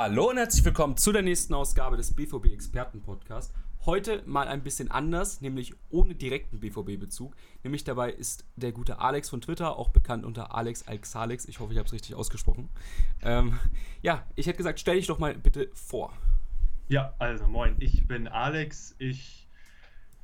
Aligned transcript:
Hallo 0.00 0.30
und 0.30 0.36
herzlich 0.36 0.64
willkommen 0.64 0.96
zu 0.96 1.10
der 1.10 1.22
nächsten 1.22 1.54
Ausgabe 1.54 1.96
des 1.96 2.14
BVB 2.14 2.52
Experten 2.52 3.02
Podcast. 3.02 3.52
Heute 3.84 4.22
mal 4.26 4.46
ein 4.46 4.62
bisschen 4.62 4.92
anders, 4.92 5.40
nämlich 5.40 5.74
ohne 5.90 6.14
direkten 6.14 6.60
BVB-Bezug. 6.60 7.34
Nämlich 7.64 7.82
dabei 7.82 8.12
ist 8.12 8.46
der 8.54 8.70
gute 8.70 9.00
Alex 9.00 9.28
von 9.28 9.40
Twitter, 9.40 9.76
auch 9.76 9.88
bekannt 9.88 10.24
unter 10.24 10.54
Alex 10.54 10.86
Alexalex. 10.86 11.46
Ich 11.46 11.58
hoffe, 11.58 11.72
ich 11.72 11.80
habe 11.80 11.88
es 11.88 11.92
richtig 11.92 12.14
ausgesprochen. 12.14 12.68
Ähm, 13.22 13.58
ja, 14.00 14.24
ich 14.36 14.46
hätte 14.46 14.58
gesagt, 14.58 14.78
stell 14.78 14.94
dich 14.94 15.08
doch 15.08 15.18
mal 15.18 15.34
bitte 15.34 15.68
vor. 15.74 16.12
Ja, 16.86 17.12
also 17.18 17.48
moin, 17.48 17.74
ich 17.80 18.06
bin 18.06 18.28
Alex. 18.28 18.94
Ich 19.00 19.48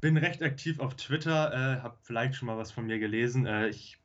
bin 0.00 0.16
recht 0.16 0.40
aktiv 0.44 0.78
auf 0.78 0.94
Twitter, 0.94 1.52
äh, 1.52 1.80
habe 1.82 1.96
vielleicht 2.00 2.36
schon 2.36 2.46
mal 2.46 2.56
was 2.56 2.70
von 2.70 2.86
mir 2.86 3.00
gelesen. 3.00 3.44
Äh, 3.44 3.70
ich 3.70 3.98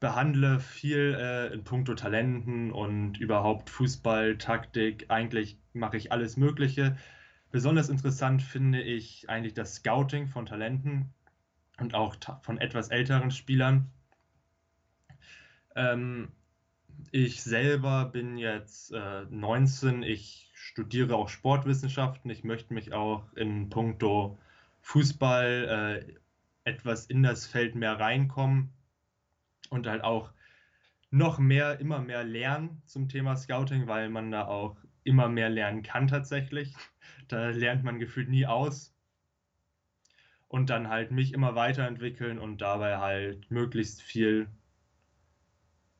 behandle 0.00 0.60
viel 0.60 1.14
äh, 1.18 1.52
in 1.52 1.62
puncto 1.62 1.94
Talenten 1.94 2.72
und 2.72 3.18
überhaupt 3.18 3.68
Fußball, 3.68 4.38
Taktik. 4.38 5.06
Eigentlich 5.08 5.58
mache 5.74 5.98
ich 5.98 6.10
alles 6.10 6.38
Mögliche. 6.38 6.96
Besonders 7.50 7.90
interessant 7.90 8.42
finde 8.42 8.80
ich 8.80 9.28
eigentlich 9.28 9.54
das 9.54 9.76
Scouting 9.76 10.26
von 10.26 10.46
Talenten 10.46 11.12
und 11.78 11.94
auch 11.94 12.16
von 12.40 12.58
etwas 12.58 12.88
älteren 12.88 13.30
Spielern. 13.30 13.90
Ähm, 15.76 16.28
ich 17.12 17.42
selber 17.42 18.06
bin 18.06 18.38
jetzt 18.38 18.92
äh, 18.92 19.24
19. 19.28 20.02
Ich 20.02 20.50
studiere 20.54 21.14
auch 21.14 21.28
Sportwissenschaften. 21.28 22.30
Ich 22.30 22.42
möchte 22.42 22.72
mich 22.72 22.94
auch 22.94 23.30
in 23.34 23.68
puncto 23.68 24.38
Fußball 24.80 26.04
äh, 26.06 26.14
etwas 26.64 27.04
in 27.04 27.22
das 27.22 27.46
Feld 27.46 27.74
mehr 27.74 28.00
reinkommen 28.00 28.72
und 29.70 29.86
halt 29.86 30.04
auch 30.04 30.32
noch 31.10 31.38
mehr, 31.38 31.80
immer 31.80 32.00
mehr 32.00 32.24
lernen 32.24 32.82
zum 32.84 33.08
Thema 33.08 33.36
Scouting, 33.36 33.86
weil 33.88 34.10
man 34.10 34.30
da 34.30 34.46
auch 34.46 34.76
immer 35.02 35.28
mehr 35.28 35.48
lernen 35.48 35.82
kann 35.82 36.06
tatsächlich. 36.08 36.74
Da 37.28 37.50
lernt 37.50 37.84
man 37.84 37.98
gefühlt 37.98 38.28
nie 38.28 38.46
aus. 38.46 38.94
Und 40.48 40.68
dann 40.68 40.88
halt 40.88 41.12
mich 41.12 41.32
immer 41.32 41.54
weiterentwickeln 41.54 42.38
und 42.38 42.60
dabei 42.60 42.98
halt 42.98 43.50
möglichst 43.50 44.02
viel 44.02 44.48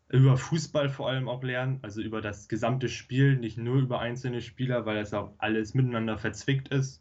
über 0.08 0.36
Fußball 0.36 0.88
vor 0.88 1.08
allem 1.08 1.28
auch 1.28 1.42
lernen, 1.44 1.78
also 1.82 2.02
über 2.02 2.20
das 2.20 2.48
gesamte 2.48 2.88
Spiel, 2.88 3.36
nicht 3.36 3.58
nur 3.58 3.76
über 3.76 4.00
einzelne 4.00 4.40
Spieler, 4.40 4.84
weil 4.84 4.96
das 4.96 5.14
auch 5.14 5.34
alles 5.38 5.74
miteinander 5.74 6.18
verzwickt 6.18 6.68
ist. 6.68 7.00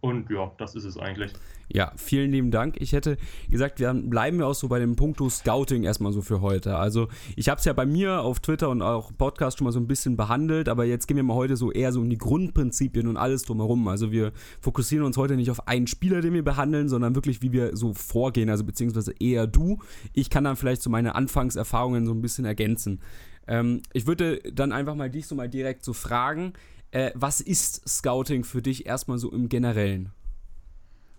Und 0.00 0.30
ja, 0.30 0.50
das 0.56 0.74
ist 0.74 0.84
es 0.84 0.96
eigentlich. 0.96 1.32
Ja, 1.72 1.92
vielen 1.96 2.32
lieben 2.32 2.50
Dank. 2.50 2.80
Ich 2.80 2.92
hätte 2.92 3.16
gesagt, 3.48 3.78
wir 3.78 3.92
bleiben 3.92 4.38
wir 4.38 4.46
auch 4.46 4.54
so 4.54 4.66
bei 4.66 4.78
dem 4.78 4.96
Punkto 4.96 5.28
Scouting 5.28 5.84
erstmal 5.84 6.12
so 6.12 6.22
für 6.22 6.40
heute. 6.40 6.76
Also 6.76 7.08
ich 7.36 7.48
habe 7.48 7.58
es 7.58 7.64
ja 7.64 7.72
bei 7.74 7.86
mir 7.86 8.22
auf 8.22 8.40
Twitter 8.40 8.70
und 8.70 8.82
auch 8.82 9.12
Podcast 9.16 9.58
schon 9.58 9.66
mal 9.66 9.72
so 9.72 9.78
ein 9.78 9.86
bisschen 9.86 10.16
behandelt, 10.16 10.68
aber 10.68 10.84
jetzt 10.84 11.06
gehen 11.06 11.16
wir 11.16 11.22
mal 11.22 11.34
heute 11.34 11.56
so 11.56 11.70
eher 11.70 11.92
so 11.92 12.00
um 12.00 12.08
die 12.08 12.18
Grundprinzipien 12.18 13.06
und 13.06 13.18
alles 13.18 13.44
drumherum. 13.44 13.86
Also 13.88 14.10
wir 14.10 14.32
fokussieren 14.60 15.04
uns 15.04 15.16
heute 15.16 15.36
nicht 15.36 15.50
auf 15.50 15.68
einen 15.68 15.86
Spieler, 15.86 16.22
den 16.22 16.32
wir 16.32 16.44
behandeln, 16.44 16.88
sondern 16.88 17.14
wirklich, 17.14 17.42
wie 17.42 17.52
wir 17.52 17.76
so 17.76 17.92
vorgehen, 17.92 18.48
also 18.48 18.64
beziehungsweise 18.64 19.12
eher 19.20 19.46
du. 19.46 19.78
Ich 20.14 20.30
kann 20.30 20.44
dann 20.44 20.56
vielleicht 20.56 20.82
so 20.82 20.90
meine 20.90 21.14
Anfangserfahrungen 21.14 22.06
so 22.06 22.12
ein 22.12 22.22
bisschen 22.22 22.46
ergänzen. 22.46 23.00
Ähm, 23.46 23.82
ich 23.92 24.06
würde 24.06 24.38
dann 24.52 24.72
einfach 24.72 24.94
mal 24.94 25.10
dich 25.10 25.26
so 25.26 25.34
mal 25.34 25.48
direkt 25.48 25.84
so 25.84 25.92
fragen, 25.92 26.54
äh, 26.92 27.10
was 27.14 27.40
ist 27.40 27.88
Scouting 27.88 28.44
für 28.44 28.62
dich 28.62 28.86
erstmal 28.86 29.18
so 29.18 29.30
im 29.32 29.48
Generellen? 29.48 30.12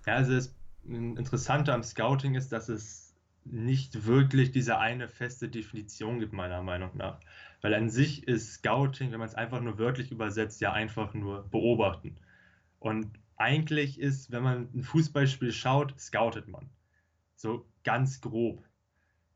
Ja, 0.05 0.15
also 0.15 0.33
das 0.33 0.53
Interessante 0.87 1.73
am 1.73 1.83
Scouting 1.83 2.35
ist, 2.35 2.51
dass 2.51 2.69
es 2.69 3.13
nicht 3.45 4.05
wirklich 4.05 4.51
diese 4.51 4.77
eine 4.77 5.07
feste 5.07 5.49
Definition 5.49 6.19
gibt, 6.19 6.33
meiner 6.33 6.61
Meinung 6.61 6.91
nach. 6.95 7.19
Weil 7.61 7.73
an 7.73 7.89
sich 7.89 8.27
ist 8.27 8.53
Scouting, 8.53 9.11
wenn 9.11 9.19
man 9.19 9.27
es 9.27 9.35
einfach 9.35 9.61
nur 9.61 9.77
wörtlich 9.77 10.11
übersetzt, 10.11 10.61
ja 10.61 10.73
einfach 10.73 11.13
nur 11.13 11.43
beobachten. 11.49 12.17
Und 12.79 13.07
eigentlich 13.37 13.99
ist, 13.99 14.31
wenn 14.31 14.43
man 14.43 14.69
ein 14.73 14.83
Fußballspiel 14.83 15.51
schaut, 15.51 15.99
scoutet 15.99 16.47
man. 16.47 16.69
So 17.35 17.65
ganz 17.83 18.21
grob. 18.21 18.63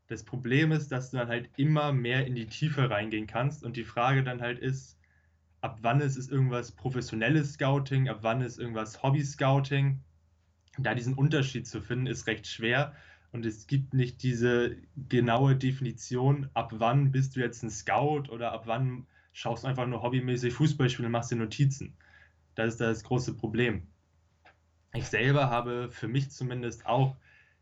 Das 0.07 0.24
Problem 0.24 0.72
ist, 0.72 0.91
dass 0.91 1.09
du 1.09 1.18
dann 1.18 1.28
halt 1.28 1.50
immer 1.57 1.91
mehr 1.91 2.28
in 2.28 2.35
die 2.35 2.45
Tiefe 2.45 2.90
reingehen 2.90 3.25
kannst 3.25 3.63
und 3.63 3.75
die 3.75 3.84
Frage 3.84 4.24
dann 4.24 4.41
halt 4.41 4.59
ist, 4.59 5.00
ab 5.66 5.80
wann 5.81 6.00
ist 6.00 6.16
es 6.16 6.30
irgendwas 6.30 6.72
professionelles 6.72 7.53
Scouting, 7.53 8.08
ab 8.08 8.20
wann 8.22 8.42
ist 8.42 8.59
irgendwas 8.59 9.02
Hobby-Scouting. 9.02 10.00
Da 10.78 10.94
diesen 10.94 11.16
Unterschied 11.16 11.68
zu 11.68 11.81
finden, 11.81 12.06
ist 12.06 12.28
recht 12.28 12.46
schwer. 12.46 12.94
Und 13.31 13.48
es 13.48 13.66
gibt 13.66 13.96
nicht 13.96 14.22
diese 14.22 14.78
genaue 15.09 15.56
Definition, 15.56 16.50
ab 16.54 16.72
wann 16.75 17.12
bist 17.12 17.36
du 17.36 17.40
jetzt 17.40 17.64
ein 17.64 17.72
Scout 17.72 18.30
oder 18.30 18.52
ab 18.52 18.68
wann 18.68 19.08
schaust 19.34 19.64
du 19.64 19.68
einfach 19.68 19.88
nur 19.88 20.04
hobbymäßig 20.04 20.54
Fußballspiele 20.54 21.08
und 21.08 21.12
machst 21.12 21.31
dir 21.31 21.36
Notizen. 21.36 21.98
Das 22.54 22.74
ist 22.74 22.81
das 22.81 23.04
große 23.04 23.34
Problem. 23.34 23.88
Ich 24.94 25.06
selber 25.06 25.50
habe 25.50 25.90
für 25.90 26.08
mich 26.08 26.30
zumindest 26.30 26.86
auch 26.86 27.18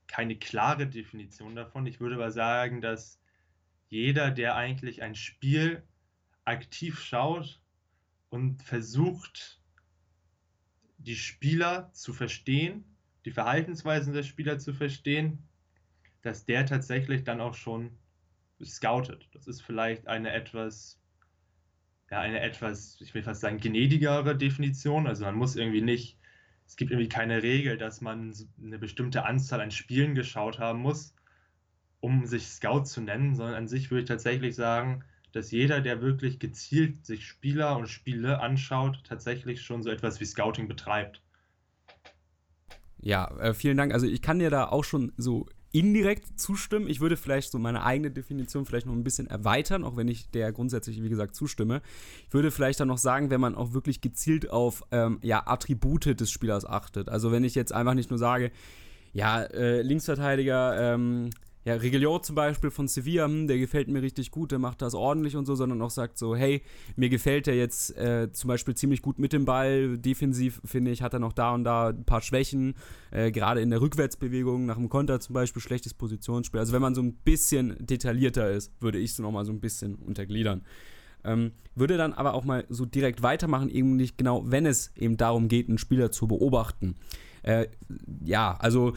keine 0.08 0.36
klare 0.36 0.88
Definition 0.88 1.56
davon. 1.56 1.86
Ich 1.88 2.02
würde 2.02 2.16
aber 2.16 2.31
sagen, 2.31 2.81
dass 2.81 3.18
jeder, 3.88 4.30
der 4.30 4.58
eigentlich 4.58 5.02
ein 5.02 5.16
Spiel 5.16 5.84
aktiv 6.44 7.00
schaut 7.00 7.62
und 8.33 8.63
versucht, 8.63 9.61
die 10.97 11.16
Spieler 11.16 11.91
zu 11.94 12.13
verstehen, 12.13 12.83
die 13.25 13.31
Verhaltensweisen 13.31 14.11
der 14.11 14.23
Spieler 14.23 14.57
zu 14.57 14.73
verstehen, 14.73 15.47
dass 16.23 16.44
der 16.44 16.66
tatsächlich 16.66 17.23
dann 17.25 17.39
auch 17.39 17.53
schon 17.53 17.91
scoutet. 18.63 19.29
Das 19.33 19.45
ist 19.45 19.61
vielleicht 19.61 20.07
eine 20.07 20.31
etwas, 20.31 20.99
ja, 22.09 22.21
eine 22.21 22.39
etwas, 22.39 22.99
ich 23.01 23.13
will 23.13 23.21
fast 23.21 23.41
sagen, 23.41 23.59
gnädigere 23.59 24.35
Definition. 24.35 25.05
Also 25.05 25.25
man 25.25 25.35
muss 25.35 25.55
irgendwie 25.55 25.83
nicht, 25.83 26.17
es 26.65 26.75
gibt 26.75 26.89
irgendwie 26.89 27.09
keine 27.09 27.44
Regel, 27.44 27.77
dass 27.77 28.01
man 28.01 28.33
eine 28.59 28.79
bestimmte 28.79 29.25
Anzahl 29.25 29.61
an 29.61 29.69
Spielen 29.69 30.15
geschaut 30.15 30.57
haben 30.57 30.79
muss, 30.79 31.13
um 32.00 32.25
sich 32.25 32.47
Scout 32.47 32.85
zu 32.85 33.01
nennen, 33.01 33.35
sondern 33.35 33.53
an 33.53 33.67
sich 33.67 33.91
würde 33.91 34.01
ich 34.01 34.07
tatsächlich 34.07 34.55
sagen, 34.55 35.03
dass 35.33 35.51
jeder, 35.51 35.81
der 35.81 36.01
wirklich 36.01 36.39
gezielt 36.39 37.05
sich 37.05 37.27
Spieler 37.27 37.75
und 37.77 37.88
Spiele 37.88 38.39
anschaut, 38.39 39.01
tatsächlich 39.03 39.61
schon 39.61 39.83
so 39.83 39.89
etwas 39.89 40.19
wie 40.19 40.25
Scouting 40.25 40.67
betreibt. 40.67 41.21
Ja, 43.01 43.27
äh, 43.39 43.53
vielen 43.53 43.75
Dank. 43.75 43.94
Also 43.94 44.07
ich 44.07 44.21
kann 44.21 44.39
dir 44.39 44.49
da 44.49 44.69
auch 44.69 44.83
schon 44.83 45.11
so 45.17 45.47
indirekt 45.73 46.39
zustimmen. 46.39 46.88
Ich 46.88 47.01
würde 47.01 47.17
vielleicht 47.17 47.51
so 47.51 47.57
meine 47.57 47.83
eigene 47.83 48.11
Definition 48.11 48.66
vielleicht 48.66 48.85
noch 48.85 48.94
ein 48.94 49.03
bisschen 49.03 49.27
erweitern, 49.27 49.83
auch 49.83 49.97
wenn 49.97 50.07
ich 50.07 50.29
der 50.29 50.51
grundsätzlich, 50.51 51.01
wie 51.01 51.09
gesagt, 51.09 51.35
zustimme. 51.35 51.81
Ich 52.27 52.33
würde 52.33 52.51
vielleicht 52.51 52.79
dann 52.79 52.88
noch 52.88 53.00
sagen, 53.00 53.31
wenn 53.31 53.41
man 53.41 53.55
auch 53.55 53.73
wirklich 53.73 54.00
gezielt 54.00 54.51
auf 54.51 54.83
ähm, 54.91 55.17
ja, 55.23 55.45
Attribute 55.47 56.19
des 56.19 56.29
Spielers 56.29 56.65
achtet. 56.65 57.09
Also 57.09 57.31
wenn 57.31 57.44
ich 57.44 57.55
jetzt 57.55 57.73
einfach 57.73 57.95
nicht 57.95 58.11
nur 58.11 58.19
sage, 58.19 58.51
ja, 59.13 59.41
äh, 59.41 59.81
Linksverteidiger, 59.81 60.94
ähm, 60.94 61.31
ja, 61.66 61.75
Reguilon 61.75 62.22
zum 62.24 62.35
Beispiel 62.35 62.72
von 62.72 62.88
Sevilla, 62.88 63.25
hm, 63.25 63.47
der 63.47 63.57
gefällt 63.57 63.88
mir 63.88 64.01
richtig 64.01 64.31
gut, 64.31 64.51
der 64.51 64.59
macht 64.59 64.81
das 64.81 64.94
ordentlich 64.94 65.35
und 65.35 65.46
so, 65.46 65.56
sondern 65.56 65.81
auch 65.81 65.90
sagt 65.90 66.18
so, 66.18 66.35
hey, 66.35 66.62
mir 66.96 67.09
gefällt 67.09 67.47
der 67.47 67.56
jetzt 67.56 67.97
äh, 67.97 68.31
zum 68.31 68.50
Beispiel 68.50 68.75
ziemlich 68.75 69.01
gut 69.01 69.18
mit 69.18 69.31
dem 69.31 69.46
Ball, 69.46 69.97
defensiv 69.97 70.62
finde 70.66 70.91
ich, 70.91 71.01
hat 71.01 71.13
er 71.13 71.19
noch 71.19 71.34
da 71.34 71.53
und 71.53 71.63
da 71.63 71.90
ein 71.90 72.03
paar 72.03 72.22
Schwächen, 72.22 72.75
äh, 73.12 73.31
gerade 73.31 73.62
in 73.62 73.69
der 73.69 73.79
Rückwärtsbewegung, 73.79 74.66
nach 74.66 74.75
dem 74.75 74.90
Konter 74.90 75.19
zum 75.19 75.34
Beispiel, 75.34 75.62
schlechtes 75.62 75.94
Positionsspiel. 75.94 76.59
Also 76.59 76.74
wenn 76.74 76.81
man 76.81 76.96
so 76.96 77.01
ein 77.01 77.13
bisschen 77.13 77.75
detaillierter 77.80 78.51
ist, 78.51 78.74
würde 78.81 79.00
ich 79.00 79.13
so 79.13 79.24
nochmal 79.24 79.45
so 79.45 79.53
ein 79.53 79.62
bisschen 79.62 79.95
untergliedern. 79.95 80.63
Ähm, 81.24 81.53
würde 81.75 81.95
dann 81.95 82.13
aber 82.13 82.34
auch 82.34 82.44
mal 82.44 82.66
so 82.68 82.85
direkt 82.85 83.24
weitermachen, 83.24 83.69
eben 83.69 83.95
nicht 83.95 84.18
genau, 84.18 84.44
wenn 84.45 84.66
es 84.66 84.91
eben 84.97 85.16
darum 85.16 85.47
geht, 85.47 85.69
einen 85.69 85.78
Spieler 85.78 86.12
zu 86.12 86.28
beobachten. 86.28 86.95
Äh, 87.44 87.68
ja, 88.24 88.56
also 88.59 88.94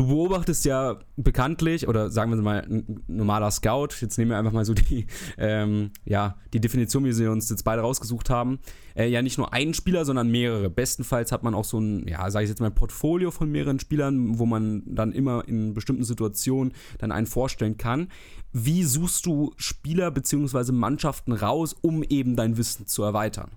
Du 0.00 0.06
beobachtest 0.06 0.64
ja 0.64 0.98
bekanntlich, 1.18 1.86
oder 1.86 2.08
sagen 2.08 2.30
wir 2.30 2.40
mal, 2.40 2.62
ein 2.62 3.02
normaler 3.06 3.50
Scout, 3.50 3.88
jetzt 4.00 4.16
nehmen 4.16 4.30
wir 4.30 4.38
einfach 4.38 4.50
mal 4.50 4.64
so 4.64 4.72
die, 4.72 5.06
ähm, 5.36 5.90
ja, 6.06 6.38
die 6.54 6.60
Definition, 6.62 7.04
wie 7.04 7.12
sie 7.12 7.26
uns 7.26 7.50
jetzt 7.50 7.64
beide 7.64 7.82
rausgesucht 7.82 8.30
haben, 8.30 8.60
äh, 8.96 9.08
ja 9.08 9.20
nicht 9.20 9.36
nur 9.36 9.52
einen 9.52 9.74
Spieler, 9.74 10.06
sondern 10.06 10.30
mehrere. 10.30 10.70
Bestenfalls 10.70 11.32
hat 11.32 11.42
man 11.42 11.54
auch 11.54 11.66
so 11.66 11.78
ein, 11.78 12.08
ja, 12.08 12.30
sage 12.30 12.44
ich 12.44 12.48
jetzt 12.48 12.60
mal, 12.60 12.70
Portfolio 12.70 13.30
von 13.30 13.52
mehreren 13.52 13.78
Spielern, 13.78 14.38
wo 14.38 14.46
man 14.46 14.84
dann 14.86 15.12
immer 15.12 15.46
in 15.46 15.74
bestimmten 15.74 16.04
Situationen 16.04 16.72
dann 16.96 17.12
einen 17.12 17.26
vorstellen 17.26 17.76
kann. 17.76 18.08
Wie 18.54 18.84
suchst 18.84 19.26
du 19.26 19.52
Spieler 19.58 20.10
bzw. 20.10 20.72
Mannschaften 20.72 21.32
raus, 21.32 21.76
um 21.78 22.02
eben 22.04 22.36
dein 22.36 22.56
Wissen 22.56 22.86
zu 22.86 23.02
erweitern? 23.02 23.50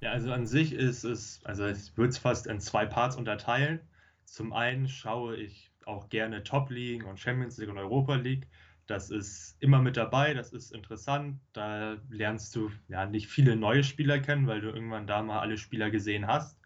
Ja, 0.00 0.12
also 0.12 0.32
an 0.32 0.46
sich 0.46 0.72
ist 0.72 1.04
es, 1.04 1.40
also 1.44 1.66
ich 1.66 1.94
würde 1.94 2.08
es 2.08 2.16
fast 2.16 2.46
in 2.46 2.58
zwei 2.58 2.86
Parts 2.86 3.16
unterteilen. 3.16 3.80
Zum 4.24 4.52
einen 4.52 4.88
schaue 4.88 5.36
ich 5.36 5.72
auch 5.86 6.08
gerne 6.08 6.42
Top 6.42 6.70
League 6.70 7.04
und 7.06 7.18
Champions 7.20 7.58
League 7.58 7.70
und 7.70 7.78
Europa 7.78 8.16
League. 8.16 8.48
Das 8.86 9.10
ist 9.10 9.56
immer 9.60 9.80
mit 9.80 9.96
dabei, 9.96 10.34
das 10.34 10.52
ist 10.52 10.72
interessant. 10.72 11.40
Da 11.52 11.96
lernst 12.10 12.54
du 12.56 12.70
ja 12.88 13.06
nicht 13.06 13.28
viele 13.28 13.56
neue 13.56 13.84
Spieler 13.84 14.18
kennen, 14.18 14.46
weil 14.46 14.60
du 14.60 14.68
irgendwann 14.68 15.06
da 15.06 15.22
mal 15.22 15.40
alle 15.40 15.56
Spieler 15.56 15.90
gesehen 15.90 16.26
hast. 16.26 16.60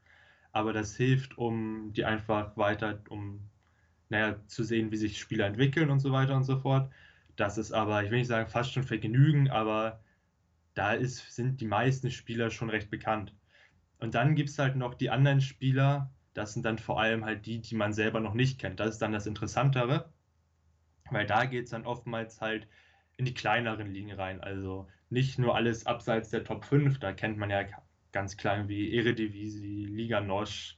Aber 0.53 0.73
das 0.73 0.97
hilft, 0.97 1.39
um 1.39 1.93
die 1.93 2.05
einfach 2.05 2.57
weiter, 2.57 3.01
um 3.11 3.49
naja, 4.09 4.37
zu 4.47 4.65
sehen, 4.65 4.91
wie 4.91 4.97
sich 4.97 5.19
Spieler 5.19 5.47
entwickeln 5.47 5.91
und 5.91 6.01
so 6.01 6.13
weiter 6.13 6.35
und 6.37 6.45
so 6.45 6.59
fort. 6.59 6.91
Das 7.37 7.59
ist 7.59 7.73
aber, 7.73 8.03
ich 8.05 8.11
will 8.11 8.19
nicht 8.19 8.29
sagen, 8.29 8.49
fast 8.49 8.73
schon 8.73 8.83
Vergnügen, 8.85 9.51
aber 9.51 10.03
da 10.75 10.93
ist, 10.93 11.35
sind 11.35 11.61
die 11.61 11.67
meisten 11.67 12.11
Spieler 12.11 12.51
schon 12.51 12.71
recht 12.71 12.91
bekannt. 12.91 13.35
Und 13.99 14.15
dann 14.15 14.35
gibt 14.35 14.51
es 14.51 14.59
halt 14.59 14.77
noch 14.77 14.95
die 14.95 15.11
anderen 15.11 15.41
Spieler, 15.41 16.11
das 16.35 16.53
sind 16.53 16.65
dann 16.65 16.79
vor 16.79 17.01
allem 17.01 17.25
halt 17.25 17.47
die, 17.47 17.61
die 17.61 17.75
man 17.75 17.93
selber 17.93 18.21
noch 18.21 18.35
nicht 18.35 18.61
kennt. 18.61 18.81
Das 18.81 18.91
ist 18.91 19.03
dann 19.03 19.13
das 19.13 19.27
Interessantere, 19.27 20.13
weil 21.11 21.27
da 21.27 21.45
geht 21.45 21.65
es 21.65 21.71
dann 21.71 21.87
oftmals 21.87 22.41
halt 22.41 22.69
in 23.17 23.25
die 23.25 23.35
kleineren 23.35 23.93
Ligen 23.93 24.13
rein. 24.13 24.41
Also 24.41 24.89
nicht 25.11 25.39
nur 25.39 25.57
alles 25.57 25.87
abseits 25.87 26.31
der 26.31 26.45
Top 26.45 26.65
5, 26.65 26.99
da 26.99 27.13
kennt 27.13 27.39
man 27.39 27.51
ja 27.51 27.65
ganz 28.13 28.37
klein 28.37 28.69
wie 28.69 28.95
Eredivisie, 28.95 29.87
Liga 29.87 30.21
Nosch, 30.21 30.77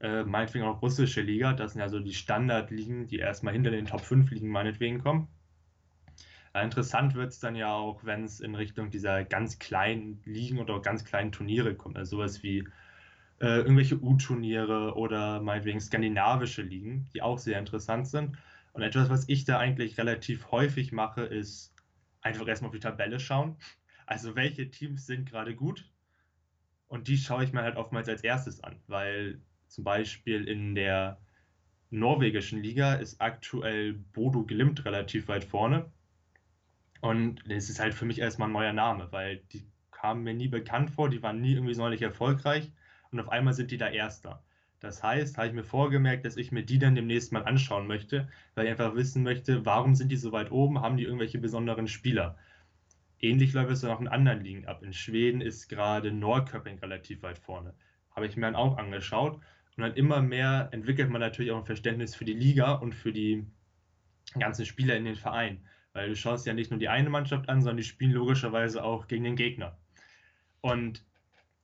äh, 0.00 0.24
meinetwegen 0.24 0.64
auch 0.64 0.82
russische 0.82 1.22
Liga. 1.22 1.52
Das 1.52 1.72
sind 1.72 1.80
ja 1.80 1.88
so 1.88 2.00
die 2.00 2.14
Standardligen, 2.14 3.06
die 3.06 3.18
erstmal 3.18 3.54
hinter 3.54 3.70
den 3.70 3.86
Top 3.86 4.02
5 4.02 4.30
Ligen 4.30 4.48
meinetwegen 4.48 5.02
kommen. 5.02 5.28
Äh, 6.52 6.64
interessant 6.64 7.14
wird 7.14 7.32
es 7.32 7.38
dann 7.38 7.54
ja 7.54 7.74
auch, 7.74 8.04
wenn 8.04 8.24
es 8.24 8.40
in 8.40 8.54
Richtung 8.54 8.90
dieser 8.90 9.24
ganz 9.24 9.58
kleinen 9.58 10.20
Ligen 10.24 10.58
oder 10.58 10.80
ganz 10.80 11.04
kleinen 11.04 11.32
Turniere 11.32 11.74
kommt. 11.74 11.96
Also 11.96 12.16
sowas 12.16 12.42
wie 12.42 12.66
äh, 13.40 13.58
irgendwelche 13.58 14.00
U-Turniere 14.00 14.94
oder 14.96 15.40
meinetwegen 15.40 15.80
skandinavische 15.80 16.62
Ligen, 16.62 17.08
die 17.12 17.22
auch 17.22 17.38
sehr 17.38 17.58
interessant 17.58 18.08
sind. 18.08 18.36
Und 18.72 18.82
etwas, 18.82 19.08
was 19.10 19.28
ich 19.28 19.44
da 19.44 19.58
eigentlich 19.58 19.98
relativ 19.98 20.50
häufig 20.50 20.92
mache, 20.92 21.22
ist 21.22 21.74
einfach 22.20 22.46
erstmal 22.46 22.68
auf 22.68 22.74
die 22.74 22.80
Tabelle 22.80 23.20
schauen. 23.20 23.56
Also 24.06 24.36
welche 24.36 24.70
Teams 24.70 25.06
sind 25.06 25.28
gerade 25.28 25.54
gut? 25.54 25.90
Und 26.88 27.08
die 27.08 27.18
schaue 27.18 27.44
ich 27.44 27.52
mir 27.52 27.62
halt 27.62 27.76
oftmals 27.76 28.08
als 28.08 28.22
erstes 28.22 28.62
an, 28.62 28.76
weil 28.86 29.40
zum 29.68 29.84
Beispiel 29.84 30.46
in 30.46 30.74
der 30.74 31.20
norwegischen 31.90 32.62
Liga 32.62 32.94
ist 32.94 33.20
aktuell 33.20 33.94
Bodo 33.94 34.44
Glimt 34.44 34.84
relativ 34.84 35.28
weit 35.28 35.44
vorne. 35.44 35.90
Und 37.00 37.48
es 37.50 37.68
ist 37.68 37.80
halt 37.80 37.94
für 37.94 38.04
mich 38.04 38.18
erstmal 38.18 38.48
ein 38.48 38.52
neuer 38.52 38.72
Name, 38.72 39.08
weil 39.10 39.38
die 39.52 39.66
kamen 39.90 40.22
mir 40.22 40.34
nie 40.34 40.48
bekannt 40.48 40.90
vor, 40.90 41.08
die 41.08 41.22
waren 41.22 41.40
nie 41.40 41.54
irgendwie 41.54 41.74
sonderlich 41.74 42.02
erfolgreich 42.02 42.72
und 43.16 43.24
auf 43.24 43.32
einmal 43.32 43.54
sind 43.54 43.70
die 43.70 43.78
da 43.78 43.88
Erster. 43.88 44.42
Das 44.80 45.02
heißt, 45.02 45.38
habe 45.38 45.48
ich 45.48 45.54
mir 45.54 45.64
vorgemerkt, 45.64 46.24
dass 46.26 46.36
ich 46.36 46.52
mir 46.52 46.62
die 46.62 46.78
dann 46.78 46.94
demnächst 46.94 47.32
mal 47.32 47.44
anschauen 47.44 47.86
möchte, 47.86 48.28
weil 48.54 48.66
ich 48.66 48.70
einfach 48.70 48.94
wissen 48.94 49.22
möchte, 49.22 49.64
warum 49.64 49.94
sind 49.94 50.10
die 50.12 50.16
so 50.16 50.32
weit 50.32 50.50
oben, 50.52 50.80
haben 50.82 50.96
die 50.96 51.04
irgendwelche 51.04 51.38
besonderen 51.38 51.88
Spieler. 51.88 52.36
Ähnlich 53.18 53.54
läuft 53.54 53.70
es 53.70 53.80
dann 53.80 53.90
auch 53.90 54.00
in 54.00 54.08
anderen 54.08 54.42
Ligen 54.42 54.66
ab. 54.66 54.82
In 54.82 54.92
Schweden 54.92 55.40
ist 55.40 55.68
gerade 55.68 56.12
Norrköping 56.12 56.78
relativ 56.78 57.22
weit 57.22 57.38
vorne. 57.38 57.74
Habe 58.14 58.26
ich 58.26 58.36
mir 58.36 58.42
dann 58.42 58.54
auch 58.54 58.76
angeschaut. 58.76 59.40
Und 59.76 59.82
dann 59.82 59.94
immer 59.94 60.20
mehr 60.20 60.68
entwickelt 60.72 61.10
man 61.10 61.20
natürlich 61.20 61.52
auch 61.52 61.58
ein 61.58 61.64
Verständnis 61.64 62.14
für 62.14 62.24
die 62.24 62.34
Liga 62.34 62.72
und 62.74 62.94
für 62.94 63.12
die 63.12 63.46
ganzen 64.38 64.66
Spieler 64.66 64.96
in 64.96 65.06
den 65.06 65.16
Verein. 65.16 65.64
Weil 65.94 66.10
du 66.10 66.16
schaust 66.16 66.46
ja 66.46 66.52
nicht 66.52 66.70
nur 66.70 66.78
die 66.78 66.88
eine 66.88 67.08
Mannschaft 67.08 67.48
an, 67.48 67.62
sondern 67.62 67.78
die 67.78 67.84
spielen 67.84 68.12
logischerweise 68.12 68.84
auch 68.84 69.08
gegen 69.08 69.24
den 69.24 69.36
Gegner. 69.36 69.78
Und 70.60 71.02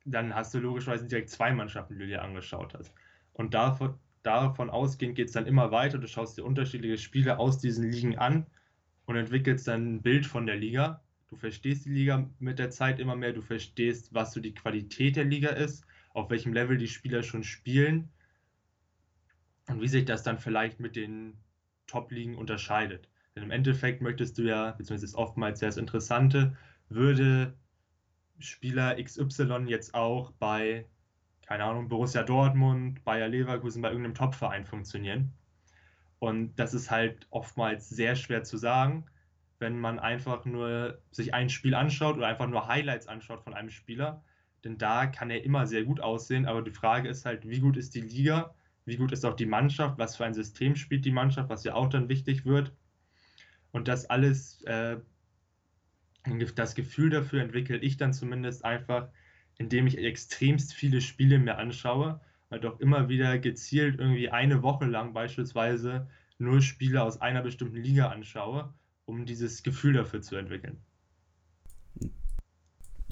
dann 0.05 0.35
hast 0.35 0.55
du 0.55 0.59
logischerweise 0.59 1.07
direkt 1.07 1.31
zwei 1.31 1.53
Mannschaften, 1.53 1.95
die 1.95 2.01
du 2.01 2.07
dir 2.07 2.23
angeschaut 2.23 2.75
hast. 2.75 2.93
Und 3.33 3.55
davon, 3.55 3.99
davon 4.23 4.71
ausgehend 4.71 5.15
geht 5.15 5.29
es 5.29 5.35
dann 5.35 5.47
immer 5.47 5.71
weiter. 5.71 5.99
Du 5.99 6.07
schaust 6.07 6.37
dir 6.39 6.45
unterschiedliche 6.45 6.99
Spiele 6.99 7.39
aus 7.39 7.59
diesen 7.59 7.91
Ligen 7.91 8.19
an 8.19 8.47
und 9.07 9.17
entwickelst 9.17 9.69
dann 9.69 9.95
ein 9.97 10.03
Bild 10.03 10.27
von 10.27 10.47
der 10.47 10.57
Liga. 10.57 11.03
Du 11.29 11.37
verstehst 11.37 11.87
die 11.87 11.93
Liga 11.93 12.29
mit 12.41 12.59
der 12.59 12.71
Zeit 12.71 12.99
immer 13.01 13.17
mehr, 13.17 13.33
du 13.33 13.41
verstehst, 13.41 14.13
was 14.13 14.33
so 14.33 14.41
die 14.41 14.55
Qualität 14.55 15.17
der 15.17 15.25
Liga 15.25 15.49
ist, 15.49 15.87
auf 16.13 16.29
welchem 16.31 16.53
Level 16.53 16.77
die 16.77 16.89
Spieler 16.89 17.23
schon 17.23 17.43
spielen 17.43 18.11
und 19.69 19.81
wie 19.81 19.89
sich 19.89 20.05
das 20.05 20.23
dann 20.23 20.39
vielleicht 20.39 20.79
mit 20.79 20.95
den 20.95 21.39
Top-Ligen 21.87 22.37
unterscheidet. 22.37 23.09
Denn 23.35 23.45
im 23.45 23.51
Endeffekt 23.51 24.03
möchtest 24.03 24.37
du 24.37 24.43
ja, 24.43 24.73
beziehungsweise 24.73 25.07
ist 25.07 25.15
oftmals 25.15 25.61
sehr 25.61 25.69
das 25.69 25.79
Interessante, 25.79 26.57
würde 26.91 27.55
Spieler 28.43 29.03
XY 29.03 29.65
jetzt 29.67 29.95
auch 29.95 30.33
bei 30.33 30.87
keine 31.53 31.65
Ahnung, 31.65 31.89
Borussia 31.89 32.23
Dortmund, 32.23 33.05
Bayer 33.05 33.29
Leverkusen 33.29 33.83
bei 33.83 33.89
irgendeinem 33.89 34.15
Topverein 34.15 34.65
funktionieren. 34.65 35.35
Und 36.19 36.55
das 36.55 36.73
ist 36.73 36.91
halt 36.91 37.27
oftmals 37.31 37.91
sehr 37.91 38.17
schwer 38.17 38.45
zu 38.45 38.57
sagen, 38.57 39.05
wenn 39.59 39.79
man 39.79 39.99
einfach 39.99 40.45
nur 40.45 41.03
sich 41.11 41.35
ein 41.35 41.51
Spiel 41.51 41.75
anschaut 41.75 42.17
oder 42.17 42.29
einfach 42.29 42.49
nur 42.49 42.69
Highlights 42.69 43.07
anschaut 43.07 43.43
von 43.43 43.53
einem 43.53 43.71
Spieler. 43.71 44.25
Denn 44.65 44.79
da 44.79 45.07
kann 45.07 45.31
er 45.31 45.45
immer 45.45 45.67
sehr 45.67 45.85
gut 45.85 46.01
aussehen. 46.01 46.47
Aber 46.47 46.63
die 46.63 46.71
Frage 46.71 47.09
ist 47.09 47.27
halt, 47.27 47.49
wie 47.49 47.61
gut 47.61 47.77
ist 47.77 47.95
die 47.95 48.01
Liga? 48.01 48.55
Wie 48.85 48.97
gut 48.97 49.13
ist 49.13 49.27
auch 49.27 49.35
die 49.35 49.47
Mannschaft? 49.47 49.99
Was 49.99 50.17
für 50.17 50.25
ein 50.25 50.35
System 50.35 50.77
spielt 50.77 51.05
die 51.05 51.13
Mannschaft? 51.13 51.51
Was 51.51 51.65
ja 51.65 51.75
auch 51.75 51.89
dann 51.89 52.09
wichtig 52.09 52.47
wird. 52.47 52.73
Und 53.73 53.89
das 53.89 54.09
alles, 54.09 54.63
äh, 54.63 54.99
das 56.55 56.75
Gefühl 56.75 57.11
dafür 57.11 57.43
entwickle 57.43 57.79
ich 57.79 57.97
dann 57.97 58.13
zumindest 58.13 58.65
einfach, 58.65 59.09
indem 59.59 59.87
ich 59.87 59.99
extremst 59.99 60.75
viele 60.75 61.01
Spiele 61.01 61.39
mir 61.39 61.59
anschaue, 61.59 62.21
halt 62.51 62.67
auch 62.67 62.79
immer 62.81 63.09
wieder 63.09 63.39
gezielt 63.39 63.99
irgendwie 63.99 64.31
eine 64.31 64.63
Woche 64.63 64.85
lang 64.85 65.13
beispielsweise 65.15 66.09
nur 66.39 66.61
Spiele 66.61 67.03
aus 67.03 67.21
einer 67.21 67.43
bestimmten 67.43 67.77
Liga 67.77 68.09
anschaue, 68.09 68.73
um 69.05 69.27
dieses 69.27 69.63
Gefühl 69.63 69.95
dafür 69.95 70.23
zu 70.23 70.37
entwickeln. 70.37 70.79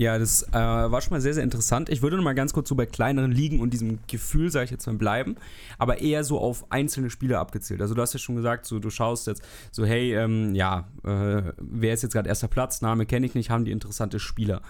Ja, 0.01 0.19
das 0.19 0.45
äh, 0.45 0.55
war 0.55 0.99
schon 1.03 1.11
mal 1.11 1.21
sehr, 1.21 1.35
sehr 1.35 1.45
interessant. 1.45 1.91
Ich 1.91 2.01
würde 2.01 2.17
noch 2.17 2.25
mal 2.25 2.33
ganz 2.33 2.55
kurz 2.55 2.71
so 2.71 2.75
bei 2.75 2.87
kleineren 2.87 3.33
Ligen 3.33 3.61
und 3.61 3.75
diesem 3.75 3.99
Gefühl, 4.07 4.51
sage 4.51 4.65
ich 4.65 4.71
jetzt 4.71 4.87
mal, 4.87 4.97
bleiben, 4.97 5.37
aber 5.77 6.01
eher 6.01 6.25
so 6.25 6.39
auf 6.39 6.65
einzelne 6.73 7.11
Spiele 7.11 7.39
abgezählt. 7.39 7.83
Also 7.83 7.93
du 7.93 8.01
hast 8.01 8.15
ja 8.15 8.19
schon 8.19 8.35
gesagt, 8.35 8.65
so, 8.65 8.79
du 8.79 8.89
schaust 8.89 9.27
jetzt 9.27 9.43
so, 9.71 9.85
hey, 9.85 10.15
ähm, 10.15 10.55
ja, 10.55 10.89
äh, 11.05 11.53
wer 11.59 11.93
ist 11.93 12.03
jetzt 12.03 12.15
gerade 12.15 12.31
erster 12.31 12.49
Platz? 12.49 12.81
Name 12.81 13.05
kenne 13.05 13.27
ich 13.27 13.35
nicht, 13.35 13.51
haben 13.51 13.67
die 13.67 13.73
interessante 13.73 14.21
Spieler 14.21 14.63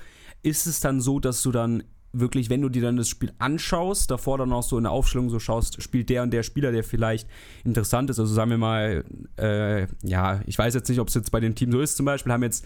ist 0.43 0.67
es 0.67 0.81
dann 0.81 1.01
so, 1.01 1.21
dass 1.21 1.43
du 1.43 1.53
dann 1.53 1.83
wirklich, 2.13 2.51
wenn 2.51 2.63
du 2.63 2.69
dir 2.69 2.83
dann 2.83 2.97
das 2.97 3.09
Spiel 3.09 3.33
anschaust, 3.39 4.11
davor 4.11 4.39
dann 4.39 4.53
auch 4.53 4.63
so 4.63 4.77
in 4.77 4.85
der 4.85 4.93
Aufstellung 4.93 5.31
so 5.31 5.39
schaust, 5.39 5.83
spielt 5.83 6.09
der 6.11 6.23
und 6.23 6.33
der 6.33 6.43
Spieler, 6.43 6.73
der 6.73 6.85
vielleicht 6.85 7.29
interessant 7.65 8.11
ist. 8.11 8.19
Also 8.19 8.35
sagen 8.35 8.51
wir 8.51 8.59
mal, 8.59 9.05
äh, 9.39 9.87
ja, 10.03 10.41
ich 10.47 10.59
weiß 10.59 10.75
jetzt 10.75 10.89
nicht, 10.89 11.01
ob 11.01 11.09
es 11.09 11.15
jetzt 11.15 11.31
bei 11.31 11.41
dem 11.41 11.55
Team 11.55 11.73
so 11.73 11.81
ist, 11.81 11.97
zum 11.97 12.07
Beispiel, 12.07 12.33
haben 12.33 12.43
jetzt 12.43 12.65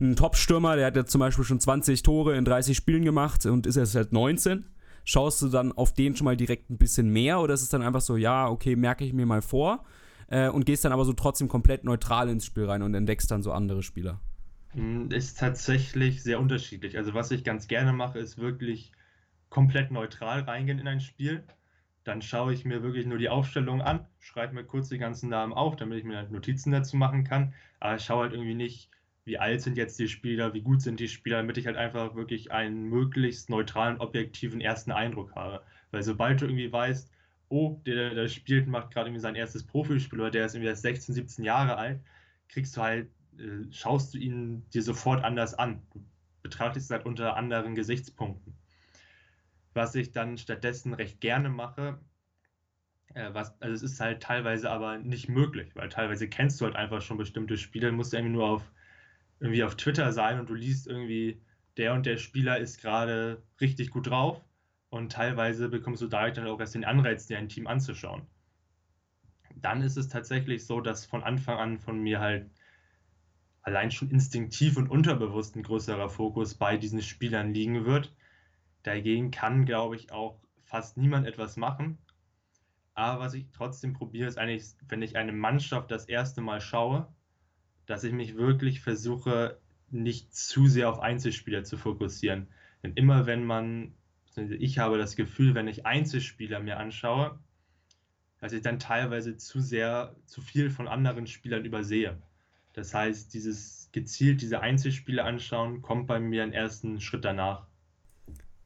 einen 0.00 0.16
Top-Stürmer, 0.16 0.76
der 0.76 0.86
hat 0.86 0.96
jetzt 0.96 1.10
zum 1.10 1.20
Beispiel 1.20 1.44
schon 1.44 1.60
20 1.60 2.02
Tore 2.02 2.36
in 2.36 2.44
30 2.44 2.76
Spielen 2.76 3.04
gemacht 3.04 3.46
und 3.46 3.66
ist 3.66 3.76
jetzt 3.76 3.94
halt 3.94 4.12
19. 4.12 4.64
Schaust 5.04 5.40
du 5.40 5.48
dann 5.48 5.72
auf 5.72 5.94
den 5.94 6.16
schon 6.16 6.24
mal 6.24 6.36
direkt 6.36 6.70
ein 6.70 6.78
bisschen 6.78 7.10
mehr 7.10 7.40
oder 7.40 7.54
ist 7.54 7.62
es 7.62 7.68
dann 7.68 7.82
einfach 7.82 8.00
so, 8.00 8.16
ja, 8.16 8.48
okay, 8.48 8.76
merke 8.76 9.04
ich 9.04 9.12
mir 9.12 9.24
mal 9.24 9.42
vor 9.42 9.84
äh, 10.28 10.48
und 10.48 10.66
gehst 10.66 10.84
dann 10.84 10.92
aber 10.92 11.04
so 11.04 11.12
trotzdem 11.12 11.48
komplett 11.48 11.84
neutral 11.84 12.28
ins 12.28 12.44
Spiel 12.44 12.64
rein 12.64 12.82
und 12.82 12.94
entdeckst 12.94 13.30
dann 13.30 13.42
so 13.42 13.52
andere 13.52 13.82
Spieler? 13.82 14.20
Hm, 14.76 15.10
ist 15.10 15.38
tatsächlich 15.38 16.22
sehr 16.22 16.38
unterschiedlich. 16.40 16.96
Also 16.98 17.14
was 17.14 17.30
ich 17.30 17.44
ganz 17.44 17.66
gerne 17.66 17.92
mache, 17.92 18.18
ist 18.18 18.38
wirklich 18.38 18.92
komplett 19.50 19.90
neutral 19.90 20.40
reingehen 20.42 20.78
in 20.78 20.88
ein 20.88 21.00
Spiel. 21.00 21.44
Dann 22.04 22.22
schaue 22.22 22.52
ich 22.54 22.64
mir 22.64 22.82
wirklich 22.82 23.06
nur 23.06 23.18
die 23.18 23.28
Aufstellung 23.30 23.82
an, 23.82 24.06
schreibe 24.20 24.54
mir 24.54 24.64
kurz 24.64 24.88
die 24.90 24.98
ganzen 24.98 25.30
Namen 25.30 25.52
auf, 25.54 25.76
damit 25.76 25.98
ich 25.98 26.04
mir 26.04 26.18
halt 26.18 26.30
Notizen 26.30 26.72
dazu 26.72 26.96
machen 26.96 27.24
kann. 27.24 27.54
Aber 27.80 27.96
ich 27.96 28.04
schaue 28.04 28.24
halt 28.24 28.32
irgendwie 28.34 28.54
nicht, 28.54 28.90
wie 29.24 29.38
alt 29.38 29.62
sind 29.62 29.76
jetzt 29.78 29.98
die 29.98 30.08
Spieler, 30.08 30.54
wie 30.54 30.62
gut 30.62 30.82
sind 30.82 31.00
die 31.00 31.08
Spieler, 31.08 31.38
damit 31.38 31.58
ich 31.58 31.66
halt 31.66 31.76
einfach 31.76 32.14
wirklich 32.16 32.52
einen 32.52 32.84
möglichst 32.84 33.50
neutralen, 33.50 33.98
objektiven 33.98 34.60
ersten 34.60 34.92
Eindruck 34.92 35.34
habe. 35.36 35.64
Weil 35.92 36.02
sobald 36.04 36.40
du 36.42 36.46
irgendwie 36.46 36.72
weißt, 36.72 37.10
oh, 37.48 37.80
der, 37.86 38.14
der 38.14 38.28
spielt, 38.28 38.68
macht 38.68 38.92
gerade 38.92 39.08
irgendwie 39.08 39.22
sein 39.22 39.36
erstes 39.36 39.64
Profispiel 39.66 40.20
oder 40.20 40.32
der 40.32 40.46
ist 40.46 40.54
irgendwie 40.54 40.70
erst 40.70 40.82
16, 40.82 41.14
17 41.14 41.44
Jahre 41.44 41.76
alt, 41.76 42.00
kriegst 42.48 42.76
du 42.76 42.82
halt 42.82 43.10
äh, 43.38 43.72
schaust 43.72 44.14
du 44.14 44.18
ihn 44.18 44.68
dir 44.70 44.82
sofort 44.82 45.24
anders 45.24 45.54
an. 45.54 45.82
Du 45.92 46.04
betrachtest 46.42 46.86
es 46.86 46.90
halt 46.90 47.06
unter 47.06 47.36
anderen 47.36 47.74
Gesichtspunkten. 47.74 48.54
Was 49.74 49.94
ich 49.94 50.12
dann 50.12 50.38
stattdessen 50.38 50.94
recht 50.94 51.20
gerne 51.20 51.48
mache, 51.48 51.98
äh, 53.14 53.32
was, 53.32 53.60
also 53.60 53.74
es 53.74 53.82
ist 53.82 54.00
halt 54.00 54.22
teilweise 54.22 54.70
aber 54.70 54.98
nicht 54.98 55.28
möglich, 55.28 55.74
weil 55.74 55.88
teilweise 55.88 56.28
kennst 56.28 56.60
du 56.60 56.66
halt 56.66 56.76
einfach 56.76 57.02
schon 57.02 57.16
bestimmte 57.16 57.56
Spieler, 57.56 57.90
musst 57.92 58.12
du 58.12 58.18
irgendwie 58.18 58.34
nur 58.34 58.48
auf, 58.48 58.70
irgendwie 59.40 59.64
auf 59.64 59.76
Twitter 59.76 60.12
sein 60.12 60.38
und 60.38 60.48
du 60.50 60.54
liest 60.54 60.86
irgendwie, 60.86 61.40
der 61.76 61.94
und 61.94 62.06
der 62.06 62.16
Spieler 62.18 62.58
ist 62.58 62.80
gerade 62.80 63.42
richtig 63.60 63.90
gut 63.90 64.06
drauf 64.08 64.42
und 64.90 65.12
teilweise 65.12 65.68
bekommst 65.68 66.02
du 66.02 66.06
dadurch 66.06 66.34
dann 66.34 66.46
auch 66.46 66.60
erst 66.60 66.74
den 66.74 66.84
Anreiz, 66.84 67.26
dir 67.26 67.38
ein 67.38 67.48
Team 67.48 67.66
anzuschauen. 67.66 68.26
Dann 69.56 69.82
ist 69.82 69.96
es 69.96 70.08
tatsächlich 70.08 70.66
so, 70.66 70.80
dass 70.80 71.06
von 71.06 71.22
Anfang 71.22 71.58
an 71.58 71.78
von 71.78 71.98
mir 71.98 72.20
halt 72.20 72.50
allein 73.66 73.90
schon 73.90 74.10
instinktiv 74.10 74.76
und 74.76 74.88
unterbewusst 74.88 75.56
ein 75.56 75.64
größerer 75.64 76.08
Fokus 76.08 76.54
bei 76.54 76.76
diesen 76.76 77.02
Spielern 77.02 77.52
liegen 77.52 77.84
wird. 77.84 78.14
Dagegen 78.84 79.32
kann, 79.32 79.66
glaube 79.66 79.96
ich, 79.96 80.12
auch 80.12 80.40
fast 80.62 80.96
niemand 80.96 81.26
etwas 81.26 81.56
machen. 81.56 81.98
Aber 82.94 83.20
was 83.20 83.34
ich 83.34 83.46
trotzdem 83.52 83.92
probiere, 83.92 84.28
ist 84.28 84.38
eigentlich, 84.38 84.64
wenn 84.88 85.02
ich 85.02 85.16
eine 85.16 85.32
Mannschaft 85.32 85.90
das 85.90 86.06
erste 86.06 86.40
Mal 86.40 86.60
schaue, 86.60 87.12
dass 87.86 88.04
ich 88.04 88.12
mich 88.12 88.36
wirklich 88.36 88.80
versuche, 88.80 89.58
nicht 89.90 90.32
zu 90.34 90.68
sehr 90.68 90.88
auf 90.88 91.00
Einzelspieler 91.00 91.64
zu 91.64 91.76
fokussieren. 91.76 92.46
Denn 92.84 92.92
immer 92.92 93.26
wenn 93.26 93.44
man, 93.44 93.94
ich 94.36 94.78
habe 94.78 94.96
das 94.96 95.16
Gefühl, 95.16 95.56
wenn 95.56 95.66
ich 95.66 95.84
Einzelspieler 95.84 96.60
mir 96.60 96.78
anschaue, 96.78 97.40
dass 98.38 98.52
ich 98.52 98.62
dann 98.62 98.78
teilweise 98.78 99.36
zu 99.36 99.60
sehr, 99.60 100.14
zu 100.24 100.40
viel 100.40 100.70
von 100.70 100.86
anderen 100.86 101.26
Spielern 101.26 101.64
übersehe 101.64 102.22
Das 102.76 102.92
heißt, 102.92 103.32
dieses 103.32 103.88
gezielt 103.92 104.42
diese 104.42 104.60
Einzelspiele 104.60 105.24
anschauen, 105.24 105.80
kommt 105.80 106.06
bei 106.06 106.20
mir 106.20 106.42
einen 106.42 106.52
ersten 106.52 107.00
Schritt 107.00 107.24
danach. 107.24 107.66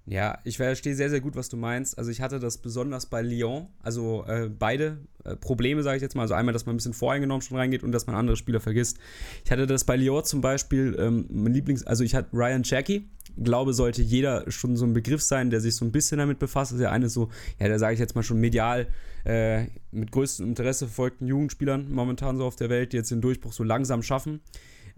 Ja, 0.05 0.40
ich 0.43 0.57
verstehe 0.57 0.97
sehr, 0.97 1.09
sehr 1.09 1.21
gut, 1.21 1.37
was 1.37 1.49
du 1.49 1.57
meinst. 1.57 1.97
Also 1.97 2.11
ich 2.11 2.21
hatte 2.21 2.40
das 2.40 2.59
besonders 2.59 3.07
bei 3.07 3.23
Lyon, 3.23 3.69
also 3.81 4.25
äh, 4.26 4.49
beide 4.49 4.99
äh, 5.25 5.37
Probleme, 5.37 5.85
sage 5.85 5.99
ich 5.99 6.02
jetzt 6.02 6.17
mal. 6.17 6.23
Also 6.23 6.35
einmal, 6.35 6.52
dass 6.52 6.67
man 6.67 6.75
ein 6.75 6.79
bisschen 6.79 6.95
voreingenommen 6.95 7.43
schon 7.43 7.57
reingeht 7.57 7.85
und 7.85 7.93
dass 7.93 8.09
man 8.09 8.17
andere 8.17 8.37
Spieler 8.37 8.59
vergisst. 8.59 8.99
Ich 9.45 9.52
hatte 9.52 9.69
das 9.69 9.85
bei 9.85 9.97
Lyon 9.97 10.25
zum 10.25 10.40
Beispiel, 10.40 10.97
ähm, 10.99 11.26
mein 11.31 11.55
Lieblings-, 11.55 11.85
also 11.85 12.02
ich 12.02 12.17
hatte 12.17 12.31
Ryan 12.33 12.64
Cherky, 12.64 13.09
glaube, 13.42 13.73
sollte 13.73 14.02
jeder 14.02 14.50
schon 14.50 14.76
so 14.76 14.85
ein 14.85 14.92
Begriff 14.92 15.23
sein, 15.23 15.50
der 15.50 15.61
sich 15.61 15.76
so 15.76 15.85
ein 15.85 15.92
bisschen 15.92 16.18
damit 16.18 16.38
befasst. 16.38 16.73
Das 16.73 16.78
ist 16.78 16.82
ja 16.82 16.90
eine 16.90 17.09
so, 17.09 17.30
ja, 17.59 17.68
da 17.68 17.78
sage 17.78 17.94
ich 17.94 18.00
jetzt 18.00 18.14
mal 18.14 18.23
schon 18.23 18.38
medial 18.38 18.88
äh, 19.25 19.66
mit 19.90 20.12
größtem 20.12 20.47
Interesse 20.47 20.87
verfolgten 20.87 21.26
Jugendspielern 21.26 21.90
momentan 21.90 22.37
so 22.37 22.44
auf 22.44 22.56
der 22.56 22.70
Welt, 22.70 22.92
die 22.92 22.97
jetzt 22.97 23.11
den 23.11 23.20
Durchbruch 23.20 23.52
so 23.52 23.64
langsam 23.64 24.02
schaffen. 24.02 24.40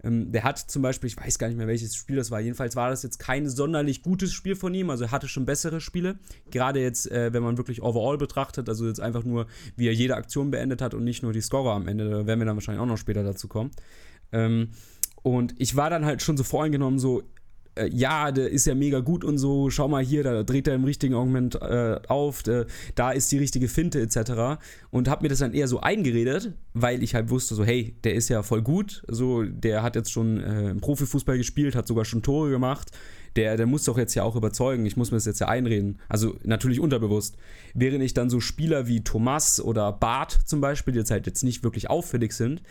Ähm, 0.03 0.31
der 0.31 0.43
hat 0.43 0.59
zum 0.59 0.81
Beispiel, 0.81 1.07
ich 1.07 1.17
weiß 1.17 1.39
gar 1.39 1.47
nicht 1.47 1.57
mehr, 1.57 1.67
welches 1.67 1.95
Spiel 1.95 2.17
das 2.17 2.29
war, 2.29 2.39
jedenfalls 2.39 2.75
war 2.75 2.89
das 2.89 3.03
jetzt 3.03 3.19
kein 3.19 3.49
sonderlich 3.49 4.01
gutes 4.01 4.33
Spiel 4.33 4.55
von 4.55 4.73
ihm, 4.73 4.89
also 4.89 5.05
er 5.05 5.11
hatte 5.11 5.27
schon 5.27 5.45
bessere 5.45 5.79
Spiele. 5.79 6.19
Gerade 6.51 6.81
jetzt, 6.81 7.09
äh, 7.09 7.33
wenn 7.33 7.43
man 7.43 7.57
wirklich 7.57 7.81
overall 7.81 8.17
betrachtet, 8.17 8.67
also 8.67 8.85
jetzt 8.87 8.99
einfach 8.99 9.23
nur, 9.23 9.47
wie 9.75 9.87
er 9.87 9.93
jede 9.93 10.15
Aktion 10.15 10.51
beendet 10.51 10.81
hat 10.81 10.93
und 10.93 11.03
nicht 11.03 11.23
nur 11.23 11.33
die 11.33 11.41
Scorer 11.41 11.73
am 11.73 11.87
Ende, 11.87 12.09
da 12.09 12.27
werden 12.27 12.39
wir 12.39 12.45
dann 12.45 12.57
wahrscheinlich 12.57 12.81
auch 12.81 12.87
noch 12.87 12.97
später 12.97 13.23
dazu 13.23 13.47
kommen. 13.47 13.71
Ähm, 14.31 14.69
und 15.21 15.55
ich 15.57 15.77
war 15.77 15.89
dann 15.89 16.03
halt 16.03 16.21
schon 16.21 16.35
so 16.35 16.43
voreingenommen, 16.43 16.99
so, 16.99 17.23
äh, 17.75 17.89
ja, 17.91 18.31
der 18.31 18.49
ist 18.49 18.65
ja 18.65 18.75
mega 18.75 18.99
gut 18.99 19.23
und 19.23 19.37
so, 19.37 19.69
schau 19.69 19.87
mal 19.87 20.03
hier, 20.03 20.23
da 20.23 20.43
dreht 20.43 20.67
er 20.67 20.75
im 20.75 20.83
richtigen 20.83 21.13
Moment 21.13 21.55
äh, 21.55 21.99
auf, 22.07 22.45
äh, 22.47 22.65
da 22.95 23.11
ist 23.11 23.31
die 23.31 23.37
richtige 23.37 23.67
Finte 23.67 24.01
etc. 24.01 24.61
Und 24.91 25.07
habe 25.07 25.23
mir 25.23 25.29
das 25.29 25.39
dann 25.39 25.53
eher 25.53 25.67
so 25.67 25.79
eingeredet, 25.79 26.53
weil 26.73 27.03
ich 27.03 27.15
halt 27.15 27.29
wusste, 27.29 27.55
so, 27.55 27.63
hey, 27.63 27.95
der 28.03 28.15
ist 28.15 28.29
ja 28.29 28.43
voll 28.43 28.61
gut, 28.61 29.03
so, 29.07 29.43
der 29.43 29.83
hat 29.83 29.95
jetzt 29.95 30.11
schon 30.11 30.39
äh, 30.41 30.75
Profifußball 30.75 31.37
gespielt, 31.37 31.75
hat 31.75 31.87
sogar 31.87 32.05
schon 32.05 32.21
Tore 32.21 32.49
gemacht, 32.49 32.91
der, 33.35 33.57
der 33.57 33.65
muss 33.65 33.85
doch 33.85 33.97
jetzt 33.97 34.13
ja 34.13 34.23
auch 34.23 34.35
überzeugen, 34.35 34.85
ich 34.85 34.95
muss 34.95 35.11
mir 35.11 35.17
das 35.17 35.25
jetzt 35.25 35.39
ja 35.39 35.47
einreden. 35.47 35.99
Also 36.07 36.35
natürlich 36.43 36.79
unterbewusst. 36.79 37.35
Während 37.73 38.03
ich 38.03 38.13
dann 38.13 38.29
so 38.29 38.39
Spieler 38.39 38.87
wie 38.87 39.03
Thomas 39.03 39.59
oder 39.59 39.91
Bart 39.91 40.39
zum 40.45 40.61
Beispiel, 40.61 40.93
die 40.93 40.99
jetzt 40.99 41.09
halt 41.09 41.25
jetzt 41.25 41.43
nicht 41.43 41.63
wirklich 41.63 41.89
auffällig 41.89 42.33
sind, 42.33 42.61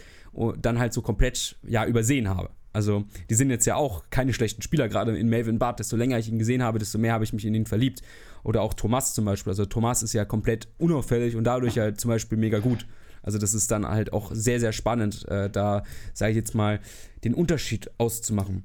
dann 0.61 0.79
halt 0.79 0.93
so 0.93 1.03
komplett 1.03 1.57
ja 1.67 1.85
übersehen 1.85 2.29
habe. 2.29 2.51
Also, 2.73 3.05
die 3.29 3.35
sind 3.35 3.51
jetzt 3.51 3.67
ja 3.67 3.77
auch 3.77 4.05
keine 4.11 4.33
schlechten 4.33 4.63
Spieler, 4.63 4.89
gerade 4.89 5.17
in 5.17 5.29
Melvin 5.29 5.59
Barth. 5.59 5.79
Desto 5.79 5.97
länger 5.97 6.19
ich 6.19 6.29
ihn 6.29 6.39
gesehen 6.39 6.63
habe, 6.63 6.79
desto 6.79 6.99
mehr 6.99 7.13
habe 7.13 7.25
ich 7.25 7.33
mich 7.33 7.45
in 7.45 7.55
ihn 7.55 7.67
verliebt. 7.67 8.03
Oder 8.45 8.63
auch 8.63 8.75
Thomas 8.75 9.15
zum 9.15 9.25
Beispiel. 9.25 9.51
Also, 9.51 9.67
Thomas 9.67 10.03
ist 10.03 10.13
ja 10.15 10.25
komplett 10.25 10.69
unauffällig 10.79 11.37
und 11.37 11.45
dadurch 11.45 11.79
halt 11.79 12.01
zum 12.01 12.09
Beispiel 12.09 12.39
mega 12.39 12.59
gut. 12.61 12.87
Also, 13.23 13.39
das 13.39 13.55
ist 13.55 13.71
dann 13.71 13.87
halt 13.87 14.13
auch 14.13 14.31
sehr, 14.35 14.59
sehr 14.59 14.73
spannend, 14.73 15.29
äh, 15.29 15.51
da, 15.51 15.85
sage 16.15 16.33
ich 16.33 16.37
jetzt 16.37 16.55
mal, 16.55 16.81
den 17.25 17.35
Unterschied 17.35 17.91
auszumachen. 17.99 18.65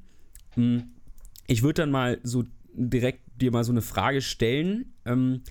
Hm. 0.51 0.83
Ich 1.47 1.63
würde 1.63 1.81
dann 1.81 1.91
mal 1.91 2.19
so 2.23 2.45
direkt 2.73 3.21
dir 3.41 3.51
mal 3.51 3.63
so 3.63 3.71
eine 3.71 3.81
Frage 3.81 4.21
stellen. 4.21 4.93
Ähm, 5.05 5.41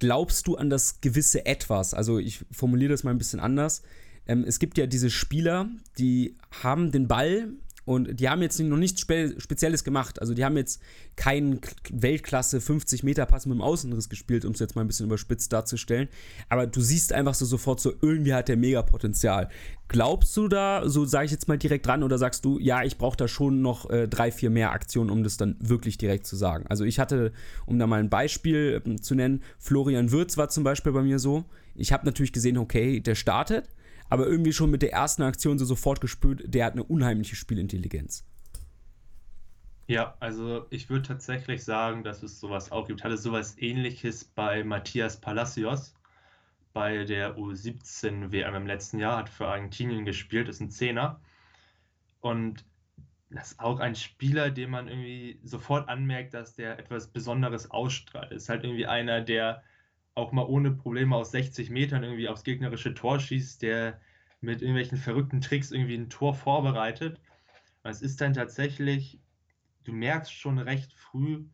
glaubst 0.00 0.46
du 0.46 0.56
an 0.56 0.68
das 0.68 1.00
gewisse 1.00 1.46
Etwas? 1.46 1.94
Also, 1.94 2.18
ich 2.18 2.44
formuliere 2.50 2.90
das 2.90 3.04
mal 3.04 3.12
ein 3.12 3.18
bisschen 3.18 3.40
anders. 3.40 3.82
Ähm, 4.26 4.44
es 4.46 4.58
gibt 4.58 4.78
ja 4.78 4.86
diese 4.86 5.10
Spieler, 5.10 5.68
die 5.98 6.36
haben 6.62 6.90
den 6.90 7.08
Ball 7.08 7.48
und 7.84 8.18
die 8.18 8.28
haben 8.28 8.40
jetzt 8.42 8.58
noch 8.60 8.76
nichts 8.76 9.00
Spe 9.00 9.34
Spezielles 9.38 9.84
gemacht. 9.84 10.20
Also 10.20 10.34
die 10.34 10.44
haben 10.44 10.56
jetzt 10.56 10.80
keinen 11.16 11.60
Weltklasse 11.90 12.60
50 12.60 13.02
Meter 13.02 13.26
Pass 13.26 13.46
mit 13.46 13.56
dem 13.56 13.62
Außenriss 13.62 14.08
gespielt, 14.08 14.44
um 14.44 14.52
es 14.52 14.60
jetzt 14.60 14.74
mal 14.74 14.82
ein 14.82 14.86
bisschen 14.86 15.06
überspitzt 15.06 15.52
darzustellen. 15.52 16.08
Aber 16.48 16.66
du 16.66 16.80
siehst 16.80 17.12
einfach 17.12 17.34
so 17.34 17.44
sofort 17.44 17.80
so, 17.80 17.92
irgendwie 18.00 18.34
hat 18.34 18.48
der 18.48 18.56
mega 18.56 18.82
Potenzial. 18.82 19.48
Glaubst 19.88 20.34
du 20.36 20.48
da, 20.48 20.88
so 20.88 21.04
sage 21.04 21.26
ich 21.26 21.30
jetzt 21.30 21.46
mal 21.46 21.58
direkt 21.58 21.86
dran, 21.86 22.02
oder 22.02 22.16
sagst 22.16 22.44
du, 22.44 22.58
ja, 22.58 22.82
ich 22.82 22.96
brauche 22.96 23.18
da 23.18 23.28
schon 23.28 23.60
noch 23.60 23.90
äh, 23.90 24.08
drei, 24.08 24.32
vier 24.32 24.48
mehr 24.48 24.72
Aktionen, 24.72 25.10
um 25.10 25.22
das 25.22 25.36
dann 25.36 25.56
wirklich 25.60 25.98
direkt 25.98 26.26
zu 26.26 26.36
sagen? 26.36 26.64
Also 26.68 26.84
ich 26.84 26.98
hatte, 26.98 27.32
um 27.66 27.78
da 27.78 27.86
mal 27.86 28.00
ein 28.00 28.08
Beispiel 28.08 28.82
äh, 28.84 28.96
zu 28.96 29.14
nennen, 29.14 29.42
Florian 29.58 30.10
Würz 30.10 30.38
war 30.38 30.48
zum 30.48 30.64
Beispiel 30.64 30.92
bei 30.92 31.02
mir 31.02 31.18
so. 31.18 31.44
Ich 31.74 31.92
habe 31.92 32.06
natürlich 32.06 32.32
gesehen, 32.32 32.56
okay, 32.56 33.00
der 33.00 33.14
startet 33.14 33.68
aber 34.08 34.26
irgendwie 34.26 34.52
schon 34.52 34.70
mit 34.70 34.82
der 34.82 34.92
ersten 34.92 35.22
Aktion 35.22 35.58
so 35.58 35.64
sofort 35.64 36.00
gespürt, 36.00 36.42
der 36.46 36.66
hat 36.66 36.74
eine 36.74 36.84
unheimliche 36.84 37.36
Spielintelligenz. 37.36 38.24
Ja, 39.86 40.16
also 40.20 40.66
ich 40.70 40.88
würde 40.88 41.06
tatsächlich 41.08 41.62
sagen, 41.62 42.04
dass 42.04 42.22
es 42.22 42.40
sowas 42.40 42.72
auch 42.72 42.86
gibt. 42.88 43.04
Hatte 43.04 43.18
sowas 43.18 43.56
ähnliches 43.58 44.24
bei 44.24 44.64
Matthias 44.64 45.20
Palacios 45.20 45.94
bei 46.72 47.04
der 47.04 47.36
U17 47.36 48.32
WM 48.32 48.54
im 48.54 48.66
letzten 48.66 48.98
Jahr, 48.98 49.18
hat 49.18 49.28
für 49.28 49.46
Argentinien 49.46 50.04
gespielt, 50.04 50.48
ist 50.48 50.60
ein 50.60 50.70
Zehner. 50.70 51.20
Und 52.20 52.64
das 53.30 53.52
ist 53.52 53.60
auch 53.60 53.78
ein 53.78 53.94
Spieler, 53.94 54.50
dem 54.50 54.70
man 54.70 54.88
irgendwie 54.88 55.38
sofort 55.42 55.88
anmerkt, 55.88 56.34
dass 56.34 56.54
der 56.54 56.78
etwas 56.78 57.08
Besonderes 57.08 57.70
ausstrahlt. 57.70 58.32
Ist 58.32 58.48
halt 58.48 58.64
irgendwie 58.64 58.86
einer, 58.86 59.20
der 59.20 59.62
auch 60.14 60.32
mal 60.32 60.44
ohne 60.44 60.70
Probleme 60.70 61.16
aus 61.16 61.32
60 61.32 61.70
Metern 61.70 62.04
irgendwie 62.04 62.28
aufs 62.28 62.44
gegnerische 62.44 62.94
Tor 62.94 63.18
schießt, 63.18 63.62
der 63.62 64.00
mit 64.40 64.62
irgendwelchen 64.62 64.98
verrückten 64.98 65.40
Tricks 65.40 65.70
irgendwie 65.70 65.96
ein 65.96 66.10
Tor 66.10 66.34
vorbereitet. 66.34 67.20
Es 67.82 68.00
ist 68.02 68.20
dann 68.20 68.32
tatsächlich, 68.32 69.20
du 69.84 69.92
merkst 69.92 70.32
schon 70.32 70.58
recht 70.58 70.92
früh, 70.92 71.44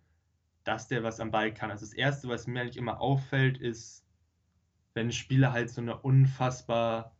dass 0.64 0.88
der 0.88 1.02
was 1.02 1.20
am 1.20 1.30
Ball 1.30 1.52
kann. 1.54 1.70
Also 1.70 1.86
das 1.86 1.94
Erste, 1.94 2.28
was 2.28 2.46
mir 2.46 2.60
eigentlich 2.60 2.76
immer 2.76 3.00
auffällt, 3.00 3.58
ist, 3.58 4.04
wenn 4.94 5.08
ein 5.08 5.12
Spieler 5.12 5.52
halt 5.52 5.70
so 5.70 5.80
eine 5.80 5.96
unfassbar 5.98 7.16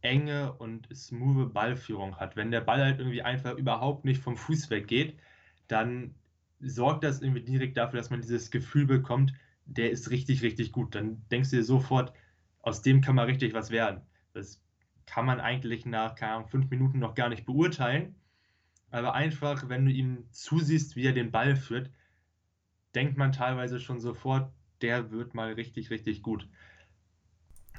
enge 0.00 0.52
und 0.52 0.88
smooth 0.94 1.52
Ballführung 1.52 2.16
hat. 2.16 2.36
Wenn 2.36 2.50
der 2.50 2.60
Ball 2.60 2.82
halt 2.82 3.00
irgendwie 3.00 3.22
einfach 3.22 3.56
überhaupt 3.56 4.04
nicht 4.04 4.22
vom 4.22 4.36
Fuß 4.36 4.70
weggeht, 4.70 5.18
dann 5.66 6.14
sorgt 6.60 7.04
das 7.04 7.20
irgendwie 7.20 7.42
direkt 7.42 7.76
dafür, 7.76 7.98
dass 7.98 8.10
man 8.10 8.20
dieses 8.20 8.50
Gefühl 8.50 8.86
bekommt, 8.86 9.32
der 9.68 9.90
ist 9.90 10.10
richtig, 10.10 10.42
richtig 10.42 10.72
gut. 10.72 10.94
Dann 10.94 11.22
denkst 11.30 11.50
du 11.50 11.56
dir 11.56 11.64
sofort, 11.64 12.12
aus 12.60 12.82
dem 12.82 13.00
kann 13.00 13.14
man 13.14 13.26
richtig 13.26 13.54
was 13.54 13.70
werden. 13.70 14.02
Das 14.32 14.60
kann 15.06 15.26
man 15.26 15.40
eigentlich 15.40 15.86
nach, 15.86 16.20
Ahnung, 16.20 16.48
fünf 16.48 16.70
Minuten 16.70 16.98
noch 16.98 17.14
gar 17.14 17.28
nicht 17.28 17.46
beurteilen. 17.46 18.14
Aber 18.90 19.14
einfach, 19.14 19.68
wenn 19.68 19.84
du 19.84 19.92
ihm 19.92 20.26
zusiehst, 20.30 20.96
wie 20.96 21.04
er 21.04 21.12
den 21.12 21.30
Ball 21.30 21.56
führt, 21.56 21.90
denkt 22.94 23.16
man 23.16 23.32
teilweise 23.32 23.80
schon 23.80 24.00
sofort, 24.00 24.50
der 24.80 25.10
wird 25.10 25.34
mal 25.34 25.52
richtig, 25.52 25.90
richtig 25.90 26.22
gut. 26.22 26.48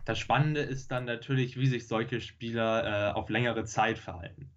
Das 0.06 0.20
Spannende 0.20 0.62
ist 0.62 0.92
dann 0.92 1.06
natürlich, 1.06 1.58
wie 1.58 1.68
sich 1.68 1.88
solche 1.88 2.22
Spieler 2.22 3.10
äh, 3.10 3.14
auf 3.14 3.30
längere 3.30 3.66
Zeit 3.66 3.98
verhalten. 3.98 4.52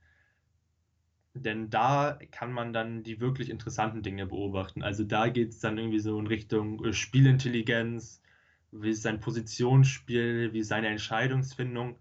Denn 1.34 1.70
da 1.70 2.18
kann 2.30 2.52
man 2.52 2.72
dann 2.72 3.02
die 3.02 3.20
wirklich 3.20 3.48
interessanten 3.48 4.02
Dinge 4.02 4.26
beobachten. 4.26 4.82
Also 4.82 5.04
da 5.04 5.28
geht 5.28 5.50
es 5.50 5.60
dann 5.60 5.78
irgendwie 5.78 5.98
so 5.98 6.18
in 6.18 6.26
Richtung 6.26 6.84
äh, 6.84 6.92
Spielintelligenz, 6.92 8.22
wie 8.70 8.90
ist 8.90 9.02
sein 9.02 9.20
Positionsspiel, 9.20 10.52
wie 10.52 10.58
ist 10.60 10.68
seine 10.68 10.88
Entscheidungsfindung. 10.88 11.96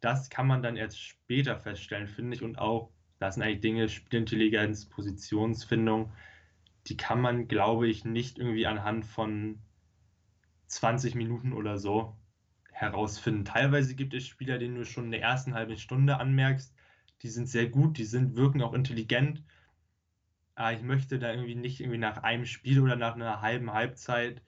Das 0.00 0.30
kann 0.30 0.46
man 0.46 0.62
dann 0.62 0.76
erst 0.76 1.00
später 1.00 1.56
feststellen, 1.56 2.06
finde 2.06 2.36
ich. 2.36 2.42
Und 2.42 2.58
auch, 2.58 2.90
das 3.18 3.34
sind 3.34 3.42
eigentlich 3.42 3.60
Dinge, 3.60 3.88
Spielintelligenz, 3.88 4.86
Positionsfindung, 4.86 6.12
die 6.86 6.96
kann 6.96 7.20
man, 7.20 7.48
glaube 7.48 7.88
ich, 7.88 8.04
nicht 8.04 8.38
irgendwie 8.38 8.66
anhand 8.66 9.04
von 9.04 9.58
20 10.68 11.14
Minuten 11.14 11.52
oder 11.52 11.78
so 11.78 12.16
herausfinden. 12.72 13.44
Teilweise 13.44 13.94
gibt 13.94 14.14
es 14.14 14.26
Spieler, 14.26 14.58
denen 14.58 14.76
du 14.76 14.84
schon 14.84 15.06
in 15.06 15.10
der 15.10 15.22
ersten 15.22 15.54
halben 15.54 15.76
Stunde 15.76 16.18
anmerkst, 16.18 16.74
die 17.22 17.28
sind 17.28 17.48
sehr 17.48 17.68
gut, 17.68 17.98
die 17.98 18.04
sind, 18.04 18.36
wirken 18.36 18.62
auch 18.62 18.74
intelligent. 18.74 19.42
Aber 20.54 20.72
ich 20.72 20.82
möchte 20.82 21.18
da 21.18 21.30
irgendwie 21.32 21.54
nicht 21.54 21.80
irgendwie 21.80 21.98
nach 21.98 22.18
einem 22.22 22.46
Spiel 22.46 22.80
oder 22.80 22.96
nach 22.96 23.14
einer 23.14 23.40
halben 23.40 23.72
Halbzeit 23.72 24.42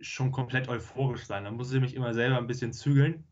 schon 0.00 0.32
komplett 0.32 0.68
euphorisch 0.68 1.24
sein. 1.26 1.44
Da 1.44 1.50
muss 1.50 1.72
ich 1.72 1.80
mich 1.80 1.94
immer 1.94 2.14
selber 2.14 2.38
ein 2.38 2.46
bisschen 2.46 2.72
zügeln, 2.72 3.24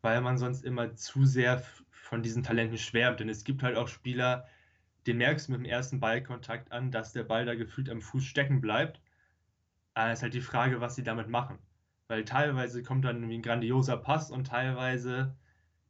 weil 0.00 0.20
man 0.20 0.38
sonst 0.38 0.64
immer 0.64 0.94
zu 0.94 1.24
sehr 1.24 1.62
von 1.90 2.22
diesen 2.22 2.42
Talenten 2.42 2.78
schwärmt. 2.78 3.20
Denn 3.20 3.28
es 3.28 3.44
gibt 3.44 3.62
halt 3.62 3.76
auch 3.76 3.88
Spieler, 3.88 4.46
den 5.06 5.18
merkst 5.18 5.48
du 5.48 5.52
mit 5.52 5.60
dem 5.60 5.66
ersten 5.66 6.00
Ballkontakt 6.00 6.72
an, 6.72 6.90
dass 6.90 7.12
der 7.12 7.24
Ball 7.24 7.44
da 7.44 7.54
gefühlt 7.54 7.90
am 7.90 8.00
Fuß 8.00 8.24
stecken 8.24 8.60
bleibt. 8.60 9.00
Aber 9.94 10.10
es 10.10 10.20
ist 10.20 10.22
halt 10.22 10.34
die 10.34 10.40
Frage, 10.40 10.80
was 10.80 10.94
sie 10.94 11.02
damit 11.02 11.28
machen. 11.28 11.58
Weil 12.08 12.24
teilweise 12.24 12.82
kommt 12.82 13.04
dann 13.04 13.16
irgendwie 13.16 13.38
ein 13.38 13.42
grandioser 13.42 13.96
Pass 13.96 14.30
und 14.30 14.46
teilweise 14.46 15.36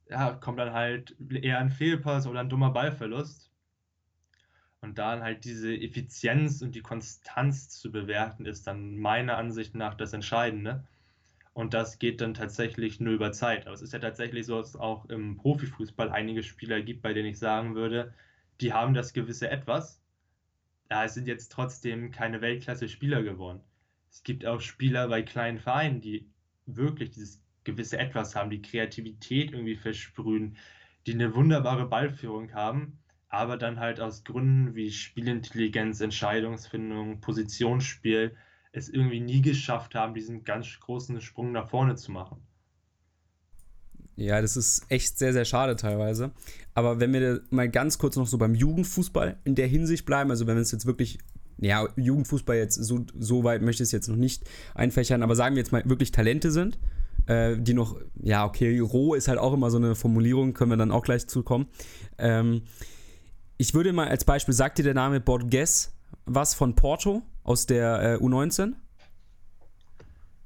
ja, 0.09 0.33
kommt 0.35 0.59
dann 0.59 0.73
halt 0.73 1.17
eher 1.31 1.59
ein 1.59 1.71
Fehlpass 1.71 2.27
oder 2.27 2.41
ein 2.41 2.49
dummer 2.49 2.71
Ballverlust. 2.71 3.51
Und 4.81 4.99
dann 4.99 5.23
halt 5.23 5.45
diese 5.45 5.73
Effizienz 5.75 6.61
und 6.61 6.75
die 6.75 6.81
Konstanz 6.81 7.71
zu 7.71 7.93
bewerten, 7.93 8.47
ist 8.47 8.67
dann 8.67 8.99
meiner 8.99 9.37
Ansicht 9.39 9.75
nach 9.75 9.95
das 9.95 10.13
Entscheidende. 10.13 10.85
Und 11.55 11.75
das 11.75 11.99
geht 11.99 12.21
dann 12.21 12.35
tatsächlich 12.35 12.99
nur 12.99 13.13
über 13.15 13.33
Zeit. 13.33 13.67
Aber 13.67 13.75
es 13.75 13.83
ist 13.83 13.93
ja 13.93 13.99
tatsächlich 13.99 14.47
so, 14.47 14.59
dass 14.59 14.71
es 14.71 14.77
auch 14.77 15.05
im 15.07 15.37
Profifußball 15.37 16.11
einige 16.11 16.43
Spieler 16.43 16.83
gibt, 16.83 17.03
bei 17.03 17.13
denen 17.13 17.29
ich 17.29 17.39
sagen 17.39 17.75
würde, 17.75 18.15
die 18.61 18.73
haben 18.73 18.95
das 18.95 19.13
gewisse 19.13 19.51
Etwas. 19.51 20.03
Ja, 20.91 21.05
es 21.05 21.15
sind 21.15 21.29
jetzt 21.29 21.53
trotzdem 21.53 22.11
keine 22.11 22.41
Weltklasse-Spieler 22.41 23.23
geworden. 23.23 23.61
Es 24.11 24.23
gibt 24.23 24.47
auch 24.47 24.61
Spieler 24.61 25.09
bei 25.09 25.23
kleinen 25.23 25.59
Vereinen, 25.59 26.01
die 26.01 26.31
wirklich 26.67 27.11
dieses 27.11 27.42
gewisse 27.64 27.99
Etwas 27.99 28.35
haben, 28.35 28.50
die 28.50 28.62
Kreativität 28.62 29.52
irgendwie 29.52 29.76
versprühen, 29.76 30.57
die 31.07 31.14
eine 31.14 31.35
wunderbare 31.35 31.87
Ballführung 31.87 32.52
haben, 32.52 32.99
aber 33.28 33.57
dann 33.57 33.81
halt 33.81 34.00
aus 34.00 34.25
Gründen 34.25 34.75
wie 34.75 34.90
Spielintelligenz, 34.90 36.00
Entscheidungsfindung, 36.00 37.21
Positionsspiel 37.21 38.37
es 38.73 38.88
irgendwie 38.88 39.21
nie 39.21 39.42
geschafft 39.42 39.95
haben, 39.95 40.14
diesen 40.14 40.45
ganz 40.45 40.66
großen 40.81 41.21
Sprung 41.21 41.52
nach 41.52 41.69
vorne 41.69 41.95
zu 41.95 42.11
machen. 42.11 42.38
Ja, 44.16 44.40
das 44.40 44.57
ist 44.57 44.85
echt 44.88 45.19
sehr, 45.19 45.33
sehr 45.33 45.45
schade 45.45 45.76
teilweise. 45.76 46.33
Aber 46.75 47.00
wenn 47.00 47.12
wir 47.12 47.42
mal 47.50 47.69
ganz 47.69 47.99
kurz 47.99 48.16
noch 48.16 48.26
so 48.26 48.38
beim 48.38 48.54
Jugendfußball 48.54 49.38
in 49.45 49.54
der 49.54 49.66
Hinsicht 49.66 50.04
bleiben, 50.04 50.31
also 50.31 50.47
wenn 50.47 50.57
wir 50.57 50.62
es 50.62 50.73
jetzt 50.73 50.87
wirklich, 50.87 51.19
ja, 51.59 51.88
Jugendfußball 51.97 52.57
jetzt 52.57 52.75
so, 52.75 53.04
so 53.19 53.45
weit 53.45 53.62
möchte 53.62 53.83
ich 53.83 53.88
es 53.88 53.92
jetzt 53.92 54.09
noch 54.09 54.16
nicht 54.16 54.45
einfächern, 54.75 55.23
aber 55.23 55.35
sagen 55.35 55.54
wir 55.54 55.61
jetzt 55.61 55.73
mal 55.73 55.83
wirklich 55.87 56.12
Talente 56.12 56.50
sind, 56.50 56.78
äh, 57.26 57.57
die 57.57 57.75
noch, 57.75 57.97
ja, 58.21 58.45
okay, 58.45 58.79
roh 58.81 59.14
ist 59.14 59.29
halt 59.29 59.38
auch 59.38 59.52
immer 59.52 59.71
so 59.71 59.79
eine 59.79 59.95
Formulierung, 59.95 60.55
können 60.55 60.71
wir 60.71 60.76
dann 60.76 60.91
auch 60.91 61.05
gleich 61.05 61.26
zukommen. 61.26 61.67
Ähm, 62.19 62.62
ich 63.59 63.75
würde 63.75 63.93
mal 63.93 64.09
als 64.09 64.25
Beispiel, 64.25 64.55
sagt 64.55 64.79
dir 64.79 64.83
der 64.83 64.95
Name 64.95 65.21
Borges 65.21 65.93
was 66.26 66.55
von 66.55 66.75
Porto 66.75 67.23
aus 67.45 67.67
der 67.67 68.14
äh, 68.21 68.25
U19? 68.25 68.75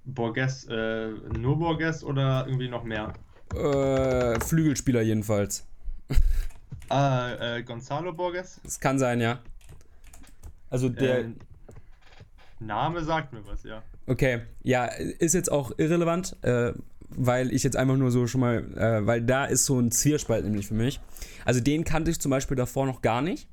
Borges, 0.05 0.67
äh, 0.69 1.09
nur 1.37 1.59
Borges 1.59 2.05
oder 2.05 2.47
irgendwie 2.47 2.69
noch 2.69 2.85
mehr? 2.85 3.13
Äh, 3.55 4.39
Flügelspieler 4.41 5.03
jedenfalls. 5.03 5.67
Ah, 6.89 7.57
äh, 7.57 7.63
Gonzalo 7.65 8.13
Borges? 8.13 8.61
Das 8.63 8.79
kann 8.79 8.99
sein, 8.99 9.21
ja. 9.21 9.41
Also 10.71 10.89
der. 10.89 11.21
Ähm, 11.21 11.37
Name 12.59 13.05
sagt 13.05 13.33
mir 13.33 13.47
was, 13.47 13.63
ja. 13.65 13.83
Okay, 14.07 14.43
ja, 14.63 14.87
ist 14.87 15.35
jetzt 15.35 15.51
auch 15.51 15.73
irrelevant, 15.79 16.37
äh, 16.43 16.73
weil 17.09 17.53
ich 17.53 17.63
jetzt 17.63 17.77
einfach 17.77 17.97
nur 17.97 18.11
so 18.11 18.27
schon 18.27 18.41
mal, 18.41 18.77
äh, 18.77 19.07
weil 19.07 19.23
da 19.23 19.45
ist 19.45 19.67
so 19.67 19.79
ein 19.79 19.91
Zierspalt 19.91 20.45
nämlich 20.45 20.67
für 20.67 20.75
mich. 20.75 21.01
Also 21.45 21.61
den 21.61 21.85
kannte 21.85 22.11
ich 22.11 22.21
zum 22.21 22.31
Beispiel 22.31 22.57
davor 22.57 22.87
noch 22.87 23.03
gar 23.03 23.23
nicht. 23.23 23.49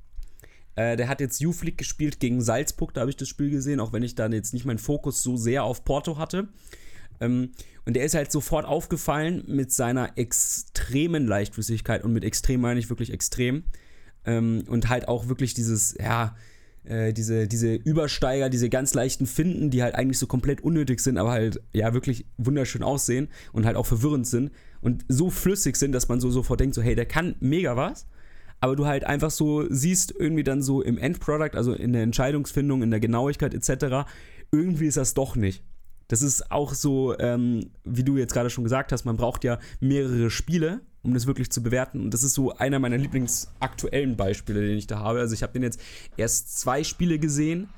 Äh, 0.76 0.98
der 0.98 1.08
hat 1.08 1.22
jetzt 1.22 1.40
Youth 1.40 1.64
League 1.64 1.78
gespielt 1.78 2.20
gegen 2.20 2.42
Salzburg, 2.42 2.94
da 2.94 3.02
habe 3.02 3.12
ich 3.12 3.18
das 3.18 3.28
Spiel 3.28 3.50
gesehen, 3.50 3.80
auch 3.80 3.94
wenn 3.94 4.04
ich 4.04 4.16
dann 4.16 4.32
jetzt 4.32 4.54
nicht 4.54 4.66
meinen 4.66 4.80
Fokus 4.80 5.22
so 5.22 5.38
sehr 5.38 5.64
auf 5.64 5.84
Porto 5.84 6.18
hatte. 6.18 6.48
Ähm, 7.20 7.52
und 7.86 7.96
der 7.96 8.06
ist 8.06 8.16
halt 8.16 8.32
sofort 8.32 8.66
aufgefallen 8.66 9.44
mit 9.48 9.72
seiner 9.72 10.18
extremen 10.18 11.28
Leichtflüssigkeit 11.28 12.04
und 12.04 12.14
mit 12.14 12.24
extrem 12.24 12.62
meine 12.62 12.80
ich 12.80 12.90
wirklich 12.90 13.12
extrem. 13.12 13.66
Ähm, 14.26 14.64
und 14.68 14.90
halt 14.90 15.08
auch 15.08 15.28
wirklich 15.28 15.54
dieses, 15.54 15.96
ja, 16.00 16.36
äh, 16.86 17.14
diese, 17.14 17.48
diese 17.48 17.74
Übersteiger, 17.74 18.50
diese 18.50 18.70
ganz 18.70 18.94
leichten 18.94 19.26
Finden, 19.26 19.70
die 19.70 19.84
halt 19.84 19.96
eigentlich 19.96 20.20
so 20.20 20.28
komplett 20.28 20.62
unnötig 20.62 21.00
sind, 21.00 21.18
aber 21.18 21.32
halt 21.32 21.62
ja 21.74 21.94
wirklich 21.94 22.26
wunderschön 22.38 22.84
aussehen 22.84 23.30
und 23.52 23.66
halt 23.66 23.76
auch 23.76 23.86
verwirrend 23.86 24.28
sind 24.28 24.52
und 24.82 25.06
so 25.08 25.30
flüssig 25.30 25.76
sind, 25.78 25.94
dass 25.94 26.10
man 26.10 26.20
so 26.20 26.30
sofort 26.30 26.60
denkt, 26.60 26.76
so 26.76 26.82
hey, 26.82 26.96
der 26.96 27.06
kann 27.06 27.36
mega 27.40 27.76
was, 27.76 28.08
aber 28.60 28.76
du 28.76 28.86
halt 28.86 29.06
einfach 29.06 29.32
so 29.32 29.66
siehst 29.70 30.14
irgendwie 30.18 30.44
dann 30.44 30.62
so 30.62 30.82
im 30.82 30.98
Endproduct, 30.98 31.56
also 31.56 31.74
in 31.74 31.94
der 31.94 32.04
Entscheidungsfindung, 32.04 32.84
in 32.84 32.92
der 32.92 33.00
Genauigkeit 33.00 33.54
etc., 33.54 34.10
irgendwie 34.52 34.86
ist 34.86 34.98
das 34.98 35.14
doch 35.14 35.36
nicht. 35.36 35.64
Das 36.08 36.22
ist 36.22 36.52
auch 36.52 36.74
so, 36.74 37.18
ähm, 37.18 37.72
wie 37.84 38.04
du 38.04 38.18
jetzt 38.18 38.34
gerade 38.34 38.50
schon 38.50 38.64
gesagt 38.64 38.92
hast, 38.92 39.04
man 39.06 39.18
braucht 39.18 39.44
ja 39.44 39.58
mehrere 39.80 40.30
Spiele, 40.30 40.82
um 41.04 41.14
das 41.14 41.28
wirklich 41.28 41.52
zu 41.52 41.62
bewerten. 41.62 42.02
Und 42.02 42.14
das 42.14 42.24
ist 42.24 42.34
so 42.34 42.56
einer 42.56 42.80
meiner 42.80 42.98
Lieblingsaktuellen 42.98 44.16
Beispiele, 44.16 44.66
den 44.66 44.78
ich 44.78 44.88
da 44.88 45.00
habe. 45.00 45.20
Also 45.20 45.34
ich 45.34 45.44
habe 45.44 45.54
den 45.54 45.64
jetzt 45.64 45.80
erst 46.18 46.60
zwei 46.60 46.84
Spiele 46.84 47.20
gesehen, 47.20 47.70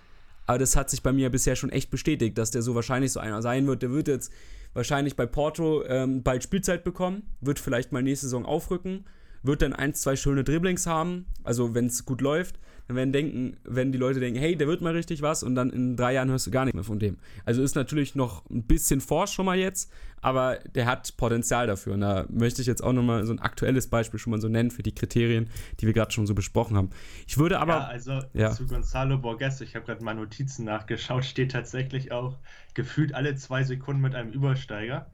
aber 0.45 0.59
das 0.59 0.75
hat 0.75 0.89
sich 0.89 1.01
bei 1.01 1.11
mir 1.11 1.29
bisher 1.29 1.55
schon 1.55 1.71
echt 1.71 1.89
bestätigt, 1.89 2.37
dass 2.37 2.51
der 2.51 2.61
so 2.61 2.75
wahrscheinlich 2.75 3.11
so 3.11 3.19
einer 3.19 3.41
sein 3.41 3.65
wird. 3.65 3.81
Der 3.81 3.91
wird 3.91 4.07
jetzt 4.07 4.31
wahrscheinlich 4.73 5.15
bei 5.15 5.25
Porto 5.25 5.83
ähm, 5.85 6.21
bald 6.21 6.43
Spielzeit 6.43 6.83
bekommen, 6.83 7.23
wird 7.41 7.59
vielleicht 7.59 7.91
mal 7.91 8.03
nächste 8.03 8.27
Saison 8.27 8.45
aufrücken, 8.45 9.05
wird 9.41 9.61
dann 9.61 9.73
ein, 9.73 9.93
zwei 9.95 10.15
schöne 10.15 10.43
Dribblings 10.43 10.85
haben, 10.85 11.25
also 11.43 11.73
wenn 11.73 11.87
es 11.87 12.05
gut 12.05 12.21
läuft 12.21 12.59
dann 12.87 12.97
werden 12.97 13.11
denken, 13.11 13.57
wenn 13.63 13.91
die 13.91 13.97
Leute 13.97 14.19
denken, 14.19 14.39
hey, 14.39 14.55
der 14.55 14.67
wird 14.67 14.81
mal 14.81 14.93
richtig 14.93 15.21
was 15.21 15.41
und 15.43 15.55
dann 15.55 15.71
in 15.71 15.95
drei 15.95 16.13
Jahren 16.13 16.29
hörst 16.29 16.45
du 16.45 16.51
gar 16.51 16.65
nicht 16.65 16.75
mehr 16.75 16.83
von 16.83 16.99
dem. 16.99 17.17
Also 17.43 17.63
ist 17.63 17.75
natürlich 17.75 18.15
noch 18.15 18.47
ein 18.49 18.63
bisschen 18.63 19.01
forsch 19.01 19.31
schon 19.31 19.45
mal 19.45 19.57
jetzt, 19.57 19.91
aber 20.21 20.59
der 20.75 20.85
hat 20.85 21.17
Potenzial 21.17 21.67
dafür. 21.67 21.93
Und 21.93 22.01
da 22.01 22.25
möchte 22.29 22.61
ich 22.61 22.67
jetzt 22.67 22.83
auch 22.83 22.93
nochmal 22.93 23.25
so 23.25 23.33
ein 23.33 23.39
aktuelles 23.39 23.87
Beispiel 23.87 24.19
schon 24.19 24.31
mal 24.31 24.41
so 24.41 24.47
nennen 24.47 24.71
für 24.71 24.83
die 24.83 24.93
Kriterien, 24.93 25.49
die 25.79 25.87
wir 25.87 25.93
gerade 25.93 26.11
schon 26.11 26.27
so 26.27 26.35
besprochen 26.35 26.77
haben. 26.77 26.89
Ich 27.27 27.37
würde 27.37 27.59
aber. 27.59 27.73
Ja, 27.73 27.85
also 27.85 28.21
ja. 28.33 28.51
zu 28.51 28.67
Gonzalo 28.67 29.17
Borges, 29.17 29.61
ich 29.61 29.75
habe 29.75 29.85
gerade 29.85 30.03
mal 30.03 30.15
Notizen 30.15 30.65
nachgeschaut, 30.65 31.25
steht 31.25 31.51
tatsächlich 31.51 32.11
auch 32.11 32.37
gefühlt 32.73 33.13
alle 33.15 33.35
zwei 33.35 33.63
Sekunden 33.63 34.01
mit 34.01 34.15
einem 34.15 34.31
Übersteiger. 34.31 35.07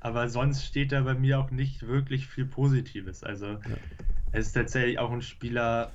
Aber 0.00 0.28
sonst 0.28 0.66
steht 0.66 0.92
da 0.92 1.00
bei 1.00 1.14
mir 1.14 1.38
auch 1.38 1.50
nicht 1.50 1.86
wirklich 1.86 2.26
viel 2.26 2.44
Positives. 2.44 3.24
Also 3.24 3.46
ja. 3.46 3.60
es 4.32 4.48
ist 4.48 4.52
tatsächlich 4.52 4.98
auch 4.98 5.10
ein 5.10 5.22
Spieler, 5.22 5.92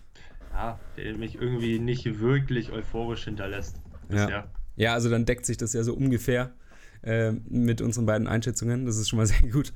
ja, 0.51 0.79
der 0.97 1.17
mich 1.17 1.35
irgendwie 1.35 1.79
nicht 1.79 2.19
wirklich 2.19 2.71
euphorisch 2.71 3.25
hinterlässt. 3.25 3.81
Bisher. 4.07 4.29
Ja. 4.29 4.51
ja, 4.75 4.93
also 4.93 5.09
dann 5.09 5.25
deckt 5.25 5.45
sich 5.45 5.57
das 5.57 5.73
ja 5.73 5.83
so 5.83 5.93
ungefähr 5.93 6.53
äh, 7.01 7.31
mit 7.31 7.81
unseren 7.81 8.05
beiden 8.05 8.27
Einschätzungen. 8.27 8.85
Das 8.85 8.97
ist 8.97 9.09
schon 9.09 9.17
mal 9.17 9.25
sehr 9.27 9.49
gut. 9.49 9.73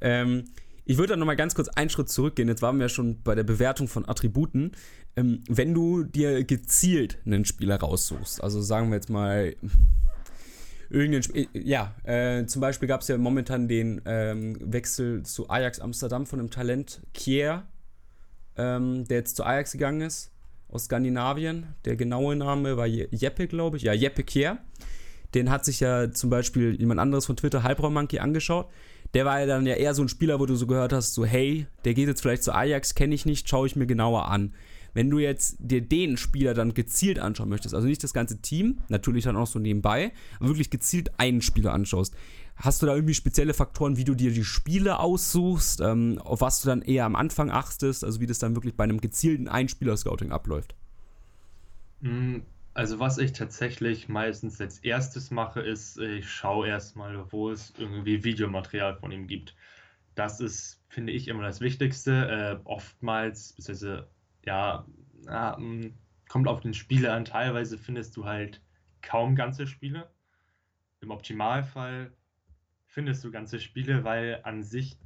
Ähm, 0.00 0.44
ich 0.86 0.98
würde 0.98 1.10
dann 1.10 1.18
nochmal 1.18 1.36
ganz 1.36 1.54
kurz 1.54 1.68
einen 1.68 1.88
Schritt 1.88 2.10
zurückgehen. 2.10 2.48
Jetzt 2.48 2.62
waren 2.62 2.76
wir 2.76 2.84
ja 2.84 2.88
schon 2.88 3.22
bei 3.22 3.34
der 3.34 3.44
Bewertung 3.44 3.88
von 3.88 4.06
Attributen. 4.06 4.72
Ähm, 5.16 5.42
wenn 5.48 5.72
du 5.72 6.04
dir 6.04 6.44
gezielt 6.44 7.18
einen 7.24 7.44
Spieler 7.44 7.76
raussuchst, 7.76 8.42
also 8.42 8.60
sagen 8.60 8.90
wir 8.90 8.96
jetzt 8.96 9.08
mal 9.08 9.54
irgendeinen 10.90 11.22
Sp 11.24 11.48
ja, 11.54 11.94
äh, 12.04 12.44
zum 12.46 12.60
Beispiel 12.60 12.88
gab 12.88 13.00
es 13.00 13.08
ja 13.08 13.16
momentan 13.16 13.68
den 13.68 14.02
ähm, 14.04 14.56
Wechsel 14.60 15.22
zu 15.22 15.48
Ajax 15.48 15.80
Amsterdam 15.80 16.26
von 16.26 16.38
dem 16.38 16.50
Talent 16.50 17.00
Kier, 17.14 17.64
ähm, 18.56 19.04
der 19.06 19.18
jetzt 19.18 19.36
zu 19.36 19.44
Ajax 19.44 19.72
gegangen 19.72 20.00
ist, 20.02 20.30
aus 20.68 20.84
Skandinavien. 20.84 21.66
Der 21.84 21.96
genaue 21.96 22.36
Name 22.36 22.76
war 22.76 22.86
Jeppe, 22.86 23.46
glaube 23.46 23.76
ich. 23.76 23.84
Ja, 23.84 23.92
Jeppe 23.92 24.24
Kier. 24.24 24.58
Den 25.34 25.50
hat 25.50 25.64
sich 25.64 25.80
ja 25.80 26.12
zum 26.12 26.30
Beispiel 26.30 26.74
jemand 26.78 27.00
anderes 27.00 27.26
von 27.26 27.36
Twitter, 27.36 27.62
Halbraum 27.62 27.94
Monkey, 27.94 28.20
angeschaut. 28.20 28.68
Der 29.14 29.24
war 29.24 29.40
ja 29.40 29.46
dann 29.46 29.66
ja 29.66 29.74
eher 29.74 29.94
so 29.94 30.02
ein 30.02 30.08
Spieler, 30.08 30.40
wo 30.40 30.46
du 30.46 30.56
so 30.56 30.66
gehört 30.66 30.92
hast, 30.92 31.14
so 31.14 31.24
hey, 31.24 31.66
der 31.84 31.94
geht 31.94 32.08
jetzt 32.08 32.20
vielleicht 32.20 32.42
zu 32.42 32.52
Ajax, 32.52 32.94
kenne 32.94 33.14
ich 33.14 33.26
nicht, 33.26 33.48
schaue 33.48 33.66
ich 33.66 33.76
mir 33.76 33.86
genauer 33.86 34.28
an. 34.28 34.54
Wenn 34.92 35.10
du 35.10 35.18
jetzt 35.18 35.56
dir 35.58 35.80
den 35.80 36.16
Spieler 36.16 36.54
dann 36.54 36.72
gezielt 36.72 37.18
anschauen 37.18 37.48
möchtest, 37.48 37.74
also 37.74 37.86
nicht 37.86 38.02
das 38.04 38.14
ganze 38.14 38.40
Team, 38.40 38.78
natürlich 38.88 39.24
dann 39.24 39.36
auch 39.36 39.48
so 39.48 39.58
nebenbei, 39.58 40.12
aber 40.38 40.50
wirklich 40.50 40.70
gezielt 40.70 41.18
einen 41.18 41.42
Spieler 41.42 41.72
anschaust, 41.72 42.14
Hast 42.56 42.82
du 42.82 42.86
da 42.86 42.94
irgendwie 42.94 43.14
spezielle 43.14 43.52
Faktoren, 43.52 43.96
wie 43.96 44.04
du 44.04 44.14
dir 44.14 44.32
die 44.32 44.44
Spiele 44.44 45.00
aussuchst, 45.00 45.80
ähm, 45.80 46.20
auf 46.22 46.40
was 46.40 46.62
du 46.62 46.68
dann 46.68 46.82
eher 46.82 47.04
am 47.04 47.16
Anfang 47.16 47.50
achtest, 47.50 48.04
also 48.04 48.20
wie 48.20 48.26
das 48.26 48.38
dann 48.38 48.54
wirklich 48.54 48.76
bei 48.76 48.84
einem 48.84 49.00
gezielten 49.00 49.48
Einspieler-Scouting 49.48 50.30
abläuft? 50.30 50.76
Mm, 52.00 52.40
also 52.72 53.00
was 53.00 53.18
ich 53.18 53.32
tatsächlich 53.32 54.08
meistens 54.08 54.60
als 54.60 54.78
erstes 54.78 55.30
mache, 55.30 55.60
ist, 55.60 55.98
ich 55.98 56.28
schaue 56.28 56.68
erstmal, 56.68 57.32
wo 57.32 57.50
es 57.50 57.72
irgendwie 57.76 58.22
Videomaterial 58.22 58.96
von 58.96 59.10
ihm 59.10 59.26
gibt. 59.26 59.56
Das 60.14 60.38
ist, 60.38 60.80
finde 60.88 61.12
ich, 61.12 61.26
immer 61.26 61.42
das 61.42 61.60
Wichtigste. 61.60 62.60
Äh, 62.62 62.68
oftmals, 62.68 63.52
beziehungsweise, 63.54 64.08
ja, 64.44 64.86
mm, 65.58 65.92
kommt 66.28 66.46
auf 66.46 66.60
den 66.60 66.74
Spieler 66.74 67.14
an. 67.14 67.24
Teilweise 67.24 67.78
findest 67.78 68.16
du 68.16 68.24
halt 68.24 68.60
kaum 69.02 69.34
ganze 69.34 69.66
Spiele. 69.66 70.08
Im 71.00 71.10
Optimalfall 71.10 72.12
findest 72.94 73.24
du 73.24 73.32
ganze 73.32 73.58
Spiele, 73.58 74.04
weil 74.04 74.40
an 74.44 74.62
sich 74.62 74.96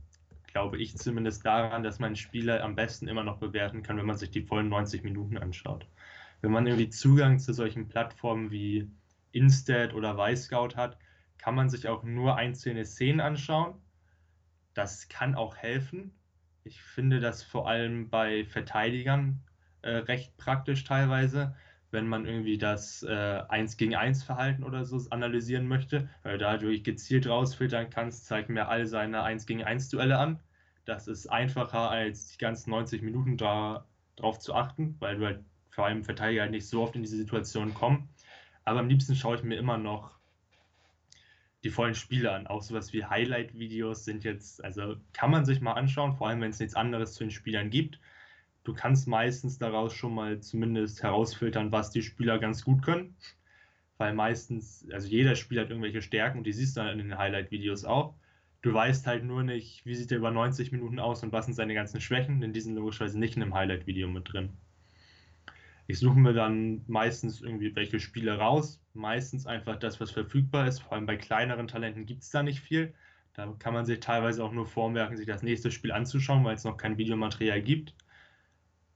glaube 0.52 0.76
ich 0.76 0.96
zumindest 0.96 1.44
daran, 1.46 1.82
dass 1.82 1.98
man 1.98 2.16
Spiele 2.16 2.62
am 2.62 2.74
besten 2.74 3.08
immer 3.08 3.24
noch 3.24 3.38
bewerten 3.38 3.82
kann, 3.82 3.96
wenn 3.96 4.06
man 4.06 4.18
sich 4.18 4.30
die 4.30 4.42
vollen 4.42 4.68
90 4.68 5.04
Minuten 5.04 5.38
anschaut. 5.38 5.88
Wenn 6.42 6.52
man 6.52 6.66
irgendwie 6.66 6.90
Zugang 6.90 7.38
zu 7.38 7.54
solchen 7.54 7.88
Plattformen 7.88 8.50
wie 8.50 8.90
Instat 9.32 9.94
oder 9.94 10.18
Wisecout 10.18 10.76
hat, 10.76 10.98
kann 11.38 11.54
man 11.54 11.70
sich 11.70 11.88
auch 11.88 12.02
nur 12.02 12.36
einzelne 12.36 12.84
Szenen 12.84 13.20
anschauen. 13.20 13.74
Das 14.74 15.08
kann 15.08 15.34
auch 15.34 15.56
helfen. 15.56 16.12
Ich 16.64 16.82
finde 16.82 17.20
das 17.20 17.42
vor 17.42 17.68
allem 17.68 18.10
bei 18.10 18.44
Verteidigern 18.44 19.40
äh, 19.80 19.90
recht 19.90 20.36
praktisch 20.36 20.84
teilweise, 20.84 21.56
wenn 21.90 22.06
man 22.06 22.26
irgendwie 22.26 22.58
das 22.58 23.02
äh, 23.02 23.42
1 23.48 23.76
gegen 23.76 23.94
1 23.96 24.22
Verhalten 24.22 24.62
oder 24.62 24.84
so 24.84 25.00
analysieren 25.10 25.66
möchte, 25.66 26.08
weil 26.22 26.32
du 26.32 26.44
dadurch 26.44 26.84
gezielt 26.84 27.26
rausfiltern 27.26 27.90
kannst, 27.90 28.26
zeigt 28.26 28.50
mir 28.50 28.68
all 28.68 28.86
seine 28.86 29.22
1 29.22 29.46
gegen 29.46 29.64
1 29.64 29.88
Duelle 29.88 30.18
an. 30.18 30.40
Das 30.84 31.08
ist 31.08 31.26
einfacher 31.26 31.90
als 31.90 32.32
die 32.32 32.38
ganzen 32.38 32.70
90 32.70 33.02
Minuten 33.02 33.36
da 33.36 33.86
drauf 34.16 34.38
zu 34.38 34.54
achten, 34.54 34.96
weil 34.98 35.16
du 35.16 35.26
halt 35.26 35.44
vor 35.70 35.86
allem 35.86 36.04
Verteidiger 36.04 36.42
halt 36.42 36.50
nicht 36.50 36.68
so 36.68 36.82
oft 36.82 36.96
in 36.96 37.02
diese 37.02 37.16
Situation 37.16 37.74
kommen. 37.74 38.08
Aber 38.64 38.80
am 38.80 38.88
liebsten 38.88 39.14
schaue 39.14 39.36
ich 39.36 39.42
mir 39.42 39.56
immer 39.56 39.78
noch 39.78 40.18
die 41.64 41.70
vollen 41.70 41.94
Spiele 41.94 42.32
an. 42.32 42.46
Auch 42.46 42.62
sowas 42.62 42.92
wie 42.92 43.04
Highlight-Videos 43.04 44.04
sind 44.04 44.24
jetzt, 44.24 44.62
also 44.62 44.96
kann 45.12 45.30
man 45.30 45.44
sich 45.44 45.60
mal 45.60 45.72
anschauen, 45.72 46.14
vor 46.14 46.28
allem 46.28 46.40
wenn 46.40 46.50
es 46.50 46.58
nichts 46.58 46.74
anderes 46.74 47.14
zu 47.14 47.24
den 47.24 47.30
Spielern 47.30 47.70
gibt 47.70 47.98
du 48.68 48.74
kannst 48.74 49.08
meistens 49.08 49.58
daraus 49.58 49.94
schon 49.94 50.14
mal 50.14 50.40
zumindest 50.40 51.02
herausfiltern, 51.02 51.72
was 51.72 51.90
die 51.90 52.02
Spieler 52.02 52.38
ganz 52.38 52.64
gut 52.64 52.82
können. 52.82 53.16
Weil 53.96 54.12
meistens, 54.12 54.86
also 54.92 55.08
jeder 55.08 55.34
Spieler 55.36 55.62
hat 55.62 55.70
irgendwelche 55.70 56.02
Stärken 56.02 56.38
und 56.38 56.44
die 56.44 56.52
siehst 56.52 56.76
du 56.76 56.82
dann 56.82 57.00
in 57.00 57.08
den 57.08 57.18
Highlight-Videos 57.18 57.86
auch. 57.86 58.14
Du 58.60 58.74
weißt 58.74 59.06
halt 59.06 59.24
nur 59.24 59.42
nicht, 59.42 59.86
wie 59.86 59.94
sieht 59.94 60.12
er 60.12 60.18
über 60.18 60.30
90 60.30 60.70
Minuten 60.70 60.98
aus 60.98 61.22
und 61.22 61.32
was 61.32 61.46
sind 61.46 61.54
seine 61.54 61.72
ganzen 61.72 62.00
Schwächen, 62.00 62.42
denn 62.42 62.52
die 62.52 62.60
sind 62.60 62.74
logischerweise 62.74 63.18
nicht 63.18 63.36
in 63.36 63.42
einem 63.42 63.54
Highlight-Video 63.54 64.06
mit 64.06 64.32
drin. 64.32 64.50
Ich 65.86 65.98
suche 65.98 66.18
mir 66.18 66.34
dann 66.34 66.82
meistens 66.86 67.40
irgendwie 67.40 67.74
welche 67.74 67.98
Spiele 68.00 68.36
raus, 68.36 68.82
meistens 68.92 69.46
einfach 69.46 69.76
das, 69.76 69.98
was 69.98 70.10
verfügbar 70.10 70.68
ist. 70.68 70.80
Vor 70.80 70.92
allem 70.92 71.06
bei 71.06 71.16
kleineren 71.16 71.68
Talenten 71.68 72.04
gibt 72.04 72.22
es 72.22 72.30
da 72.30 72.42
nicht 72.42 72.60
viel. 72.60 72.92
Da 73.32 73.46
kann 73.58 73.72
man 73.72 73.86
sich 73.86 74.00
teilweise 74.00 74.44
auch 74.44 74.52
nur 74.52 74.66
vormerken, 74.66 75.16
sich 75.16 75.26
das 75.26 75.42
nächste 75.42 75.70
Spiel 75.70 75.92
anzuschauen, 75.92 76.44
weil 76.44 76.56
es 76.56 76.64
noch 76.64 76.76
kein 76.76 76.98
Videomaterial 76.98 77.62
gibt. 77.62 77.94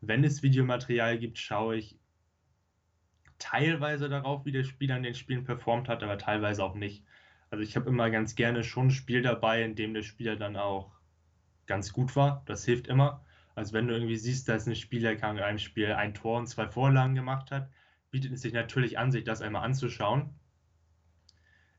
Wenn 0.03 0.25
es 0.25 0.43
Videomaterial 0.43 1.17
gibt, 1.17 1.39
schaue 1.39 1.77
ich 1.77 1.97
teilweise 3.39 4.09
darauf, 4.09 4.45
wie 4.45 4.51
der 4.51 4.65
Spieler 4.65 4.97
in 4.97 5.05
den 5.05 5.15
Spielen 5.15 5.45
performt 5.45 5.89
hat, 5.89 6.03
aber 6.03 6.19
teilweise 6.19 6.65
auch 6.65 6.75
nicht. 6.75 7.05
Also 7.51 7.63
ich 7.63 7.77
habe 7.77 7.89
immer 7.89 8.11
ganz 8.11 8.35
gerne 8.35 8.65
schon 8.65 8.89
ein 8.89 8.91
Spiel 8.91 9.23
dabei, 9.23 9.63
in 9.63 9.77
dem 9.77 9.95
der 9.95 10.03
Spieler 10.03 10.35
dann 10.35 10.57
auch 10.57 10.93
ganz 11.67 11.93
gut 11.93 12.17
war. 12.17 12.43
Das 12.47 12.65
hilft 12.65 12.89
immer. 12.89 13.25
Also 13.55 13.75
wenn 13.75 13.87
du 13.87 13.95
irgendwie 13.95 14.17
siehst, 14.17 14.49
dass 14.49 14.67
ein 14.67 14.75
Spieler 14.75 15.13
in 15.13 15.23
einem 15.23 15.59
Spiel 15.59 15.93
ein 15.93 16.15
Tor 16.15 16.39
und 16.39 16.49
zwei 16.49 16.67
Vorlagen 16.67 17.15
gemacht 17.15 17.53
hat, 17.53 17.71
bietet 18.11 18.33
es 18.33 18.43
sich 18.43 18.53
natürlich 18.53 18.99
an, 18.99 19.13
sich 19.13 19.23
das 19.23 19.41
einmal 19.41 19.65
anzuschauen. 19.65 20.35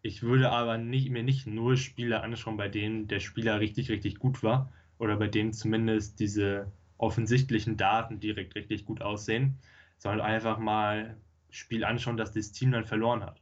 Ich 0.01 0.21
würde 0.21 0.49
aber 0.49 0.77
nicht, 0.77 1.09
mir 1.09 1.23
nicht 1.23 1.45
nur 1.45 1.75
Spiele 1.75 2.21
anschauen, 2.21 2.55
bei 2.55 2.69
denen 2.69 3.07
der 3.09 3.19
Spieler 3.19 3.59
richtig, 3.59 3.89
richtig 3.89 4.17
gut 4.17 4.43
war 4.43 4.71
oder 4.97 5.17
bei 5.17 5.27
denen 5.27 5.51
zumindest 5.51 6.19
diese 6.19 6.71
offensichtlichen 7.03 7.77
Daten 7.77 8.19
direkt 8.19 8.55
richtig 8.55 8.85
gut 8.85 9.01
aussehen, 9.01 9.59
sondern 9.97 10.21
einfach 10.21 10.57
mal 10.57 11.17
Spiel 11.49 11.83
anschauen, 11.83 12.17
dass 12.17 12.31
das 12.31 12.51
Team 12.51 12.71
dann 12.71 12.85
verloren 12.85 13.23
hat. 13.23 13.41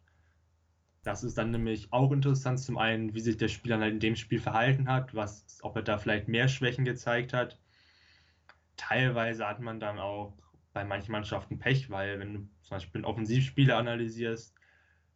Das 1.03 1.23
ist 1.23 1.37
dann 1.37 1.51
nämlich 1.51 1.91
auch 1.91 2.11
interessant, 2.11 2.59
zum 2.59 2.77
einen, 2.77 3.13
wie 3.15 3.21
sich 3.21 3.37
der 3.37 3.47
Spieler 3.47 3.79
halt 3.79 3.93
in 3.93 3.99
dem 3.99 4.15
Spiel 4.15 4.39
verhalten 4.39 4.87
hat, 4.87 5.15
was, 5.15 5.59
ob 5.61 5.75
er 5.75 5.81
da 5.81 5.97
vielleicht 5.97 6.27
mehr 6.27 6.47
Schwächen 6.47 6.85
gezeigt 6.85 7.33
hat. 7.33 7.57
Teilweise 8.77 9.47
hat 9.47 9.59
man 9.59 9.79
dann 9.79 9.97
auch 9.97 10.37
bei 10.73 10.83
manchen 10.83 11.11
Mannschaften 11.11 11.57
Pech, 11.57 11.89
weil 11.89 12.19
wenn 12.19 12.33
du 12.33 12.39
zum 12.61 12.75
Beispiel 12.75 12.99
einen 12.99 13.05
Offensivspieler 13.05 13.77
analysierst 13.77 14.53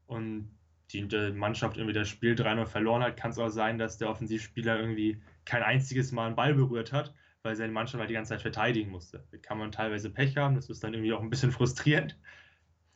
und 0.07 0.51
die 0.91 1.03
Mannschaft 1.33 1.77
irgendwie 1.77 1.93
das 1.93 2.09
Spiel 2.09 2.33
3-0 2.33 2.65
verloren 2.65 3.03
hat, 3.03 3.17
kann 3.17 3.31
es 3.31 3.39
auch 3.39 3.49
sein, 3.49 3.77
dass 3.77 3.97
der 3.97 4.09
Offensivspieler 4.09 4.79
irgendwie 4.79 5.21
kein 5.45 5.63
einziges 5.63 6.11
Mal 6.11 6.27
einen 6.27 6.35
Ball 6.35 6.53
berührt 6.53 6.91
hat, 6.93 7.13
weil 7.45 7.55
seine 7.55 7.71
Mannschaft 7.71 7.99
halt 7.99 8.09
die 8.09 8.15
ganze 8.15 8.29
Zeit 8.29 8.41
verteidigen 8.41 8.91
musste. 8.91 9.23
Da 9.31 9.37
kann 9.37 9.57
man 9.57 9.71
teilweise 9.71 10.09
Pech 10.09 10.35
haben, 10.35 10.55
das 10.55 10.69
ist 10.69 10.83
dann 10.83 10.93
irgendwie 10.93 11.13
auch 11.13 11.21
ein 11.21 11.29
bisschen 11.29 11.51
frustrierend. 11.53 12.17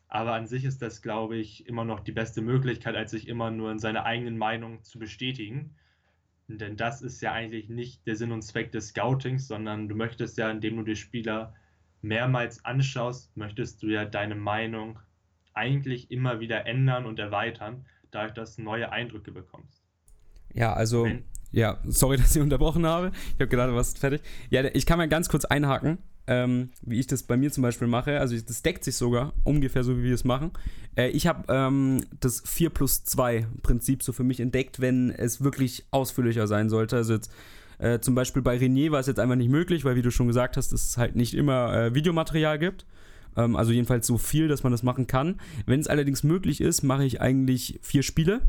Aber 0.07 0.33
an 0.33 0.47
sich 0.47 0.65
ist 0.65 0.81
das, 0.81 1.03
glaube 1.03 1.37
ich, 1.37 1.67
immer 1.67 1.85
noch 1.85 1.99
die 1.99 2.11
beste 2.11 2.41
Möglichkeit, 2.41 2.95
als 2.95 3.11
sich 3.11 3.27
immer 3.27 3.51
nur 3.51 3.71
in 3.71 3.77
seiner 3.77 4.05
eigenen 4.05 4.39
Meinung 4.39 4.83
zu 4.83 4.97
bestätigen. 4.97 5.75
Denn 6.47 6.77
das 6.77 7.03
ist 7.03 7.21
ja 7.21 7.31
eigentlich 7.31 7.69
nicht 7.69 8.07
der 8.07 8.15
Sinn 8.15 8.31
und 8.31 8.41
Zweck 8.41 8.71
des 8.71 8.87
Scoutings, 8.87 9.47
sondern 9.47 9.87
du 9.87 9.95
möchtest 9.95 10.39
ja, 10.39 10.49
indem 10.49 10.77
du 10.77 10.83
die 10.83 10.95
Spieler 10.95 11.53
mehrmals 12.01 12.65
anschaust, 12.65 13.37
möchtest 13.37 13.83
du 13.83 13.87
ja 13.87 14.05
deine 14.05 14.33
Meinung 14.33 14.99
eigentlich 15.53 16.09
immer 16.09 16.39
wieder 16.39 16.65
ändern 16.65 17.05
und 17.05 17.19
erweitern, 17.19 17.85
dadurch, 18.09 18.33
dass 18.33 18.55
du 18.55 18.63
neue 18.63 18.91
Eindrücke 18.91 19.31
bekommst. 19.31 19.83
Ja, 20.53 20.73
also, 20.73 21.03
Wenn, 21.03 21.25
ja, 21.51 21.79
sorry, 21.87 22.17
dass 22.17 22.35
ich 22.35 22.41
unterbrochen 22.41 22.85
habe. 22.85 23.11
Ich 23.35 23.41
habe 23.41 23.47
gerade 23.47 23.75
was 23.75 23.93
fertig. 23.93 24.21
Ja, 24.49 24.63
ich 24.73 24.85
kann 24.85 24.97
mal 24.97 25.07
ganz 25.07 25.29
kurz 25.29 25.45
einhaken 25.45 25.99
ähm, 26.29 26.69
wie 26.83 26.99
ich 26.99 27.07
das 27.07 27.23
bei 27.23 27.35
mir 27.35 27.51
zum 27.51 27.63
Beispiel 27.63 27.87
mache. 27.87 28.19
Also 28.19 28.39
das 28.39 28.61
deckt 28.61 28.83
sich 28.83 28.95
sogar 28.95 29.33
ungefähr 29.43 29.83
so, 29.83 29.97
wie 29.97 30.03
wir 30.03 30.13
es 30.13 30.23
machen. 30.23 30.51
Äh, 30.95 31.09
ich 31.09 31.25
habe 31.25 31.51
ähm, 31.51 32.05
das 32.19 32.43
4 32.45 32.69
plus 32.69 33.03
2 33.03 33.47
Prinzip 33.63 34.03
so 34.03 34.13
für 34.13 34.23
mich 34.23 34.39
entdeckt, 34.39 34.79
wenn 34.79 35.09
es 35.09 35.43
wirklich 35.43 35.85
ausführlicher 35.89 36.45
sein 36.45 36.69
sollte. 36.69 36.97
Also 36.97 37.13
jetzt 37.13 37.31
äh, 37.79 37.99
zum 37.99 38.13
Beispiel 38.13 38.43
bei 38.43 38.57
Renier 38.57 38.91
war 38.91 38.99
es 38.99 39.07
jetzt 39.07 39.19
einfach 39.19 39.35
nicht 39.35 39.49
möglich, 39.49 39.85
weil 39.85 39.95
wie 39.95 40.03
du 40.03 40.11
schon 40.11 40.27
gesagt 40.27 40.55
hast, 40.55 40.71
es 40.71 40.97
halt 40.97 41.15
nicht 41.15 41.33
immer 41.33 41.73
äh, 41.73 41.95
Videomaterial 41.95 42.59
gibt. 42.59 42.85
Ähm, 43.39 43.55
also 43.55 43.71
jedenfalls 43.71 44.05
so 44.05 44.17
viel, 44.17 44.47
dass 44.47 44.63
man 44.63 44.71
das 44.71 44.83
machen 44.83 45.07
kann. 45.07 45.39
Wenn 45.65 45.79
es 45.79 45.87
allerdings 45.87 46.23
möglich 46.23 46.61
ist, 46.61 46.83
mache 46.83 47.05
ich 47.05 47.21
eigentlich 47.21 47.79
vier 47.81 48.03
Spiele. 48.03 48.41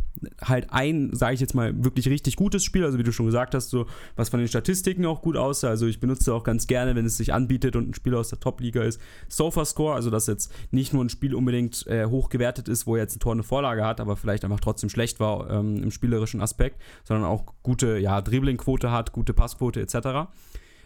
Halt 0.43 0.69
ein, 0.71 1.11
sage 1.13 1.35
ich 1.35 1.41
jetzt 1.41 1.55
mal, 1.55 1.85
wirklich 1.85 2.09
richtig 2.09 2.37
gutes 2.37 2.65
Spiel. 2.65 2.85
Also 2.85 2.99
wie 2.99 3.03
du 3.03 3.13
schon 3.13 3.27
gesagt 3.27 3.55
hast, 3.55 3.71
so 3.71 3.87
was 4.17 4.29
von 4.29 4.41
den 4.41 4.49
Statistiken 4.49 5.07
auch 5.07 5.23
gut 5.23 5.37
aussah. 5.37 5.69
Also 5.69 5.87
ich 5.87 6.01
benutze 6.01 6.35
auch 6.35 6.45
ganz 6.45 6.67
gerne, 6.67 6.95
wenn 6.97 7.07
es 7.07 7.17
sich 7.17 7.33
anbietet 7.33 7.77
und 7.77 7.91
ein 7.91 7.95
Spiel 7.95 8.15
aus 8.15 8.29
der 8.31 8.41
Top-Liga 8.41 8.83
ist, 8.83 9.01
Sofa-Score. 9.29 9.95
Also 9.95 10.11
dass 10.11 10.27
jetzt 10.27 10.53
nicht 10.71 10.93
nur 10.93 11.05
ein 11.05 11.09
Spiel 11.09 11.35
unbedingt 11.35 11.87
äh, 11.87 12.07
hoch 12.07 12.29
gewertet 12.29 12.69
ist, 12.69 12.87
wo 12.87 12.97
jetzt 12.97 13.17
ein 13.17 13.21
Tor 13.21 13.33
eine 13.33 13.43
Vorlage 13.43 13.85
hat, 13.85 14.01
aber 14.01 14.17
vielleicht 14.17 14.45
einfach 14.45 14.61
trotzdem 14.61 14.91
schlecht 14.91 15.21
war 15.21 15.49
ähm, 15.51 15.83
im 15.83 15.91
spielerischen 15.91 16.41
Aspekt, 16.41 16.81
sondern 17.05 17.27
auch 17.27 17.55
gute 17.63 17.99
ja, 17.99 18.21
Dribbling-Quote 18.21 18.91
hat, 18.91 19.13
gute 19.13 19.33
Passquote 19.35 19.81
etc. 19.81 20.31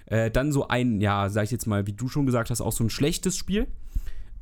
Äh, 0.06 0.30
dann 0.30 0.52
so 0.52 0.68
ein, 0.68 1.00
ja, 1.00 1.28
sag 1.30 1.44
ich 1.44 1.50
jetzt 1.50 1.66
mal, 1.66 1.86
wie 1.86 1.92
du 1.92 2.08
schon 2.08 2.26
gesagt 2.26 2.50
hast, 2.50 2.60
auch 2.60 2.72
so 2.72 2.84
ein 2.84 2.90
schlechtes 2.90 3.36
Spiel. 3.36 3.66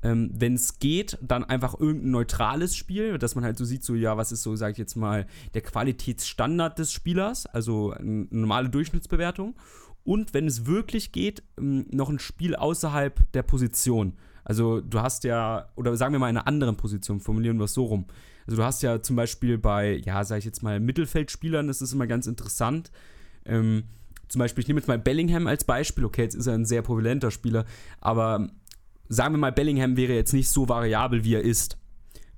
Ähm, 0.02 0.30
Wenn 0.34 0.54
es 0.54 0.78
geht, 0.78 1.16
dann 1.22 1.44
einfach 1.44 1.78
irgendein 1.78 2.10
neutrales 2.10 2.76
Spiel, 2.76 3.18
dass 3.18 3.34
man 3.34 3.44
halt 3.44 3.56
so 3.56 3.64
sieht, 3.64 3.84
so, 3.84 3.94
ja, 3.94 4.16
was 4.16 4.32
ist 4.32 4.42
so, 4.42 4.56
sag 4.56 4.72
ich 4.72 4.78
jetzt 4.78 4.96
mal, 4.96 5.26
der 5.54 5.62
Qualitätsstandard 5.62 6.78
des 6.78 6.92
Spielers, 6.92 7.46
also 7.46 7.92
eine 7.92 8.26
normale 8.30 8.68
Durchschnittsbewertung. 8.68 9.54
Und 10.04 10.34
wenn 10.34 10.46
es 10.46 10.66
wirklich 10.66 11.12
geht, 11.12 11.42
ähm, 11.58 11.86
noch 11.90 12.10
ein 12.10 12.18
Spiel 12.18 12.56
außerhalb 12.56 13.32
der 13.32 13.42
Position. 13.42 14.14
Also 14.44 14.80
du 14.80 15.00
hast 15.00 15.24
ja, 15.24 15.68
oder 15.76 15.96
sagen 15.96 16.12
wir 16.12 16.18
mal 16.18 16.30
in 16.30 16.36
einer 16.36 16.48
anderen 16.48 16.76
Position, 16.76 17.20
formulieren 17.20 17.58
wir 17.58 17.64
es 17.64 17.74
so 17.74 17.84
rum. 17.84 18.06
Also 18.46 18.56
du 18.56 18.64
hast 18.64 18.82
ja 18.82 19.00
zum 19.02 19.14
Beispiel 19.14 19.58
bei, 19.58 20.00
ja, 20.04 20.24
sag 20.24 20.38
ich 20.38 20.44
jetzt 20.44 20.62
mal, 20.62 20.80
Mittelfeldspielern, 20.80 21.68
das 21.68 21.80
ist 21.80 21.92
immer 21.92 22.08
ganz 22.08 22.26
interessant. 22.26 22.90
Ähm, 23.44 23.84
zum 24.28 24.38
Beispiel, 24.38 24.62
ich 24.62 24.68
nehme 24.68 24.80
jetzt 24.80 24.88
mal 24.88 24.98
Bellingham 24.98 25.46
als 25.46 25.64
Beispiel. 25.64 26.04
Okay, 26.04 26.22
jetzt 26.22 26.34
ist 26.34 26.46
er 26.46 26.54
ein 26.54 26.64
sehr 26.64 26.82
populenter 26.82 27.30
Spieler, 27.30 27.66
aber 28.00 28.48
sagen 29.12 29.34
wir 29.34 29.38
mal, 29.38 29.52
Bellingham 29.52 29.96
wäre 29.96 30.14
jetzt 30.14 30.32
nicht 30.32 30.48
so 30.48 30.68
variabel, 30.68 31.24
wie 31.24 31.34
er 31.34 31.42
ist. 31.42 31.76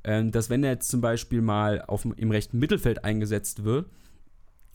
Ähm, 0.02 0.32
dass 0.32 0.50
wenn 0.50 0.64
er 0.64 0.72
jetzt 0.72 0.90
zum 0.90 1.00
Beispiel 1.00 1.40
mal 1.40 1.82
auf, 1.82 2.04
im 2.04 2.30
rechten 2.30 2.58
Mittelfeld 2.58 3.04
eingesetzt 3.04 3.64
wird, 3.64 3.86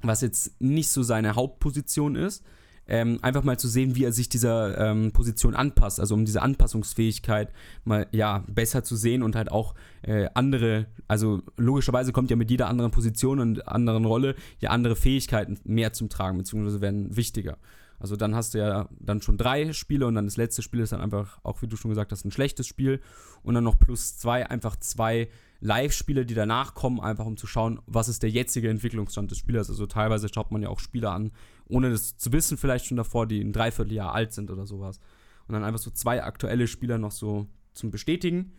was 0.02 0.22
jetzt 0.22 0.60
nicht 0.62 0.90
so 0.90 1.04
seine 1.04 1.36
Hauptposition 1.36 2.16
ist, 2.16 2.44
ähm, 2.88 3.20
einfach 3.22 3.44
mal 3.44 3.60
zu 3.60 3.68
sehen, 3.68 3.96
wie 3.96 4.06
er 4.06 4.14
sich 4.14 4.30
dieser 4.30 4.78
ähm, 4.80 5.12
Position 5.12 5.54
anpasst, 5.54 6.00
also 6.00 6.16
um 6.16 6.26
diese 6.26 6.42
Anpassungsfähigkeit 6.42 7.52
mal 7.84 8.08
ja 8.12 8.44
besser 8.48 8.84
zu 8.84 8.96
sehen 8.96 9.22
und 9.22 9.36
halt 9.36 9.52
auch 9.52 9.76
äh, 10.02 10.28
andere, 10.34 10.88
also 11.08 11.44
logischerweise 11.58 12.14
kommt 12.14 12.32
ja 12.32 12.36
mit 12.36 12.50
jeder 12.50 12.68
anderen 12.68 12.92
Position 12.92 13.40
und 13.40 13.68
anderen 13.68 14.06
Rolle 14.06 14.36
ja 14.60 14.72
andere 14.72 14.96
Fähigkeiten 14.96 15.60
mehr 15.66 15.94
zum 15.94 16.10
Tragen, 16.10 16.40
beziehungsweise 16.40 16.82
werden 16.82 17.16
wichtiger. 17.16 17.58
Also 18.00 18.16
dann 18.16 18.34
hast 18.34 18.54
du 18.54 18.60
ja 18.60 18.88
dann 19.00 19.22
schon 19.22 19.38
drei 19.38 19.74
Spiele 19.74 20.08
und 20.08 20.16
dann 20.16 20.26
das 20.26 20.38
letzte 20.38 20.62
Spiel 20.62 20.80
ist 20.80 20.94
dann 20.94 21.02
einfach, 21.02 21.40
auch 21.44 21.62
wie 21.62 21.68
du 21.68 21.76
schon 21.76 21.90
gesagt 21.90 22.12
hast, 22.12 22.26
ein 22.26 22.32
schlechtes 22.32 22.66
Spiel 22.66 23.02
und 23.44 23.56
dann 23.56 23.64
noch 23.64 23.78
plus 23.78 24.18
zwei, 24.18 24.50
einfach 24.50 24.78
zwei 24.78 25.30
Live-Spiele, 25.62 26.26
die 26.26 26.34
danach 26.34 26.74
kommen, 26.74 27.02
einfach 27.02 27.26
um 27.26 27.36
zu 27.36 27.46
schauen, 27.46 27.82
was 27.86 28.08
ist 28.08 28.24
der 28.24 28.30
jetzige 28.30 28.70
Entwicklungsstand 28.70 29.32
des 29.32 29.38
Spielers. 29.38 29.70
Also 29.70 29.86
teilweise 29.86 30.30
schaut 30.34 30.52
man 30.52 30.62
ja 30.62 30.70
auch 30.70 30.80
Spieler 30.80 31.12
an, 31.12 31.32
ohne 31.68 31.90
das 31.90 32.18
zu 32.18 32.32
wissen, 32.32 32.58
vielleicht 32.58 32.86
schon 32.86 32.98
davor, 32.98 33.28
die 33.28 33.42
ein 33.42 33.52
Dreivierteljahr 33.52 34.14
alt 34.14 34.34
sind 34.34 34.50
oder 34.52 34.66
sowas. 34.66 35.00
Und 35.48 35.54
dann 35.54 35.64
einfach 35.64 35.82
so 35.82 35.92
zwei 35.92 36.24
aktuelle 36.24 36.68
Spieler 36.68 36.98
noch 36.98 37.12
so 37.12 37.48
zum 37.74 37.92
Bestätigen 37.92 38.54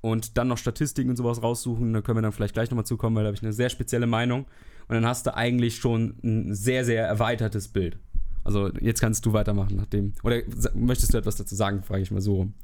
und 0.00 0.38
dann 0.38 0.48
noch 0.48 0.58
Statistiken 0.58 1.10
und 1.10 1.16
sowas 1.16 1.42
raussuchen. 1.42 1.92
Da 1.92 2.00
können 2.00 2.18
wir 2.18 2.22
dann 2.22 2.32
vielleicht 2.32 2.54
gleich 2.54 2.70
nochmal 2.70 2.86
zukommen, 2.86 3.16
weil 3.16 3.24
da 3.24 3.28
habe 3.28 3.36
ich 3.36 3.42
eine 3.42 3.52
sehr 3.52 3.68
spezielle 3.68 4.06
Meinung. 4.06 4.46
Und 4.88 4.94
dann 4.94 5.06
hast 5.06 5.26
du 5.26 5.34
eigentlich 5.34 5.76
schon 5.76 6.18
ein 6.22 6.54
sehr, 6.54 6.84
sehr 6.84 7.06
erweitertes 7.06 7.68
Bild. 7.68 7.98
Also 8.48 8.72
jetzt 8.80 9.02
kannst 9.02 9.26
du 9.26 9.34
weitermachen 9.34 9.76
nachdem. 9.76 10.14
Oder 10.22 10.40
möchtest 10.72 11.12
du 11.12 11.18
etwas 11.18 11.36
dazu 11.36 11.54
sagen, 11.54 11.82
frage 11.82 12.00
ich 12.00 12.10
mal 12.10 12.22
so 12.22 12.36
rum. 12.36 12.54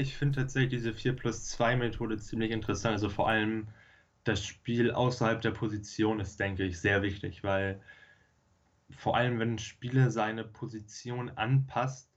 Ich 0.00 0.14
finde 0.14 0.40
tatsächlich 0.40 0.82
diese 0.82 0.92
4 0.92 1.14
plus 1.14 1.46
2 1.46 1.76
Methode 1.76 2.18
ziemlich 2.18 2.50
interessant. 2.50 2.92
Also 2.92 3.08
vor 3.08 3.26
allem 3.26 3.68
das 4.24 4.44
Spiel 4.44 4.90
außerhalb 4.90 5.40
der 5.40 5.52
Position 5.52 6.20
ist, 6.20 6.38
denke 6.38 6.64
ich, 6.64 6.78
sehr 6.78 7.00
wichtig, 7.00 7.42
weil 7.42 7.80
vor 8.90 9.16
allem 9.16 9.38
wenn 9.38 9.54
ein 9.54 9.58
Spieler 9.58 10.10
seine 10.10 10.44
Position 10.44 11.30
anpasst, 11.30 12.10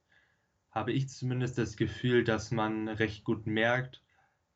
habe 0.69 0.91
ich 0.91 1.07
zumindest 1.07 1.57
das 1.57 1.77
Gefühl, 1.77 2.25
dass 2.25 2.51
man 2.51 2.89
recht 2.89 3.23
gut 3.23 3.47
merkt, 3.47 4.03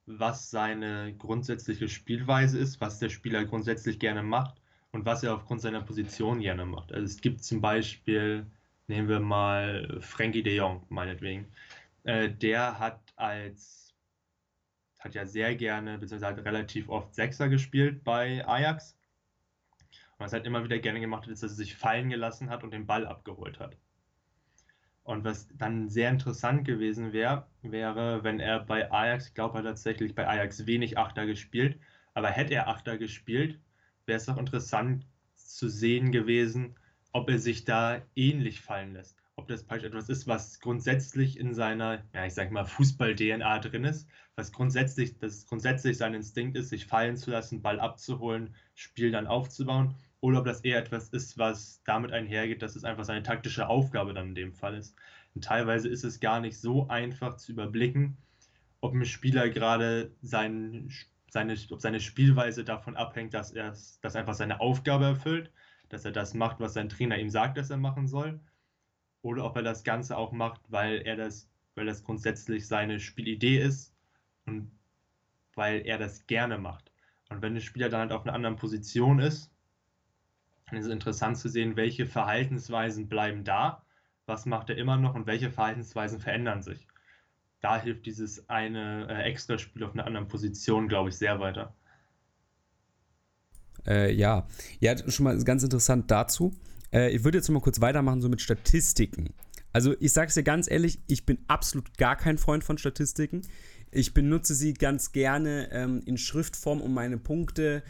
was 0.05 0.51
seine 0.51 1.15
grundsätzliche 1.17 1.87
Spielweise 1.87 2.59
ist, 2.59 2.81
was 2.81 2.99
der 2.99 3.07
Spieler 3.07 3.45
grundsätzlich 3.45 3.97
gerne 3.97 4.23
macht 4.23 4.61
und 4.93 5.05
was 5.05 5.23
er 5.23 5.33
aufgrund 5.33 5.59
seiner 5.59 5.81
Position 5.81 6.39
gerne 6.39 6.65
macht. 6.65 6.93
Also 6.93 7.05
es 7.05 7.19
gibt 7.19 7.43
zum 7.43 7.59
Beispiel, 7.59 8.45
nehmen 8.87 9.09
wir 9.09 9.19
mal 9.19 9.97
Frankie 9.99 10.43
de 10.43 10.55
Jong, 10.55 10.85
meinetwegen. 10.89 11.47
Äh, 12.03 12.29
der 12.29 12.79
hat 12.79 13.01
als, 13.15 13.93
hat 14.99 15.15
ja 15.15 15.25
sehr 15.25 15.55
gerne, 15.55 15.97
beziehungsweise 15.97 16.37
hat 16.37 16.45
relativ 16.45 16.89
oft 16.89 17.13
Sechser 17.15 17.49
gespielt 17.49 18.03
bei 18.03 18.47
Ajax. 18.47 18.95
Und 20.17 20.25
was 20.25 20.33
halt 20.33 20.45
immer 20.45 20.63
wieder 20.63 20.77
gerne 20.77 20.99
gemacht 20.99 21.23
hat, 21.23 21.31
ist, 21.31 21.41
dass 21.41 21.53
er 21.53 21.57
sich 21.57 21.75
fallen 21.75 22.09
gelassen 22.09 22.49
hat 22.51 22.63
und 22.63 22.71
den 22.71 22.85
Ball 22.85 23.07
abgeholt 23.07 23.59
hat. 23.59 23.75
Und 25.03 25.23
was 25.23 25.47
dann 25.57 25.89
sehr 25.89 26.09
interessant 26.09 26.65
gewesen 26.65 27.13
wäre, 27.13 27.47
wäre, 27.63 28.23
wenn 28.23 28.39
er 28.39 28.59
bei 28.59 28.91
Ajax, 28.91 29.29
ich 29.29 29.33
glaube 29.33 29.57
er 29.57 29.63
tatsächlich 29.63 30.13
bei 30.13 30.27
Ajax 30.27 30.67
wenig 30.67 30.99
Achter 30.99 31.25
gespielt, 31.25 31.79
aber 32.13 32.29
hätte 32.29 32.53
er 32.53 32.67
Achter 32.67 32.97
gespielt, 32.97 33.59
wäre 34.05 34.17
es 34.17 34.29
auch 34.29 34.37
interessant, 34.37 35.05
zu 35.35 35.69
sehen 35.69 36.11
gewesen, 36.11 36.75
ob 37.11 37.29
er 37.29 37.39
sich 37.39 37.65
da 37.65 38.01
ähnlich 38.15 38.61
fallen 38.61 38.93
lässt. 38.93 39.17
Ob 39.35 39.47
das 39.47 39.63
praktisch 39.63 39.87
etwas 39.87 40.09
ist, 40.09 40.27
was 40.27 40.59
grundsätzlich 40.59 41.39
in 41.39 41.53
seiner, 41.53 42.03
ja, 42.13 42.25
ich 42.25 42.33
sag 42.33 42.51
mal, 42.51 42.65
Fußball-DNA 42.65 43.59
drin 43.59 43.83
ist, 43.83 44.07
was 44.35 44.51
grundsätzlich, 44.51 45.17
das 45.17 45.45
grundsätzlich 45.47 45.97
sein 45.97 46.13
Instinkt 46.13 46.55
ist, 46.57 46.69
sich 46.69 46.85
fallen 46.85 47.17
zu 47.17 47.31
lassen, 47.31 47.61
Ball 47.61 47.79
abzuholen, 47.79 48.55
Spiel 48.75 49.11
dann 49.11 49.27
aufzubauen, 49.27 49.95
oder 50.23 50.39
ob 50.39 50.45
das 50.45 50.61
eher 50.61 50.79
etwas 50.79 51.09
ist, 51.09 51.37
was 51.37 51.81
damit 51.83 52.13
einhergeht, 52.13 52.61
dass 52.61 52.77
es 52.77 52.85
einfach 52.85 53.03
seine 53.03 53.23
taktische 53.23 53.67
Aufgabe 53.67 54.13
dann 54.13 54.29
in 54.29 54.35
dem 54.35 54.53
Fall 54.53 54.77
ist. 54.77 54.95
Und 55.35 55.43
teilweise 55.43 55.89
ist 55.89 56.05
es 56.05 56.19
gar 56.19 56.39
nicht 56.39 56.57
so 56.57 56.87
einfach 56.87 57.35
zu 57.35 57.51
überblicken, 57.51 58.17
ob 58.79 58.93
ein 58.93 59.05
Spieler 59.05 59.49
gerade 59.49 60.11
sein, 60.21 60.89
seine, 61.33 61.57
ob 61.71 61.81
seine 61.81 61.99
Spielweise 61.99 62.63
davon 62.63 62.95
abhängt, 62.95 63.33
dass 63.33 63.51
er 63.51 63.71
dass 64.01 64.15
einfach 64.15 64.35
seine 64.35 64.59
Aufgabe 64.61 65.05
erfüllt, 65.05 65.51
dass 65.89 66.05
er 66.05 66.11
das 66.11 66.35
macht, 66.35 66.59
was 66.59 66.73
sein 66.73 66.89
Trainer 66.89 67.17
ihm 67.17 67.29
sagt, 67.29 67.57
dass 67.57 67.71
er 67.71 67.77
machen 67.77 68.07
soll, 68.07 68.39
oder 69.23 69.43
ob 69.43 69.55
er 69.55 69.63
das 69.63 69.83
Ganze 69.83 70.15
auch 70.15 70.31
macht, 70.31 70.61
weil 70.69 71.01
er 71.01 71.15
das, 71.15 71.49
weil 71.75 71.87
das 71.87 72.03
grundsätzlich 72.03 72.67
seine 72.67 72.99
Spielidee 72.99 73.59
ist 73.59 73.95
und 74.45 74.71
weil 75.55 75.81
er 75.87 75.97
das 75.97 76.27
gerne 76.27 76.59
macht. 76.59 76.91
Und 77.29 77.41
wenn 77.41 77.55
der 77.55 77.61
Spieler 77.61 77.89
dann 77.89 78.01
halt 78.01 78.11
auf 78.11 78.23
einer 78.23 78.33
anderen 78.33 78.55
Position 78.55 79.19
ist, 79.19 79.51
dann 80.67 80.77
ist 80.77 80.85
es 80.85 80.91
interessant 80.91 81.37
zu 81.37 81.49
sehen, 81.49 81.75
welche 81.75 82.05
Verhaltensweisen 82.05 83.09
bleiben 83.09 83.43
da, 83.43 83.83
was 84.27 84.45
macht 84.45 84.69
er 84.69 84.77
immer 84.77 84.97
noch 84.97 85.15
und 85.15 85.25
welche 85.25 85.49
Verhaltensweisen 85.49 86.19
verändern 86.19 86.61
sich 86.61 86.87
da 87.63 87.81
hilft 87.81 88.05
dieses 88.05 88.49
eine 88.49 89.07
äh, 89.09 89.23
Extraspiel 89.23 89.83
auf 89.83 89.93
einer 89.93 90.05
anderen 90.05 90.27
Position, 90.27 90.89
glaube 90.89 91.09
ich, 91.09 91.15
sehr 91.15 91.39
weiter. 91.39 91.73
Äh, 93.87 94.13
ja, 94.13 94.47
ja, 94.79 94.95
schon 95.09 95.23
mal 95.23 95.41
ganz 95.43 95.63
interessant 95.63 96.11
dazu. 96.11 96.53
Äh, 96.91 97.11
ich 97.15 97.23
würde 97.23 97.37
jetzt 97.37 97.49
mal 97.49 97.61
kurz 97.61 97.79
weitermachen, 97.79 98.21
so 98.21 98.27
mit 98.27 98.41
Statistiken. 98.41 99.33
Also, 99.71 99.95
ich 100.01 100.11
sage 100.11 100.27
es 100.27 100.33
dir 100.33 100.43
ganz 100.43 100.69
ehrlich, 100.69 100.99
ich 101.07 101.25
bin 101.25 101.39
absolut 101.47 101.97
gar 101.97 102.17
kein 102.17 102.37
Freund 102.37 102.65
von 102.65 102.77
Statistiken. 102.77 103.41
Ich 103.91 104.13
benutze 104.13 104.55
sie 104.55 104.73
ganz 104.73 105.13
gerne 105.13 105.69
ähm, 105.71 106.01
in 106.05 106.17
Schriftform, 106.17 106.81
um 106.81 106.93
meine 106.93 107.17
Punkte 107.17 107.81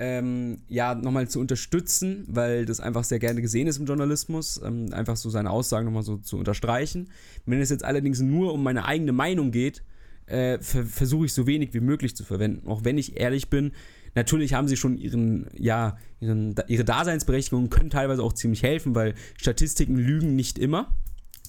ähm, 0.00 0.62
ja, 0.66 0.94
nochmal 0.94 1.28
zu 1.28 1.40
unterstützen, 1.40 2.24
weil 2.26 2.64
das 2.64 2.80
einfach 2.80 3.04
sehr 3.04 3.18
gerne 3.18 3.42
gesehen 3.42 3.66
ist 3.66 3.76
im 3.76 3.84
Journalismus, 3.84 4.58
ähm, 4.64 4.94
einfach 4.94 5.16
so 5.16 5.28
seine 5.28 5.50
Aussagen 5.50 5.84
nochmal 5.84 6.02
so 6.02 6.16
zu 6.16 6.38
unterstreichen. 6.38 7.10
Wenn 7.44 7.60
es 7.60 7.68
jetzt 7.68 7.84
allerdings 7.84 8.18
nur 8.20 8.54
um 8.54 8.62
meine 8.62 8.86
eigene 8.86 9.12
Meinung 9.12 9.50
geht, 9.50 9.82
äh, 10.24 10.58
ver 10.62 10.86
versuche 10.86 11.26
ich 11.26 11.34
so 11.34 11.46
wenig 11.46 11.74
wie 11.74 11.80
möglich 11.80 12.16
zu 12.16 12.24
verwenden. 12.24 12.66
Auch 12.66 12.82
wenn 12.82 12.96
ich 12.96 13.20
ehrlich 13.20 13.50
bin, 13.50 13.72
natürlich 14.14 14.54
haben 14.54 14.68
sie 14.68 14.78
schon 14.78 14.96
ihren, 14.96 15.48
ja, 15.52 15.98
ihren, 16.18 16.54
ihre 16.66 16.84
Daseinsberechtigung, 16.84 17.68
können 17.68 17.90
teilweise 17.90 18.22
auch 18.22 18.32
ziemlich 18.32 18.62
helfen, 18.62 18.94
weil 18.94 19.14
Statistiken 19.36 19.96
lügen 19.96 20.34
nicht 20.34 20.58
immer. 20.58 20.96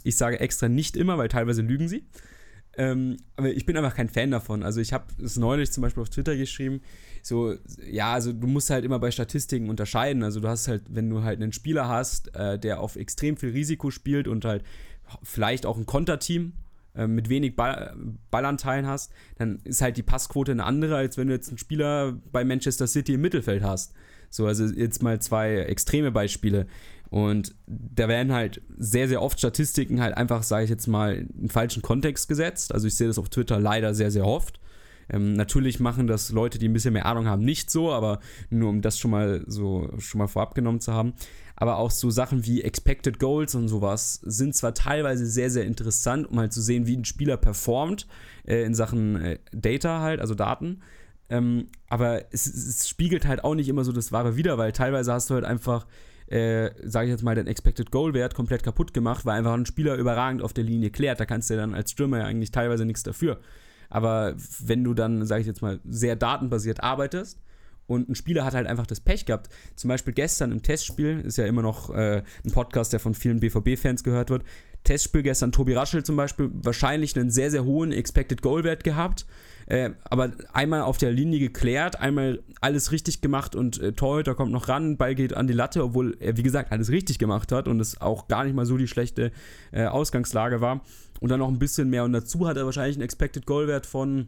Ich 0.04 0.18
sage 0.18 0.42
extra 0.42 0.68
nicht 0.68 0.98
immer, 0.98 1.18
weil 1.18 1.30
teilweise 1.30 1.62
lügen 1.62 1.88
sie. 1.88 2.04
Ähm, 2.78 3.16
aber 3.38 3.54
ich 3.54 3.66
bin 3.66 3.78
einfach 3.78 3.96
kein 3.96 4.10
Fan 4.10 4.32
davon. 4.32 4.64
Also 4.64 4.82
ich 4.82 4.92
habe 4.92 5.06
es 5.24 5.38
neulich 5.38 5.72
zum 5.72 5.84
Beispiel 5.84 6.02
auf 6.02 6.10
Twitter 6.10 6.36
geschrieben, 6.36 6.82
so, 7.22 7.56
ja, 7.90 8.14
also 8.14 8.34
du 8.34 8.48
musst 8.48 8.70
halt 8.70 8.86
immer 8.86 9.00
bei 9.00 9.12
Statistiken 9.12 9.70
unterscheiden. 9.70 10.24
Also 10.24 10.40
du 10.40 10.48
hast 10.48 10.68
halt, 10.68 10.84
wenn 10.90 11.10
du 11.10 11.24
halt 11.24 11.42
einen 11.42 11.54
Spieler 11.54 11.88
hast, 11.88 12.36
äh, 12.36 12.58
der 12.58 12.80
auf 12.80 12.96
extrem 12.96 13.38
viel 13.38 13.50
Risiko 13.50 13.92
spielt 13.92 14.28
und 14.28 14.46
halt 14.46 14.64
vielleicht 15.24 15.66
auch 15.66 15.78
ein 15.78 15.86
Konterteam 15.86 16.54
äh, 16.96 17.08
mit 17.08 17.30
wenig 17.30 17.56
Ball, 17.56 17.96
Ballanteilen 18.32 18.88
hast, 18.88 19.12
dann 19.38 19.60
ist 19.64 19.82
halt 19.82 19.98
die 19.98 20.04
Passquote 20.04 20.52
eine 20.52 20.64
andere, 20.64 20.96
als 20.96 21.18
wenn 21.18 21.28
du 21.28 21.34
jetzt 21.34 21.50
einen 21.50 21.58
Spieler 21.58 22.20
bei 22.32 22.44
Manchester 22.44 22.88
City 22.88 23.14
im 23.14 23.22
Mittelfeld 23.22 23.64
hast. 23.64 23.94
So, 24.30 24.48
also 24.48 24.66
jetzt 24.66 25.04
mal 25.04 25.22
zwei 25.22 25.58
extreme 25.58 26.12
Beispiele. 26.12 26.66
Und 27.10 27.54
da 27.68 28.08
werden 28.08 28.32
halt 28.32 28.62
sehr, 28.78 29.10
sehr 29.10 29.22
oft 29.22 29.38
Statistiken 29.38 30.00
halt 30.00 30.16
einfach, 30.16 30.44
sage 30.44 30.64
ich 30.64 30.70
jetzt 30.70 30.88
mal, 30.88 31.28
in 31.38 31.50
falschen 31.50 31.82
Kontext 31.82 32.30
gesetzt. 32.30 32.74
Also 32.74 32.88
ich 32.88 32.96
sehe 32.96 33.08
das 33.08 33.20
auf 33.20 33.28
Twitter 33.28 33.60
leider 33.60 33.94
sehr, 33.94 34.12
sehr 34.12 34.26
oft. 34.26 34.61
Ähm, 35.12 35.34
natürlich 35.34 35.80
machen 35.80 36.08
das 36.08 36.32
Leute, 36.32 36.58
die 36.58 36.70
ein 36.70 36.74
bisschen 36.74 36.94
mehr 36.94 37.06
Ahnung 37.06 37.28
haben, 37.28 37.44
nicht 37.44 37.70
so, 37.70 37.92
aber 37.92 38.20
nur 38.50 38.70
um 38.70 38.82
das 38.82 38.98
schon 38.98 39.12
mal 39.12 39.44
so 39.46 39.90
schon 40.00 40.20
mal 40.20 40.28
vorab 40.28 40.56
genommen 40.56 40.80
zu 40.80 40.94
haben. 40.94 41.14
Aber 41.56 41.78
auch 41.78 41.92
so 41.92 42.10
Sachen 42.10 42.46
wie 42.46 42.64
Expected 42.64 43.20
Goals 43.20 43.54
und 43.54 43.68
sowas 43.68 44.16
sind 44.24 44.56
zwar 44.56 44.74
teilweise 44.74 45.26
sehr, 45.28 45.50
sehr 45.52 45.66
interessant, 45.66 46.28
um 46.28 46.40
halt 46.40 46.54
zu 46.54 46.62
sehen, 46.62 46.88
wie 46.88 46.98
ein 46.98 47.06
Spieler 47.06 47.38
performt 47.38 48.08
äh, 48.48 48.64
in 48.64 48.74
Sachen 48.74 49.16
äh, 49.18 49.40
Data 49.52 50.00
halt, 50.00 50.22
also 50.22 50.34
Daten. 50.34 50.82
Ähm, 51.30 51.68
aber 51.88 52.34
es, 52.34 52.48
es, 52.48 52.90
spiegelt 52.90 53.26
halt 53.26 53.44
auch 53.44 53.56
nicht 53.56 53.70
immer 53.70 53.84
so 53.84 53.92
das 53.92 54.12
Wahre 54.12 54.36
wider, 54.38 54.58
weil 54.58 54.72
teilweise 54.72 55.14
hast 55.14 55.30
du 55.30 55.36
halt 55.36 55.46
einfach, 55.46 55.86
äh, 56.28 56.72
sage 56.84 57.08
ich 57.08 57.12
jetzt 57.12 57.24
mal, 57.24 57.36
den 57.36 57.48
Expected 57.48 57.92
Goal 57.92 58.14
Wert 58.14 58.34
komplett 58.34 58.64
kaputt 58.64 58.94
gemacht, 58.94 59.26
weil 59.26 59.38
einfach 59.38 59.54
ein 59.54 59.66
Spieler 59.66 59.96
überragend 59.96 60.42
auf 60.42 60.54
der 60.54 60.64
Linie 60.64 60.90
klärt. 60.90 61.20
Da 61.20 61.26
kannst 61.26 61.50
du 61.50 61.54
ja 61.54 61.62
dann 61.62 61.74
als 61.74 61.92
Stürmer 61.92 62.20
ja 62.20 62.26
eigentlich 62.26 62.52
teilweise 62.52 62.86
nichts 62.86 63.04
dafür. 63.04 63.40
Aber 63.92 64.36
wenn 64.60 64.84
du 64.84 64.94
dann, 64.94 65.26
sage 65.26 65.42
ich 65.42 65.48
jetzt 65.48 65.62
mal, 65.62 65.80
sehr 65.86 66.16
datenbasiert 66.16 66.82
arbeitest 66.82 67.40
und 67.88 68.10
ein 68.10 68.16
Spieler 68.16 68.46
hat 68.46 68.54
halt 68.54 68.68
einfach 68.68 68.88
das 68.88 69.00
Pech 69.00 69.26
gehabt, 69.26 69.50
zum 69.76 69.90
Beispiel 69.90 70.14
gestern 70.14 70.52
im 70.52 70.64
Testspiel, 70.64 71.20
ist 71.20 71.38
ja 71.38 71.46
immer 71.46 71.62
noch 71.62 71.90
äh, 71.90 72.24
ein 72.44 72.52
Podcast, 72.52 72.94
der 72.94 73.00
von 73.00 73.14
vielen 73.14 73.40
BVB-Fans 73.40 74.04
gehört 74.04 74.30
wird, 74.30 74.44
Testspiel 74.84 75.22
gestern, 75.22 75.52
Tobi 75.52 75.74
Raschel 75.76 76.04
zum 76.04 76.16
Beispiel, 76.16 76.50
wahrscheinlich 76.54 77.16
einen 77.18 77.30
sehr, 77.30 77.52
sehr 77.52 77.66
hohen 77.66 77.92
Expected 77.92 78.42
Goal-Wert 78.42 78.84
gehabt. 78.84 79.28
Äh, 79.68 79.92
aber 80.04 80.32
einmal 80.54 80.82
auf 80.82 80.98
der 80.98 81.12
Linie 81.12 81.40
geklärt, 81.40 82.00
einmal 82.00 82.42
alles 82.62 82.92
richtig 82.92 83.22
gemacht 83.22 83.56
und 83.56 83.80
äh, 83.80 83.94
Torhüter 83.94 84.36
kommt 84.36 84.52
noch 84.52 84.68
ran, 84.68 84.98
Ball 84.98 85.16
geht 85.16 85.34
an 85.34 85.48
die 85.48 85.54
Latte, 85.54 85.84
obwohl 85.84 86.18
er, 86.20 86.36
wie 86.36 86.44
gesagt, 86.44 86.72
alles 86.72 86.90
richtig 86.90 87.20
gemacht 87.20 87.52
hat 87.52 87.68
und 87.68 87.80
es 87.80 88.02
auch 88.02 88.28
gar 88.28 88.44
nicht 88.44 88.56
mal 88.56 88.66
so 88.66 88.76
die 88.76 88.88
schlechte 88.88 89.32
äh, 89.72 89.86
Ausgangslage 89.86 90.62
war. 90.62 90.82
Und 91.22 91.30
dann 91.30 91.40
noch 91.40 91.48
ein 91.48 91.60
bisschen 91.60 91.90
mehr. 91.90 92.04
Und 92.04 92.12
dazu 92.12 92.48
hat 92.48 92.58
er 92.58 92.66
wahrscheinlich 92.66 92.98
einen 92.98 93.04
Expected 93.04 93.46
Goal-Wert 93.46 93.86
von 93.86 94.28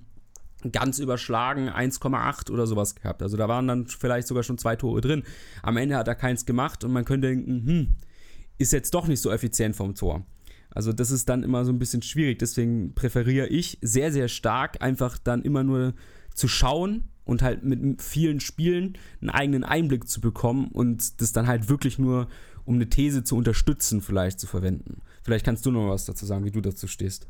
ganz 0.72 1.00
überschlagen 1.00 1.68
1,8 1.70 2.50
oder 2.52 2.68
sowas 2.68 2.96
gehabt. 2.96 3.22
Also 3.22 3.36
da 3.36 3.50
waren 3.50 3.68
dann 3.68 3.88
vielleicht 3.88 4.28
sogar 4.28 4.44
schon 4.44 4.58
zwei 4.58 4.76
Tore 4.76 5.02
drin. 5.02 5.24
Am 5.62 5.76
Ende 5.76 5.98
hat 5.98 6.08
er 6.08 6.16
keins 6.16 6.46
gemacht 6.46 6.86
und 6.86 6.94
man 6.94 7.04
könnte 7.04 7.28
denken, 7.28 7.68
hm, 7.68 7.88
ist 8.58 8.72
jetzt 8.72 8.94
doch 8.94 9.08
nicht 9.08 9.20
so 9.22 9.32
effizient 9.32 9.76
vom 9.76 9.96
Tor. 9.96 10.26
Also 10.70 10.94
das 10.94 11.12
ist 11.12 11.28
dann 11.30 11.44
immer 11.44 11.66
so 11.66 11.72
ein 11.72 11.80
bisschen 11.80 12.02
schwierig. 12.02 12.40
Deswegen 12.40 12.94
präferiere 12.94 13.48
ich 13.48 13.78
sehr, 13.82 14.12
sehr 14.12 14.28
stark 14.28 14.82
einfach 14.82 15.18
dann 15.18 15.42
immer 15.42 15.64
nur 15.64 15.94
zu 16.34 16.48
schauen 16.48 17.04
und 17.26 17.42
halt 17.42 17.64
mit 17.64 18.02
vielen 18.02 18.40
Spielen 18.40 18.98
einen 19.22 19.30
eigenen 19.30 19.64
Einblick 19.64 20.08
zu 20.08 20.22
bekommen 20.22 20.68
und 20.68 21.22
das 21.22 21.32
dann 21.32 21.48
halt 21.48 21.70
wirklich 21.70 22.00
nur, 22.00 22.28
um 22.66 22.76
eine 22.76 22.90
These 22.90 23.24
zu 23.24 23.36
unterstützen, 23.36 24.02
vielleicht 24.02 24.40
zu 24.40 24.48
verwenden. 24.48 25.02
Vielleicht 25.24 25.46
kannst 25.46 25.66
du 25.66 25.72
noch 25.72 25.90
was 25.90 26.06
dazu 26.06 26.26
sagen, 26.26 26.46
wie 26.46 26.52
du 26.52 26.62
dazu 26.62 26.88
stehst. 26.88 27.28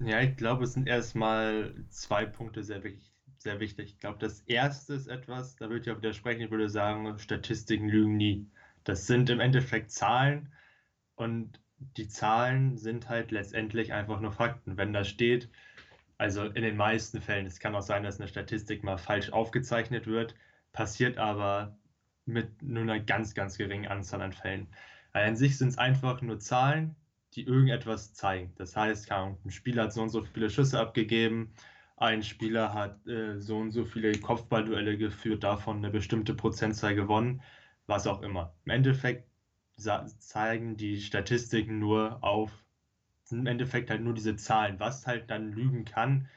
Ja, 0.00 0.20
ich 0.20 0.36
glaube, 0.36 0.64
es 0.64 0.72
sind 0.72 0.88
erstmal 0.88 1.74
zwei 1.90 2.26
Punkte 2.26 2.62
sehr 2.62 2.82
wichtig. 2.82 3.12
Sehr 3.38 3.60
wichtig. 3.60 3.92
Ich 3.92 3.98
glaube, 3.98 4.18
das 4.18 4.40
erste 4.40 4.94
ist 4.94 5.06
etwas, 5.06 5.56
da 5.56 5.68
würde 5.68 5.82
ich 5.82 5.90
auch 5.90 5.98
widersprechen, 5.98 6.40
ich 6.40 6.50
würde 6.50 6.70
sagen, 6.70 7.18
Statistiken 7.18 7.88
lügen 7.88 8.16
nie. 8.16 8.50
Das 8.84 9.06
sind 9.06 9.28
im 9.28 9.40
Endeffekt 9.40 9.90
Zahlen 9.90 10.50
und 11.14 11.60
die 11.78 12.08
Zahlen 12.08 12.78
sind 12.78 13.08
halt 13.08 13.30
letztendlich 13.30 13.92
einfach 13.92 14.20
nur 14.20 14.32
Fakten. 14.32 14.76
Wenn 14.78 14.92
da 14.92 15.04
steht, 15.04 15.50
also 16.16 16.44
in 16.44 16.62
den 16.62 16.76
meisten 16.76 17.20
Fällen, 17.20 17.46
es 17.46 17.60
kann 17.60 17.74
auch 17.74 17.82
sein, 17.82 18.02
dass 18.02 18.18
eine 18.18 18.28
Statistik 18.28 18.82
mal 18.82 18.96
falsch 18.96 19.30
aufgezeichnet 19.30 20.06
wird, 20.06 20.34
passiert 20.72 21.18
aber 21.18 21.76
mit 22.26 22.62
nur 22.62 22.82
einer 22.82 23.00
ganz, 23.00 23.34
ganz 23.34 23.58
geringen 23.58 23.86
Anzahl 23.86 24.22
an 24.22 24.32
Fällen. 24.32 24.68
Weil 25.12 25.28
an 25.28 25.36
sich 25.36 25.58
sind 25.58 25.68
es 25.68 25.78
einfach 25.78 26.22
nur 26.22 26.38
Zahlen, 26.38 26.96
die 27.34 27.44
irgendetwas 27.44 28.14
zeigen. 28.14 28.52
Das 28.56 28.76
heißt, 28.76 29.10
ein 29.10 29.36
Spieler 29.48 29.84
hat 29.84 29.92
so 29.92 30.02
und 30.02 30.08
so 30.08 30.22
viele 30.22 30.50
Schüsse 30.50 30.78
abgegeben, 30.78 31.52
ein 31.96 32.22
Spieler 32.22 32.74
hat 32.74 33.06
äh, 33.06 33.38
so 33.38 33.56
und 33.58 33.70
so 33.70 33.84
viele 33.84 34.12
Kopfballduelle 34.18 34.98
geführt, 34.98 35.44
davon 35.44 35.78
eine 35.78 35.90
bestimmte 35.90 36.34
Prozentzahl 36.34 36.94
gewonnen, 36.94 37.40
was 37.86 38.06
auch 38.06 38.22
immer. 38.22 38.54
Im 38.64 38.72
Endeffekt 38.72 39.28
zeigen 40.18 40.76
die 40.76 41.00
Statistiken 41.00 41.78
nur 41.78 42.22
auf, 42.22 42.64
sind 43.24 43.40
im 43.40 43.46
Endeffekt 43.46 43.90
halt 43.90 44.02
nur 44.02 44.14
diese 44.14 44.36
Zahlen. 44.36 44.78
Was 44.80 45.06
halt 45.06 45.30
dann 45.30 45.52
lügen 45.52 45.84
kann, 45.84 46.28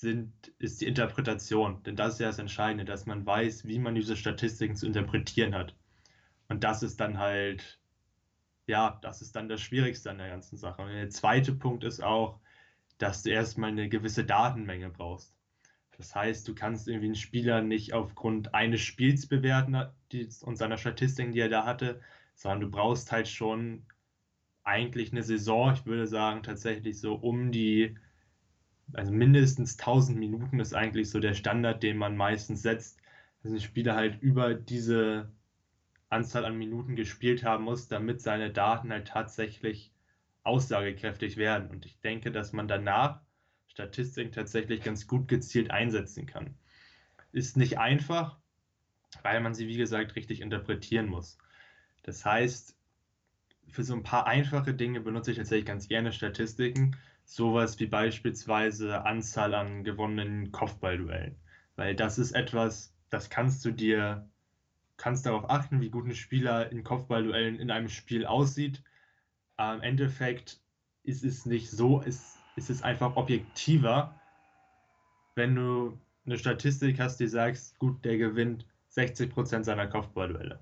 sind, 0.00 0.32
ist 0.58 0.80
die 0.80 0.86
Interpretation. 0.86 1.82
Denn 1.84 1.96
das 1.96 2.14
ist 2.14 2.20
ja 2.20 2.26
das 2.28 2.38
Entscheidende, 2.38 2.84
dass 2.84 3.06
man 3.06 3.24
weiß, 3.24 3.66
wie 3.66 3.78
man 3.78 3.94
diese 3.94 4.16
Statistiken 4.16 4.76
zu 4.76 4.86
interpretieren 4.86 5.54
hat. 5.54 5.74
Und 6.48 6.64
das 6.64 6.82
ist 6.82 7.00
dann 7.00 7.18
halt, 7.18 7.80
ja, 8.66 8.98
das 9.02 9.22
ist 9.22 9.36
dann 9.36 9.48
das 9.48 9.60
Schwierigste 9.60 10.10
an 10.10 10.18
der 10.18 10.28
ganzen 10.28 10.56
Sache. 10.56 10.82
Und 10.82 10.88
der 10.90 11.10
zweite 11.10 11.54
Punkt 11.54 11.84
ist 11.84 12.02
auch, 12.02 12.40
dass 12.98 13.22
du 13.22 13.30
erstmal 13.30 13.70
eine 13.70 13.88
gewisse 13.88 14.24
Datenmenge 14.24 14.90
brauchst. 14.90 15.34
Das 15.96 16.14
heißt, 16.14 16.46
du 16.46 16.54
kannst 16.54 16.88
irgendwie 16.88 17.06
einen 17.06 17.14
Spieler 17.14 17.62
nicht 17.62 17.94
aufgrund 17.94 18.54
eines 18.54 18.82
Spiels 18.82 19.26
bewerten 19.26 19.76
und 20.42 20.56
seiner 20.56 20.76
Statistiken, 20.76 21.32
die 21.32 21.40
er 21.40 21.48
da 21.48 21.64
hatte, 21.64 22.00
sondern 22.34 22.60
du 22.60 22.70
brauchst 22.70 23.12
halt 23.12 23.28
schon 23.28 23.86
eigentlich 24.62 25.12
eine 25.12 25.22
Saison, 25.22 25.72
ich 25.72 25.86
würde 25.86 26.06
sagen 26.06 26.42
tatsächlich 26.42 27.00
so 27.00 27.14
um 27.14 27.50
die, 27.50 27.96
also 28.92 29.12
mindestens 29.12 29.76
1000 29.76 30.18
Minuten 30.18 30.60
ist 30.60 30.74
eigentlich 30.74 31.10
so 31.10 31.20
der 31.20 31.34
Standard, 31.34 31.82
den 31.82 31.96
man 31.96 32.16
meistens 32.16 32.62
setzt, 32.62 32.98
dass 33.42 33.52
ein 33.52 33.60
Spieler 33.60 33.94
halt 33.96 34.22
über 34.22 34.54
diese 34.54 35.30
Anzahl 36.08 36.44
an 36.44 36.56
Minuten 36.56 36.96
gespielt 36.96 37.44
haben 37.44 37.64
muss, 37.64 37.88
damit 37.88 38.20
seine 38.20 38.50
Daten 38.52 38.90
halt 38.92 39.08
tatsächlich 39.08 39.92
aussagekräftig 40.44 41.36
werden. 41.36 41.70
Und 41.70 41.86
ich 41.86 42.00
denke, 42.00 42.30
dass 42.30 42.52
man 42.52 42.68
danach 42.68 43.20
Statistiken 43.68 44.32
tatsächlich 44.32 44.82
ganz 44.82 45.06
gut 45.06 45.28
gezielt 45.28 45.70
einsetzen 45.70 46.26
kann. 46.26 46.56
Ist 47.32 47.56
nicht 47.56 47.78
einfach, 47.78 48.38
weil 49.22 49.40
man 49.40 49.54
sie, 49.54 49.68
wie 49.68 49.76
gesagt, 49.76 50.16
richtig 50.16 50.40
interpretieren 50.40 51.08
muss. 51.08 51.38
Das 52.02 52.24
heißt, 52.24 52.76
für 53.68 53.82
so 53.82 53.94
ein 53.94 54.02
paar 54.02 54.26
einfache 54.26 54.74
Dinge 54.74 55.00
benutze 55.00 55.32
ich 55.32 55.36
tatsächlich 55.38 55.66
ganz 55.66 55.88
gerne 55.88 56.12
Statistiken. 56.12 56.96
Sowas 57.28 57.80
wie 57.80 57.86
beispielsweise 57.86 59.04
Anzahl 59.04 59.52
an 59.54 59.82
gewonnenen 59.82 60.52
Kopfballduellen. 60.52 61.34
Weil 61.74 61.96
das 61.96 62.18
ist 62.18 62.30
etwas, 62.32 62.94
das 63.10 63.28
kannst 63.30 63.64
du 63.64 63.72
dir, 63.72 64.30
kannst 64.96 65.26
darauf 65.26 65.50
achten, 65.50 65.80
wie 65.80 65.90
gut 65.90 66.06
ein 66.06 66.14
Spieler 66.14 66.70
in 66.70 66.84
Kopfballduellen 66.84 67.58
in 67.58 67.72
einem 67.72 67.88
Spiel 67.88 68.24
aussieht. 68.26 68.80
Aber 69.56 69.74
Im 69.74 69.82
Endeffekt 69.82 70.60
ist 71.02 71.24
es 71.24 71.46
nicht 71.46 71.68
so, 71.68 72.00
ist, 72.00 72.38
ist 72.54 72.70
es 72.70 72.82
einfach 72.82 73.16
objektiver, 73.16 74.14
wenn 75.34 75.56
du 75.56 75.98
eine 76.26 76.38
Statistik 76.38 77.00
hast, 77.00 77.18
die 77.18 77.26
sagst, 77.26 77.76
gut, 77.80 78.04
der 78.04 78.18
gewinnt 78.18 78.66
60% 78.94 79.64
seiner 79.64 79.88
Kopfballduelle. 79.88 80.60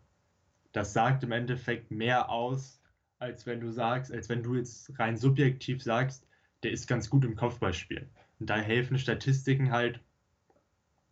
Das 0.72 0.94
sagt 0.94 1.24
im 1.24 1.33
Endeffekt 1.33 1.90
mehr 1.90 2.31
aus, 2.31 2.81
als 3.18 3.44
wenn 3.44 3.61
du 3.61 3.70
sagst, 3.70 4.11
als 4.11 4.31
wenn 4.31 4.42
du 4.42 4.55
jetzt 4.57 4.98
rein 4.98 5.18
subjektiv 5.18 5.83
sagst, 5.83 6.27
der 6.64 6.72
ist 6.72 6.88
ganz 6.88 7.11
gut 7.11 7.24
im 7.24 7.37
Kopfballspiel. 7.37 8.09
Und 8.40 8.50
da 8.50 8.57
helfen 8.57 8.98
Statistiken 8.98 9.70
halt, 9.70 10.00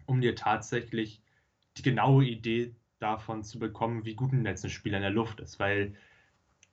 um 0.07 0.21
dir 0.21 0.35
tatsächlich 0.35 1.23
die 1.77 1.83
genaue 1.83 2.25
Idee 2.25 2.75
davon 2.99 3.45
zu 3.45 3.59
bekommen, 3.59 4.05
wie 4.05 4.15
gut 4.15 4.33
ein 4.33 4.45
letzten 4.45 4.71
Spieler 4.71 4.99
in 4.99 5.03
der 5.03 5.11
Luft 5.11 5.41
ist. 5.41 5.59
Weil 5.59 5.95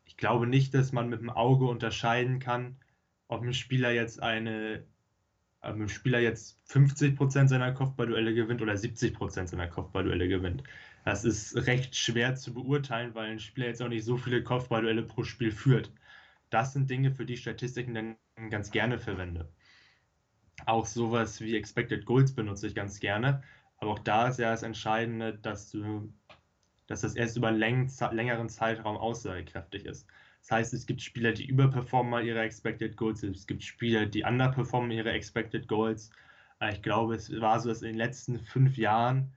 ich 0.06 0.18
glaube 0.18 0.48
nicht, 0.48 0.74
dass 0.74 0.92
man 0.92 1.10
mit 1.10 1.22
dem 1.22 1.30
Auge 1.30 1.66
unterscheiden 1.66 2.40
kann, 2.40 2.78
ob 3.28 3.44
ein 3.44 3.54
Spieler 3.54 3.92
jetzt 3.92 4.22
eine 4.22 4.84
ähm, 5.62 5.84
ein 5.84 5.90
Spieler 5.90 6.20
jetzt 6.20 6.60
50% 6.70 7.48
seiner 7.48 7.74
Kopfballduelle 7.74 8.34
gewinnt 8.34 8.62
oder 8.62 8.74
70% 8.74 9.48
seiner 9.48 9.68
Kopfballduelle 9.68 10.28
gewinnt. 10.28 10.64
Das 11.06 11.26
ist 11.26 11.56
recht 11.68 11.96
schwer 11.96 12.36
zu 12.36 12.54
beurteilen, 12.54 13.16
weil 13.16 13.32
ein 13.32 13.40
Spieler 13.40 13.68
jetzt 13.68 13.82
auch 13.82 13.90
nicht 13.90 14.06
so 14.06 14.18
viele 14.18 14.44
Kopfballduelle 14.44 15.04
pro 15.04 15.24
Spiel 15.24 15.52
führt. 15.52 15.92
Das 16.50 16.74
sind 16.74 16.90
Dinge, 16.90 17.12
für 17.12 17.26
die 17.26 17.38
Statistiken 17.38 17.94
dann 17.94 18.16
ganz 18.50 18.72
gerne 18.72 19.00
verwende. 19.00 19.52
Auch 20.66 20.86
sowas 20.86 21.42
wie 21.42 21.56
Expected 21.56 22.06
Goals 22.06 22.34
benutze 22.34 22.68
ich 22.68 22.76
ganz 22.76 23.00
gerne. 23.00 23.44
Aber 23.78 23.92
auch 23.92 24.00
da 24.00 24.28
ist 24.28 24.40
ja 24.40 24.52
das 24.52 24.64
Entscheidende, 24.64 25.38
dass 25.38 25.72
du, 25.72 26.14
dass 26.88 27.02
das 27.02 27.16
erst 27.16 27.38
über 27.38 27.48
einen 27.50 27.60
längeren 27.60 28.50
Zeitraum 28.50 28.98
aussagekräftig 28.98 29.86
ist. 29.86 30.08
Das 30.42 30.52
heißt, 30.52 30.74
es 30.74 30.86
gibt 30.86 31.02
Spieler, 31.02 31.34
die 31.34 31.46
überperformen 31.46 32.12
mal 32.12 32.26
ihre 32.26 32.42
Expected 32.42 32.98
Goals, 32.98 33.24
es 33.24 33.48
gibt 33.48 33.64
Spieler, 33.64 34.06
die 34.06 34.24
underperformen 34.24 34.92
ihre 34.92 35.12
Expected 35.12 35.68
Goals. 35.68 36.12
Ich 36.72 36.82
glaube, 36.82 37.16
es 37.16 37.32
war 37.40 37.60
so, 37.60 37.70
dass 37.70 37.82
in 37.82 37.90
den 37.90 37.98
letzten 37.98 38.40
fünf 38.40 38.78
Jahren 38.78 39.32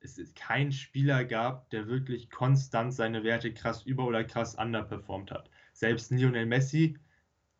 es 0.00 0.34
keinen 0.34 0.72
Spieler 0.72 1.24
gab, 1.24 1.70
der 1.70 1.88
wirklich 1.88 2.30
konstant 2.30 2.94
seine 2.94 3.24
Werte 3.24 3.52
krass 3.52 3.82
über- 3.82 4.06
oder 4.06 4.24
krass 4.24 4.54
underperformt 4.54 5.30
hat. 5.30 5.50
Selbst 5.72 6.10
Lionel 6.10 6.46
Messi 6.46 6.98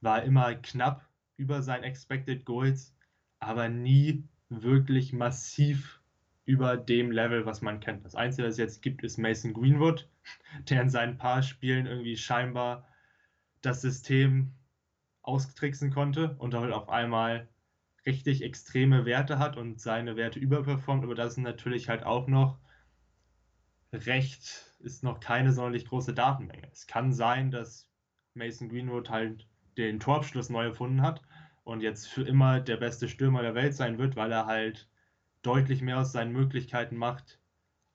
war 0.00 0.22
immer 0.22 0.54
knapp 0.54 1.08
über 1.36 1.62
sein 1.62 1.82
Expected 1.82 2.44
Goals, 2.44 2.94
aber 3.38 3.68
nie 3.68 4.24
wirklich 4.48 5.12
massiv 5.12 6.00
über 6.44 6.76
dem 6.76 7.10
Level, 7.10 7.44
was 7.44 7.60
man 7.60 7.80
kennt. 7.80 8.04
Das 8.04 8.14
Einzige, 8.14 8.46
was 8.46 8.54
es 8.54 8.58
jetzt 8.58 8.82
gibt, 8.82 9.04
ist 9.04 9.18
Mason 9.18 9.52
Greenwood, 9.52 10.08
der 10.70 10.82
in 10.82 10.90
seinen 10.90 11.18
paar 11.18 11.42
Spielen 11.42 11.86
irgendwie 11.86 12.16
scheinbar 12.16 12.88
das 13.60 13.82
System 13.82 14.54
austricksen 15.22 15.90
konnte 15.90 16.36
und 16.38 16.54
damit 16.54 16.72
auf 16.72 16.88
einmal 16.88 17.48
richtig 18.06 18.42
extreme 18.42 19.04
Werte 19.04 19.38
hat 19.38 19.58
und 19.58 19.80
seine 19.80 20.16
Werte 20.16 20.38
überperformt, 20.38 21.04
aber 21.04 21.14
das 21.14 21.32
ist 21.32 21.38
natürlich 21.38 21.90
halt 21.90 22.04
auch 22.04 22.26
noch 22.26 22.58
recht, 23.92 24.74
ist 24.78 25.04
noch 25.04 25.20
keine 25.20 25.52
sonderlich 25.52 25.86
große 25.86 26.14
Datenmenge. 26.14 26.68
Es 26.72 26.86
kann 26.86 27.12
sein, 27.12 27.50
dass 27.50 27.90
Mason 28.34 28.68
Greenwood 28.70 29.10
halt 29.10 29.46
den 29.84 30.00
Torabschluss 30.00 30.50
neu 30.50 30.66
erfunden 30.66 31.02
hat 31.02 31.22
und 31.64 31.80
jetzt 31.82 32.08
für 32.08 32.22
immer 32.22 32.60
der 32.60 32.76
beste 32.76 33.08
Stürmer 33.08 33.42
der 33.42 33.54
Welt 33.54 33.74
sein 33.74 33.98
wird, 33.98 34.16
weil 34.16 34.32
er 34.32 34.46
halt 34.46 34.88
deutlich 35.42 35.82
mehr 35.82 35.98
aus 35.98 36.12
seinen 36.12 36.32
Möglichkeiten 36.32 36.96
macht, 36.96 37.38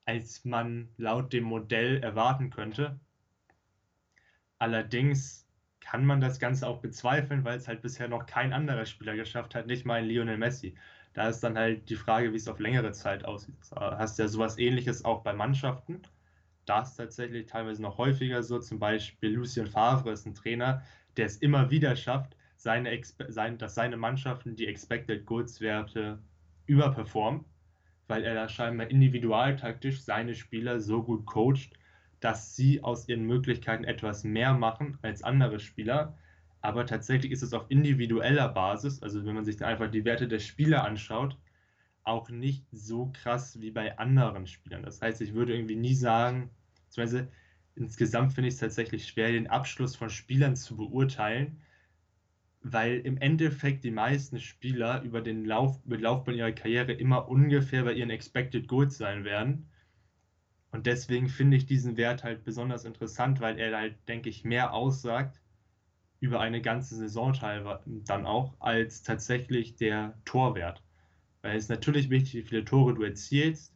als 0.06 0.46
man 0.46 0.90
laut 0.98 1.34
dem 1.34 1.44
Modell 1.44 2.02
erwarten 2.02 2.50
könnte. 2.50 3.00
Allerdings 4.60 5.48
kann 5.80 6.06
man 6.06 6.22
das 6.22 6.40
Ganze 6.40 6.68
auch 6.68 6.80
bezweifeln, 6.80 7.44
weil 7.44 7.58
es 7.58 7.68
halt 7.68 7.82
bisher 7.82 8.08
noch 8.08 8.26
kein 8.26 8.54
anderer 8.54 8.86
Spieler 8.86 9.16
geschafft 9.16 9.56
hat, 9.56 9.68
nicht 9.68 9.86
mal 9.86 9.96
ein 9.96 10.06
Lionel 10.06 10.38
Messi. 10.38 10.76
Da 11.14 11.28
ist 11.28 11.42
dann 11.42 11.58
halt 11.58 11.90
die 11.90 11.96
Frage, 11.96 12.32
wie 12.32 12.38
es 12.38 12.48
auf 12.48 12.60
längere 12.60 12.92
Zeit 12.92 13.26
aussieht. 13.26 13.56
Du 13.70 13.76
hast 13.76 14.18
ja 14.18 14.28
sowas 14.28 14.58
ähnliches 14.58 15.06
auch 15.06 15.22
bei 15.24 15.34
Mannschaften. 15.34 16.02
Da 16.66 16.82
ist 16.82 16.96
tatsächlich 16.96 17.48
teilweise 17.48 17.82
noch 17.82 17.98
häufiger 17.98 18.42
so. 18.44 18.60
Zum 18.60 18.80
Beispiel 18.80 19.32
Lucien 19.32 19.68
Favre 19.68 20.12
ist 20.12 20.26
ein 20.26 20.36
Trainer, 20.36 20.82
der 21.18 21.26
es 21.26 21.38
immer 21.38 21.70
wieder 21.70 21.96
schafft, 21.96 22.36
seine, 22.58 22.98
sein, 23.28 23.58
dass 23.58 23.76
seine 23.76 23.98
Mannschaften 23.98 24.56
die 24.56 24.68
Expected 24.68 25.26
Goals 25.26 25.60
Werte 25.60 26.20
überperformen, 26.66 27.44
weil 28.08 28.24
er 28.24 28.36
da 28.36 28.48
scheinbar 28.48 28.90
individualtaktisch 28.90 30.02
seine 30.02 30.36
Spieler 30.36 30.80
so 30.80 31.04
gut 31.04 31.26
coacht, 31.26 31.72
dass 32.22 32.56
sie 32.56 32.82
aus 32.82 33.10
ihren 33.10 33.26
Möglichkeiten 33.26 33.84
etwas 33.84 34.24
mehr 34.24 34.54
machen 34.54 34.98
als 35.02 35.24
andere 35.24 35.60
Spieler. 35.60 36.18
Aber 36.62 36.86
tatsächlich 36.86 37.34
ist 37.34 37.44
es 37.44 37.54
auf 37.54 37.66
individueller 37.68 38.48
Basis, 38.48 39.04
also 39.04 39.26
wenn 39.26 39.36
man 39.36 39.44
sich 39.44 39.64
einfach 39.64 39.92
die 39.92 40.06
Werte 40.06 40.30
der 40.30 40.40
Spieler 40.40 40.86
anschaut, 40.86 41.38
auch 42.04 42.30
nicht 42.30 42.66
so 42.72 43.12
krass 43.14 43.60
wie 43.62 43.72
bei 43.72 43.98
anderen 43.98 44.48
Spielern. 44.48 44.84
Das 44.84 45.02
heißt, 45.02 45.22
ich 45.22 45.34
würde 45.34 45.54
irgendwie 45.56 45.76
nie 45.76 45.96
sagen, 45.96 46.50
beziehungsweise 46.86 47.32
insgesamt 47.76 48.34
finde 48.34 48.50
ich 48.50 48.56
es 48.56 48.60
tatsächlich 48.60 49.08
schwer, 49.08 49.32
den 49.32 49.48
Abschluss 49.48 49.96
von 49.96 50.10
Spielern 50.10 50.56
zu 50.56 50.76
beurteilen, 50.78 51.62
weil 52.62 53.00
im 53.00 53.18
Endeffekt 53.18 53.84
die 53.84 53.92
meisten 53.92 54.40
Spieler 54.40 55.02
über 55.04 55.22
den 55.22 55.46
Lauf, 55.46 55.80
über 55.86 55.98
Laufbahn 55.98 56.36
ihrer 56.36 56.52
Karriere 56.52 56.94
immer 56.94 57.28
ungefähr 57.28 57.84
bei 57.84 57.94
ihren 57.94 58.10
Expected 58.10 58.68
Goals 58.68 58.98
sein 58.98 59.24
werden. 59.26 59.70
Und 60.72 60.88
deswegen 60.88 61.30
finde 61.30 61.58
ich 61.58 61.66
diesen 61.66 61.98
Wert 61.98 62.24
halt 62.24 62.44
besonders 62.44 62.86
interessant, 62.86 63.40
weil 63.42 63.60
er 63.60 63.78
halt, 63.78 63.96
denke 64.08 64.30
ich, 64.30 64.44
mehr 64.44 64.74
aussagt 64.74 65.42
über 66.20 66.40
eine 66.40 66.62
ganze 66.62 66.96
Saison 66.96 67.34
teilweise 67.34 67.82
dann 67.86 68.26
auch, 68.26 68.56
als 68.60 69.04
tatsächlich 69.04 69.76
der 69.76 70.18
Torwert. 70.26 70.83
Weil 71.44 71.58
es 71.58 71.66
ist 71.66 71.70
natürlich 71.70 72.10
wichtig, 72.10 72.34
wie 72.34 72.48
viele 72.48 72.66
Tore 72.66 72.96
du 72.96 73.04
erzielst, 73.04 73.76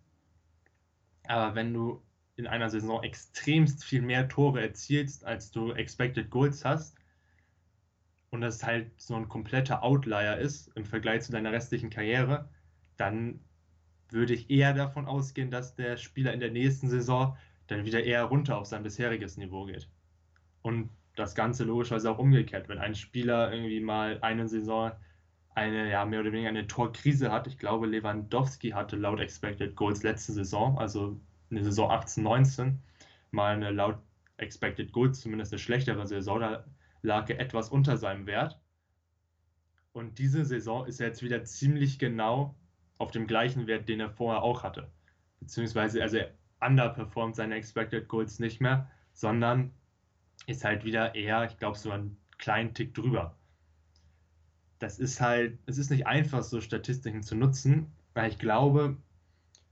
aber 1.27 1.53
wenn 1.53 1.73
du 1.73 2.01
in 2.37 2.47
einer 2.47 2.69
Saison 2.69 3.03
extremst 3.03 3.83
viel 3.83 4.01
mehr 4.01 4.27
Tore 4.29 4.61
erzielst, 4.61 5.25
als 5.25 5.51
du 5.51 5.73
Expected 5.73 6.29
Goals 6.31 6.65
hast, 6.65 6.97
und 8.29 8.41
das 8.41 8.63
halt 8.63 8.91
so 8.99 9.15
ein 9.15 9.29
kompletter 9.29 9.83
Outlier 9.83 10.37
ist 10.37 10.69
im 10.75 10.85
Vergleich 10.85 11.23
zu 11.23 11.31
deiner 11.31 11.51
restlichen 11.51 11.89
Karriere, 11.89 12.49
dann 12.97 13.39
würde 14.09 14.33
ich 14.33 14.49
eher 14.49 14.73
davon 14.73 15.05
ausgehen, 15.05 15.51
dass 15.51 15.75
der 15.75 15.97
Spieler 15.97 16.33
in 16.33 16.39
der 16.39 16.51
nächsten 16.51 16.89
Saison 16.89 17.37
dann 17.67 17.85
wieder 17.85 18.03
eher 18.03 18.23
runter 18.23 18.57
auf 18.57 18.67
sein 18.67 18.83
bisheriges 18.83 19.37
Niveau 19.37 19.65
geht. 19.65 19.89
Und 20.61 20.89
das 21.15 21.35
Ganze 21.35 21.63
logischerweise 21.63 22.11
auch 22.11 22.19
umgekehrt. 22.19 22.69
Wenn 22.69 22.77
ein 22.77 22.95
Spieler 22.95 23.51
irgendwie 23.51 23.79
mal 23.79 24.19
eine 24.21 24.47
Saison 24.47 24.91
eine, 25.57 25.89
ja, 25.89 26.05
mehr 26.05 26.19
oder 26.19 26.31
weniger 26.31 26.49
eine 26.49 26.67
Torkrise 26.67 27.31
hat, 27.31 27.47
ich 27.47 27.57
glaube, 27.57 27.87
Lewandowski 27.87 28.69
hatte 28.69 28.95
laut 28.95 29.19
Expected 29.19 29.75
Goals 29.75 30.03
letzte 30.03 30.31
Saison, 30.33 30.77
also 30.77 31.19
eine 31.49 31.63
Saison 31.63 31.89
18, 31.89 32.23
19, 32.23 32.79
mal 33.31 33.55
eine 33.55 33.71
laut 33.71 33.97
Expected 34.37 34.91
Goals, 34.91 35.21
zumindest 35.21 35.51
eine 35.51 35.59
schlechtere 35.59 36.05
Saison, 36.05 36.39
da 36.39 36.63
lag 37.01 37.27
er 37.29 37.39
etwas 37.39 37.69
unter 37.69 37.97
seinem 37.97 38.27
Wert. 38.27 38.59
Und 39.93 40.19
diese 40.19 40.45
Saison 40.45 40.85
ist 40.85 41.01
er 41.01 41.07
jetzt 41.07 41.23
wieder 41.23 41.43
ziemlich 41.43 41.97
genau 41.97 42.55
auf 42.99 43.09
dem 43.09 43.25
gleichen 43.25 43.65
Wert, 43.65 43.89
den 43.89 43.99
er 43.99 44.11
vorher 44.11 44.43
auch 44.43 44.61
hatte. 44.61 44.91
Beziehungsweise, 45.39 46.03
also 46.03 46.17
er 46.17 46.31
underperformt 46.59 47.35
seine 47.35 47.55
Expected 47.55 48.07
Goals 48.07 48.37
nicht 48.37 48.61
mehr, 48.61 48.91
sondern 49.13 49.71
ist 50.45 50.63
halt 50.63 50.85
wieder 50.85 51.15
eher, 51.15 51.45
ich 51.45 51.57
glaube, 51.57 51.79
so 51.79 51.89
einen 51.89 52.17
kleinen 52.37 52.75
Tick 52.75 52.93
drüber. 52.93 53.36
Das 54.79 54.99
ist 54.99 55.21
halt, 55.21 55.57
es 55.65 55.77
ist 55.77 55.89
nicht 55.89 56.07
einfach, 56.07 56.43
so 56.43 56.61
Statistiken 56.61 57.23
zu 57.23 57.35
nutzen, 57.35 57.87
weil 58.13 58.29
ich 58.29 58.37
glaube, 58.37 58.97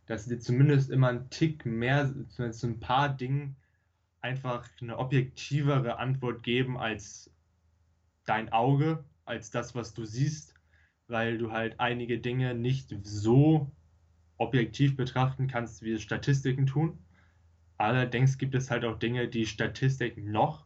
dass 0.07 0.25
sie 0.25 0.39
zumindest 0.39 0.89
immer 0.89 1.09
einen 1.09 1.29
Tick 1.29 1.65
mehr, 1.65 2.13
zumindest 2.29 2.63
ein 2.63 2.79
paar 2.79 3.09
Dinge 3.09 3.55
einfach 4.21 4.67
eine 4.81 4.97
objektivere 4.97 5.97
Antwort 5.99 6.43
geben 6.43 6.77
als 6.77 7.31
dein 8.25 8.51
Auge, 8.51 9.03
als 9.25 9.51
das, 9.51 9.75
was 9.75 9.93
du 9.93 10.05
siehst 10.05 10.55
weil 11.07 11.37
du 11.37 11.51
halt 11.51 11.79
einige 11.79 12.19
Dinge 12.19 12.53
nicht 12.55 12.93
so 13.03 13.71
objektiv 14.37 14.95
betrachten 14.95 15.47
kannst, 15.47 15.83
wie 15.83 15.93
es 15.93 16.01
Statistiken 16.01 16.65
tun. 16.65 16.99
Allerdings 17.77 18.37
gibt 18.37 18.55
es 18.55 18.71
halt 18.71 18.85
auch 18.85 18.97
Dinge, 18.97 19.27
die 19.27 19.45
Statistik 19.45 20.17
noch 20.17 20.65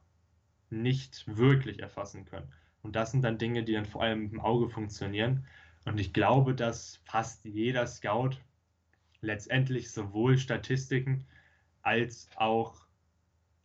nicht 0.69 1.25
wirklich 1.27 1.79
erfassen 1.79 2.25
können. 2.25 2.51
Und 2.81 2.95
das 2.95 3.11
sind 3.11 3.21
dann 3.23 3.37
Dinge, 3.37 3.63
die 3.63 3.73
dann 3.73 3.85
vor 3.85 4.03
allem 4.03 4.31
im 4.31 4.39
Auge 4.39 4.69
funktionieren. 4.69 5.45
Und 5.85 5.99
ich 5.99 6.13
glaube, 6.13 6.55
dass 6.55 6.97
fast 7.05 7.45
jeder 7.45 7.87
Scout 7.87 8.31
letztendlich 9.21 9.91
sowohl 9.91 10.37
Statistiken 10.37 11.25
als 11.81 12.29
auch 12.35 12.85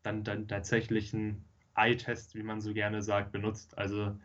dann, 0.03 0.25
dann 0.25 0.49
tatsächlich 0.49 1.15
einen 1.15 1.45
Eye-Test, 1.77 2.35
wie 2.35 2.43
man 2.43 2.61
so 2.61 2.73
gerne 2.73 3.03
sagt, 3.03 3.33
benutzt. 3.33 3.77
Also 3.79 4.17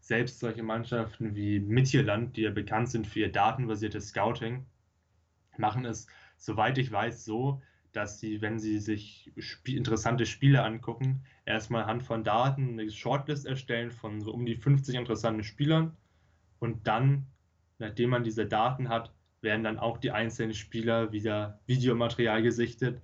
selbst 0.00 0.38
solche 0.40 0.62
Mannschaften 0.62 1.34
wie 1.34 1.60
Midtjylland, 1.60 2.36
die 2.36 2.42
ja 2.42 2.50
bekannt 2.50 2.90
sind 2.90 3.06
für 3.06 3.20
ihr 3.20 3.32
datenbasiertes 3.32 4.08
Scouting, 4.08 4.66
machen 5.56 5.84
es, 5.84 6.06
soweit 6.36 6.78
ich 6.78 6.90
weiß, 6.90 7.24
so, 7.24 7.62
dass 7.98 8.20
sie, 8.20 8.40
wenn 8.40 8.60
sie 8.60 8.78
sich 8.78 9.32
sp 9.42 9.74
interessante 9.74 10.24
Spiele 10.24 10.62
angucken, 10.62 11.24
erstmal 11.44 11.86
Hand 11.86 12.04
von 12.04 12.22
Daten 12.22 12.78
eine 12.78 12.88
Shortlist 12.88 13.44
erstellen 13.44 13.90
von 13.90 14.20
so 14.20 14.32
um 14.32 14.46
die 14.46 14.54
50 14.54 14.94
interessanten 14.94 15.42
Spielern 15.42 15.96
und 16.60 16.86
dann, 16.86 17.26
nachdem 17.78 18.10
man 18.10 18.22
diese 18.22 18.46
Daten 18.46 18.88
hat, 18.88 19.12
werden 19.40 19.64
dann 19.64 19.80
auch 19.80 19.98
die 19.98 20.12
einzelnen 20.12 20.54
Spieler 20.54 21.10
wieder 21.10 21.60
Videomaterial 21.66 22.40
gesichtet. 22.42 23.02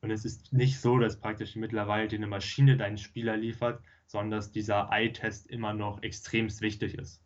Und 0.00 0.10
es 0.10 0.24
ist 0.24 0.52
nicht 0.52 0.80
so, 0.80 0.98
dass 0.98 1.20
praktisch 1.20 1.54
mittlerweile 1.54 2.08
eine 2.08 2.26
Maschine 2.26 2.76
deinen 2.76 2.98
Spieler 2.98 3.36
liefert, 3.36 3.80
sondern 4.06 4.32
dass 4.32 4.50
dieser 4.50 4.88
Eye-Test 4.90 5.48
immer 5.48 5.74
noch 5.74 6.02
extremst 6.02 6.60
wichtig 6.60 6.98
ist. 6.98 7.23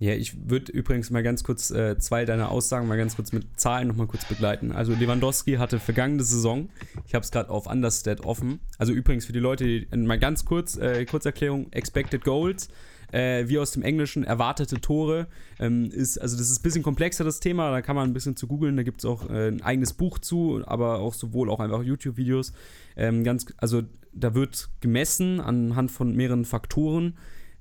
Ja, 0.00 0.14
ich 0.14 0.48
würde 0.48 0.72
übrigens 0.72 1.10
mal 1.10 1.22
ganz 1.22 1.44
kurz 1.44 1.70
äh, 1.70 1.98
zwei 1.98 2.24
deiner 2.24 2.50
Aussagen 2.50 2.88
mal 2.88 2.96
ganz 2.96 3.16
kurz 3.16 3.32
mit 3.32 3.60
Zahlen 3.60 3.86
nochmal 3.86 4.06
kurz 4.06 4.24
begleiten. 4.24 4.72
Also 4.72 4.94
Lewandowski 4.94 5.56
hatte 5.56 5.78
vergangene 5.78 6.24
Saison, 6.24 6.70
ich 7.06 7.14
habe 7.14 7.22
es 7.22 7.30
gerade 7.30 7.50
auf 7.50 7.66
Understat 7.66 8.22
offen, 8.22 8.60
also 8.78 8.94
übrigens 8.94 9.26
für 9.26 9.34
die 9.34 9.40
Leute, 9.40 9.64
die, 9.64 9.96
mal 9.98 10.18
ganz 10.18 10.46
kurz, 10.46 10.78
äh, 10.78 11.04
Kurzerklärung, 11.04 11.70
Expected 11.72 12.24
Goals, 12.24 12.70
äh, 13.12 13.46
wie 13.48 13.58
aus 13.58 13.72
dem 13.72 13.82
Englischen 13.82 14.24
erwartete 14.24 14.80
Tore, 14.80 15.26
ähm, 15.58 15.90
ist, 15.90 16.16
also 16.16 16.38
das 16.38 16.48
ist 16.48 16.60
ein 16.60 16.62
bisschen 16.62 16.82
komplexer 16.82 17.24
das 17.24 17.40
Thema, 17.40 17.70
da 17.70 17.82
kann 17.82 17.94
man 17.94 18.08
ein 18.08 18.14
bisschen 18.14 18.36
zu 18.36 18.46
googeln, 18.46 18.78
da 18.78 18.82
gibt 18.82 19.00
es 19.00 19.04
auch 19.04 19.28
äh, 19.28 19.48
ein 19.48 19.60
eigenes 19.60 19.92
Buch 19.92 20.18
zu, 20.18 20.62
aber 20.64 21.00
auch 21.00 21.12
sowohl 21.12 21.50
auch 21.50 21.60
einfach 21.60 21.82
YouTube-Videos. 21.82 22.54
Ähm, 22.96 23.38
also 23.58 23.82
da 24.14 24.34
wird 24.34 24.70
gemessen 24.80 25.40
anhand 25.40 25.90
von 25.90 26.16
mehreren 26.16 26.46
Faktoren 26.46 27.18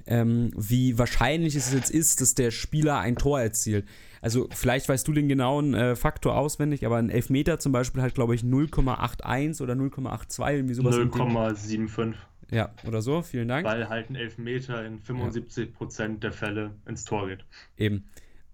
ähm, 0.09 0.51
wie 0.57 0.97
wahrscheinlich 0.97 1.55
es 1.55 1.71
jetzt 1.71 1.91
ist, 1.91 2.19
dass 2.19 2.33
der 2.33 2.49
Spieler 2.49 2.97
ein 2.97 3.15
Tor 3.15 3.39
erzielt. 3.39 3.87
Also 4.21 4.49
vielleicht 4.51 4.89
weißt 4.89 5.07
du 5.07 5.13
den 5.13 5.29
genauen 5.29 5.75
äh, 5.75 5.95
Faktor 5.95 6.35
auswendig, 6.35 6.83
aber 6.85 6.97
ein 6.97 7.11
Elfmeter 7.11 7.59
zum 7.59 7.71
Beispiel 7.71 8.01
hat, 8.01 8.15
glaube 8.15 8.33
ich, 8.33 8.41
0,81 8.41 9.61
oder 9.61 9.73
0,82, 9.73 10.51
irgendwie 10.51 10.73
sowas. 10.73 10.95
0,75. 10.95 12.15
Ja, 12.51 12.73
oder 12.87 13.03
so, 13.03 13.21
vielen 13.21 13.47
Dank. 13.47 13.67
Weil 13.67 13.87
halt 13.87 14.09
ein 14.09 14.15
Elfmeter 14.15 14.83
in 14.83 14.99
75% 14.99 16.01
ja. 16.01 16.07
der 16.07 16.31
Fälle 16.31 16.71
ins 16.87 17.05
Tor 17.05 17.27
geht. 17.27 17.45
Eben. 17.77 18.05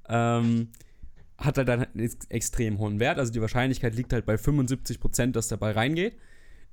Ähm, 0.09 0.67
hat 1.37 1.57
halt 1.57 1.69
dann 1.69 1.85
einen 1.85 2.09
extrem 2.27 2.79
hohen 2.79 2.99
Wert. 2.99 3.17
Also 3.17 3.31
die 3.31 3.39
Wahrscheinlichkeit 3.39 3.95
liegt 3.95 4.11
halt 4.11 4.25
bei 4.25 4.35
75%, 4.35 5.31
dass 5.31 5.47
der 5.47 5.57
Ball 5.57 5.71
reingeht 5.71 6.17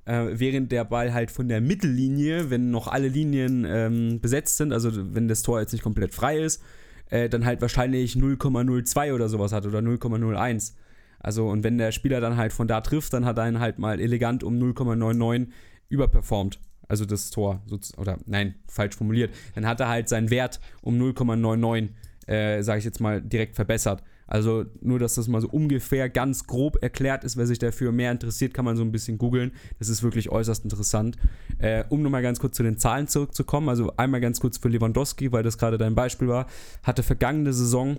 äh, 0.05 0.27
während 0.33 0.71
der 0.71 0.85
Ball 0.85 1.13
halt 1.13 1.31
von 1.31 1.47
der 1.47 1.61
Mittellinie, 1.61 2.49
wenn 2.49 2.71
noch 2.71 2.87
alle 2.87 3.07
Linien 3.07 3.65
ähm, 3.67 4.19
besetzt 4.21 4.57
sind, 4.57 4.73
also 4.73 4.91
wenn 4.93 5.27
das 5.27 5.41
Tor 5.41 5.59
jetzt 5.59 5.71
nicht 5.71 5.83
komplett 5.83 6.13
frei 6.13 6.39
ist, 6.39 6.61
äh, 7.09 7.29
dann 7.29 7.45
halt 7.45 7.61
wahrscheinlich 7.61 8.15
0,02 8.15 9.13
oder 9.13 9.29
sowas 9.29 9.53
hat 9.53 9.65
oder 9.65 9.79
0,01. 9.79 10.73
Also 11.19 11.47
und 11.47 11.63
wenn 11.63 11.77
der 11.77 11.91
Spieler 11.91 12.19
dann 12.19 12.37
halt 12.37 12.51
von 12.53 12.67
da 12.67 12.81
trifft, 12.81 13.13
dann 13.13 13.25
hat 13.25 13.37
er 13.37 13.47
ihn 13.47 13.59
halt 13.59 13.79
mal 13.79 13.99
elegant 13.99 14.43
um 14.43 14.59
0,99 14.59 15.47
überperformt. 15.89 16.59
Also 16.89 17.05
das 17.05 17.29
Tor, 17.29 17.61
oder 17.97 18.17
nein, 18.25 18.55
falsch 18.67 18.95
formuliert. 18.95 19.33
Dann 19.55 19.65
hat 19.65 19.79
er 19.79 19.87
halt 19.87 20.09
seinen 20.09 20.29
Wert 20.29 20.59
um 20.81 20.99
0,99, 21.01 21.89
äh, 22.27 22.61
sage 22.61 22.79
ich 22.79 22.85
jetzt 22.85 22.99
mal, 22.99 23.21
direkt 23.21 23.55
verbessert. 23.55 24.03
Also 24.33 24.65
nur, 24.81 24.97
dass 24.97 25.13
das 25.13 25.27
mal 25.27 25.41
so 25.41 25.47
ungefähr 25.47 26.09
ganz 26.09 26.47
grob 26.47 26.81
erklärt 26.81 27.23
ist. 27.23 27.37
Wer 27.37 27.45
sich 27.45 27.59
dafür 27.59 27.91
mehr 27.91 28.11
interessiert, 28.11 28.51
kann 28.51 28.65
man 28.65 28.75
so 28.75 28.81
ein 28.81 28.91
bisschen 28.91 29.19
googeln. 29.19 29.51
Das 29.77 29.89
ist 29.89 30.01
wirklich 30.01 30.31
äußerst 30.31 30.63
interessant. 30.63 31.17
Äh, 31.59 31.83
um 31.89 32.01
nochmal 32.01 32.23
ganz 32.23 32.39
kurz 32.39 32.57
zu 32.57 32.63
den 32.63 32.79
Zahlen 32.79 33.07
zurückzukommen, 33.07 33.69
also 33.69 33.95
einmal 33.95 34.21
ganz 34.21 34.39
kurz 34.39 34.57
für 34.57 34.69
Lewandowski, 34.69 35.31
weil 35.31 35.43
das 35.43 35.59
gerade 35.59 35.77
dein 35.77 35.93
Beispiel 35.93 36.29
war, 36.29 36.47
hatte 36.81 37.03
vergangene 37.03 37.53
Saison 37.53 37.97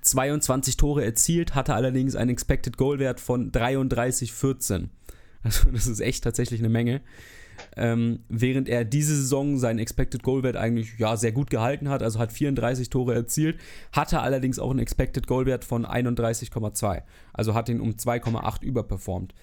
22 0.00 0.78
Tore 0.78 1.04
erzielt, 1.04 1.54
hatte 1.54 1.74
allerdings 1.74 2.16
einen 2.16 2.30
Expected 2.30 2.76
Goal 2.76 2.98
Wert 2.98 3.20
von 3.20 3.52
33,14. 3.52 4.88
Also 5.44 5.70
das 5.72 5.86
ist 5.86 6.00
echt 6.00 6.24
tatsächlich 6.24 6.58
eine 6.58 6.70
Menge 6.70 7.02
ähm, 7.76 8.20
während 8.28 8.68
er 8.68 8.84
diese 8.84 9.14
Saison 9.14 9.58
seinen 9.58 9.78
Expected 9.78 10.22
Goal 10.22 10.42
Wert 10.42 10.56
eigentlich 10.56 10.98
ja, 10.98 11.16
sehr 11.16 11.32
gut 11.32 11.50
gehalten 11.50 11.88
hat, 11.88 12.02
also 12.02 12.18
hat 12.18 12.32
34 12.32 12.90
Tore 12.90 13.14
erzielt, 13.14 13.58
hatte 13.92 14.20
allerdings 14.20 14.58
auch 14.58 14.70
einen 14.70 14.80
Expected 14.80 15.26
Goal 15.26 15.46
Wert 15.46 15.64
von 15.64 15.86
31,2, 15.86 17.02
also 17.32 17.54
hat 17.54 17.68
ihn 17.68 17.80
um 17.80 17.92
2,8 17.92 18.62
überperformt. 18.62 19.34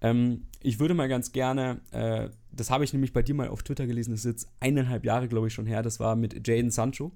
Ähm, 0.00 0.46
ich 0.62 0.78
würde 0.78 0.94
mal 0.94 1.08
ganz 1.08 1.32
gerne, 1.32 1.80
äh, 1.90 2.28
das 2.52 2.70
habe 2.70 2.84
ich 2.84 2.92
nämlich 2.92 3.12
bei 3.12 3.22
dir 3.22 3.34
mal 3.34 3.48
auf 3.48 3.62
Twitter 3.62 3.86
gelesen, 3.86 4.10
das 4.12 4.20
ist 4.20 4.26
jetzt 4.26 4.48
eineinhalb 4.60 5.04
Jahre, 5.04 5.28
glaube 5.28 5.48
ich, 5.48 5.54
schon 5.54 5.66
her, 5.66 5.82
das 5.82 5.98
war 5.98 6.14
mit 6.16 6.46
Jaden 6.46 6.70
Sancho. 6.70 7.12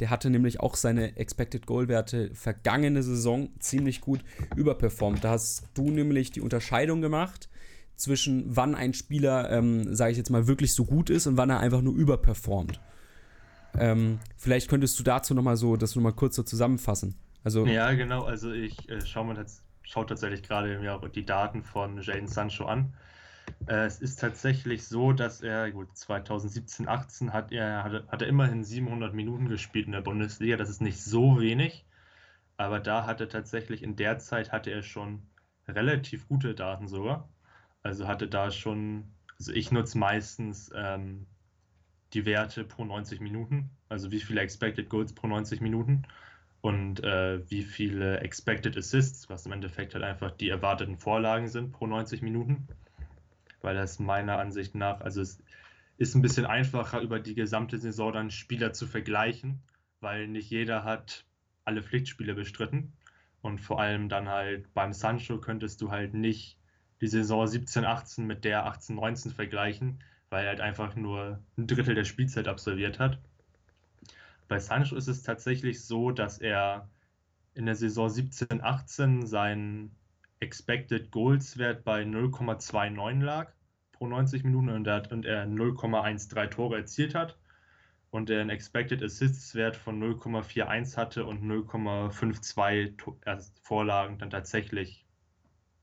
Der 0.00 0.10
hatte 0.10 0.30
nämlich 0.30 0.60
auch 0.60 0.74
seine 0.74 1.16
Expected 1.16 1.66
Goal 1.66 1.88
Werte 1.88 2.30
vergangene 2.34 3.02
Saison 3.02 3.50
ziemlich 3.58 4.00
gut 4.00 4.24
überperformt. 4.56 5.22
Da 5.22 5.30
hast 5.30 5.68
du 5.74 5.90
nämlich 5.90 6.32
die 6.32 6.40
Unterscheidung 6.40 7.00
gemacht 7.00 7.49
zwischen 8.00 8.44
wann 8.56 8.74
ein 8.74 8.94
Spieler, 8.94 9.50
ähm, 9.50 9.94
sage 9.94 10.12
ich 10.12 10.18
jetzt 10.18 10.30
mal, 10.30 10.46
wirklich 10.46 10.74
so 10.74 10.84
gut 10.84 11.10
ist 11.10 11.26
und 11.26 11.36
wann 11.36 11.50
er 11.50 11.60
einfach 11.60 11.82
nur 11.82 11.94
überperformt. 11.94 12.80
Ähm, 13.78 14.18
vielleicht 14.36 14.68
könntest 14.68 14.98
du 14.98 15.02
dazu 15.02 15.34
nochmal 15.34 15.56
so, 15.56 15.76
das 15.76 15.94
nochmal 15.94 16.14
kurz 16.14 16.36
so 16.36 16.42
zusammenfassen. 16.42 17.14
Also, 17.44 17.66
ja, 17.66 17.92
genau. 17.92 18.24
Also 18.24 18.52
ich 18.52 18.88
äh, 18.88 19.04
schaue 19.04 19.26
mir 19.26 19.38
jetzt, 19.38 19.62
schaue 19.82 20.06
tatsächlich 20.06 20.42
gerade 20.42 20.80
auch 20.92 21.06
die 21.08 21.24
Daten 21.24 21.62
von 21.62 22.00
Jaden 22.00 22.26
Sancho 22.26 22.64
an. 22.64 22.94
Äh, 23.66 23.84
es 23.84 24.00
ist 24.00 24.18
tatsächlich 24.18 24.86
so, 24.86 25.12
dass 25.12 25.42
er, 25.42 25.70
gut, 25.70 25.96
2017, 25.96 26.88
18 26.88 27.32
hat 27.32 27.52
er, 27.52 27.84
hat, 27.84 28.08
hat 28.08 28.22
er 28.22 28.28
immerhin 28.28 28.64
700 28.64 29.14
Minuten 29.14 29.48
gespielt 29.48 29.86
in 29.86 29.92
der 29.92 30.00
Bundesliga. 30.00 30.56
Das 30.56 30.70
ist 30.70 30.80
nicht 30.80 31.02
so 31.02 31.38
wenig. 31.38 31.84
Aber 32.56 32.80
da 32.80 33.06
hat 33.06 33.20
er 33.20 33.28
tatsächlich, 33.28 33.82
in 33.82 33.96
der 33.96 34.18
Zeit 34.18 34.52
hatte 34.52 34.70
er 34.70 34.82
schon 34.82 35.22
relativ 35.68 36.28
gute 36.28 36.54
Daten 36.54 36.88
sogar. 36.88 37.28
Also 37.82 38.06
hatte 38.06 38.28
da 38.28 38.50
schon, 38.50 39.04
also 39.38 39.52
ich 39.52 39.72
nutze 39.72 39.98
meistens 39.98 40.70
ähm, 40.74 41.26
die 42.12 42.26
Werte 42.26 42.64
pro 42.64 42.84
90 42.84 43.20
Minuten, 43.20 43.70
also 43.88 44.10
wie 44.10 44.20
viele 44.20 44.40
Expected 44.40 44.88
Goals 44.88 45.12
pro 45.14 45.26
90 45.26 45.60
Minuten 45.60 46.02
und 46.60 47.02
äh, 47.02 47.48
wie 47.50 47.62
viele 47.62 48.20
Expected 48.20 48.76
Assists, 48.76 49.30
was 49.30 49.46
im 49.46 49.52
Endeffekt 49.52 49.94
halt 49.94 50.04
einfach 50.04 50.30
die 50.32 50.48
erwarteten 50.48 50.98
Vorlagen 50.98 51.48
sind 51.48 51.72
pro 51.72 51.86
90 51.86 52.22
Minuten, 52.22 52.68
weil 53.62 53.74
das 53.74 53.98
meiner 53.98 54.38
Ansicht 54.38 54.74
nach, 54.74 55.00
also 55.00 55.20
es 55.20 55.42
ist 55.96 56.14
ein 56.14 56.22
bisschen 56.22 56.46
einfacher 56.46 57.00
über 57.00 57.20
die 57.20 57.34
gesamte 57.34 57.78
Saison 57.78 58.12
dann 58.12 58.30
Spieler 58.30 58.72
zu 58.72 58.86
vergleichen, 58.86 59.62
weil 60.00 60.28
nicht 60.28 60.50
jeder 60.50 60.82
hat 60.82 61.26
alle 61.64 61.82
Pflichtspiele 61.82 62.34
bestritten. 62.34 62.94
Und 63.42 63.60
vor 63.60 63.80
allem 63.80 64.08
dann 64.08 64.28
halt 64.28 64.72
beim 64.74 64.92
Sancho 64.92 65.38
könntest 65.38 65.80
du 65.80 65.90
halt 65.90 66.14
nicht 66.14 66.58
die 67.00 67.08
Saison 67.08 67.46
17, 67.46 67.84
18 67.84 68.26
mit 68.26 68.44
der 68.44 68.66
18, 68.66 68.96
19 68.96 69.32
vergleichen, 69.32 70.02
weil 70.28 70.44
er 70.44 70.50
halt 70.50 70.60
einfach 70.60 70.96
nur 70.96 71.40
ein 71.56 71.66
Drittel 71.66 71.94
der 71.94 72.04
Spielzeit 72.04 72.48
absolviert 72.48 72.98
hat. 72.98 73.18
Bei 74.48 74.58
Sancho 74.58 74.96
ist 74.96 75.08
es 75.08 75.22
tatsächlich 75.22 75.84
so, 75.84 76.10
dass 76.10 76.38
er 76.38 76.88
in 77.54 77.66
der 77.66 77.76
Saison 77.76 78.08
17, 78.08 78.62
18 78.62 79.26
sein 79.26 79.90
Expected 80.40 81.10
Goals 81.10 81.58
Wert 81.58 81.84
bei 81.84 82.02
0,29 82.02 83.22
lag 83.22 83.52
pro 83.92 84.06
90 84.06 84.44
Minuten 84.44 84.70
und 84.70 84.86
er, 84.86 85.12
und 85.12 85.26
er 85.26 85.46
0,13 85.46 86.48
Tore 86.48 86.78
erzielt 86.78 87.14
hat 87.14 87.36
und 88.10 88.30
er 88.30 88.40
einen 88.40 88.50
Expected 88.50 89.02
Assists 89.02 89.54
Wert 89.54 89.76
von 89.76 90.02
0,41 90.02 90.96
hatte 90.96 91.26
und 91.26 91.44
0,52 91.44 93.50
Vorlagen 93.62 94.18
dann 94.18 94.30
tatsächlich 94.30 95.04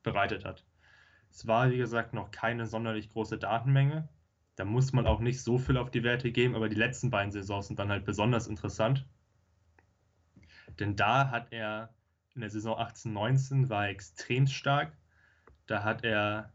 bereitet 0.04 0.44
hat. 0.44 0.66
Es 1.30 1.46
war, 1.48 1.70
wie 1.72 1.78
gesagt, 1.78 2.14
noch 2.14 2.32
keine 2.32 2.66
sonderlich 2.66 3.10
große 3.10 3.38
Datenmenge. 3.38 4.10
Da 4.56 4.66
muss 4.66 4.94
man 4.94 5.06
auch 5.06 5.20
nicht 5.20 5.42
so 5.42 5.58
viel 5.60 5.78
auf 5.78 5.92
die 5.92 6.04
Werte 6.04 6.32
geben, 6.32 6.56
aber 6.56 6.70
die 6.70 6.76
letzten 6.76 7.12
beiden 7.12 7.32
Saisons 7.32 7.68
sind 7.68 7.80
dann 7.80 7.90
halt 7.90 8.06
besonders 8.06 8.48
interessant. 8.48 9.06
Denn 10.80 10.96
da 10.96 11.30
hat 11.30 11.52
er 11.52 11.94
in 12.38 12.42
der 12.42 12.50
Saison 12.52 12.78
18-19 12.78 13.70
war 13.70 13.86
er 13.86 13.92
extrem 13.92 14.46
stark. 14.46 14.96
Da 15.66 15.84
hat 15.84 16.04
er 16.04 16.54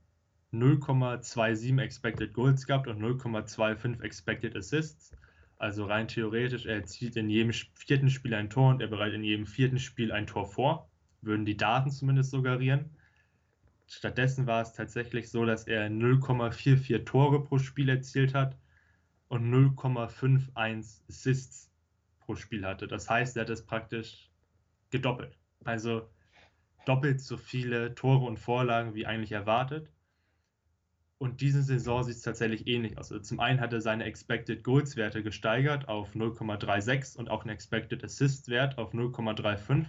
0,27 0.52 1.80
Expected 1.80 2.34
Goals 2.34 2.66
gehabt 2.66 2.86
und 2.86 3.00
0,25 3.00 4.02
Expected 4.02 4.54
Assists. 4.56 5.12
Also 5.58 5.86
rein 5.86 6.08
theoretisch, 6.08 6.66
er 6.66 6.76
erzielt 6.76 7.16
in 7.16 7.28
jedem 7.28 7.52
vierten 7.74 8.10
Spiel 8.10 8.34
ein 8.34 8.50
Tor 8.50 8.70
und 8.70 8.80
er 8.80 8.88
bereitet 8.88 9.16
in 9.16 9.24
jedem 9.24 9.46
vierten 9.46 9.78
Spiel 9.78 10.12
ein 10.12 10.26
Tor 10.26 10.46
vor. 10.46 10.88
Würden 11.20 11.44
die 11.44 11.56
Daten 11.56 11.90
zumindest 11.90 12.30
suggerieren. 12.30 12.96
Stattdessen 13.93 14.47
war 14.47 14.62
es 14.62 14.72
tatsächlich 14.72 15.30
so, 15.30 15.45
dass 15.45 15.64
er 15.64 15.88
0,44 15.88 17.05
Tore 17.05 17.45
pro 17.45 17.59
Spiel 17.59 17.88
erzielt 17.88 18.34
hat 18.34 18.57
und 19.28 19.51
0,51 19.51 21.01
Assists 21.09 21.70
pro 22.20 22.34
Spiel 22.34 22.64
hatte. 22.64 22.86
Das 22.88 23.09
heißt, 23.09 23.36
er 23.36 23.43
hat 23.43 23.51
es 23.51 23.64
praktisch 23.66 24.30
gedoppelt. 24.90 25.38
Also 25.64 26.09
doppelt 26.86 27.20
so 27.20 27.36
viele 27.36 27.95
Tore 27.95 28.24
und 28.24 28.38
Vorlagen 28.38 28.95
wie 28.95 29.07
eigentlich 29.07 29.32
erwartet. 29.32 29.90
Und 31.18 31.40
diese 31.40 31.62
Saison 31.62 32.03
sieht 32.03 32.16
es 32.16 32.22
tatsächlich 32.22 32.66
ähnlich 32.66 32.99
aus. 32.99 33.12
Also 33.12 33.22
zum 33.22 33.38
einen 33.40 33.61
hat 33.61 33.72
er 33.72 33.80
seine 33.80 34.05
Expected 34.05 34.64
Goals 34.64 34.97
Werte 34.97 35.22
gesteigert 35.22 35.88
auf 35.88 36.16
0,36 36.16 37.16
und 37.16 37.30
auch 37.30 37.43
einen 37.43 37.55
Expected 37.55 38.03
Assist 38.03 38.49
Wert 38.49 38.76
auf 38.78 38.93
0,35. 38.93 39.86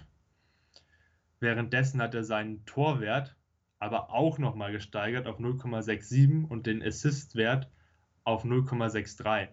Währenddessen 1.40 2.00
hat 2.00 2.14
er 2.14 2.22
seinen 2.22 2.64
Torwert 2.66 3.36
aber 3.84 4.10
auch 4.10 4.38
nochmal 4.38 4.72
gesteigert 4.72 5.26
auf 5.26 5.38
0,67 5.38 6.48
und 6.48 6.66
den 6.66 6.82
Assist 6.82 7.36
Wert 7.36 7.70
auf 8.24 8.44
0,63. 8.44 9.48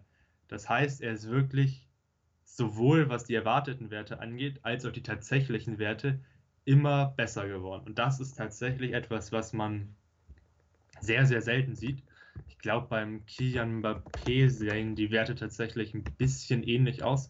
Das 0.47 0.69
heißt, 0.69 1.01
er 1.01 1.11
ist 1.11 1.29
wirklich 1.29 1.89
sowohl 2.45 3.09
was 3.09 3.25
die 3.25 3.35
erwarteten 3.35 3.91
Werte 3.91 4.21
angeht, 4.21 4.59
als 4.63 4.85
auch 4.85 4.93
die 4.93 5.03
tatsächlichen 5.03 5.79
Werte 5.79 6.21
immer 6.63 7.07
besser 7.17 7.47
geworden. 7.47 7.87
Und 7.87 7.99
das 7.99 8.21
ist 8.21 8.35
tatsächlich 8.35 8.93
etwas, 8.93 9.33
was 9.33 9.51
man 9.51 9.95
sehr, 11.01 11.25
sehr 11.25 11.41
selten 11.41 11.75
sieht. 11.75 12.01
Ich 12.47 12.57
glaube, 12.57 12.87
beim 12.87 13.25
Kilian 13.25 13.81
Mbappé 13.81 14.49
sehen 14.49 14.95
die 14.95 15.11
Werte 15.11 15.35
tatsächlich 15.35 15.93
ein 15.93 16.07
bisschen 16.17 16.63
ähnlich 16.63 17.03
aus. 17.03 17.29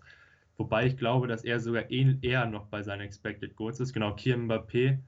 Wobei 0.57 0.85
ich 0.85 0.97
glaube, 0.97 1.27
dass 1.27 1.43
er 1.43 1.59
sogar 1.59 1.89
eher 1.89 2.45
noch 2.45 2.67
bei 2.67 2.83
seinen 2.83 3.01
Expected 3.01 3.55
Goals 3.55 3.79
ist. 3.79 3.93
Genau, 3.93 4.13
Kilian 4.15 4.47
Mbappé 4.47 4.99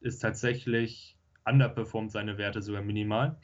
ist 0.00 0.20
tatsächlich 0.20 1.18
underperformt 1.44 2.12
seine 2.12 2.38
Werte 2.38 2.62
sogar 2.62 2.82
minimal. 2.82 3.38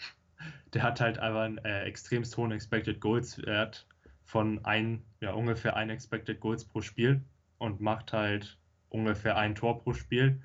Der 0.72 0.82
hat 0.82 1.00
halt 1.00 1.18
einfach 1.18 1.42
einen 1.42 1.58
äh, 1.58 1.82
extremst 1.82 2.36
hohen 2.36 2.52
Expected 2.52 3.00
Goals 3.00 3.38
Wert 3.38 3.86
von 4.24 4.64
ein, 4.64 5.02
ja, 5.20 5.32
ungefähr 5.32 5.76
ein 5.76 5.90
Expected 5.90 6.40
Goals 6.40 6.64
pro 6.64 6.82
Spiel 6.82 7.24
und 7.58 7.80
macht 7.80 8.12
halt 8.12 8.58
ungefähr 8.88 9.36
ein 9.36 9.54
Tor 9.54 9.82
pro 9.82 9.94
Spiel. 9.94 10.42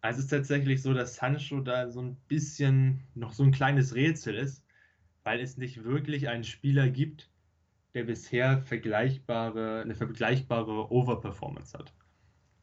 Also 0.00 0.18
es 0.18 0.24
ist 0.24 0.30
tatsächlich 0.30 0.82
so, 0.82 0.92
dass 0.92 1.16
Sancho 1.16 1.60
da 1.60 1.88
so 1.90 2.02
ein 2.02 2.16
bisschen 2.28 3.00
noch 3.14 3.32
so 3.32 3.42
ein 3.42 3.52
kleines 3.52 3.94
Rätsel 3.94 4.34
ist, 4.34 4.64
weil 5.22 5.40
es 5.40 5.56
nicht 5.56 5.84
wirklich 5.84 6.28
einen 6.28 6.44
Spieler 6.44 6.90
gibt, 6.90 7.30
der 7.94 8.04
bisher 8.04 8.60
vergleichbare, 8.60 9.82
eine 9.82 9.94
vergleichbare 9.94 10.90
Overperformance 10.90 11.78
hat. 11.78 11.94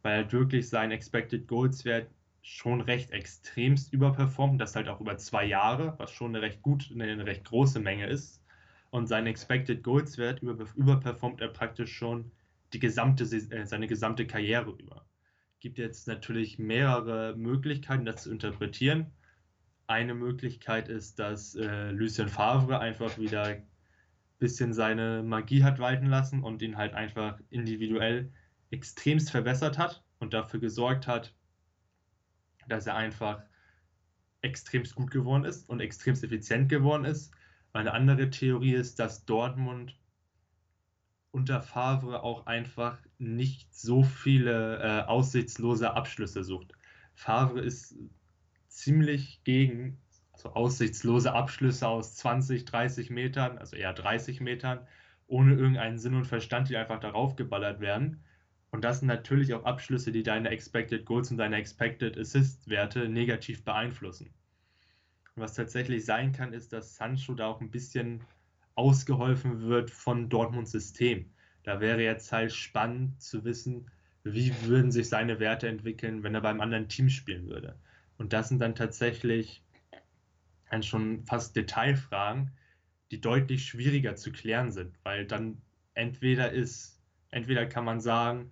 Weil 0.04 0.24
er 0.24 0.32
wirklich 0.32 0.70
sein 0.70 0.92
Expected 0.92 1.48
Goals 1.48 1.86
Wert 1.86 2.12
schon 2.42 2.82
recht 2.82 3.12
extremst 3.12 3.94
überperformt, 3.94 4.60
das 4.60 4.76
halt 4.76 4.88
auch 4.88 5.02
über 5.02 5.18
zwei 5.18 5.46
Jahre, 5.46 5.96
was 5.98 6.12
schon 6.12 6.36
eine 6.36 6.42
recht 6.42 6.62
gut, 6.62 6.90
eine 6.92 7.26
recht 7.26 7.46
große 7.46 7.80
Menge 7.80 8.08
ist. 8.08 8.42
Und 8.90 9.08
sein 9.08 9.28
Expected 9.28 9.84
Goals 9.84 10.18
Wert 10.18 10.42
über, 10.42 10.66
überperformt 10.76 11.40
er 11.42 11.50
praktisch 11.50 11.94
schon 11.96 12.32
die 12.74 12.80
gesamte, 12.80 13.24
äh, 13.24 13.66
seine 13.66 13.88
gesamte 13.88 14.28
Karriere 14.28 14.72
über 14.72 15.06
gibt 15.62 15.78
jetzt 15.78 16.08
natürlich 16.08 16.60
mehrere 16.60 17.36
Möglichkeiten, 17.38 18.04
das 18.04 18.24
zu 18.24 18.32
interpretieren. 18.32 19.12
Eine 19.88 20.16
Möglichkeit 20.16 20.90
ist, 20.90 21.20
dass 21.20 21.56
äh, 21.56 21.92
Lucien 21.92 22.28
Favre 22.28 22.80
einfach 22.80 23.18
wieder 23.18 23.44
ein 23.44 23.68
bisschen 24.40 24.74
seine 24.74 25.24
Magie 25.24 25.64
hat 25.64 25.80
walten 25.80 26.08
lassen 26.08 26.44
und 26.44 26.62
ihn 26.62 26.78
halt 26.78 26.94
einfach 26.94 27.40
individuell 27.50 28.34
extremst 28.72 29.30
verbessert 29.30 29.78
hat 29.78 30.04
und 30.20 30.34
dafür 30.34 30.60
gesorgt 30.60 31.08
hat, 31.08 31.36
dass 32.72 32.88
er 32.88 32.96
einfach 32.96 33.44
extremst 34.42 34.96
gut 34.96 35.12
geworden 35.12 35.46
ist 35.46 35.70
und 35.70 35.80
extremst 35.80 36.24
effizient 36.24 36.70
geworden 36.70 37.06
ist. 37.06 37.32
Eine 37.74 37.94
andere 37.94 38.30
Theorie 38.30 38.74
ist, 38.74 39.00
dass 39.00 39.26
Dortmund 39.26 39.96
unter 41.32 41.62
Favre 41.62 42.24
auch 42.24 42.46
einfach 42.46 42.98
nicht 43.18 43.74
so 43.74 44.04
viele 44.04 44.80
äh, 44.80 45.02
aussichtslose 45.04 45.94
Abschlüsse 45.94 46.44
sucht. 46.44 46.74
Favre 47.14 47.62
ist 47.62 47.96
ziemlich 48.68 49.44
gegen 49.44 50.02
also 50.34 50.54
aussichtslose 50.54 51.34
Abschlüsse 51.34 51.88
aus 51.88 52.16
20, 52.16 52.66
30 52.66 53.10
Metern, 53.10 53.58
also 53.58 53.76
eher 53.76 53.94
30 53.94 54.42
Metern, 54.42 54.88
ohne 55.28 55.54
irgendeinen 55.54 56.00
Sinn 56.00 56.16
und 56.16 56.26
Verstand, 56.26 56.70
die 56.70 56.78
einfach 56.78 57.00
darauf 57.00 57.36
geballert 57.36 57.80
werden. 57.80 58.24
Und 58.72 58.84
das 58.84 59.00
sind 59.00 59.08
natürlich 59.08 59.54
auch 59.54 59.66
Abschlüsse, 59.66 60.12
die 60.12 60.24
deine 60.24 60.50
Expected 60.50 61.06
Goals 61.06 61.30
und 61.30 61.38
deine 61.38 61.58
Expected 61.58 62.18
Assist 62.18 62.70
Werte 62.70 63.10
negativ 63.10 63.64
beeinflussen. 63.64 64.34
Und 65.36 65.44
was 65.44 65.56
tatsächlich 65.56 66.06
sein 66.06 66.32
kann, 66.32 66.54
ist, 66.54 66.72
dass 66.74 66.96
Sancho 66.96 67.34
da 67.36 67.48
auch 67.48 67.62
ein 67.62 67.72
bisschen 67.72 68.24
ausgeholfen 68.76 69.62
wird 69.62 69.92
von 69.92 70.30
Dortmunds 70.30 70.72
System. 70.72 71.30
Da 71.64 71.80
wäre 71.80 72.02
jetzt 72.02 72.32
halt 72.32 72.54
spannend 72.54 73.22
zu 73.22 73.44
wissen, 73.44 73.92
wie 74.24 74.54
würden 74.64 74.92
sich 74.92 75.10
seine 75.10 75.40
Werte 75.40 75.68
entwickeln, 75.68 76.24
wenn 76.24 76.36
er 76.36 76.42
beim 76.42 76.62
anderen 76.62 76.88
Team 76.88 77.10
spielen 77.10 77.48
würde. 77.48 77.76
Und 78.18 78.34
das 78.34 78.50
sind 78.50 78.60
dann 78.60 78.76
tatsächlich 78.76 79.64
dann 80.70 80.84
schon 80.84 81.26
fast 81.26 81.56
Detailfragen, 81.56 82.52
die 83.12 83.20
deutlich 83.20 83.66
schwieriger 83.66 84.16
zu 84.16 84.32
klären 84.32 84.72
sind, 84.72 84.96
weil 85.04 85.26
dann 85.26 85.62
entweder 85.94 86.52
ist, 86.52 87.02
entweder 87.30 87.66
kann 87.66 87.84
man 87.84 88.00
sagen, 88.00 88.52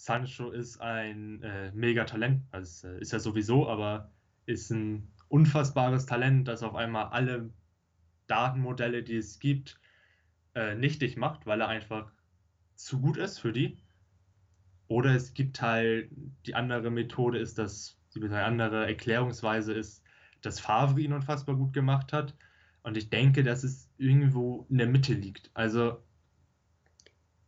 Sancho 0.00 0.50
ist 0.50 0.80
ein 0.80 1.42
äh, 1.42 1.72
Megatalent, 1.72 2.42
also 2.52 2.88
äh, 2.88 3.00
ist 3.02 3.12
er 3.12 3.20
sowieso, 3.20 3.68
aber 3.68 4.10
ist 4.46 4.70
ein 4.70 5.12
unfassbares 5.28 6.06
Talent, 6.06 6.48
das 6.48 6.62
auf 6.62 6.74
einmal 6.74 7.08
alle 7.08 7.50
Datenmodelle, 8.26 9.02
die 9.02 9.16
es 9.16 9.40
gibt, 9.40 9.78
äh, 10.54 10.74
nichtig 10.74 11.18
macht, 11.18 11.44
weil 11.44 11.60
er 11.60 11.68
einfach 11.68 12.10
zu 12.76 12.98
gut 12.98 13.18
ist 13.18 13.40
für 13.40 13.52
die. 13.52 13.76
Oder 14.88 15.14
es 15.14 15.34
gibt 15.34 15.60
halt 15.60 16.10
die 16.46 16.54
andere 16.54 16.90
Methode, 16.90 17.38
ist, 17.38 17.58
dass 17.58 17.98
die 18.14 18.22
andere 18.26 18.86
Erklärungsweise 18.86 19.74
ist, 19.74 20.02
dass 20.40 20.60
Favre 20.60 20.98
ihn 20.98 21.12
unfassbar 21.12 21.56
gut 21.56 21.74
gemacht 21.74 22.14
hat. 22.14 22.34
Und 22.84 22.96
ich 22.96 23.10
denke, 23.10 23.44
dass 23.44 23.64
es 23.64 23.90
irgendwo 23.98 24.66
in 24.70 24.78
der 24.78 24.86
Mitte 24.86 25.12
liegt. 25.12 25.50
Also, 25.52 26.02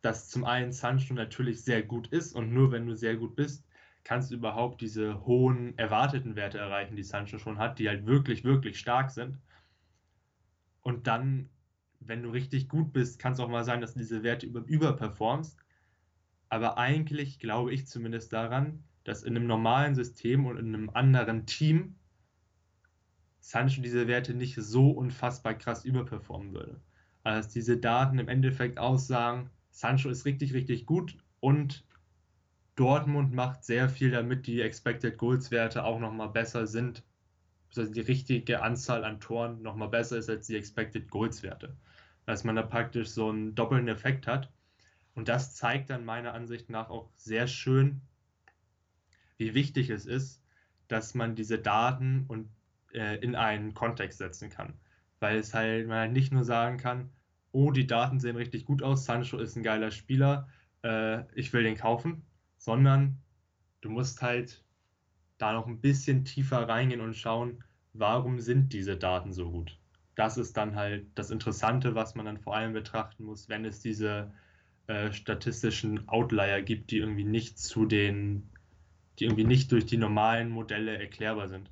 dass 0.02 0.28
zum 0.28 0.44
einen 0.44 0.72
Sancho 0.72 1.14
natürlich 1.14 1.64
sehr 1.64 1.82
gut 1.82 2.08
ist 2.08 2.34
und 2.34 2.52
nur 2.52 2.72
wenn 2.72 2.86
du 2.86 2.94
sehr 2.94 3.16
gut 3.16 3.36
bist, 3.36 3.64
kannst 4.04 4.30
du 4.30 4.34
überhaupt 4.34 4.80
diese 4.80 5.24
hohen 5.24 5.78
erwarteten 5.78 6.34
Werte 6.34 6.58
erreichen, 6.58 6.96
die 6.96 7.04
Sancho 7.04 7.38
schon 7.38 7.58
hat, 7.58 7.78
die 7.78 7.88
halt 7.88 8.04
wirklich, 8.04 8.42
wirklich 8.44 8.78
stark 8.78 9.10
sind. 9.10 9.38
Und 10.82 11.06
dann, 11.06 11.48
wenn 12.00 12.24
du 12.24 12.30
richtig 12.30 12.68
gut 12.68 12.92
bist, 12.92 13.20
kann 13.20 13.32
es 13.32 13.40
auch 13.40 13.48
mal 13.48 13.64
sein, 13.64 13.80
dass 13.80 13.94
du 13.94 14.00
diese 14.00 14.24
Werte 14.24 14.46
über, 14.46 14.64
überperformst. 14.66 15.56
Aber 16.48 16.78
eigentlich 16.78 17.38
glaube 17.38 17.72
ich 17.72 17.86
zumindest 17.86 18.32
daran, 18.32 18.82
dass 19.04 19.22
in 19.22 19.36
einem 19.36 19.46
normalen 19.46 19.94
System 19.94 20.46
und 20.46 20.58
in 20.58 20.74
einem 20.74 20.90
anderen 20.90 21.46
Team 21.46 21.94
Sancho 23.38 23.82
diese 23.82 24.06
Werte 24.06 24.34
nicht 24.34 24.56
so 24.56 24.90
unfassbar 24.90 25.54
krass 25.54 25.84
überperformen 25.84 26.54
würde. 26.54 26.80
Also 27.24 27.50
diese 27.50 27.76
Daten 27.76 28.18
im 28.18 28.28
Endeffekt 28.28 28.78
aussagen, 28.78 29.50
Sancho 29.72 30.08
ist 30.08 30.24
richtig, 30.24 30.54
richtig 30.54 30.86
gut 30.86 31.18
und 31.40 31.84
Dortmund 32.76 33.32
macht 33.32 33.64
sehr 33.64 33.88
viel 33.88 34.12
damit, 34.12 34.46
die 34.46 34.60
Expected 34.60 35.18
Goals 35.18 35.50
Werte 35.50 35.84
auch 35.84 35.98
nochmal 35.98 36.28
besser 36.28 36.66
sind 36.66 37.02
also 37.78 37.92
die 37.92 38.00
richtige 38.00 38.62
Anzahl 38.62 39.04
an 39.04 39.20
Toren 39.20 39.62
nochmal 39.62 39.88
besser 39.88 40.18
ist 40.18 40.28
als 40.28 40.46
die 40.46 40.56
Expected 40.56 41.10
Goals 41.10 41.42
Werte. 41.42 41.76
Dass 42.26 42.44
man 42.44 42.56
da 42.56 42.62
praktisch 42.62 43.08
so 43.08 43.30
einen 43.30 43.54
doppelten 43.54 43.88
Effekt 43.88 44.26
hat. 44.26 44.52
Und 45.14 45.28
das 45.28 45.54
zeigt 45.54 45.90
dann 45.90 46.04
meiner 46.04 46.34
Ansicht 46.34 46.70
nach 46.70 46.90
auch 46.90 47.10
sehr 47.16 47.46
schön, 47.46 48.00
wie 49.36 49.54
wichtig 49.54 49.90
es 49.90 50.06
ist, 50.06 50.42
dass 50.88 51.14
man 51.14 51.34
diese 51.34 51.58
Daten 51.58 52.24
und, 52.28 52.48
äh, 52.92 53.16
in 53.18 53.34
einen 53.34 53.74
Kontext 53.74 54.18
setzen 54.18 54.50
kann. 54.50 54.74
Weil 55.20 55.38
es 55.38 55.54
halt, 55.54 55.88
man 55.88 55.98
halt 55.98 56.12
nicht 56.12 56.32
nur 56.32 56.44
sagen 56.44 56.78
kann, 56.78 57.10
oh, 57.52 57.70
die 57.70 57.86
Daten 57.86 58.20
sehen 58.20 58.36
richtig 58.36 58.64
gut 58.64 58.82
aus, 58.82 59.04
Sancho 59.04 59.38
ist 59.38 59.56
ein 59.56 59.62
geiler 59.62 59.90
Spieler, 59.90 60.48
äh, 60.82 61.22
ich 61.34 61.52
will 61.52 61.62
den 61.62 61.76
kaufen, 61.76 62.22
sondern 62.58 63.18
du 63.80 63.90
musst 63.90 64.22
halt 64.22 64.64
da 65.38 65.52
noch 65.52 65.66
ein 65.66 65.80
bisschen 65.80 66.24
tiefer 66.24 66.68
reingehen 66.68 67.00
und 67.00 67.16
schauen, 67.16 67.64
warum 67.92 68.40
sind 68.40 68.72
diese 68.72 68.96
Daten 68.96 69.32
so 69.32 69.50
gut. 69.50 69.78
Das 70.14 70.36
ist 70.36 70.56
dann 70.56 70.76
halt 70.76 71.06
das 71.14 71.30
Interessante, 71.30 71.94
was 71.94 72.14
man 72.14 72.26
dann 72.26 72.38
vor 72.38 72.54
allem 72.54 72.72
betrachten 72.72 73.24
muss, 73.24 73.48
wenn 73.48 73.64
es 73.64 73.80
diese 73.80 74.32
äh, 74.86 75.12
statistischen 75.12 76.08
Outlier 76.08 76.62
gibt, 76.62 76.90
die 76.90 76.98
irgendwie 76.98 77.24
nicht 77.24 77.58
zu 77.58 77.86
den, 77.86 78.48
die 79.18 79.24
irgendwie 79.24 79.44
nicht 79.44 79.72
durch 79.72 79.86
die 79.86 79.96
normalen 79.96 80.48
Modelle 80.50 80.96
erklärbar 80.96 81.48
sind. 81.48 81.71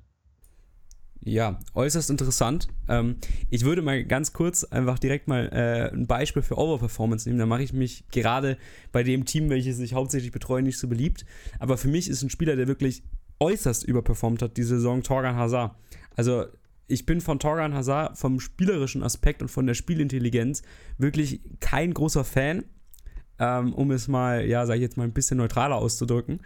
Ja, 1.23 1.59
äußerst 1.75 2.09
interessant. 2.09 2.67
Ähm, 2.87 3.17
ich 3.51 3.63
würde 3.63 3.83
mal 3.83 4.03
ganz 4.03 4.33
kurz 4.33 4.63
einfach 4.63 4.97
direkt 4.97 5.27
mal 5.27 5.49
äh, 5.53 5.93
ein 5.93 6.07
Beispiel 6.07 6.41
für 6.41 6.57
Overperformance 6.57 7.29
nehmen. 7.29 7.37
Da 7.37 7.45
mache 7.45 7.61
ich 7.61 7.73
mich 7.73 8.05
gerade 8.11 8.57
bei 8.91 9.03
dem 9.03 9.25
Team, 9.25 9.49
welches 9.49 9.79
ich 9.79 9.93
hauptsächlich 9.93 10.31
betreue, 10.31 10.63
nicht 10.63 10.79
so 10.79 10.87
beliebt. 10.87 11.25
Aber 11.59 11.77
für 11.77 11.89
mich 11.89 12.09
ist 12.09 12.23
ein 12.23 12.31
Spieler, 12.31 12.55
der 12.55 12.67
wirklich 12.67 13.03
äußerst 13.39 13.83
überperformt 13.83 14.41
hat 14.41 14.57
diese 14.57 14.77
Saison, 14.77 15.03
Torgan 15.03 15.35
Hazard. 15.35 15.75
Also 16.15 16.45
ich 16.87 17.05
bin 17.05 17.21
von 17.21 17.37
Torgan 17.37 17.75
Hazard 17.75 18.17
vom 18.17 18.39
spielerischen 18.39 19.03
Aspekt 19.03 19.43
und 19.43 19.49
von 19.49 19.67
der 19.67 19.75
Spielintelligenz 19.75 20.63
wirklich 20.97 21.41
kein 21.59 21.93
großer 21.93 22.23
Fan, 22.23 22.63
ähm, 23.37 23.73
um 23.73 23.91
es 23.91 24.07
mal, 24.07 24.45
ja, 24.47 24.65
sag 24.65 24.75
ich 24.75 24.81
jetzt 24.81 24.97
mal 24.97 25.03
ein 25.03 25.13
bisschen 25.13 25.37
neutraler 25.37 25.75
auszudrücken. 25.75 26.41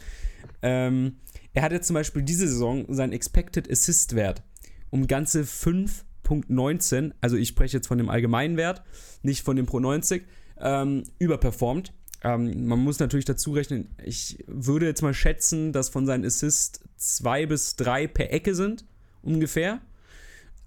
Ähm, 0.62 1.18
er 1.54 1.64
hat 1.64 1.72
jetzt 1.72 1.88
zum 1.88 1.94
Beispiel 1.94 2.22
diese 2.22 2.48
Saison 2.48 2.86
seinen 2.94 3.14
Expected 3.14 3.72
Assist 3.72 4.16
Wert 4.16 4.44
um 4.90 5.08
ganze 5.08 5.42
5.19, 5.42 7.14
also 7.22 7.38
ich 7.38 7.50
spreche 7.50 7.78
jetzt 7.78 7.88
von 7.88 7.98
dem 7.98 8.10
allgemeinen 8.10 8.58
Wert, 8.58 8.84
nicht 9.22 9.44
von 9.44 9.56
dem 9.56 9.66
Pro 9.66 9.80
90, 9.80 10.24
ähm, 10.60 11.04
überperformt. 11.20 11.94
Ähm, 12.24 12.68
man 12.68 12.80
muss 12.80 13.00
natürlich 13.00 13.26
dazu 13.26 13.54
rechnen, 13.54 13.90
ich 14.04 14.44
würde 14.48 14.86
jetzt 14.86 15.02
mal 15.02 15.14
schätzen, 15.14 15.74
dass 15.74 15.90
von 15.90 16.06
seinen 16.06 16.26
Assists 16.26 16.82
zwei 16.98 17.46
bis 17.46 17.76
drei 17.76 18.08
per 18.08 18.32
Ecke 18.34 18.56
sind, 18.56 18.86
ungefähr. 19.22 19.80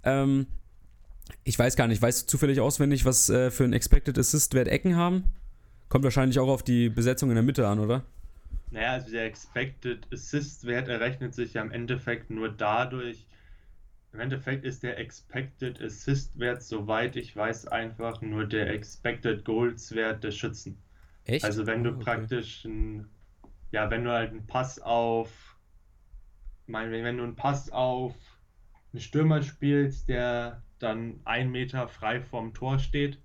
Ähm, 0.04 0.46
ich 1.44 1.58
weiß 1.58 1.76
gar 1.76 1.88
nicht, 1.88 2.00
weißt 2.00 2.22
du 2.22 2.26
zufällig 2.26 2.60
auswendig, 2.60 3.04
was 3.04 3.28
äh, 3.28 3.50
für 3.50 3.64
ein 3.64 3.72
Expected 3.72 4.18
Assist-Wert 4.18 4.68
Ecken 4.68 4.96
haben? 4.96 5.24
Kommt 5.88 6.04
wahrscheinlich 6.04 6.38
auch 6.38 6.48
auf 6.48 6.62
die 6.62 6.90
Besetzung 6.90 7.30
in 7.30 7.34
der 7.34 7.42
Mitte 7.42 7.66
an, 7.66 7.78
oder? 7.78 8.04
Naja, 8.70 8.92
also 8.92 9.10
der 9.10 9.24
Expected 9.24 10.06
Assist-Wert 10.12 10.88
errechnet 10.88 11.34
sich 11.34 11.54
ja 11.54 11.62
im 11.62 11.70
Endeffekt 11.70 12.30
nur 12.30 12.50
dadurch, 12.50 13.26
im 14.12 14.20
Endeffekt 14.20 14.64
ist 14.64 14.82
der 14.82 14.98
Expected 14.98 15.82
Assist-Wert, 15.82 16.62
soweit 16.62 17.16
ich 17.16 17.36
weiß, 17.36 17.68
einfach 17.68 18.22
nur 18.22 18.46
der 18.46 18.70
Expected 18.70 19.44
Goals-Wert 19.44 20.24
des 20.24 20.36
Schützen. 20.36 20.78
Echt? 21.24 21.44
Also 21.44 21.66
wenn 21.66 21.84
du 21.84 21.90
oh, 21.90 21.94
okay. 21.94 22.04
praktisch 22.04 22.64
ein, 22.64 23.08
ja, 23.70 23.90
wenn 23.90 24.04
du 24.04 24.10
halt 24.10 24.30
einen 24.30 24.46
Pass 24.46 24.80
auf, 24.80 25.56
mein, 26.66 26.90
wenn 26.90 27.18
du 27.18 27.24
einen 27.24 27.36
Pass 27.36 27.70
auf 27.70 28.14
einen 28.92 29.00
Stürmer 29.00 29.42
spielst, 29.42 30.08
der 30.08 30.62
dann 30.78 31.20
ein 31.24 31.50
Meter 31.50 31.86
frei 31.88 32.20
vorm 32.20 32.54
Tor 32.54 32.78
steht 32.78 33.18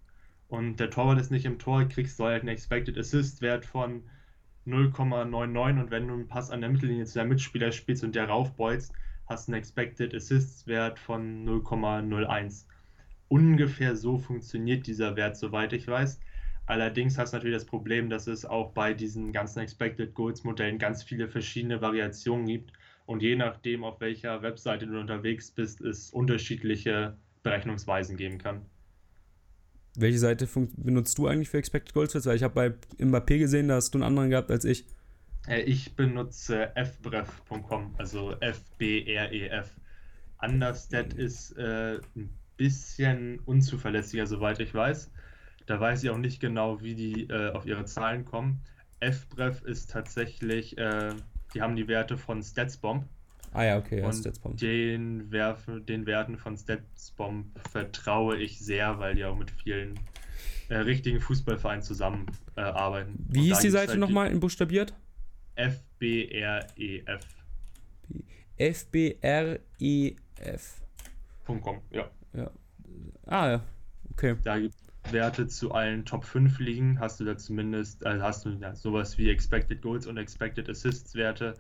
und 0.50 0.78
der 0.78 0.90
Torwart 0.90 1.20
ist 1.20 1.32
nicht 1.32 1.46
im 1.46 1.60
Tor, 1.60 1.86
kriegst 1.86 2.20
du 2.20 2.26
halt 2.26 2.42
einen 2.42 2.50
Expected 2.50 2.98
Assist-Wert 2.98 3.66
von 3.66 4.04
0,99 4.68 5.80
und 5.80 5.92
wenn 5.92 6.08
du 6.08 6.14
einen 6.14 6.28
Pass 6.28 6.52
an 6.52 6.60
der 6.60 6.70
Mittellinie 6.70 7.06
zu 7.06 7.20
deinem 7.20 7.30
Mitspieler 7.30 7.72
spielst 7.72 8.04
und 8.04 8.16
der 8.16 8.28
raufbeutst, 8.28 8.94
hast 9.34 9.50
einen 9.50 9.58
Expected 9.58 10.14
Assists-Wert 10.14 11.00
von 11.00 11.44
0,01. 11.46 12.66
Ungefähr 13.30 13.96
so 13.96 14.20
funktioniert 14.20 14.86
dieser 14.86 15.16
Wert, 15.16 15.38
soweit 15.38 15.74
ich 15.74 15.88
weiß. 15.88 16.20
Allerdings 16.68 17.18
hast 17.18 17.34
du 17.34 17.38
natürlich 17.38 17.58
das 17.58 17.66
Problem, 17.66 18.10
dass 18.10 18.28
es 18.28 18.46
auch 18.46 18.74
bei 18.74 18.94
diesen 18.94 19.34
ganzen 19.34 19.60
Expected 19.60 20.14
Goals 20.14 20.44
Modellen 20.44 20.78
ganz 20.78 21.04
viele 21.04 21.28
verschiedene 21.28 21.82
Variationen 21.82 22.46
gibt 22.46 22.72
und 23.06 23.22
je 23.22 23.36
nachdem, 23.36 23.84
auf 23.84 24.00
welcher 24.00 24.42
Webseite 24.44 24.86
du 24.86 25.00
unterwegs 25.00 25.52
bist, 25.52 25.82
es 25.82 26.12
unterschiedliche 26.12 27.18
Berechnungsweisen 27.42 28.16
geben 28.16 28.38
kann. 28.38 28.62
Welche 29.96 30.20
Seite 30.20 30.48
benutzt 30.78 31.18
du 31.18 31.28
eigentlich 31.28 31.50
für 31.50 31.58
Expected 31.58 31.94
Goals? 31.94 32.14
Weil 32.26 32.36
ich 32.36 32.44
habe 32.44 32.54
bei 32.54 33.04
Mbappé 33.04 33.40
gesehen, 33.40 33.68
da 33.68 33.76
hast 33.76 33.94
du 33.94 33.98
einen 33.98 34.04
anderen 34.04 34.30
gehabt 34.30 34.52
als 34.52 34.64
ich. 34.64 34.86
Äh, 35.48 35.62
ich 35.62 35.96
benutze 35.96 36.72
fbref.com, 36.76 37.96
also 37.98 38.36
F-B-R-E-F. 38.40 39.68
E 39.68 40.46
Understat 40.46 41.14
ist 41.14 41.58
äh, 41.58 42.00
ein 42.16 42.30
bisschen 42.58 43.40
unzuverlässiger, 43.46 44.28
soweit 44.28 44.60
ich 44.60 44.74
weiß. 44.74 45.10
Da 45.66 45.80
weiß 45.80 46.04
ich 46.04 46.10
auch 46.10 46.18
nicht 46.18 46.42
genau, 46.42 46.82
wie 46.82 46.96
die 46.96 47.30
äh, 47.30 47.52
auf 47.52 47.66
ihre 47.66 47.86
Zahlen 47.86 48.26
kommen. 48.26 48.60
FBref 49.00 49.62
ist 49.64 49.92
tatsächlich, 49.92 50.78
äh, 50.78 51.12
die 51.54 51.62
haben 51.62 51.76
die 51.76 51.88
Werte 51.88 52.18
von 52.18 52.44
StatsBomb. 52.44 53.06
Ah 53.54 53.64
ja, 53.64 53.78
okay, 53.78 54.00
ja, 54.00 54.08
und 54.08 54.14
Statsbomb. 54.14 54.58
Den, 54.58 55.32
Werfe, 55.32 55.80
den 55.80 56.06
Werten 56.06 56.38
von 56.38 56.58
StatsBomb 56.58 57.46
vertraue 57.70 58.38
ich 58.38 58.60
sehr, 58.60 59.00
weil 59.00 59.16
die 59.16 59.26
auch 59.26 59.38
mit 59.38 59.52
vielen 59.52 60.00
äh, 60.70 60.78
richtigen 60.78 61.22
Fußballvereinen 61.22 61.84
zusammenarbeiten. 61.84 63.26
Wie 63.30 63.44
hieß 63.44 63.60
die 63.60 63.70
Seite 63.70 63.92
halt 63.92 64.00
nochmal 64.00 64.32
in 64.32 64.40
buchstabiert? 64.40 64.94
F-B-R-E-F. 65.56 67.26
F-B-R-E-F. 68.58 69.62
.com, 71.46 71.82
ja. 71.92 72.10
ja. 72.34 72.52
Ah, 73.26 73.50
ja. 73.50 73.62
Okay. 74.12 74.36
Da 74.44 74.60
gibt 74.60 74.76
Werte 75.12 75.48
zu 75.48 75.72
allen 75.72 76.06
Top 76.06 76.24
5 76.24 76.60
liegen, 76.60 77.00
hast 77.00 77.20
du 77.20 77.26
da 77.26 77.38
zumindest, 77.38 78.06
also 78.06 78.24
hast 78.24 78.46
du 78.46 78.52
ja, 78.52 78.74
sowas 78.74 79.18
wie 79.18 79.30
Expected 79.30 79.82
Goals 79.82 80.08
und 80.08 80.18
Expected 80.18 80.70
Assists 80.70 81.16
Werte, 81.16 81.56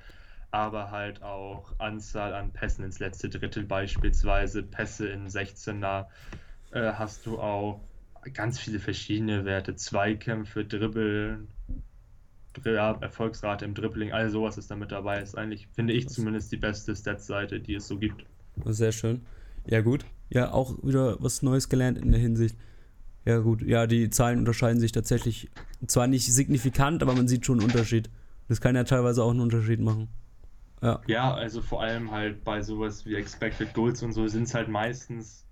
aber 0.51 0.91
halt 0.91 1.21
auch 1.23 1.73
Anzahl 1.79 2.33
an 2.33 2.51
Pässen 2.51 2.85
ins 2.85 2.99
letzte 2.99 3.29
Drittel 3.29 3.63
beispielsweise, 3.63 4.63
Pässe 4.63 5.09
in 5.09 5.27
16er, 5.27 6.05
äh, 6.71 6.93
hast 6.93 7.25
du 7.25 7.39
auch 7.39 7.81
ganz 8.33 8.59
viele 8.59 8.79
verschiedene 8.79 9.43
Werte, 9.45 9.75
Zweikämpfe, 9.75 10.63
Dribbeln, 10.63 11.49
ja, 12.65 12.97
Erfolgsrate 13.01 13.65
im 13.65 13.73
Dribbling, 13.73 14.11
all 14.11 14.29
sowas 14.29 14.57
ist 14.57 14.69
da 14.71 14.75
mit 14.75 14.91
dabei. 14.91 15.21
Ist 15.21 15.37
eigentlich, 15.37 15.67
finde 15.73 15.93
ich 15.93 16.09
zumindest, 16.09 16.51
die 16.51 16.57
beste 16.57 16.95
Stats-Seite, 16.95 17.59
die 17.59 17.75
es 17.75 17.87
so 17.87 17.97
gibt. 17.97 18.25
Sehr 18.65 18.91
schön. 18.91 19.21
Ja, 19.65 19.81
gut. 19.81 20.05
Ja, 20.29 20.51
auch 20.51 20.75
wieder 20.83 21.17
was 21.19 21.41
Neues 21.41 21.69
gelernt 21.69 21.97
in 21.97 22.11
der 22.11 22.19
Hinsicht. 22.19 22.55
Ja, 23.25 23.39
gut. 23.39 23.61
Ja, 23.61 23.87
die 23.87 24.09
Zahlen 24.09 24.39
unterscheiden 24.39 24.79
sich 24.79 24.91
tatsächlich 24.91 25.49
zwar 25.87 26.07
nicht 26.07 26.31
signifikant, 26.31 27.01
aber 27.01 27.13
man 27.13 27.27
sieht 27.27 27.45
schon 27.45 27.59
einen 27.59 27.69
Unterschied. 27.69 28.09
Das 28.49 28.59
kann 28.59 28.75
ja 28.75 28.83
teilweise 28.83 29.23
auch 29.23 29.31
einen 29.31 29.39
Unterschied 29.39 29.79
machen. 29.79 30.09
Ja. 30.81 31.01
ja, 31.07 31.33
also 31.33 31.61
vor 31.61 31.81
allem 31.81 32.11
halt 32.11 32.43
bei 32.43 32.61
sowas 32.61 33.05
wie 33.05 33.15
Expected 33.15 33.73
Goals 33.73 34.03
und 34.03 34.11
so 34.11 34.27
sind 34.27 34.43
es 34.43 34.53
halt 34.53 34.67
meistens 34.67 35.45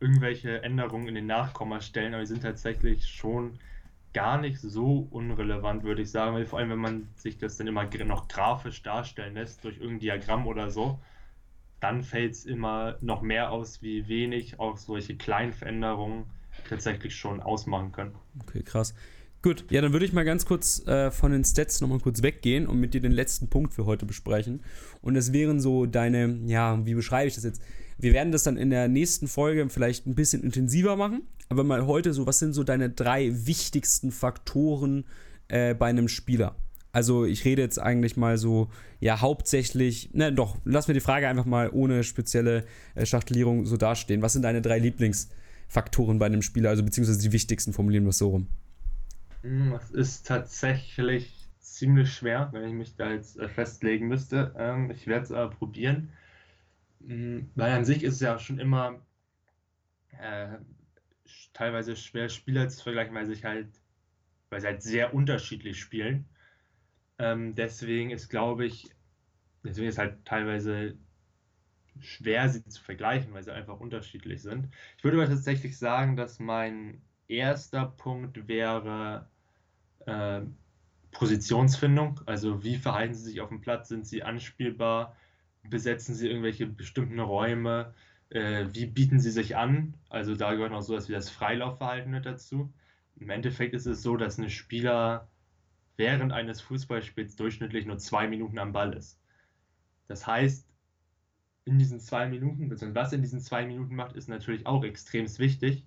irgendwelche 0.00 0.60
Änderungen 0.64 1.06
in 1.06 1.14
den 1.14 1.26
Nachkommastellen, 1.26 2.14
aber 2.14 2.22
die 2.22 2.26
sind 2.26 2.42
tatsächlich 2.42 3.06
schon 3.06 3.60
gar 4.16 4.40
nicht 4.40 4.58
so 4.58 5.06
unrelevant, 5.10 5.84
würde 5.84 6.00
ich 6.00 6.10
sagen, 6.10 6.46
vor 6.46 6.58
allem, 6.58 6.70
wenn 6.70 6.78
man 6.78 7.08
sich 7.16 7.36
das 7.36 7.58
dann 7.58 7.66
immer 7.66 7.84
noch 8.06 8.28
grafisch 8.28 8.82
darstellen 8.82 9.34
lässt, 9.34 9.62
durch 9.62 9.76
irgendein 9.76 9.98
Diagramm 9.98 10.46
oder 10.46 10.70
so, 10.70 10.98
dann 11.80 12.02
fällt 12.02 12.32
es 12.32 12.46
immer 12.46 12.96
noch 13.02 13.20
mehr 13.20 13.52
aus, 13.52 13.82
wie 13.82 14.08
wenig 14.08 14.58
auch 14.58 14.78
solche 14.78 15.16
kleinen 15.16 15.52
Veränderungen 15.52 16.24
tatsächlich 16.66 17.14
schon 17.14 17.42
ausmachen 17.42 17.92
können. 17.92 18.14
Okay, 18.40 18.62
krass. 18.62 18.94
Gut, 19.42 19.66
ja, 19.68 19.82
dann 19.82 19.92
würde 19.92 20.06
ich 20.06 20.14
mal 20.14 20.24
ganz 20.24 20.46
kurz 20.46 20.86
äh, 20.86 21.10
von 21.10 21.32
den 21.32 21.44
Stats 21.44 21.82
nochmal 21.82 22.00
kurz 22.00 22.22
weggehen 22.22 22.66
und 22.66 22.80
mit 22.80 22.94
dir 22.94 23.02
den 23.02 23.12
letzten 23.12 23.50
Punkt 23.50 23.74
für 23.74 23.84
heute 23.84 24.06
besprechen. 24.06 24.62
Und 25.02 25.12
das 25.12 25.34
wären 25.34 25.60
so 25.60 25.84
deine, 25.84 26.38
ja, 26.46 26.86
wie 26.86 26.94
beschreibe 26.94 27.28
ich 27.28 27.34
das 27.34 27.44
jetzt? 27.44 27.60
Wir 27.98 28.12
werden 28.12 28.32
das 28.32 28.42
dann 28.42 28.56
in 28.56 28.70
der 28.70 28.88
nächsten 28.88 29.28
Folge 29.28 29.68
vielleicht 29.70 30.06
ein 30.06 30.14
bisschen 30.14 30.42
intensiver 30.42 30.96
machen. 30.96 31.22
Aber 31.48 31.64
mal 31.64 31.86
heute 31.86 32.12
so, 32.12 32.26
was 32.26 32.38
sind 32.38 32.52
so 32.52 32.64
deine 32.64 32.90
drei 32.90 33.30
wichtigsten 33.46 34.10
Faktoren 34.10 35.04
äh, 35.48 35.74
bei 35.74 35.86
einem 35.86 36.08
Spieler? 36.08 36.56
Also 36.92 37.24
ich 37.24 37.44
rede 37.44 37.62
jetzt 37.62 37.78
eigentlich 37.78 38.16
mal 38.16 38.38
so, 38.38 38.70
ja, 39.00 39.20
hauptsächlich, 39.20 40.14
ne, 40.14 40.32
doch, 40.32 40.56
lass 40.64 40.88
mir 40.88 40.94
die 40.94 41.00
Frage 41.00 41.28
einfach 41.28 41.44
mal 41.44 41.70
ohne 41.70 42.04
spezielle 42.04 42.64
äh, 42.94 43.04
Schachtelierung 43.04 43.66
so 43.66 43.76
dastehen. 43.76 44.22
Was 44.22 44.32
sind 44.32 44.42
deine 44.42 44.62
drei 44.62 44.78
Lieblingsfaktoren 44.78 46.18
bei 46.18 46.26
einem 46.26 46.42
Spieler, 46.42 46.70
also 46.70 46.82
beziehungsweise 46.82 47.20
die 47.20 47.32
wichtigsten, 47.32 47.74
formulieren 47.74 48.04
wir 48.04 48.10
es 48.10 48.18
so 48.18 48.30
rum? 48.30 48.48
Hm, 49.42 49.72
das 49.72 49.90
ist 49.90 50.26
tatsächlich 50.26 51.46
ziemlich 51.60 52.12
schwer, 52.12 52.48
wenn 52.52 52.64
ich 52.64 52.72
mich 52.72 52.96
da 52.96 53.12
jetzt 53.12 53.38
äh, 53.38 53.48
festlegen 53.48 54.08
müsste. 54.08 54.54
Ähm, 54.58 54.90
ich 54.90 55.06
werde 55.06 55.24
es 55.24 55.32
aber 55.32 55.54
probieren. 55.54 56.08
Hm, 57.06 57.52
weil 57.54 57.72
an 57.72 57.84
sich 57.86 58.02
ist 58.02 58.14
es 58.16 58.20
ja 58.20 58.38
schon 58.38 58.58
immer 58.58 59.06
äh, 60.18 60.58
teilweise 61.52 61.96
schwer, 61.96 62.28
Spieler 62.28 62.68
zu 62.68 62.82
vergleichen, 62.82 63.14
weil 63.14 63.26
sich 63.26 63.44
halt, 63.44 63.82
weil 64.50 64.60
sie 64.60 64.68
halt 64.68 64.82
sehr 64.82 65.14
unterschiedlich 65.14 65.80
spielen. 65.80 66.26
Ähm, 67.18 67.54
deswegen 67.54 68.10
ist, 68.10 68.30
glaube 68.30 68.66
ich, 68.66 68.90
deswegen 69.64 69.88
ist 69.88 69.98
halt 69.98 70.24
teilweise 70.26 70.98
schwer, 72.00 72.48
sie 72.48 72.64
zu 72.64 72.82
vergleichen, 72.82 73.32
weil 73.32 73.42
sie 73.42 73.52
einfach 73.54 73.80
unterschiedlich 73.80 74.42
sind. 74.42 74.68
Ich 74.98 75.04
würde 75.04 75.16
aber 75.18 75.28
tatsächlich 75.28 75.78
sagen, 75.78 76.16
dass 76.16 76.38
mein 76.38 77.02
erster 77.28 77.86
Punkt 77.86 78.48
wäre 78.48 79.30
äh, 80.06 80.42
Positionsfindung. 81.12 82.20
Also 82.26 82.64
wie 82.64 82.76
verhalten 82.78 83.14
sie 83.14 83.24
sich 83.24 83.40
auf 83.40 83.50
dem 83.50 83.60
Platz? 83.62 83.88
Sind 83.88 84.06
sie 84.06 84.22
anspielbar? 84.24 85.16
Besetzen 85.70 86.14
sie 86.14 86.28
irgendwelche 86.28 86.66
bestimmten 86.66 87.20
Räume, 87.20 87.94
äh, 88.30 88.66
wie 88.72 88.86
bieten 88.86 89.20
sie 89.20 89.30
sich 89.30 89.56
an? 89.56 89.94
Also 90.08 90.34
da 90.34 90.54
gehört 90.54 90.72
noch 90.72 90.82
sowas 90.82 91.08
wie 91.08 91.12
das 91.12 91.30
Freilaufverhalten 91.30 92.10
mit 92.10 92.26
dazu. 92.26 92.72
Im 93.16 93.30
Endeffekt 93.30 93.74
ist 93.74 93.86
es 93.86 94.02
so, 94.02 94.16
dass 94.16 94.38
ein 94.38 94.50
Spieler 94.50 95.28
während 95.96 96.32
eines 96.32 96.60
Fußballspiels 96.60 97.36
durchschnittlich 97.36 97.86
nur 97.86 97.98
zwei 97.98 98.28
Minuten 98.28 98.58
am 98.58 98.72
Ball 98.72 98.92
ist. 98.94 99.18
Das 100.08 100.26
heißt, 100.26 100.68
in 101.64 101.78
diesen 101.78 102.00
zwei 102.00 102.28
Minuten, 102.28 102.68
beziehungsweise 102.68 103.06
was 103.06 103.12
in 103.12 103.22
diesen 103.22 103.40
zwei 103.40 103.66
Minuten 103.66 103.96
macht, 103.96 104.16
ist 104.16 104.28
natürlich 104.28 104.66
auch 104.66 104.84
extrem 104.84 105.26
wichtig. 105.38 105.84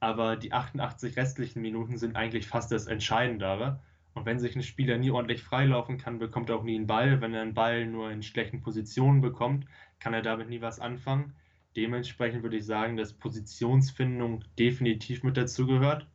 Aber 0.00 0.36
die 0.36 0.52
88 0.52 1.16
restlichen 1.16 1.62
Minuten 1.62 1.96
sind 1.96 2.16
eigentlich 2.16 2.46
fast 2.46 2.70
das 2.70 2.86
Entscheidendere. 2.86 3.80
Und 4.14 4.26
wenn 4.26 4.38
sich 4.38 4.56
ein 4.56 4.62
Spieler 4.62 4.98
nie 4.98 5.10
ordentlich 5.10 5.42
freilaufen 5.42 5.98
kann, 5.98 6.18
bekommt 6.18 6.50
er 6.50 6.56
auch 6.56 6.64
nie 6.64 6.74
einen 6.74 6.86
Ball. 6.86 7.20
Wenn 7.20 7.34
er 7.34 7.42
einen 7.42 7.54
Ball 7.54 7.86
nur 7.86 8.10
in 8.10 8.22
schlechten 8.22 8.60
Positionen 8.60 9.20
bekommt, 9.20 9.66
kann 10.00 10.14
er 10.14 10.22
damit 10.22 10.48
nie 10.48 10.60
was 10.60 10.80
anfangen. 10.80 11.34
Dementsprechend 11.76 12.42
würde 12.42 12.56
ich 12.56 12.66
sagen, 12.66 12.96
dass 12.96 13.12
Positionsfindung 13.12 14.44
definitiv 14.58 15.22
mit 15.22 15.36
dazugehört. 15.36 16.08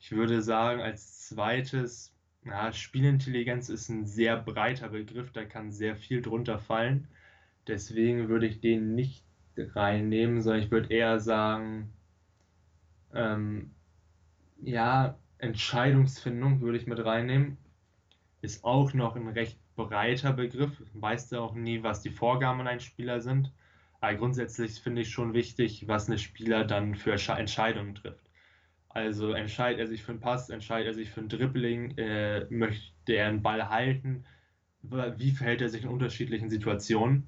Ich 0.00 0.12
würde 0.12 0.42
sagen, 0.42 0.80
als 0.80 1.28
zweites, 1.28 2.14
na, 2.42 2.72
Spielintelligenz 2.72 3.68
ist 3.68 3.88
ein 3.88 4.06
sehr 4.06 4.36
breiter 4.36 4.88
Begriff, 4.88 5.30
da 5.32 5.44
kann 5.44 5.70
sehr 5.70 5.96
viel 5.96 6.20
drunter 6.20 6.58
fallen. 6.58 7.08
Deswegen 7.66 8.28
würde 8.28 8.46
ich 8.46 8.60
den 8.60 8.94
nicht 8.94 9.24
reinnehmen, 9.56 10.42
sondern 10.42 10.62
ich 10.62 10.70
würde 10.70 10.92
eher 10.92 11.20
sagen, 11.20 11.92
ähm, 13.14 13.70
ja, 14.60 15.18
Entscheidungsfindung 15.44 16.60
würde 16.60 16.78
ich 16.78 16.86
mit 16.86 17.04
reinnehmen. 17.04 17.58
Ist 18.40 18.64
auch 18.64 18.92
noch 18.94 19.14
ein 19.14 19.28
recht 19.28 19.58
breiter 19.76 20.32
Begriff. 20.32 20.82
Weißt 20.94 21.32
du 21.32 21.38
auch 21.38 21.54
nie, 21.54 21.82
was 21.82 22.00
die 22.00 22.10
Vorgaben 22.10 22.60
an 22.60 22.66
einen 22.66 22.80
Spieler 22.80 23.20
sind. 23.20 23.52
Aber 24.00 24.14
grundsätzlich 24.14 24.80
finde 24.80 25.02
ich 25.02 25.10
schon 25.10 25.34
wichtig, 25.34 25.86
was 25.86 26.08
ein 26.08 26.18
Spieler 26.18 26.64
dann 26.64 26.94
für 26.94 27.12
Entscheidungen 27.12 27.94
trifft. 27.94 28.30
Also 28.88 29.32
entscheidet 29.32 29.80
er 29.80 29.86
sich 29.86 30.02
für 30.02 30.12
einen 30.12 30.20
Pass, 30.20 30.50
entscheidet 30.50 30.88
er 30.88 30.94
sich 30.94 31.10
für 31.10 31.20
ein 31.20 31.28
Dribbling, 31.28 31.98
äh, 31.98 32.46
möchte 32.50 33.12
er 33.12 33.28
einen 33.28 33.42
Ball 33.42 33.68
halten, 33.68 34.24
wie 34.82 35.30
verhält 35.32 35.62
er 35.62 35.68
sich 35.68 35.82
in 35.82 35.88
unterschiedlichen 35.88 36.48
Situationen. 36.50 37.26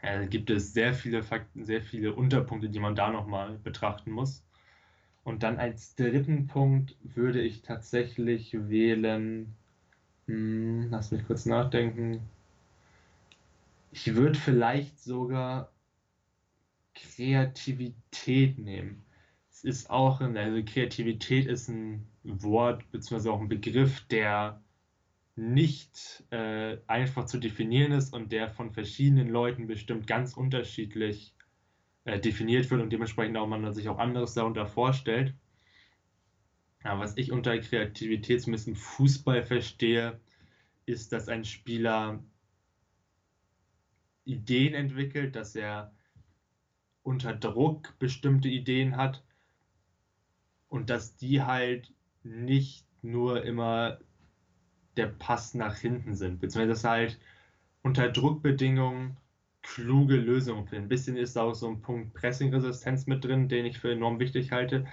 Äh, 0.00 0.26
gibt 0.26 0.50
es 0.50 0.72
sehr 0.72 0.94
viele 0.94 1.22
Fakten, 1.22 1.64
sehr 1.64 1.82
viele 1.82 2.14
Unterpunkte, 2.14 2.70
die 2.70 2.80
man 2.80 2.94
da 2.94 3.10
nochmal 3.10 3.58
betrachten 3.58 4.10
muss. 4.10 4.44
Und 5.24 5.42
dann 5.42 5.58
als 5.58 5.94
dritten 5.94 6.46
Punkt 6.48 6.96
würde 7.02 7.40
ich 7.40 7.62
tatsächlich 7.62 8.54
wählen, 8.68 9.54
hm, 10.26 10.88
lass 10.90 11.12
mich 11.12 11.26
kurz 11.26 11.46
nachdenken. 11.46 12.20
Ich 13.92 14.14
würde 14.14 14.38
vielleicht 14.38 15.00
sogar 15.00 15.70
Kreativität 16.94 18.58
nehmen. 18.58 19.04
Es 19.50 19.64
ist 19.64 19.90
auch, 19.90 20.20
also 20.20 20.62
Kreativität 20.64 21.46
ist 21.46 21.68
ein 21.68 22.06
Wort 22.24 22.90
bzw. 22.90 23.28
auch 23.28 23.40
ein 23.40 23.48
Begriff, 23.48 24.00
der 24.08 24.60
nicht 25.36 26.24
äh, 26.30 26.78
einfach 26.86 27.26
zu 27.26 27.38
definieren 27.38 27.92
ist 27.92 28.12
und 28.12 28.32
der 28.32 28.50
von 28.50 28.72
verschiedenen 28.72 29.28
Leuten 29.28 29.66
bestimmt 29.66 30.06
ganz 30.06 30.34
unterschiedlich 30.34 31.34
äh, 32.04 32.18
definiert 32.18 32.70
wird 32.70 32.82
und 32.82 32.90
dementsprechend 32.90 33.36
auch 33.36 33.46
man 33.46 33.72
sich 33.72 33.88
auch 33.88 33.98
anderes 33.98 34.34
darunter 34.34 34.66
vorstellt. 34.66 35.34
Ja, 36.84 36.98
was 36.98 37.16
ich 37.16 37.30
unter 37.30 37.56
Kreativität 37.58 38.42
zumindest 38.42 38.68
im 38.68 38.76
Fußball 38.76 39.44
verstehe, 39.44 40.20
ist, 40.84 41.12
dass 41.12 41.28
ein 41.28 41.44
Spieler 41.44 42.22
Ideen 44.24 44.74
entwickelt, 44.74 45.36
dass 45.36 45.54
er 45.54 45.92
unter 47.02 47.34
Druck 47.34 47.98
bestimmte 47.98 48.48
Ideen 48.48 48.96
hat 48.96 49.22
und 50.68 50.90
dass 50.90 51.16
die 51.16 51.42
halt 51.42 51.92
nicht 52.22 52.86
nur 53.02 53.44
immer 53.44 53.98
der 54.96 55.06
Pass 55.06 55.54
nach 55.54 55.76
hinten 55.76 56.14
sind, 56.14 56.40
beziehungsweise 56.40 56.68
dass 56.68 56.84
halt 56.84 57.18
unter 57.82 58.08
Druckbedingungen 58.08 59.16
kluge 59.62 60.16
Lösungen 60.16 60.66
finden. 60.66 60.86
Ein 60.86 60.88
bisschen 60.88 61.16
ist 61.16 61.36
da 61.36 61.42
auch 61.42 61.54
so 61.54 61.68
ein 61.68 61.80
Punkt 61.80 62.14
Pressing-Resistenz 62.14 63.06
mit 63.06 63.24
drin, 63.24 63.48
den 63.48 63.64
ich 63.64 63.78
für 63.78 63.92
enorm 63.92 64.18
wichtig 64.18 64.52
halte. 64.52 64.86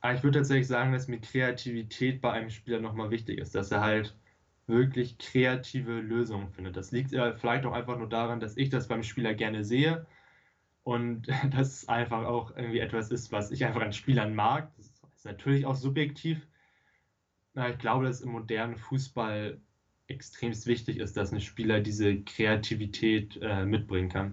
Aber 0.00 0.14
ich 0.14 0.22
würde 0.22 0.38
tatsächlich 0.38 0.68
sagen, 0.68 0.92
dass 0.92 1.08
mir 1.08 1.20
Kreativität 1.20 2.20
bei 2.20 2.32
einem 2.32 2.50
Spieler 2.50 2.80
nochmal 2.80 3.10
wichtig 3.10 3.38
ist, 3.38 3.54
dass 3.54 3.70
er 3.70 3.80
halt 3.80 4.16
wirklich 4.66 5.18
kreative 5.18 6.00
Lösungen 6.00 6.48
findet. 6.50 6.76
Das 6.76 6.92
liegt 6.92 7.10
vielleicht 7.10 7.66
auch 7.66 7.72
einfach 7.72 7.98
nur 7.98 8.08
daran, 8.08 8.40
dass 8.40 8.56
ich 8.56 8.68
das 8.68 8.88
beim 8.88 9.02
Spieler 9.02 9.34
gerne 9.34 9.64
sehe 9.64 10.06
und 10.82 11.28
dass 11.50 11.82
es 11.82 11.88
einfach 11.88 12.24
auch 12.24 12.56
irgendwie 12.56 12.80
etwas 12.80 13.10
ist, 13.10 13.32
was 13.32 13.50
ich 13.50 13.64
einfach 13.64 13.82
an 13.82 13.92
Spielern 13.92 14.34
mag. 14.34 14.72
Das 14.76 14.86
ist 14.86 15.24
natürlich 15.24 15.66
auch 15.66 15.76
subjektiv, 15.76 16.46
ich 17.54 17.78
glaube, 17.78 18.04
dass 18.04 18.20
im 18.20 18.32
modernen 18.32 18.76
Fußball 18.76 19.60
extremst 20.08 20.66
wichtig 20.66 20.98
ist, 20.98 21.16
dass 21.16 21.32
ein 21.32 21.40
Spieler 21.40 21.80
diese 21.80 22.16
Kreativität 22.20 23.38
äh, 23.42 23.64
mitbringen 23.64 24.08
kann. 24.08 24.32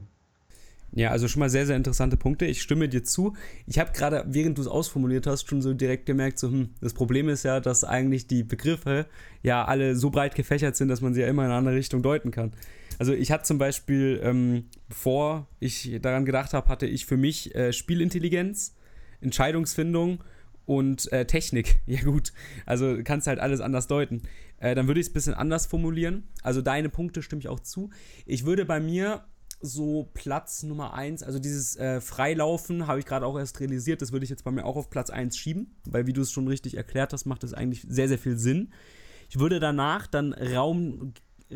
Ja, 0.95 1.09
also 1.09 1.27
schon 1.27 1.39
mal 1.39 1.49
sehr, 1.49 1.65
sehr 1.65 1.75
interessante 1.75 2.17
Punkte. 2.17 2.45
Ich 2.45 2.61
stimme 2.61 2.87
dir 2.87 3.03
zu. 3.03 3.35
Ich 3.65 3.79
habe 3.79 3.91
gerade, 3.93 4.25
während 4.27 4.59
du 4.59 4.61
es 4.61 4.67
ausformuliert 4.67 5.25
hast, 5.25 5.49
schon 5.49 5.63
so 5.63 5.73
direkt 5.73 6.05
gemerkt, 6.05 6.37
so, 6.37 6.49
hm, 6.49 6.69
das 6.81 6.93
Problem 6.93 7.29
ist 7.29 7.43
ja, 7.43 7.59
dass 7.59 7.83
eigentlich 7.83 8.27
die 8.27 8.43
Begriffe 8.43 9.07
ja 9.41 9.65
alle 9.65 9.95
so 9.95 10.11
breit 10.11 10.35
gefächert 10.35 10.75
sind, 10.75 10.89
dass 10.89 11.01
man 11.01 11.15
sie 11.15 11.21
ja 11.21 11.27
immer 11.27 11.43
in 11.43 11.49
eine 11.49 11.57
andere 11.57 11.75
Richtung 11.75 12.03
deuten 12.03 12.29
kann. 12.29 12.53
Also 12.99 13.11
ich 13.13 13.31
hatte 13.31 13.43
zum 13.43 13.57
Beispiel, 13.57 14.19
ähm, 14.23 14.65
bevor 14.87 15.47
ich 15.59 15.97
daran 15.99 16.25
gedacht 16.25 16.53
habe, 16.53 16.69
hatte 16.69 16.85
ich 16.85 17.07
für 17.07 17.17
mich 17.17 17.55
äh, 17.55 17.73
Spielintelligenz, 17.73 18.75
Entscheidungsfindung 19.19 20.23
und 20.65 21.11
äh, 21.11 21.25
Technik. 21.25 21.79
Ja 21.85 22.01
gut, 22.03 22.33
also 22.65 22.97
kannst 23.03 23.27
halt 23.27 23.39
alles 23.39 23.61
anders 23.61 23.87
deuten. 23.87 24.21
Äh, 24.57 24.75
dann 24.75 24.87
würde 24.87 24.99
ich 24.99 25.07
es 25.07 25.11
ein 25.11 25.13
bisschen 25.13 25.33
anders 25.33 25.65
formulieren. 25.65 26.23
Also 26.41 26.61
deine 26.61 26.89
Punkte 26.89 27.21
stimme 27.21 27.39
ich 27.39 27.49
auch 27.49 27.59
zu. 27.59 27.89
Ich 28.25 28.45
würde 28.45 28.65
bei 28.65 28.79
mir 28.79 29.25
so 29.63 30.09
Platz 30.13 30.63
Nummer 30.63 30.93
1, 30.93 31.23
also 31.23 31.39
dieses 31.39 31.77
äh, 31.77 32.01
Freilaufen 32.01 32.85
habe 32.85 32.99
ich 32.99 33.05
gerade 33.05 33.25
auch 33.25 33.37
erst 33.37 33.61
realisiert, 33.61 34.01
das 34.01 34.11
würde 34.11 34.25
ich 34.25 34.29
jetzt 34.29 34.43
bei 34.43 34.51
mir 34.51 34.65
auch 34.65 34.75
auf 34.75 34.89
Platz 34.89 35.09
1 35.09 35.37
schieben, 35.37 35.75
weil 35.85 36.05
wie 36.05 36.13
du 36.13 36.21
es 36.21 36.31
schon 36.31 36.47
richtig 36.49 36.75
erklärt 36.75 37.13
hast, 37.13 37.25
macht 37.25 37.43
das 37.43 37.53
eigentlich 37.53 37.85
sehr, 37.87 38.09
sehr 38.09 38.19
viel 38.19 38.37
Sinn. 38.37 38.73
Ich 39.29 39.39
würde 39.39 39.61
danach 39.61 40.05
dann 40.05 40.33
Raum, 40.33 41.13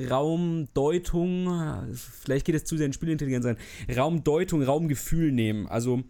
Raumdeutung, 0.10 1.86
vielleicht 1.94 2.46
geht 2.46 2.56
es 2.56 2.64
zu 2.64 2.78
sehr 2.78 2.86
in 2.86 2.94
Spielintelligenz 2.94 3.44
sein, 3.44 3.58
Raumdeutung, 3.94 4.64
Raumgefühl 4.64 5.32
nehmen. 5.34 5.68
Also 5.68 6.04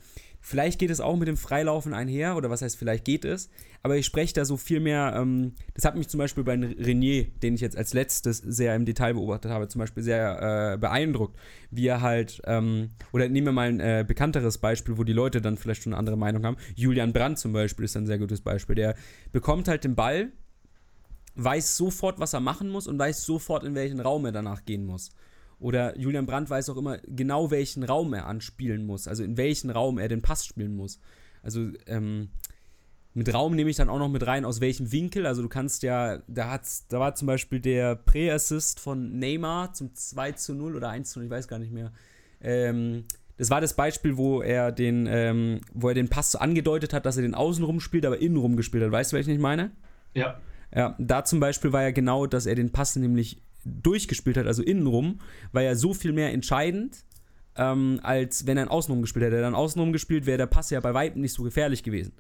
Vielleicht 0.50 0.80
geht 0.80 0.92
es 0.92 1.02
auch 1.02 1.18
mit 1.18 1.28
dem 1.28 1.36
Freilaufen 1.36 1.94
einher, 1.94 2.38
oder 2.38 2.50
was 2.50 2.62
heißt, 2.62 2.78
vielleicht 2.78 3.04
geht 3.04 3.26
es, 3.26 3.50
aber 3.84 3.98
ich 3.98 4.06
spreche 4.06 4.34
da 4.34 4.46
so 4.46 4.56
viel 4.56 4.80
mehr. 4.80 5.14
Ähm, 5.18 5.56
das 5.74 5.84
hat 5.84 5.98
mich 5.98 6.08
zum 6.08 6.20
Beispiel 6.20 6.46
bei 6.46 6.54
Renier, 6.54 7.26
den 7.44 7.56
ich 7.56 7.60
jetzt 7.60 7.76
als 7.76 7.94
letztes 7.94 8.38
sehr 8.38 8.74
im 8.74 8.86
Detail 8.86 9.16
beobachtet 9.16 9.52
habe, 9.52 9.68
zum 9.68 9.80
Beispiel 9.80 10.04
sehr 10.04 10.74
äh, 10.74 10.78
beeindruckt, 10.78 11.38
wie 11.70 11.86
er 11.88 12.00
halt, 12.00 12.42
ähm, 12.46 12.92
oder 13.12 13.28
nehmen 13.28 13.48
wir 13.48 13.52
mal 13.52 13.68
ein 13.68 13.82
äh, 13.82 14.06
bekannteres 14.08 14.58
Beispiel, 14.60 14.98
wo 14.98 15.04
die 15.04 15.12
Leute 15.12 15.42
dann 15.42 15.58
vielleicht 15.58 15.84
schon 15.84 15.92
eine 15.92 16.00
andere 16.00 16.16
Meinung 16.18 16.46
haben. 16.46 16.56
Julian 16.76 17.12
Brandt 17.12 17.40
zum 17.40 17.52
Beispiel 17.52 17.84
ist 17.84 17.98
ein 17.98 18.08
sehr 18.08 18.18
gutes 18.18 18.40
Beispiel. 18.40 18.76
Der 18.76 18.96
bekommt 19.34 19.68
halt 19.68 19.84
den 19.84 19.96
Ball, 19.96 20.32
weiß 21.36 21.76
sofort, 21.76 22.22
was 22.22 22.32
er 22.32 22.40
machen 22.40 22.70
muss 22.70 22.88
und 22.88 22.98
weiß 22.98 23.26
sofort, 23.26 23.66
in 23.66 23.76
welchen 23.76 24.00
Raum 24.00 24.24
er 24.24 24.32
danach 24.32 24.64
gehen 24.64 24.86
muss. 24.86 25.10
Oder 25.60 25.98
Julian 25.98 26.26
Brandt 26.26 26.50
weiß 26.50 26.70
auch 26.70 26.78
immer 26.78 26.98
genau, 27.00 27.50
welchen 27.50 27.84
Raum 27.84 28.14
er 28.14 28.28
anspielen 28.28 28.86
muss, 28.86 29.08
also 29.08 29.24
in 29.24 29.38
welchen 29.38 29.70
Raum 29.70 29.98
er 29.98 30.08
den 30.08 30.22
Pass 30.22 30.46
spielen 30.46 30.76
muss. 30.76 31.00
Also 31.42 31.70
ähm, 31.88 32.30
mit 33.14 33.34
Raum 33.34 33.56
nehme 33.56 33.72
ich 33.72 33.78
dann 33.78 33.90
auch 33.90 33.98
noch 33.98 34.10
mit 34.10 34.28
rein, 34.28 34.46
aus 34.46 34.62
welchem 34.62 34.92
Winkel. 34.92 35.26
Also 35.26 35.42
du 35.42 35.50
kannst 35.50 35.82
ja, 35.82 36.20
da, 36.28 36.52
hat's, 36.52 36.88
da 36.88 37.00
war 37.00 37.16
zum 37.16 37.26
Beispiel 37.26 37.60
der 37.60 37.96
Prä-Assist 37.96 38.80
von 38.80 39.18
Neymar 39.18 39.74
zum 39.74 39.96
2 39.96 40.34
zu 40.34 40.54
0 40.54 40.76
oder 40.76 40.90
1 40.90 41.10
zu 41.10 41.20
0, 41.20 41.26
ich 41.26 41.32
weiß 41.32 41.48
gar 41.48 41.58
nicht 41.58 41.74
mehr. 41.74 41.92
Ähm, 42.42 43.06
das 43.38 43.50
war 43.50 43.60
das 43.60 43.76
Beispiel, 43.76 44.18
wo 44.18 44.42
er 44.42 44.72
den, 44.72 45.08
ähm, 45.10 45.62
wo 45.74 45.90
er 45.90 45.96
den 45.96 46.10
Pass 46.10 46.34
so 46.34 46.38
angedeutet 46.38 46.94
hat, 46.94 47.08
dass 47.08 47.18
er 47.18 47.24
den 47.24 47.34
außenrum 47.34 47.80
spielt, 47.80 48.06
aber 48.06 48.20
innenrum 48.20 48.56
gespielt 48.56 48.84
hat. 48.84 48.92
Weißt 48.92 49.12
du, 49.12 49.16
welchen 49.16 49.32
ich 49.32 49.40
meine? 49.40 49.72
Ja. 50.14 50.40
Ja, 50.76 50.96
da 51.00 51.24
zum 51.24 51.40
Beispiel 51.40 51.72
war 51.72 51.82
ja 51.84 51.92
genau, 51.92 52.28
dass 52.28 52.46
er 52.46 52.54
den 52.54 52.72
Pass 52.72 52.96
nämlich 52.98 53.42
durchgespielt 53.84 54.38
hat, 54.38 54.48
also 54.48 54.64
innenrum, 54.64 55.20
war 55.52 55.62
ja 55.62 55.76
so 55.76 55.94
viel 55.94 56.14
mehr 56.14 56.34
entscheidend, 56.34 57.06
ähm, 57.56 58.00
als 58.04 58.46
wenn 58.46 58.58
er 58.58 58.64
einen 58.64 58.72
Außenrum 58.72 59.02
gespielt 59.02 59.26
hätte. 59.26 59.36
Hätte 59.36 59.44
er 59.44 59.48
dann 59.48 59.56
Außenrum 59.56 59.92
gespielt, 59.92 60.26
wäre 60.26 60.38
der 60.38 60.48
Pass 60.48 60.70
ja 60.70 60.80
bei 60.80 60.94
weitem 60.94 61.22
nicht 61.22 61.34
so 61.34 61.44
gefährlich 61.44 61.84
gewesen. 61.84 62.14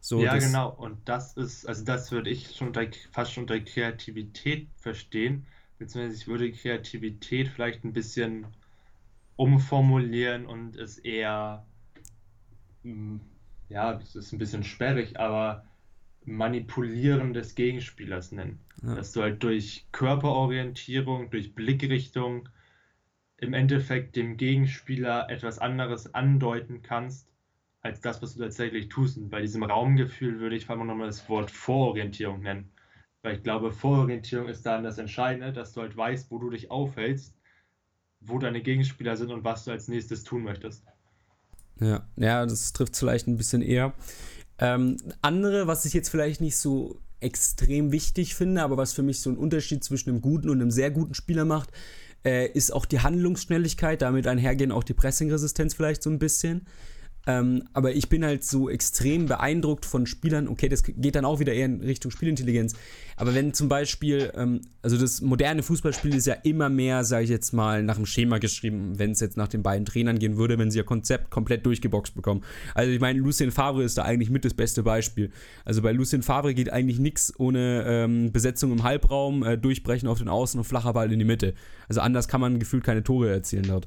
So, 0.00 0.20
ja, 0.20 0.36
genau. 0.36 0.70
Und 0.70 0.98
das 1.04 1.34
ist, 1.34 1.66
also 1.66 1.84
das 1.84 2.10
würde 2.10 2.28
ich 2.28 2.56
schon 2.56 2.68
unter, 2.68 2.86
fast 3.12 3.32
schon 3.32 3.44
unter 3.44 3.60
Kreativität 3.60 4.68
verstehen. 4.76 5.46
Beziehungsweise 5.78 6.16
ich 6.16 6.26
würde 6.26 6.52
Kreativität 6.52 7.48
vielleicht 7.48 7.84
ein 7.84 7.92
bisschen 7.92 8.46
umformulieren 9.36 10.46
und 10.46 10.76
es 10.76 10.98
eher, 10.98 11.64
hm, 12.82 13.20
ja, 13.68 13.98
es 14.00 14.14
ist 14.14 14.32
ein 14.32 14.38
bisschen 14.38 14.64
sperrig, 14.64 15.18
aber 15.18 15.64
Manipulieren 16.24 17.32
des 17.32 17.54
Gegenspielers 17.54 18.32
nennen. 18.32 18.60
Ja. 18.82 18.94
Dass 18.94 19.12
du 19.12 19.22
halt 19.22 19.42
durch 19.42 19.86
Körperorientierung, 19.92 21.30
durch 21.30 21.54
Blickrichtung 21.54 22.48
im 23.36 23.54
Endeffekt 23.54 24.14
dem 24.16 24.36
Gegenspieler 24.36 25.28
etwas 25.28 25.58
anderes 25.58 26.14
andeuten 26.14 26.82
kannst, 26.82 27.28
als 27.80 28.00
das, 28.00 28.22
was 28.22 28.34
du 28.34 28.40
tatsächlich 28.42 28.88
tust. 28.88 29.18
Und 29.18 29.30
bei 29.30 29.40
diesem 29.40 29.64
Raumgefühl 29.64 30.38
würde 30.38 30.56
ich 30.56 30.66
vor 30.66 30.76
allem 30.76 30.86
nochmal 30.86 31.08
das 31.08 31.28
Wort 31.28 31.50
Vororientierung 31.50 32.42
nennen. 32.42 32.70
Weil 33.22 33.36
ich 33.36 33.42
glaube, 33.42 33.72
Vororientierung 33.72 34.48
ist 34.48 34.64
dann 34.64 34.84
das 34.84 34.98
Entscheidende, 34.98 35.52
dass 35.52 35.72
du 35.72 35.80
halt 35.80 35.96
weißt, 35.96 36.30
wo 36.30 36.38
du 36.38 36.50
dich 36.50 36.70
aufhältst, 36.70 37.36
wo 38.20 38.38
deine 38.38 38.62
Gegenspieler 38.62 39.16
sind 39.16 39.32
und 39.32 39.44
was 39.44 39.64
du 39.64 39.72
als 39.72 39.88
nächstes 39.88 40.22
tun 40.22 40.44
möchtest. 40.44 40.84
Ja, 41.80 42.06
ja, 42.16 42.46
das 42.46 42.72
trifft 42.72 42.96
vielleicht 42.96 43.26
ein 43.26 43.36
bisschen 43.36 43.62
eher. 43.62 43.92
Ähm, 44.62 44.96
andere, 45.22 45.66
was 45.66 45.84
ich 45.86 45.92
jetzt 45.92 46.08
vielleicht 46.08 46.40
nicht 46.40 46.56
so 46.56 47.00
extrem 47.18 47.90
wichtig 47.90 48.36
finde, 48.36 48.62
aber 48.62 48.76
was 48.76 48.92
für 48.92 49.02
mich 49.02 49.20
so 49.20 49.28
einen 49.28 49.36
Unterschied 49.36 49.82
zwischen 49.82 50.10
einem 50.10 50.20
guten 50.20 50.48
und 50.48 50.60
einem 50.60 50.70
sehr 50.70 50.92
guten 50.92 51.14
Spieler 51.14 51.44
macht, 51.44 51.70
äh, 52.24 52.46
ist 52.46 52.72
auch 52.72 52.86
die 52.86 53.00
Handlungsschnelligkeit, 53.00 54.02
damit 54.02 54.28
einhergehen 54.28 54.70
auch 54.70 54.84
die 54.84 54.94
Pressingresistenz 54.94 55.74
vielleicht 55.74 56.04
so 56.04 56.10
ein 56.10 56.20
bisschen. 56.20 56.68
Ähm, 57.26 57.62
aber 57.72 57.94
ich 57.94 58.08
bin 58.08 58.24
halt 58.24 58.44
so 58.44 58.68
extrem 58.68 59.26
beeindruckt 59.26 59.86
von 59.86 60.06
Spielern. 60.06 60.48
Okay, 60.48 60.68
das 60.68 60.82
geht 60.82 61.14
dann 61.14 61.24
auch 61.24 61.38
wieder 61.38 61.52
eher 61.52 61.66
in 61.66 61.80
Richtung 61.80 62.10
Spielintelligenz. 62.10 62.74
Aber 63.16 63.34
wenn 63.34 63.54
zum 63.54 63.68
Beispiel, 63.68 64.32
ähm, 64.34 64.62
also 64.82 64.98
das 64.98 65.20
moderne 65.20 65.62
Fußballspiel 65.62 66.14
ist 66.14 66.26
ja 66.26 66.34
immer 66.42 66.68
mehr, 66.68 67.04
sage 67.04 67.24
ich 67.24 67.30
jetzt 67.30 67.52
mal, 67.52 67.82
nach 67.84 67.96
dem 67.96 68.06
Schema 68.06 68.38
geschrieben, 68.38 68.98
wenn 68.98 69.12
es 69.12 69.20
jetzt 69.20 69.36
nach 69.36 69.48
den 69.48 69.62
beiden 69.62 69.84
Trainern 69.84 70.18
gehen 70.18 70.36
würde, 70.36 70.58
wenn 70.58 70.70
sie 70.70 70.78
ihr 70.78 70.84
Konzept 70.84 71.30
komplett 71.30 71.64
durchgeboxt 71.64 72.14
bekommen. 72.14 72.42
Also 72.74 72.90
ich 72.90 73.00
meine, 73.00 73.20
Lucien 73.20 73.52
Favre 73.52 73.84
ist 73.84 73.98
da 73.98 74.02
eigentlich 74.02 74.30
mit 74.30 74.44
das 74.44 74.54
beste 74.54 74.82
Beispiel. 74.82 75.30
Also 75.64 75.82
bei 75.82 75.92
Lucien 75.92 76.22
Favre 76.22 76.54
geht 76.54 76.72
eigentlich 76.72 76.98
nichts 76.98 77.32
ohne 77.38 77.84
ähm, 77.86 78.32
Besetzung 78.32 78.72
im 78.72 78.82
Halbraum, 78.82 79.44
äh, 79.44 79.56
Durchbrechen 79.56 80.08
auf 80.08 80.18
den 80.18 80.28
Außen 80.28 80.58
und 80.58 80.64
flacher 80.64 80.92
Ball 80.92 81.12
in 81.12 81.18
die 81.20 81.24
Mitte. 81.24 81.54
Also 81.88 82.00
anders 82.00 82.26
kann 82.26 82.40
man 82.40 82.58
gefühlt 82.58 82.82
keine 82.82 83.04
Tore 83.04 83.30
erzielen 83.30 83.66
dort. 83.68 83.86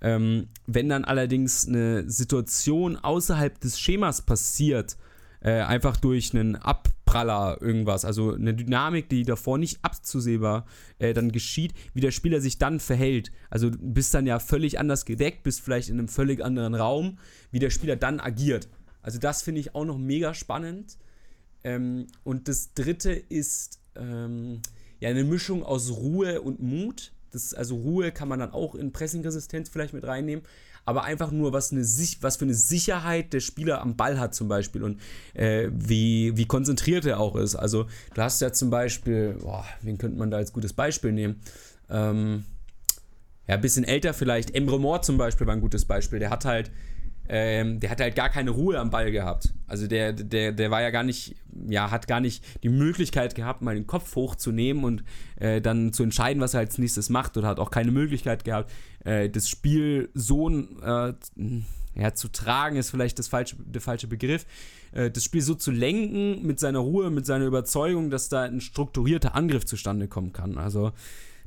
Ähm, 0.00 0.48
wenn 0.66 0.88
dann 0.88 1.04
allerdings 1.04 1.66
eine 1.66 2.08
Situation 2.10 2.96
außerhalb 2.96 3.58
des 3.60 3.80
Schemas 3.80 4.22
passiert, 4.22 4.96
äh, 5.40 5.60
einfach 5.60 5.96
durch 5.96 6.34
einen 6.34 6.56
Abpraller 6.56 7.58
irgendwas, 7.60 8.04
also 8.04 8.32
eine 8.32 8.54
Dynamik, 8.54 9.08
die 9.08 9.22
davor 9.22 9.58
nicht 9.58 9.78
abzusehbar 9.82 10.66
äh, 10.98 11.14
dann 11.14 11.32
geschieht, 11.32 11.72
wie 11.94 12.00
der 12.00 12.10
Spieler 12.10 12.40
sich 12.40 12.58
dann 12.58 12.80
verhält. 12.80 13.30
Also 13.48 13.70
du 13.70 13.78
bist 13.78 14.12
dann 14.12 14.26
ja 14.26 14.38
völlig 14.38 14.78
anders 14.78 15.04
gedeckt, 15.04 15.44
bist 15.44 15.60
vielleicht 15.60 15.88
in 15.88 15.98
einem 15.98 16.08
völlig 16.08 16.44
anderen 16.44 16.74
Raum, 16.74 17.18
wie 17.50 17.58
der 17.58 17.70
Spieler 17.70 17.96
dann 17.96 18.20
agiert. 18.20 18.68
Also 19.02 19.18
das 19.18 19.42
finde 19.42 19.60
ich 19.60 19.74
auch 19.74 19.84
noch 19.84 19.98
mega 19.98 20.34
spannend. 20.34 20.98
Ähm, 21.62 22.08
und 22.24 22.48
das 22.48 22.74
dritte 22.74 23.12
ist 23.12 23.80
ähm, 23.94 24.60
ja 25.00 25.10
eine 25.10 25.24
Mischung 25.24 25.62
aus 25.62 25.90
Ruhe 25.90 26.40
und 26.40 26.60
Mut. 26.60 27.12
Das, 27.36 27.54
also 27.54 27.76
Ruhe 27.76 28.12
kann 28.12 28.28
man 28.28 28.38
dann 28.38 28.50
auch 28.50 28.74
in 28.74 28.92
Pressingresistenz 28.92 29.68
vielleicht 29.68 29.92
mit 29.92 30.04
reinnehmen, 30.04 30.44
aber 30.86 31.04
einfach 31.04 31.30
nur, 31.30 31.52
was, 31.52 31.70
eine, 31.70 31.82
was 31.82 32.36
für 32.36 32.44
eine 32.44 32.54
Sicherheit 32.54 33.32
der 33.32 33.40
Spieler 33.40 33.82
am 33.82 33.96
Ball 33.96 34.18
hat 34.18 34.34
zum 34.34 34.48
Beispiel 34.48 34.82
und 34.82 35.00
äh, 35.34 35.68
wie, 35.72 36.36
wie 36.36 36.46
konzentriert 36.46 37.04
er 37.04 37.20
auch 37.20 37.36
ist. 37.36 37.54
Also 37.54 37.86
du 38.14 38.22
hast 38.22 38.40
ja 38.40 38.52
zum 38.52 38.70
Beispiel, 38.70 39.34
boah, 39.40 39.64
wen 39.82 39.98
könnte 39.98 40.18
man 40.18 40.30
da 40.30 40.38
als 40.38 40.52
gutes 40.52 40.72
Beispiel 40.72 41.12
nehmen? 41.12 41.40
Ähm, 41.90 42.44
ja, 43.46 43.56
ein 43.56 43.60
bisschen 43.60 43.84
älter 43.84 44.14
vielleicht, 44.14 44.54
Emre 44.54 44.80
Moore 44.80 45.02
zum 45.02 45.18
Beispiel 45.18 45.46
war 45.46 45.54
ein 45.54 45.60
gutes 45.60 45.84
Beispiel. 45.84 46.18
Der 46.18 46.30
hat 46.30 46.44
halt 46.44 46.70
ähm, 47.28 47.80
der 47.80 47.90
hat 47.90 48.00
halt 48.00 48.14
gar 48.14 48.28
keine 48.28 48.50
Ruhe 48.50 48.78
am 48.78 48.90
Ball 48.90 49.10
gehabt. 49.10 49.54
Also 49.66 49.86
der, 49.86 50.12
der, 50.12 50.52
der 50.52 50.70
war 50.70 50.82
ja 50.82 50.90
gar 50.90 51.02
nicht, 51.02 51.36
ja, 51.68 51.90
hat 51.90 52.08
gar 52.08 52.20
nicht 52.20 52.44
die 52.62 52.68
Möglichkeit 52.68 53.34
gehabt, 53.34 53.62
mal 53.62 53.74
den 53.74 53.86
Kopf 53.86 54.14
hochzunehmen 54.16 54.84
und 54.84 55.04
äh, 55.36 55.60
dann 55.60 55.92
zu 55.92 56.02
entscheiden, 56.02 56.40
was 56.40 56.54
er 56.54 56.60
als 56.60 56.78
nächstes 56.78 57.08
macht 57.10 57.36
oder 57.36 57.48
hat 57.48 57.58
auch 57.58 57.70
keine 57.70 57.90
Möglichkeit 57.90 58.44
gehabt, 58.44 58.70
äh, 59.04 59.28
das 59.28 59.48
Spiel 59.48 60.10
so 60.14 60.48
äh, 60.50 61.14
ja, 61.94 62.14
zu 62.14 62.28
tragen, 62.28 62.76
ist 62.76 62.90
vielleicht 62.90 63.18
das 63.18 63.28
falsche, 63.28 63.56
der 63.58 63.80
falsche 63.80 64.06
Begriff, 64.06 64.46
äh, 64.92 65.10
das 65.10 65.24
Spiel 65.24 65.40
so 65.42 65.54
zu 65.54 65.70
lenken 65.70 66.46
mit 66.46 66.60
seiner 66.60 66.80
Ruhe, 66.80 67.10
mit 67.10 67.26
seiner 67.26 67.46
Überzeugung, 67.46 68.10
dass 68.10 68.28
da 68.28 68.42
ein 68.42 68.60
strukturierter 68.60 69.34
Angriff 69.34 69.64
zustande 69.64 70.08
kommen 70.08 70.32
kann. 70.32 70.58
Also 70.58 70.92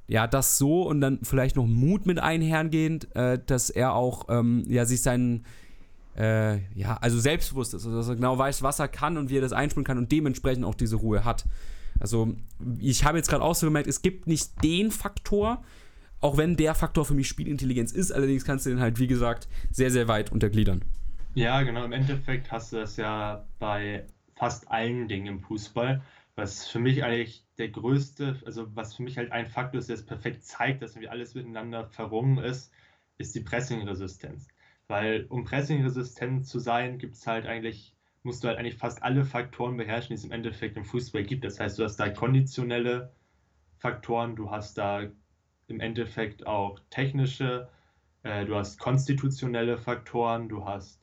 ja, 0.08 0.26
das 0.26 0.58
so 0.58 0.84
und 0.84 1.02
dann 1.02 1.20
vielleicht 1.22 1.56
noch 1.56 1.68
Mut 1.68 2.08
mit 2.08 2.20
einhergehend, 2.20 3.16
äh, 3.16 3.40
dass 3.46 3.70
er 3.70 3.94
auch 3.94 4.26
ähm, 4.30 4.66
ja, 4.68 4.86
sich 4.86 5.04
seinen 5.04 5.46
äh, 6.20 6.58
ja, 6.74 6.98
also 6.98 7.18
selbstbewusst 7.18 7.74
ist, 7.74 7.86
also 7.86 7.98
dass 7.98 8.10
er 8.10 8.16
genau 8.16 8.38
weiß, 8.38 8.62
was 8.62 8.80
er 8.80 8.90
kann 8.90 9.18
und 9.18 9.30
wie 9.30 9.38
er 9.38 9.42
das 9.42 9.54
einspielen 9.54 9.86
kann 9.86 9.98
und 9.98 10.12
dementsprechend 10.12 10.66
auch 10.66 10.76
diese 10.76 10.98
Ruhe 10.98 11.24
hat. 11.24 11.46
Also 12.00 12.36
ich 12.78 13.06
habe 13.06 13.18
jetzt 13.18 13.30
gerade 13.30 13.44
auch 13.44 13.56
so 13.56 13.68
gemerkt, 13.68 13.88
es 13.88 14.02
gibt 14.02 14.28
nicht 14.28 14.64
den 14.64 14.92
Faktor, 14.92 15.64
auch 16.20 16.38
wenn 16.38 16.58
der 16.58 16.76
Faktor 16.76 17.06
für 17.06 17.14
mich 17.14 17.30
Spielintelligenz 17.30 17.94
ist, 17.94 18.12
allerdings 18.12 18.44
kannst 18.44 18.66
du 18.66 18.70
den 18.70 18.82
halt, 18.82 19.00
wie 19.00 19.08
gesagt, 19.08 19.48
sehr, 19.72 19.92
sehr 19.92 20.10
weit 20.10 20.32
untergliedern. 20.32 20.84
Ja, 21.36 21.62
genau, 21.62 21.86
im 21.86 21.94
Endeffekt 21.94 22.52
hast 22.52 22.74
du 22.74 22.78
das 22.78 22.98
ja 22.98 23.46
bei 23.60 24.06
fast 24.36 24.70
allen 24.70 25.08
Dingen 25.08 25.28
im 25.28 25.40
Fußball, 25.40 26.02
was 26.36 26.68
für 26.68 26.80
mich 26.80 27.04
eigentlich 27.04 27.46
der 27.58 27.70
größte, 27.70 28.42
also 28.46 28.68
was 28.76 28.96
für 28.96 29.04
mich 29.04 29.18
halt 29.18 29.32
ein 29.32 29.48
Faktor 29.48 29.80
ist, 29.80 29.88
der 29.88 29.96
es 29.96 30.06
perfekt 30.06 30.44
zeigt, 30.44 30.82
dass 30.82 30.92
irgendwie 30.92 31.10
alles 31.10 31.36
miteinander 31.36 31.86
verrungen 31.86 32.40
ist, 32.40 32.72
ist 33.18 33.36
die 33.36 33.42
Pressing-Resistenz. 33.42 34.48
Weil 34.90 35.28
um 35.30 35.46
pressingresistent 35.46 36.48
zu 36.48 36.58
sein, 36.60 36.98
gibt 36.98 37.16
es 37.16 37.28
halt 37.28 37.46
eigentlich, 37.46 37.96
musst 38.24 38.44
du 38.44 38.48
halt 38.48 38.58
eigentlich 38.58 38.78
fast 38.78 39.04
alle 39.04 39.24
Faktoren 39.24 39.78
beherrschen, 39.78 40.10
die 40.10 40.16
es 40.16 40.26
im 40.26 40.32
Endeffekt 40.32 40.78
im 40.78 40.84
Fußball 40.84 41.24
gibt. 41.24 41.46
Das 41.46 41.60
heißt, 41.60 41.78
du 41.78 41.84
hast 41.84 41.98
da 41.98 42.10
konditionelle 42.10 43.14
Faktoren, 43.78 44.36
du 44.36 44.50
hast 44.50 44.80
da 44.80 45.04
im 45.68 45.80
Endeffekt 45.80 46.48
auch 46.48 46.80
technische, 46.90 47.70
äh, 48.24 48.46
du 48.46 48.56
hast 48.56 48.80
konstitutionelle 48.80 49.78
Faktoren, 49.78 50.50
du 50.50 50.66
hast 50.66 51.00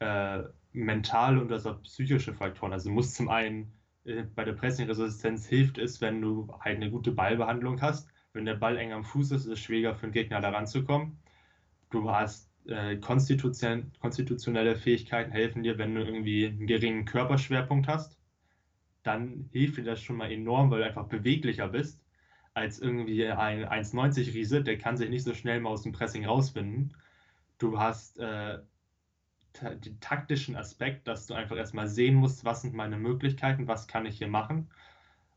äh, 0.00 0.42
mentale 0.72 1.40
und 1.40 1.48
du 1.48 1.74
psychische 1.84 2.34
Faktoren. 2.34 2.74
Also 2.74 2.90
du 2.90 2.94
musst 2.94 3.14
zum 3.14 3.30
einen 3.30 3.72
äh, 4.04 4.24
bei 4.34 4.44
der 4.44 4.52
Pressingresistenz 4.52 5.46
hilft 5.46 5.78
es, 5.78 6.02
wenn 6.02 6.20
du 6.20 6.52
halt 6.60 6.76
eine 6.76 6.90
gute 6.90 7.12
Ballbehandlung 7.12 7.80
hast. 7.80 8.10
Wenn 8.34 8.44
der 8.44 8.56
Ball 8.56 8.76
eng 8.76 8.92
am 8.92 9.04
Fuß 9.04 9.30
ist, 9.30 9.46
ist 9.46 9.52
es 9.52 9.60
schwieriger 9.60 9.94
für 9.94 10.06
den 10.06 10.12
Gegner 10.12 10.42
da 10.42 10.50
ranzukommen. 10.50 11.18
Du 11.88 12.10
hast 12.10 12.51
äh, 12.66 12.96
konstitution 12.96 13.92
konstitutionelle 14.00 14.76
Fähigkeiten 14.76 15.32
helfen 15.32 15.62
dir, 15.62 15.78
wenn 15.78 15.94
du 15.94 16.02
irgendwie 16.02 16.46
einen 16.46 16.66
geringen 16.66 17.04
Körperschwerpunkt 17.04 17.88
hast. 17.88 18.18
Dann 19.02 19.48
hilft 19.52 19.78
dir 19.78 19.84
das 19.84 20.00
schon 20.00 20.16
mal 20.16 20.30
enorm, 20.30 20.70
weil 20.70 20.80
du 20.80 20.86
einfach 20.86 21.08
beweglicher 21.08 21.68
bist 21.68 22.02
als 22.54 22.78
irgendwie 22.78 23.26
ein 23.26 23.64
1,90 23.64 24.34
Riese. 24.34 24.62
Der 24.62 24.78
kann 24.78 24.96
sich 24.96 25.10
nicht 25.10 25.24
so 25.24 25.34
schnell 25.34 25.60
mal 25.60 25.70
aus 25.70 25.82
dem 25.82 25.92
Pressing 25.92 26.26
rausfinden. 26.26 26.94
Du 27.58 27.78
hast 27.78 28.18
äh, 28.18 28.58
den 29.60 30.00
taktischen 30.00 30.56
Aspekt, 30.56 31.08
dass 31.08 31.26
du 31.26 31.34
einfach 31.34 31.56
erstmal 31.56 31.88
sehen 31.88 32.14
musst, 32.14 32.44
was 32.44 32.62
sind 32.62 32.74
meine 32.74 32.96
Möglichkeiten, 32.96 33.68
was 33.68 33.86
kann 33.86 34.06
ich 34.06 34.18
hier 34.18 34.28
machen. 34.28 34.70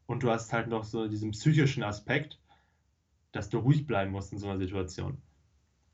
Und 0.06 0.24
du 0.24 0.30
hast 0.30 0.54
halt 0.54 0.68
noch 0.68 0.84
so 0.84 1.08
diesen 1.08 1.32
psychischen 1.32 1.84
Aspekt, 1.84 2.40
dass 3.32 3.50
du 3.50 3.58
ruhig 3.58 3.88
bleiben 3.88 4.12
musst 4.12 4.32
in 4.32 4.40
so 4.40 4.48
einer 4.48 4.60
Situation. 4.60 5.22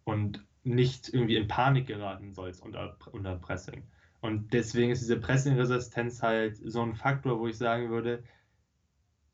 Und 0.04 0.46
nicht 0.64 1.14
irgendwie 1.14 1.38
in 1.38 1.48
Panik 1.48 1.88
geraten 1.88 2.34
sollst 2.34 2.62
unter, 2.62 2.98
unter 3.12 3.36
Pressing. 3.38 3.84
Und 4.22 4.54
deswegen 4.54 4.92
ist 4.92 5.02
diese 5.02 5.20
Pressing-Resistenz 5.20 6.22
halt 6.22 6.58
so 6.58 6.82
ein 6.82 6.96
Faktor, 6.96 7.40
wo 7.40 7.48
ich 7.48 7.58
sagen 7.58 7.90
würde, 7.90 8.24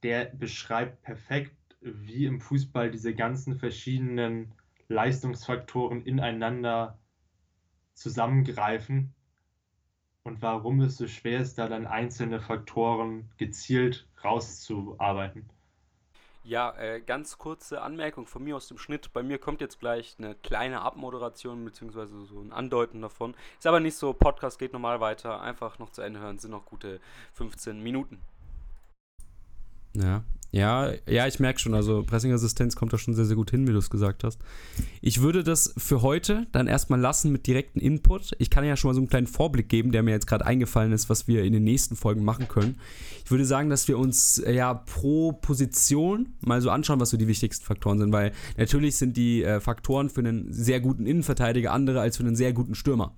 der 0.04 0.26
beschreibt 0.26 1.02
perfekt, 1.02 1.56
wie 1.82 2.26
im 2.26 2.40
Fußball 2.40 2.92
diese 2.92 3.14
ganzen 3.14 3.58
verschiedenen 3.58 4.54
Leistungsfaktoren 4.88 6.06
ineinander 6.06 6.98
zusammengreifen 7.94 9.14
und 10.24 10.42
warum 10.42 10.82
es 10.82 10.98
so 10.98 11.08
schwer 11.08 11.40
ist, 11.40 11.58
da 11.58 11.68
dann 11.68 11.88
einzelne 11.88 12.40
Faktoren 12.40 13.30
gezielt 13.38 14.08
rauszuarbeiten. 14.24 15.50
Ja, 16.48 16.74
äh, 16.78 17.02
ganz 17.02 17.38
kurze 17.38 17.82
Anmerkung 17.82 18.26
von 18.26 18.42
mir 18.42 18.56
aus 18.56 18.70
dem 18.70 18.78
Schnitt. 18.78 19.12
Bei 19.12 19.22
mir 19.22 19.38
kommt 19.38 19.60
jetzt 19.60 19.82
gleich 19.82 20.16
eine 20.18 20.34
kleine 20.34 20.80
Abmoderation 20.80 21.66
beziehungsweise 21.66 22.22
so 22.22 22.40
ein 22.40 22.54
Andeuten 22.54 23.02
davon. 23.02 23.36
Ist 23.58 23.68
aber 23.68 23.82
nicht 23.82 23.96
so, 23.96 24.14
Podcast 24.14 24.58
geht 24.58 24.72
normal 24.72 25.02
weiter. 25.02 25.42
Einfach 25.42 25.78
noch 25.78 25.90
zu 25.90 26.02
Ende 26.02 26.22
hören, 26.22 26.40
sind 26.40 26.52
noch 26.52 26.64
gute 26.64 27.02
15 27.34 27.84
Minuten. 27.84 28.22
Ja, 29.96 30.24
ja, 30.52 30.94
ja, 31.08 31.28
ich 31.28 31.40
merke 31.40 31.60
schon, 31.60 31.74
also 31.74 32.04
Pressingassistenz 32.04 32.76
kommt 32.76 32.94
da 32.94 32.98
schon 32.98 33.14
sehr, 33.14 33.26
sehr 33.26 33.36
gut 33.36 33.52
hin, 33.52 33.68
wie 33.68 33.74
du 33.74 33.78
es 33.78 33.90
gesagt 33.90 34.24
hast. 34.24 34.40
Ich 35.02 35.22
würde 35.22 35.44
das 35.44 35.74
für 35.78 36.02
heute 36.02 36.48
dann 36.54 36.68
erstmal 36.68 37.00
lassen 37.00 37.34
mit 37.34 37.48
direkten 37.48 37.80
Input. 37.80 38.32
Ich 38.40 38.50
kann 38.50 38.64
ja 38.64 38.78
schon 38.78 38.90
mal 38.90 38.94
so 38.94 39.02
einen 39.02 39.10
kleinen 39.10 39.28
Vorblick 39.28 39.68
geben, 39.68 39.92
der 39.92 40.04
mir 40.04 40.12
jetzt 40.12 40.26
gerade 40.26 40.46
eingefallen 40.46 40.94
ist, 40.94 41.10
was 41.10 41.28
wir 41.28 41.44
in 41.44 41.52
den 41.52 41.64
nächsten 41.64 41.98
Folgen 41.98 42.24
machen 42.24 42.48
können. 42.48 42.80
Ich 43.26 43.30
würde 43.30 43.46
sagen, 43.46 43.70
dass 43.70 43.90
wir 43.90 44.00
uns 44.00 44.40
äh, 44.40 44.54
ja 44.54 44.74
pro 44.74 45.34
Position 45.34 46.30
mal 46.40 46.62
so 46.62 46.70
anschauen, 46.70 47.02
was 47.02 47.10
so 47.10 47.18
die 47.18 47.28
wichtigsten 47.28 47.66
Faktoren 47.66 48.00
sind, 48.00 48.14
weil 48.14 48.32
natürlich 48.58 48.96
sind 48.96 49.18
die 49.18 49.44
äh, 49.44 49.60
Faktoren 49.60 50.10
für 50.10 50.22
einen 50.22 50.52
sehr 50.54 50.80
guten 50.80 51.06
Innenverteidiger 51.06 51.74
andere 51.74 52.00
als 52.00 52.18
für 52.18 52.24
einen 52.24 52.38
sehr 52.38 52.54
guten 52.54 52.74
Stürmer 52.74 53.14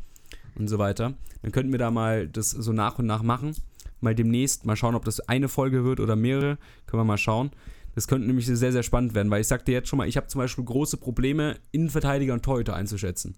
und 0.55 0.67
so 0.67 0.79
weiter. 0.79 1.13
Dann 1.43 1.51
könnten 1.51 1.71
wir 1.71 1.79
da 1.79 1.91
mal 1.91 2.27
das 2.27 2.49
so 2.49 2.73
nach 2.73 2.97
und 2.97 3.05
nach 3.05 3.21
machen 3.21 3.55
mal 4.01 4.15
demnächst. 4.15 4.65
Mal 4.65 4.75
schauen, 4.75 4.95
ob 4.95 5.05
das 5.05 5.19
eine 5.21 5.49
Folge 5.49 5.83
wird 5.83 5.99
oder 5.99 6.15
mehrere. 6.15 6.57
Können 6.85 7.01
wir 7.01 7.05
mal 7.05 7.17
schauen. 7.17 7.51
Das 7.95 8.07
könnte 8.07 8.27
nämlich 8.27 8.45
sehr, 8.45 8.71
sehr 8.71 8.83
spannend 8.83 9.13
werden, 9.13 9.29
weil 9.29 9.41
ich 9.41 9.47
sagte 9.47 9.71
jetzt 9.71 9.89
schon 9.89 9.97
mal, 9.97 10.07
ich 10.07 10.15
habe 10.15 10.27
zum 10.27 10.39
Beispiel 10.39 10.63
große 10.63 10.97
Probleme, 10.97 11.57
Innenverteidiger 11.71 12.33
und 12.33 12.43
Torhüter 12.43 12.75
einzuschätzen. 12.75 13.35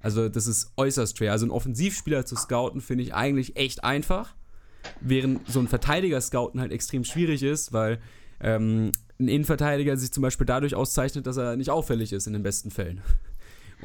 Also 0.00 0.28
das 0.28 0.46
ist 0.46 0.72
äußerst 0.76 1.18
schwer. 1.18 1.32
Also 1.32 1.44
einen 1.44 1.50
Offensivspieler 1.50 2.26
zu 2.26 2.36
scouten, 2.36 2.80
finde 2.80 3.04
ich 3.04 3.14
eigentlich 3.14 3.56
echt 3.56 3.84
einfach. 3.84 4.34
Während 5.00 5.48
so 5.50 5.58
ein 5.58 5.66
Verteidiger-Scouten 5.66 6.60
halt 6.60 6.70
extrem 6.70 7.02
schwierig 7.02 7.42
ist, 7.42 7.72
weil 7.72 7.98
ähm, 8.40 8.92
ein 9.18 9.28
Innenverteidiger 9.28 9.96
sich 9.96 10.12
zum 10.12 10.22
Beispiel 10.22 10.46
dadurch 10.46 10.74
auszeichnet, 10.74 11.26
dass 11.26 11.38
er 11.38 11.56
nicht 11.56 11.70
auffällig 11.70 12.12
ist 12.12 12.26
in 12.26 12.34
den 12.34 12.42
besten 12.42 12.70
Fällen. 12.70 13.02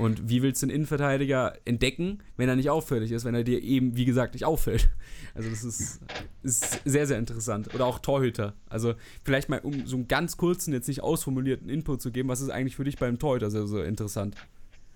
Und 0.02 0.30
wie 0.30 0.41
willst 0.41 0.62
du 0.62 0.66
einen 0.66 0.76
Innenverteidiger 0.76 1.54
entdecken, 1.64 2.24
wenn 2.36 2.49
er 2.49 2.56
nicht 2.56 2.72
auffällig 2.72 3.12
ist, 3.12 3.24
wenn 3.24 3.36
er 3.36 3.43
dir 3.43 3.62
eben, 3.62 3.95
wie 3.95 4.06
gesagt, 4.06 4.34
nicht 4.34 4.45
auffällt? 4.45 4.89
Also 5.36 5.49
das 5.49 5.64
ist, 5.64 6.02
ist 6.43 6.82
sehr, 6.84 7.06
sehr 7.08 7.20
interessant. 7.20 7.74
Oder 7.74 7.86
auch 7.86 7.99
Torhüter. 7.99 8.54
Also 8.68 8.95
vielleicht 9.24 9.47
mal, 9.47 9.60
um 9.60 9.86
so 9.86 9.95
einen 9.95 10.08
ganz 10.08 10.38
kurzen, 10.38 10.74
jetzt 10.74 10.88
nicht 10.88 11.04
ausformulierten 11.04 11.70
Input 11.70 12.02
zu 12.02 12.12
geben, 12.12 12.30
was 12.30 12.41
ist 12.41 12.49
eigentlich 12.49 12.76
für 12.76 12.84
dich 12.84 12.97
beim 12.97 13.20
Torhüter 13.20 13.52
so, 13.52 13.66
so 13.68 13.82
interessant? 13.82 14.36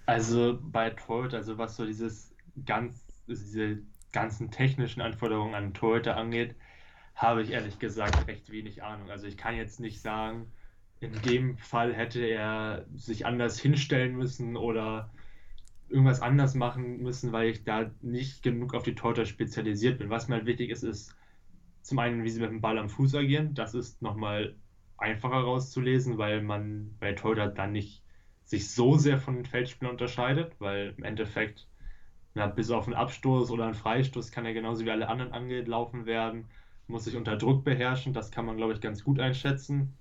Also 0.08 0.60
bei 0.62 0.90
Torhüter, 0.90 1.38
also 1.38 1.58
was 1.58 1.76
so 1.76 1.86
dieses 1.86 2.34
ganz, 2.66 3.06
diese 3.28 3.78
ganzen 4.12 4.50
technischen 4.50 5.02
Anforderungen 5.02 5.54
an 5.54 5.74
Torhüter 5.74 6.18
angeht, 6.18 6.56
habe 7.14 7.44
ich 7.44 7.52
ehrlich 7.52 7.80
gesagt 7.80 8.28
recht 8.28 8.52
wenig 8.52 8.84
Ahnung. 8.84 9.10
Also 9.12 9.28
ich 9.28 9.38
kann 9.38 9.56
jetzt 9.56 9.80
nicht 9.80 10.02
sagen, 10.02 10.52
in 11.00 11.22
dem 11.22 11.58
Fall 11.58 11.94
hätte 11.94 12.22
er 12.26 12.86
sich 12.96 13.26
anders 13.26 13.60
hinstellen 13.60 14.16
müssen 14.16 14.56
oder 14.58 15.12
irgendwas 15.90 16.22
anders 16.22 16.56
machen 16.56 17.02
müssen, 17.02 17.32
weil 17.32 17.50
ich 17.50 17.64
da 17.64 17.92
nicht 18.02 18.44
genug 18.44 18.74
auf 18.74 18.84
die 18.84 18.96
Torhüter 18.96 19.26
spezialisiert 19.26 20.00
bin. 20.00 20.10
Was 20.10 20.28
mir 20.28 20.36
halt 20.36 20.46
wichtig 20.46 20.70
ist, 20.72 20.84
ist 20.84 21.16
zum 21.82 22.00
einen, 22.00 22.24
wie 22.24 22.30
sie 22.30 22.42
mit 22.42 22.50
dem 22.50 22.62
Ball 22.62 22.78
am 22.80 22.90
Fuß 22.90 23.16
agieren. 23.16 23.54
Das 23.54 23.76
ist 23.76 24.02
nochmal 24.02 24.56
einfacher 24.98 25.38
rauszulesen, 25.38 26.18
weil 26.18 26.42
man 26.42 26.96
bei 27.00 27.14
Torhüter 27.14 27.48
dann 27.48 27.74
nicht 27.74 28.04
sich 28.44 28.72
so 28.72 28.98
sehr 28.98 29.20
von 29.20 29.36
den 29.36 29.46
Feldspielern 29.46 29.94
unterscheidet, 29.94 30.56
weil 30.60 30.94
im 30.98 31.04
Endeffekt 31.04 31.68
na, 32.36 32.48
bis 32.48 32.70
auf 32.72 32.86
einen 32.86 32.96
Abstoß 32.96 33.50
oder 33.52 33.66
einen 33.66 33.74
Freistoß 33.76 34.32
kann 34.32 34.46
er 34.46 34.54
genauso 34.54 34.86
wie 34.86 34.92
alle 34.92 35.08
anderen 35.08 35.32
angelaufen 35.32 36.06
werden, 36.06 36.46
muss 36.88 37.06
sich 37.06 37.16
unter 37.16 37.38
Druck 37.38 37.64
beherrschen, 37.64 38.14
das 38.14 38.32
kann 38.32 38.46
man, 38.46 38.58
glaube 38.58 38.74
ich, 38.74 38.82
ganz 38.82 39.04
gut 39.04 39.20
einschätzen. 39.20 39.98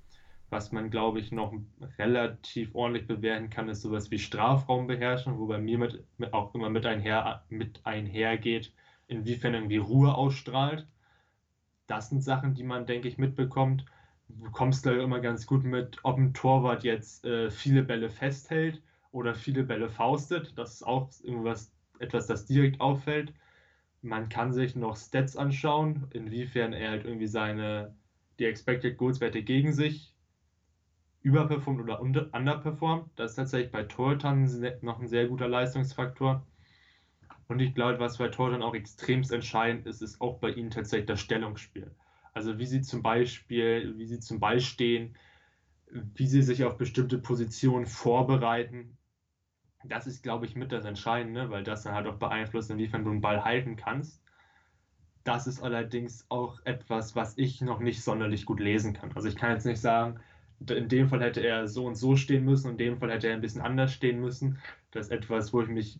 Was 0.51 0.72
man, 0.72 0.90
glaube 0.90 1.18
ich, 1.20 1.32
noch 1.32 1.53
relativ 1.99 2.74
ordentlich 2.74 3.07
bewerten 3.07 3.51
kann, 3.51 3.68
ist 3.68 3.82
sowas 3.82 4.11
wie 4.11 4.18
Strafraumbeherrschen, 4.18 5.38
wo 5.38 5.47
bei 5.47 5.59
mir 5.59 5.78
mit, 5.78 6.05
mit 6.18 6.32
auch 6.32 6.55
immer 6.55 6.70
mit, 6.70 6.86
einher, 6.86 7.45
mit 7.49 7.84
einhergeht, 7.84 8.72
inwiefern 9.09 9.55
irgendwie 9.55 9.78
Ruhe 9.78 10.14
ausstrahlt. 10.14 10.86
Das 11.86 12.09
sind 12.09 12.22
Sachen, 12.22 12.55
die 12.55 12.62
man, 12.62 12.86
denke 12.86 13.09
ich, 13.09 13.18
mitbekommt. 13.18 13.84
Du 14.28 14.45
bekommst 14.45 14.86
da 14.86 14.92
immer 14.92 15.20
ganz 15.20 15.47
gut 15.47 15.64
mit, 15.64 15.99
ob 16.03 16.18
ein 16.18 16.32
Torwart 16.34 16.84
jetzt 16.84 17.24
äh, 17.24 17.51
viele 17.51 17.82
Bälle 17.82 18.09
festhält 18.11 18.82
oder 19.12 19.34
viele 19.34 19.64
Bälle 19.64 19.88
faustet. 19.90 20.57
Das 20.57 20.74
ist 20.74 20.82
auch 20.82 21.11
irgendwas, 21.22 21.72
etwas, 21.99 22.26
das 22.26 22.47
direkt 22.47 22.80
auffällt. 22.80 23.34
Man 24.03 24.28
kann 24.28 24.53
sich 24.53 24.76
noch 24.76 24.97
Stats 24.97 25.36
anschauen, 25.36 26.07
inwiefern 26.12 26.72
er 26.72 26.90
halt 26.90 27.05
irgendwie 27.05 27.26
seine, 27.26 27.95
die 28.38 28.45
Expected 28.47 28.97
Goals 28.99 29.20
Werte 29.20 29.42
gegen 29.42 29.72
sich 29.72 30.14
überperformt 31.25 31.81
oder 31.81 32.01
underperformt. 32.01 33.11
Das 33.16 33.33
ist 33.33 33.37
tatsächlich 33.37 33.72
bei 33.72 33.83
Torhütern 33.83 34.45
noch 34.83 35.01
ein 35.01 35.09
sehr 35.09 35.27
guter 35.27 35.49
Leistungsfaktor. 35.49 36.47
Und 37.49 37.61
ich 37.61 37.75
glaube, 37.75 37.99
was 37.99 38.18
bei 38.18 38.29
Torhütern 38.29 38.62
auch 38.62 38.75
extremst 38.75 39.33
entscheidend 39.33 39.87
ist, 39.87 40.03
ist 40.03 40.20
auch 40.20 40.39
bei 40.39 40.51
ihnen 40.51 40.70
tatsächlich 40.70 41.07
das 41.07 41.20
Stellungsspiel. 41.20 41.91
Also 42.35 42.59
wie 42.59 42.66
sie 42.66 42.83
zum 42.83 43.03
Beispiel, 43.03 43.95
wie 43.97 44.07
sie 44.07 44.20
zum 44.20 44.39
Ball 44.39 44.61
stehen, 44.61 45.16
wie 45.91 46.27
sie 46.27 46.43
sich 46.43 46.62
auf 46.64 46.77
bestimmte 46.77 47.18
Positionen 47.18 47.87
vorbereiten. 47.87 48.99
Das 49.83 50.07
ist, 50.07 50.22
glaube 50.22 50.45
ich, 50.45 50.57
mit 50.57 50.72
das 50.72 50.85
Entscheidende, 50.85 51.49
weil 51.49 51.64
das 51.64 51.85
dann 51.85 51.95
halt 51.95 52.07
auch 52.07 52.18
beeinflusst, 52.18 52.70
inwiefern 52.70 53.05
du 53.05 53.11
einen 53.11 53.20
Ball 53.22 53.45
halten 53.45 53.77
kannst. 53.77 54.22
Das 55.22 55.47
ist 55.47 55.62
allerdings 55.62 56.27
auch 56.29 56.61
etwas, 56.64 57.16
was 57.16 57.39
ich 57.39 57.62
noch 57.62 57.81
nicht 57.81 58.03
sonderlich 58.03 58.45
gut 58.45 58.61
lesen 58.61 58.93
kann. 58.93 59.12
Also 59.14 59.29
ich 59.29 59.37
kann 59.37 59.53
jetzt 59.53 59.64
nicht 59.64 59.81
sagen, 59.81 60.20
in 60.69 60.89
dem 60.89 61.09
Fall 61.09 61.21
hätte 61.21 61.41
er 61.41 61.69
so 61.69 61.87
und 61.87 61.95
so 61.95 62.17
stehen 62.17 62.45
müssen 62.45 62.71
in 62.73 62.79
dem 62.79 62.99
Fall 62.99 63.11
hätte 63.11 63.29
er 63.29 63.35
ein 63.35 63.41
bisschen 63.41 63.61
anders 63.61 63.93
stehen 63.93 64.21
müssen. 64.21 64.59
Das 64.91 65.07
ist 65.07 65.13
etwas, 65.13 65.53
wo 65.53 65.63
ich 65.63 65.69
mich 65.69 65.99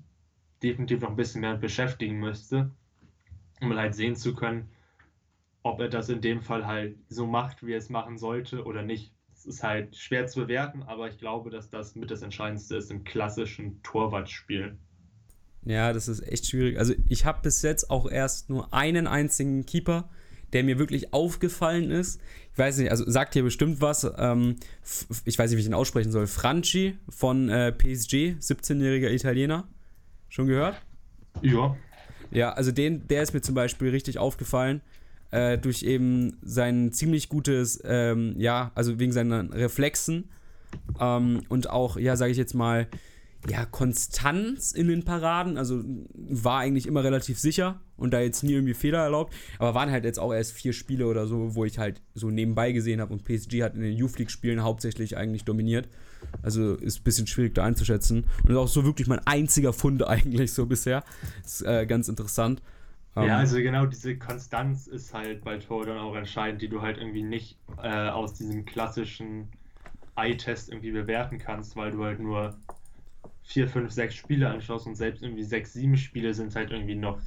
definitiv 0.63 1.01
noch 1.01 1.11
ein 1.11 1.17
bisschen 1.17 1.41
mehr 1.41 1.57
beschäftigen 1.57 2.19
müsste, 2.19 2.71
um 3.61 3.75
halt 3.77 3.95
sehen 3.95 4.17
zu 4.17 4.35
können, 4.35 4.71
ob 5.63 5.81
er 5.81 5.89
das 5.89 6.09
in 6.09 6.21
dem 6.21 6.43
Fall 6.43 6.67
halt 6.67 6.97
so 7.09 7.27
macht, 7.27 7.67
wie 7.67 7.73
er 7.73 7.79
es 7.79 7.91
machen 7.91 8.19
sollte 8.19 8.65
oder 8.65 8.83
nicht. 8.83 9.13
Es 9.33 9.47
ist 9.47 9.63
halt 9.63 9.97
schwer 9.97 10.27
zu 10.27 10.41
bewerten, 10.41 10.83
aber 10.83 11.09
ich 11.09 11.19
glaube, 11.19 11.51
dass 11.51 11.69
das 11.69 11.97
mit 11.97 12.11
das 12.11 12.23
Entscheidendste 12.23 12.77
ist 12.77 12.91
im 12.91 13.05
klassischen 13.05 13.83
Torwartspiel. 13.83 14.79
Ja, 15.65 15.93
das 15.93 16.09
ist 16.09 16.21
echt 16.21 16.47
schwierig. 16.47 16.79
Also 16.79 16.95
ich 17.09 17.25
habe 17.25 17.41
bis 17.43 17.63
jetzt 17.63 17.91
auch 17.91 18.11
erst 18.11 18.51
nur 18.51 18.73
einen 18.73 19.07
einzigen 19.07 19.65
Keeper 19.67 20.11
der 20.55 20.65
mir 20.65 20.79
wirklich 20.79 21.13
aufgefallen 21.13 21.91
ist. 21.91 22.21
Ich 22.53 22.59
weiß 22.59 22.79
nicht, 22.79 22.91
also 22.91 23.05
sagt 23.11 23.35
hier 23.35 23.43
bestimmt 23.43 23.81
was. 23.81 24.11
Ähm, 24.17 24.57
ich 25.25 25.39
weiß 25.39 25.51
nicht, 25.51 25.59
wie 25.59 25.61
ich 25.61 25.67
ihn 25.67 25.75
aussprechen 25.75 26.13
soll. 26.13 26.27
Franchi 26.27 26.97
von 27.09 27.49
äh, 27.49 27.73
PSG, 27.73 28.37
17-jähriger 28.41 29.11
Italiener. 29.11 29.67
Schon 30.29 30.47
gehört? 30.47 30.81
Ja. 31.43 31.77
Ja, 32.31 32.53
also 32.53 32.73
den, 32.73 33.07
der 33.09 33.23
ist 33.23 33.35
mir 33.35 33.43
zum 33.43 33.55
Beispiel 33.55 33.91
richtig 33.91 34.19
aufgefallen. 34.19 34.81
Äh, 35.33 35.59
durch 35.59 35.83
eben 35.83 36.39
sein 36.43 36.93
ziemlich 36.93 37.29
gutes, 37.29 37.83
ähm, 37.85 38.35
ja, 38.39 38.71
also 38.77 39.01
wegen 39.01 39.11
seinen 39.11 39.53
Reflexen 39.53 40.31
ähm, 41.01 41.43
und 41.49 41.69
auch, 41.71 41.97
ja, 41.97 42.15
sage 42.15 42.31
ich 42.31 42.39
jetzt 42.39 42.55
mal, 42.55 42.87
ja, 43.49 43.67
Konstanz 43.67 44.73
in 44.73 44.89
den 44.89 45.05
Paraden. 45.05 45.59
Also 45.59 45.83
war 46.15 46.61
eigentlich 46.61 46.87
immer 46.87 47.05
relativ 47.05 47.39
sicher 47.39 47.81
und 47.97 48.13
da 48.13 48.21
jetzt 48.21 48.43
nie 48.43 48.53
irgendwie 48.53 48.75
Fehler 48.75 49.01
erlaubt. 49.01 49.35
Aber 49.59 49.75
waren 49.75 49.91
halt 49.91 50.05
jetzt 50.05 50.19
auch 50.19 50.33
erst 50.33 50.53
vier 50.53 50.73
Spiele 50.73 51.07
oder 51.07 51.27
so, 51.27 51.55
wo 51.55 51.65
ich 51.65 51.79
halt 51.79 52.01
so 52.15 52.31
nebenbei 52.31 52.73
gesehen 52.73 53.01
habe 53.01 53.13
und 53.13 53.25
PSG 53.25 53.63
hat 53.63 53.75
in 53.75 53.83
den 53.83 53.97
Youth 53.97 54.19
League-Spielen 54.19 54.63
hauptsächlich 54.63 55.17
eigentlich 55.17 55.45
dominiert. 55.45 55.89
Also 56.43 56.75
ist 56.75 57.01
ein 57.01 57.05
bisschen 57.05 57.27
schwierig 57.27 57.55
da 57.55 57.65
einzuschätzen. 57.65 58.25
Und 58.43 58.51
ist 58.51 58.57
auch 58.57 58.69
so 58.69 58.85
wirklich 58.85 59.09
mein 59.09 59.21
einziger 59.27 59.73
Fund 59.73 60.03
eigentlich 60.09 60.53
so 60.53 60.67
bisher. 60.67 61.05
Ist 61.45 61.63
äh, 61.63 61.87
ganz 61.87 62.09
interessant. 62.09 62.63
Ja, 63.15 63.23
um, 63.23 63.29
ähm, 63.29 63.35
also 63.35 63.57
genau 63.59 63.87
diese 63.87 64.17
Konstanz 64.17 64.87
ist 64.87 65.13
halt 65.13 65.45
bei 65.45 65.59
Tor 65.59 65.87
dann 65.87 65.99
auch 65.99 66.17
entscheidend, 66.17 66.63
die 66.63 66.69
du 66.69 66.81
halt 66.81 66.99
irgendwie 66.99 67.23
nicht 67.23 67.59
äh, 67.83 68.09
aus 68.09 68.35
diesem 68.35 68.65
klassischen 68.65 69.49
Eye-Test 70.17 70.71
irgendwie 70.71 70.93
bewerten 70.93 71.39
kannst, 71.39 71.77
weil 71.77 71.91
du 71.91 72.05
halt 72.05 72.21
nur 72.21 72.57
vier, 73.45 73.69
fünf, 73.69 73.93
sechs 73.93 74.15
Spiele 74.15 74.51
anschaust 74.51 74.87
und 74.87 74.97
selbst 74.97 75.23
irgendwie 75.23 75.45
sechs, 75.45 75.73
sieben 75.75 75.97
Spiele 75.97 76.35
sind 76.35 76.55
halt 76.57 76.71
irgendwie 76.71 76.97
noch 76.97 77.21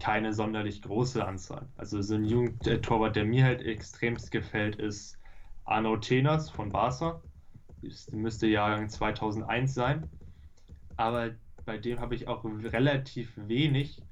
keine 0.00 0.32
sonderlich 0.32 0.82
große 0.82 1.24
Anzahl. 1.24 1.68
Also 1.76 2.00
so 2.00 2.14
ein 2.14 2.24
Jugendtorwart, 2.24 3.14
der 3.16 3.24
mir 3.24 3.44
halt 3.44 3.60
extremst 3.62 4.30
gefällt, 4.30 4.76
ist 4.76 5.18
Arno 5.64 5.96
Tenas 5.98 6.50
von 6.50 6.70
Barca. 6.70 7.22
Das 7.82 8.10
müsste 8.10 8.46
Jahrgang 8.46 8.88
2001 8.88 9.74
sein. 9.74 10.08
Aber 10.96 11.30
bei 11.64 11.78
dem 11.78 12.00
habe 12.00 12.14
ich 12.14 12.26
auch 12.28 12.44
relativ 12.44 13.32
wenig 13.36 14.02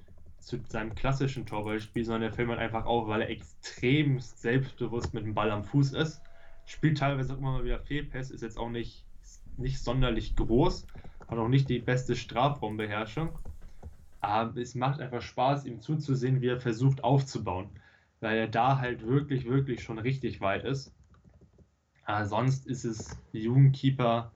zu 0.40 0.58
seinem 0.68 0.94
klassischen 0.94 1.46
Torwartspiel, 1.46 2.04
sondern 2.04 2.22
der 2.22 2.32
fällt 2.32 2.48
man 2.48 2.58
einfach 2.58 2.86
auf, 2.86 3.08
weil 3.08 3.22
er 3.22 3.30
extrem 3.30 4.20
selbstbewusst 4.20 5.14
mit 5.14 5.24
dem 5.24 5.34
Ball 5.34 5.50
am 5.50 5.64
Fuß 5.64 5.92
ist. 5.94 6.22
Spielt 6.66 6.98
teilweise 6.98 7.32
auch 7.34 7.38
immer 7.38 7.52
mal 7.52 7.64
wieder 7.64 7.80
Fehlpässe, 7.80 8.34
ist 8.34 8.42
jetzt 8.42 8.58
auch 8.58 8.70
nicht, 8.70 9.06
nicht 9.56 9.82
sonderlich 9.82 10.36
groß, 10.36 10.86
hat 11.28 11.38
auch 11.38 11.48
nicht 11.48 11.68
die 11.68 11.78
beste 11.78 12.16
Strafraumbeherrschung. 12.16 13.30
Aber 14.20 14.56
es 14.56 14.74
macht 14.74 15.00
einfach 15.00 15.22
Spaß, 15.22 15.64
ihm 15.66 15.80
zuzusehen, 15.80 16.40
wie 16.40 16.48
er 16.48 16.60
versucht 16.60 17.04
aufzubauen. 17.04 17.68
Weil 18.20 18.36
er 18.36 18.48
da 18.48 18.78
halt 18.78 19.06
wirklich, 19.06 19.48
wirklich 19.48 19.82
schon 19.82 19.98
richtig 19.98 20.40
weit 20.40 20.64
ist. 20.64 20.92
Aber 22.04 22.24
sonst 22.24 22.66
ist 22.66 22.84
es 22.84 23.18
Jugendkeeper 23.32 24.32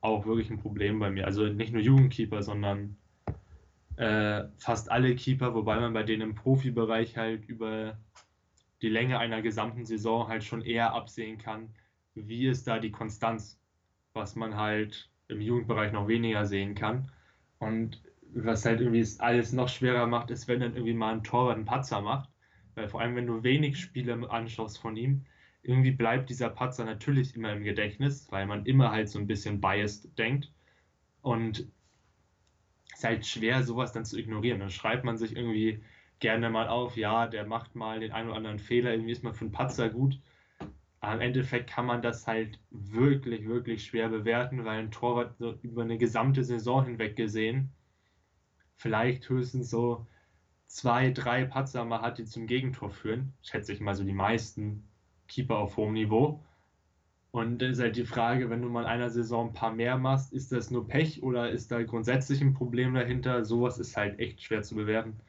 auch 0.00 0.24
wirklich 0.26 0.50
ein 0.50 0.60
Problem 0.60 0.98
bei 0.98 1.10
mir. 1.10 1.26
Also 1.26 1.46
nicht 1.46 1.72
nur 1.72 1.82
Jugendkeeper, 1.82 2.42
sondern 2.42 2.96
äh, 3.96 4.44
fast 4.58 4.90
alle 4.90 5.16
Keeper, 5.16 5.54
wobei 5.54 5.80
man 5.80 5.92
bei 5.92 6.04
denen 6.04 6.22
im 6.22 6.34
Profibereich 6.36 7.16
halt 7.16 7.44
über 7.48 7.98
die 8.80 8.88
Länge 8.88 9.18
einer 9.18 9.42
gesamten 9.42 9.84
Saison 9.84 10.28
halt 10.28 10.44
schon 10.44 10.62
eher 10.62 10.92
absehen 10.94 11.38
kann, 11.38 11.74
wie 12.14 12.46
ist 12.46 12.68
da 12.68 12.78
die 12.78 12.92
Konstanz, 12.92 13.60
was 14.12 14.36
man 14.36 14.56
halt 14.56 15.07
im 15.28 15.40
Jugendbereich 15.40 15.92
noch 15.92 16.08
weniger 16.08 16.44
sehen 16.46 16.74
kann. 16.74 17.10
Und 17.58 18.02
was 18.34 18.64
halt 18.64 18.80
irgendwie 18.80 19.06
alles 19.18 19.52
noch 19.52 19.68
schwerer 19.68 20.06
macht, 20.06 20.30
ist, 20.30 20.48
wenn 20.48 20.60
dann 20.60 20.74
irgendwie 20.74 20.94
mal 20.94 21.14
ein 21.14 21.24
Torwart 21.24 21.56
einen 21.56 21.64
Patzer 21.64 22.00
macht. 22.00 22.28
Weil 22.74 22.88
vor 22.88 23.00
allem, 23.00 23.16
wenn 23.16 23.26
du 23.26 23.42
wenig 23.42 23.78
Spiele 23.78 24.30
anschaust 24.30 24.78
von 24.78 24.96
ihm, 24.96 25.24
irgendwie 25.62 25.90
bleibt 25.90 26.30
dieser 26.30 26.50
Patzer 26.50 26.84
natürlich 26.84 27.34
immer 27.34 27.52
im 27.52 27.64
Gedächtnis, 27.64 28.30
weil 28.30 28.46
man 28.46 28.64
immer 28.66 28.90
halt 28.90 29.08
so 29.08 29.18
ein 29.18 29.26
bisschen 29.26 29.60
biased 29.60 30.16
denkt. 30.18 30.52
Und 31.22 31.68
es 32.92 32.98
ist 32.98 33.04
halt 33.04 33.26
schwer, 33.26 33.62
sowas 33.62 33.92
dann 33.92 34.04
zu 34.04 34.18
ignorieren. 34.18 34.60
Dann 34.60 34.70
schreibt 34.70 35.04
man 35.04 35.18
sich 35.18 35.36
irgendwie 35.36 35.82
gerne 36.20 36.50
mal 36.50 36.68
auf, 36.68 36.96
ja, 36.96 37.26
der 37.26 37.46
macht 37.46 37.74
mal 37.74 38.00
den 38.00 38.12
einen 38.12 38.28
oder 38.28 38.36
anderen 38.38 38.58
Fehler, 38.58 38.92
irgendwie 38.92 39.12
ist 39.12 39.24
man 39.24 39.34
für 39.34 39.42
einen 39.42 39.52
Patzer 39.52 39.88
gut. 39.88 40.20
Aber 41.00 41.14
im 41.14 41.20
Endeffekt 41.20 41.70
kann 41.70 41.86
man 41.86 42.02
das 42.02 42.26
halt 42.26 42.58
wirklich, 42.70 43.46
wirklich 43.46 43.84
schwer 43.84 44.08
bewerten, 44.08 44.64
weil 44.64 44.80
ein 44.80 44.90
Torwart 44.90 45.36
so 45.38 45.54
über 45.62 45.82
eine 45.82 45.98
gesamte 45.98 46.42
Saison 46.44 46.84
hinweg 46.84 47.16
gesehen 47.16 47.72
vielleicht 48.78 49.28
höchstens 49.28 49.68
so 49.68 50.06
zwei, 50.66 51.10
drei 51.10 51.44
Patzer 51.44 51.84
mal 51.84 52.00
hat, 52.00 52.18
die 52.18 52.24
zum 52.24 52.46
Gegentor 52.46 52.90
führen. 52.90 53.34
Schätze 53.42 53.72
ich 53.72 53.80
mal 53.80 53.94
so 53.94 54.04
die 54.04 54.12
meisten 54.12 54.84
Keeper 55.26 55.58
auf 55.58 55.76
hohem 55.76 55.92
Niveau. 55.92 56.42
Und 57.30 57.60
dann 57.60 57.72
ist 57.72 57.80
halt 57.80 57.96
die 57.96 58.06
Frage, 58.06 58.48
wenn 58.48 58.62
du 58.62 58.68
mal 58.68 58.82
in 58.82 58.86
einer 58.86 59.10
Saison 59.10 59.48
ein 59.48 59.52
paar 59.52 59.74
mehr 59.74 59.98
machst, 59.98 60.32
ist 60.32 60.50
das 60.50 60.70
nur 60.70 60.88
Pech 60.88 61.22
oder 61.22 61.50
ist 61.50 61.70
da 61.70 61.82
grundsätzlich 61.82 62.40
ein 62.40 62.54
Problem 62.54 62.94
dahinter? 62.94 63.44
Sowas 63.44 63.78
ist 63.78 63.96
halt 63.96 64.18
echt 64.18 64.42
schwer 64.42 64.62
zu 64.62 64.76
bewerten. 64.76 65.20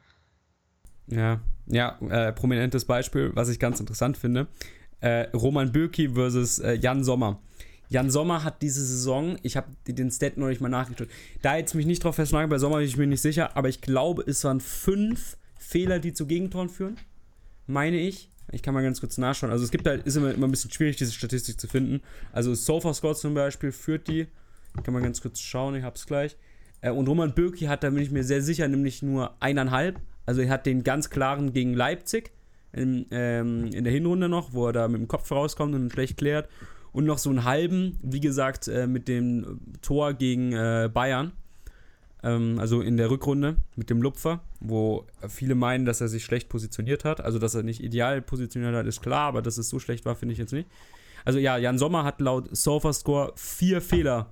Ja, 1.08 1.40
ja, 1.66 1.98
äh, 2.08 2.32
prominentes 2.32 2.84
Beispiel, 2.84 3.32
was 3.34 3.48
ich 3.48 3.58
ganz 3.58 3.80
interessant 3.80 4.16
finde. 4.16 4.46
Äh, 5.00 5.28
Roman 5.34 5.72
Bürki 5.72 6.10
versus 6.10 6.58
äh, 6.58 6.74
Jan 6.74 7.04
Sommer. 7.04 7.40
Jan 7.88 8.10
Sommer 8.10 8.44
hat 8.44 8.62
diese 8.62 8.84
Saison, 8.84 9.36
ich 9.42 9.56
habe 9.56 9.68
den 9.88 10.10
Stat 10.12 10.36
noch 10.36 10.46
nicht 10.46 10.60
mal 10.60 10.68
nachgeschaut, 10.68 11.08
da 11.42 11.56
jetzt 11.56 11.74
mich 11.74 11.86
nicht 11.86 12.04
drauf 12.04 12.14
festnageln, 12.14 12.48
bei 12.48 12.58
Sommer 12.58 12.76
bin 12.76 12.86
ich 12.86 12.96
mir 12.96 13.06
nicht 13.08 13.20
sicher, 13.20 13.56
aber 13.56 13.68
ich 13.68 13.80
glaube, 13.80 14.22
es 14.26 14.44
waren 14.44 14.60
fünf 14.60 15.36
Fehler, 15.58 15.98
die 15.98 16.12
zu 16.12 16.26
Gegentoren 16.26 16.68
führen. 16.68 16.96
Meine 17.66 17.98
ich. 17.98 18.28
Ich 18.52 18.62
kann 18.62 18.74
mal 18.74 18.82
ganz 18.82 19.00
kurz 19.00 19.18
nachschauen. 19.18 19.52
Also 19.52 19.64
es 19.64 19.70
gibt 19.70 19.86
halt, 19.86 20.06
ist 20.06 20.16
immer, 20.16 20.34
immer 20.34 20.48
ein 20.48 20.50
bisschen 20.50 20.72
schwierig, 20.72 20.96
diese 20.96 21.12
Statistik 21.12 21.60
zu 21.60 21.68
finden. 21.68 22.00
Also 22.32 22.54
SofaScore 22.54 23.14
zum 23.14 23.34
Beispiel 23.34 23.70
führt 23.70 24.08
die. 24.08 24.26
Ich 24.76 24.82
kann 24.82 24.94
mal 24.94 25.02
ganz 25.02 25.20
kurz 25.20 25.40
schauen, 25.40 25.76
ich 25.76 25.84
hab's 25.84 26.06
gleich. 26.06 26.36
Äh, 26.80 26.90
und 26.90 27.06
Roman 27.06 27.34
Bürki 27.34 27.66
hat, 27.66 27.84
da 27.84 27.90
bin 27.90 28.02
ich 28.02 28.10
mir 28.10 28.24
sehr 28.24 28.42
sicher, 28.42 28.66
nämlich 28.66 29.02
nur 29.02 29.36
eineinhalb. 29.40 30.00
Also 30.26 30.40
er 30.42 30.50
hat 30.50 30.66
den 30.66 30.82
ganz 30.82 31.10
klaren 31.10 31.52
gegen 31.52 31.74
Leipzig 31.74 32.32
in, 32.72 33.06
ähm, 33.10 33.66
in 33.72 33.84
der 33.84 33.92
Hinrunde 33.92 34.28
noch, 34.28 34.52
wo 34.52 34.66
er 34.66 34.72
da 34.72 34.88
mit 34.88 35.00
dem 35.00 35.08
Kopf 35.08 35.30
rauskommt 35.30 35.74
und 35.74 35.90
schlecht 35.90 36.16
klärt. 36.16 36.48
Und 36.92 37.04
noch 37.04 37.18
so 37.18 37.30
einen 37.30 37.44
halben, 37.44 37.98
wie 38.02 38.20
gesagt, 38.20 38.66
äh, 38.68 38.86
mit 38.86 39.06
dem 39.06 39.60
Tor 39.80 40.14
gegen 40.14 40.52
äh, 40.52 40.90
Bayern. 40.92 41.32
Ähm, 42.22 42.58
also 42.58 42.80
in 42.80 42.96
der 42.96 43.10
Rückrunde 43.10 43.56
mit 43.76 43.90
dem 43.90 44.02
Lupfer, 44.02 44.40
wo 44.60 45.06
viele 45.28 45.54
meinen, 45.54 45.84
dass 45.84 46.00
er 46.00 46.08
sich 46.08 46.24
schlecht 46.24 46.48
positioniert 46.48 47.04
hat. 47.04 47.20
Also, 47.20 47.38
dass 47.38 47.54
er 47.54 47.62
nicht 47.62 47.82
ideal 47.82 48.20
positioniert 48.22 48.74
hat, 48.74 48.86
ist 48.86 49.02
klar, 49.02 49.28
aber 49.28 49.42
dass 49.42 49.56
es 49.58 49.68
so 49.68 49.78
schlecht 49.78 50.04
war, 50.04 50.16
finde 50.16 50.32
ich 50.32 50.38
jetzt 50.38 50.52
nicht. 50.52 50.68
Also, 51.24 51.38
ja, 51.38 51.56
Jan 51.58 51.78
Sommer 51.78 52.04
hat 52.04 52.20
laut 52.20 52.48
SofaScore 52.54 53.32
vier 53.36 53.80
Fehler, 53.80 54.30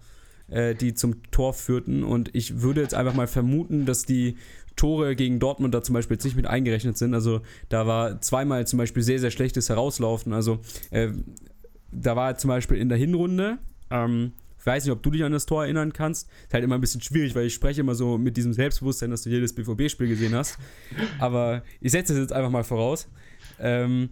äh, 0.49 0.75
die 0.75 0.95
zum 0.95 1.23
Tor 1.31 1.55
führten. 1.55 2.03
Und 2.03 2.35
ich 2.35 2.61
würde 2.61 2.83
jetzt 2.83 2.95
einfach 2.95 3.15
mal 3.15 3.27
vermuten, 3.29 3.87
dass 3.87 4.05
die 4.05 4.37
Tore 4.79 5.15
gegen 5.17 5.39
Dortmund 5.39 5.75
da 5.75 5.83
zum 5.83 5.93
Beispiel 5.93 6.15
jetzt 6.15 6.25
nicht 6.25 6.37
mit 6.37 6.47
eingerechnet 6.47 6.97
sind. 6.97 7.13
Also 7.13 7.43
da 7.69 7.87
war 7.87 8.21
zweimal 8.21 8.67
zum 8.67 8.79
Beispiel 8.79 9.03
sehr, 9.03 9.19
sehr 9.19 9.31
schlechtes 9.31 9.69
Herauslaufen. 9.69 10.33
Also 10.33 10.61
äh, 10.91 11.09
da 11.93 12.17
war 12.17 12.37
zum 12.39 12.49
Beispiel 12.49 12.79
in 12.79 12.89
der 12.89 12.97
Hinrunde, 12.97 13.59
ähm, 13.91 14.33
ich 14.59 14.67
weiß 14.67 14.85
nicht, 14.85 14.93
ob 14.93 15.03
du 15.03 15.11
dich 15.11 15.23
an 15.25 15.33
das 15.33 15.47
Tor 15.47 15.65
erinnern 15.65 15.93
kannst. 15.93 16.29
Ist 16.47 16.55
halt 16.55 16.65
immer 16.65 16.75
ein 16.75 16.81
bisschen 16.81 17.01
schwierig, 17.01 17.35
weil 17.35 17.47
ich 17.47 17.55
spreche 17.55 17.81
immer 17.81 17.95
so 17.95 18.19
mit 18.19 18.37
diesem 18.37 18.53
Selbstbewusstsein, 18.53 19.11
dass 19.11 19.23
du 19.23 19.31
jedes 19.31 19.55
BVB-Spiel 19.55 20.09
gesehen 20.09 20.35
hast. 20.35 20.59
Aber 21.19 21.63
ich 21.81 21.93
setze 21.93 22.13
es 22.15 22.19
jetzt 22.19 22.33
einfach 22.33 22.51
mal 22.51 22.65
voraus. 22.65 23.09
Ähm, 23.61 24.11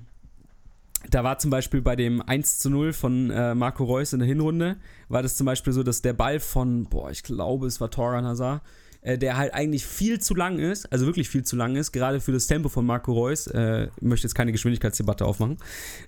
da 1.11 1.25
war 1.25 1.39
zum 1.39 1.51
Beispiel 1.51 1.83
bei 1.83 1.97
dem 1.97 2.23
1 2.23 2.59
zu 2.59 2.71
0 2.71 2.93
von 2.93 3.31
äh, 3.31 3.55
Marco 3.55 3.85
Reus 3.85 4.13
in 4.13 4.21
der 4.21 4.29
Hinrunde, 4.29 4.77
war 5.09 5.23
das 5.23 5.37
zum 5.37 5.45
Beispiel 5.47 5.73
so, 5.73 5.83
dass 5.83 6.03
der 6.03 6.15
Ball 6.15 6.41
von, 6.41 6.85
boah, 6.85 7.11
ich 7.11 7.23
glaube, 7.23 7.67
es 7.67 7.81
war 7.81 7.91
Torgan 7.91 8.25
Hazard, 8.25 8.63
äh, 9.07 9.17
der 9.17 9.37
halt 9.37 9.55
eigentlich 9.55 9.87
viel 9.87 10.19
zu 10.19 10.35
lang 10.35 10.59
ist, 10.59 10.93
also 10.93 11.07
wirklich 11.07 11.29
viel 11.29 11.45
zu 11.45 11.55
lang 11.55 11.77
ist, 11.77 11.93
gerade 11.93 12.19
für 12.21 12.33
das 12.33 12.49
Tempo 12.49 12.69
von 12.69 12.85
Marco 12.85 13.13
Reus. 13.13 13.47
Äh, 13.47 13.85
ich 13.97 14.03
möchte 14.03 14.27
jetzt 14.27 14.35
keine 14.35 14.51
Geschwindigkeitsdebatte 14.51 15.25
aufmachen. 15.25 15.59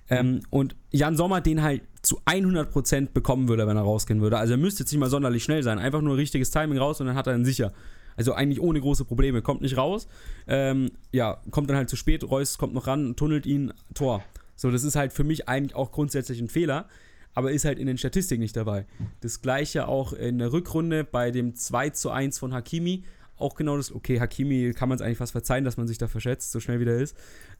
Ähm, 0.09 0.41
und 0.49 0.75
Jan 0.91 1.15
Sommer 1.15 1.39
den 1.39 1.61
halt 1.61 1.81
zu 2.01 2.19
100% 2.25 3.13
bekommen 3.13 3.47
würde, 3.47 3.65
wenn 3.67 3.77
er 3.77 3.83
rausgehen 3.83 4.19
würde. 4.19 4.37
Also 4.37 4.55
er 4.55 4.57
müsste 4.57 4.83
jetzt 4.83 4.91
nicht 4.91 4.99
mal 4.99 5.09
sonderlich 5.09 5.45
schnell 5.45 5.63
sein, 5.63 5.79
einfach 5.79 6.01
nur 6.01 6.17
richtiges 6.17 6.51
Timing 6.51 6.77
raus 6.77 6.99
und 6.99 7.07
dann 7.07 7.15
hat 7.15 7.27
er 7.27 7.35
ihn 7.35 7.45
sicher. 7.45 7.71
Also 8.17 8.33
eigentlich 8.33 8.59
ohne 8.59 8.81
große 8.81 9.05
Probleme. 9.05 9.41
Kommt 9.41 9.61
nicht 9.61 9.77
raus, 9.77 10.09
ähm, 10.45 10.91
ja, 11.13 11.41
kommt 11.51 11.69
dann 11.69 11.77
halt 11.77 11.89
zu 11.89 11.95
spät, 11.95 12.29
Reus 12.29 12.57
kommt 12.57 12.73
noch 12.73 12.87
ran, 12.87 13.15
tunnelt 13.15 13.45
ihn, 13.45 13.71
Tor. 13.93 14.25
So, 14.57 14.71
das 14.71 14.83
ist 14.83 14.97
halt 14.97 15.13
für 15.13 15.23
mich 15.23 15.47
eigentlich 15.47 15.73
auch 15.73 15.93
grundsätzlich 15.93 16.41
ein 16.41 16.49
Fehler 16.49 16.89
aber 17.33 17.51
ist 17.51 17.65
halt 17.65 17.79
in 17.79 17.87
den 17.87 17.97
Statistiken 17.97 18.41
nicht 18.41 18.55
dabei. 18.55 18.85
Das 19.21 19.41
gleiche 19.41 19.87
auch 19.87 20.13
in 20.13 20.39
der 20.39 20.51
Rückrunde 20.51 21.03
bei 21.03 21.31
dem 21.31 21.55
2 21.55 21.91
zu 21.91 22.09
1 22.09 22.39
von 22.39 22.53
Hakimi. 22.53 23.03
Auch 23.37 23.55
genau 23.55 23.77
das, 23.77 23.93
okay, 23.93 24.19
Hakimi 24.19 24.73
kann 24.73 24.89
man 24.89 24.97
es 24.97 25.01
eigentlich 25.01 25.17
fast 25.17 25.31
verzeihen, 25.31 25.63
dass 25.63 25.77
man 25.77 25.87
sich 25.87 25.97
da 25.97 26.07
verschätzt, 26.07 26.51
so 26.51 26.59
schnell 26.59 26.79
wie 26.79 26.85
der 26.85 26.97
ist. 26.97 27.15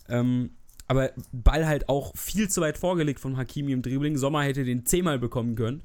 Ähm, 0.10 0.52
aber 0.88 1.12
Ball 1.32 1.68
halt 1.68 1.88
auch 1.88 2.16
viel 2.18 2.50
zu 2.50 2.62
weit 2.62 2.78
vorgelegt 2.78 3.20
von 3.20 3.38
Hakimi 3.38 3.72
im 3.72 3.82
Dribbling. 3.82 4.18
Sommer 4.18 4.44
hätte 4.44 4.64
den 4.64 4.86
zehnmal 4.86 5.20
bekommen 5.20 5.56
können. 5.56 5.82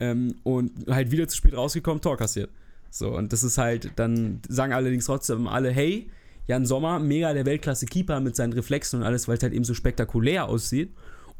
Ähm, 0.00 0.36
und 0.42 0.86
halt 0.88 1.10
wieder 1.10 1.26
zu 1.26 1.36
spät 1.36 1.56
rausgekommen, 1.56 2.02
Tor 2.02 2.16
kassiert. 2.16 2.50
So, 2.90 3.16
und 3.16 3.32
das 3.32 3.42
ist 3.42 3.58
halt, 3.58 3.90
dann 3.96 4.40
sagen 4.48 4.72
allerdings 4.72 5.06
trotzdem 5.06 5.48
alle, 5.48 5.70
hey, 5.70 6.10
Jan 6.46 6.66
Sommer, 6.66 6.98
mega 6.98 7.32
der 7.32 7.46
Weltklasse-Keeper 7.46 8.20
mit 8.20 8.36
seinen 8.36 8.52
Reflexen 8.52 9.00
und 9.00 9.06
alles, 9.06 9.26
weil 9.26 9.38
es 9.38 9.42
halt 9.42 9.54
eben 9.54 9.64
so 9.64 9.72
spektakulär 9.72 10.46
aussieht 10.46 10.90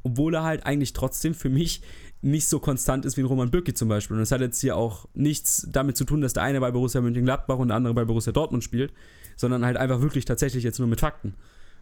obwohl 0.05 0.35
er 0.35 0.45
halt 0.45 0.65
eigentlich 0.65 0.93
trotzdem 0.93 1.35
für 1.35 1.49
mich 1.49 1.83
nicht 2.23 2.47
so 2.47 2.59
konstant 2.59 3.05
ist 3.05 3.17
wie 3.17 3.23
ein 3.23 3.27
Roman 3.27 3.51
Bürki 3.51 3.75
zum 3.75 3.89
Beispiel. 3.89 4.15
Und 4.17 4.21
das 4.21 4.31
hat 4.31 4.41
jetzt 4.41 4.61
hier 4.61 4.77
auch 4.77 5.07
nichts 5.15 5.69
damit 5.71 5.97
zu 5.97 6.05
tun, 6.05 6.21
dass 6.21 6.33
der 6.33 6.43
eine 6.43 6.61
bei 6.61 6.71
Borussia 6.71 7.01
Mönchengladbach 7.01 7.59
und 7.59 7.69
der 7.69 7.77
andere 7.77 7.93
bei 7.93 8.05
Borussia 8.05 8.33
Dortmund 8.33 8.65
spielt, 8.65 8.93
sondern 9.37 9.65
halt 9.65 9.77
einfach 9.77 10.01
wirklich 10.01 10.25
tatsächlich 10.25 10.65
jetzt 10.65 10.79
nur 10.79 10.89
mit 10.89 11.01
Fakten. 11.01 11.35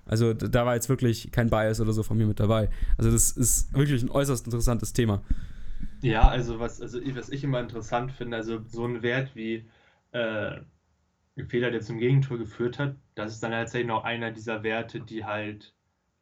Also 0.04 0.34
da 0.34 0.66
war 0.66 0.74
jetzt 0.74 0.88
wirklich 0.88 1.30
kein 1.30 1.48
Bias 1.48 1.80
oder 1.80 1.92
so 1.92 2.02
von 2.02 2.16
mir 2.16 2.26
mit 2.26 2.40
dabei. 2.40 2.70
Also 2.98 3.10
das 3.12 3.30
ist 3.30 3.72
wirklich 3.72 4.02
ein 4.02 4.10
äußerst 4.10 4.46
interessantes 4.46 4.92
Thema. 4.92 5.22
Ja, 6.00 6.28
also 6.28 6.58
was, 6.58 6.80
also 6.80 7.00
was 7.14 7.28
ich 7.28 7.44
immer 7.44 7.60
interessant 7.60 8.10
finde, 8.10 8.36
also 8.36 8.60
so 8.66 8.84
ein 8.84 9.02
Wert 9.02 9.36
wie 9.36 9.64
äh, 10.10 10.60
Fehler, 11.46 11.70
der 11.70 11.80
zum 11.80 11.98
Gegentor 11.98 12.38
geführt 12.38 12.78
hat, 12.78 12.96
das 13.14 13.34
ist 13.34 13.42
dann 13.42 13.52
tatsächlich 13.52 13.88
noch 13.88 14.02
einer 14.02 14.32
dieser 14.32 14.64
Werte, 14.64 15.00
die 15.00 15.24
halt 15.24 15.72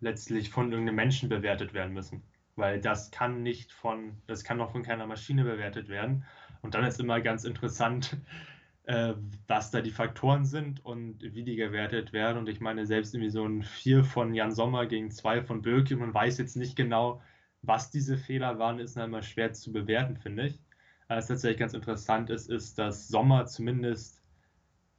letztlich 0.01 0.51
von 0.51 0.71
irgendeinem 0.71 0.97
Menschen 0.97 1.29
bewertet 1.29 1.75
werden 1.75 1.93
müssen. 1.93 2.23
Weil 2.57 2.81
das 2.81 3.11
kann 3.11 3.43
nicht 3.43 3.73
von, 3.73 4.17
das 4.27 4.45
kann 4.45 4.59
noch 4.59 4.73
von 4.73 4.83
keiner 4.83 5.07
Maschine 5.07 5.45
bewertet 5.45 5.89
werden. 5.89 6.25
Und 6.63 6.75
dann 6.75 6.85
ist 6.85 7.01
immer 7.01 7.21
ganz 7.21 7.45
interessant, 7.45 8.17
äh, 8.85 9.15
was 9.47 9.71
da 9.71 9.81
die 9.81 9.91
Faktoren 9.91 10.45
sind 10.45 10.85
und 10.85 11.23
wie 11.23 11.45
die 11.45 11.57
gewertet 11.57 12.13
werden. 12.13 12.39
Und 12.39 12.49
ich 12.49 12.61
meine, 12.61 12.87
selbst 12.87 13.15
irgendwie 13.15 13.31
so 13.31 13.47
ein 13.47 13.63
4 13.63 14.05
von 14.05 14.35
Jan 14.35 14.53
Sommer 14.53 14.87
gegen 14.87 15.11
2 15.11 15.43
von 15.43 15.63
Böke, 15.63 15.97
man 15.97 16.13
weiß 16.13 16.39
jetzt 16.39 16.57
nicht 16.57 16.77
genau, 16.77 17.23
was 17.63 17.91
diese 17.91 18.17
Fehler 18.17 18.59
waren, 18.59 18.79
ist 18.79 18.97
dann 18.97 19.11
immer 19.11 19.23
schwer 19.23 19.53
zu 19.53 19.73
bewerten, 19.73 20.17
finde 20.17 20.47
ich. 20.47 20.61
Was 21.09 21.27
tatsächlich 21.27 21.59
ganz 21.59 21.75
interessant 21.75 22.31
ist, 22.31 22.49
ist, 22.49 22.79
dass 22.79 23.09
Sommer 23.09 23.47
zumindest, 23.47 24.23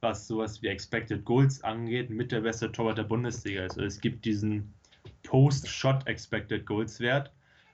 was 0.00 0.26
sowas 0.26 0.62
wie 0.62 0.68
Expected 0.68 1.24
Goals 1.24 1.62
angeht, 1.64 2.10
mit 2.10 2.32
der 2.32 2.42
beste 2.42 2.70
Torwart 2.70 2.98
der 2.98 3.04
Bundesliga 3.04 3.64
ist. 3.64 3.78
Also 3.78 3.86
es 3.86 4.00
gibt 4.00 4.24
diesen 4.24 4.74
Post-Shot 5.22 6.06
Expected 6.06 6.66
Goals 6.66 7.00
Wert. 7.00 7.32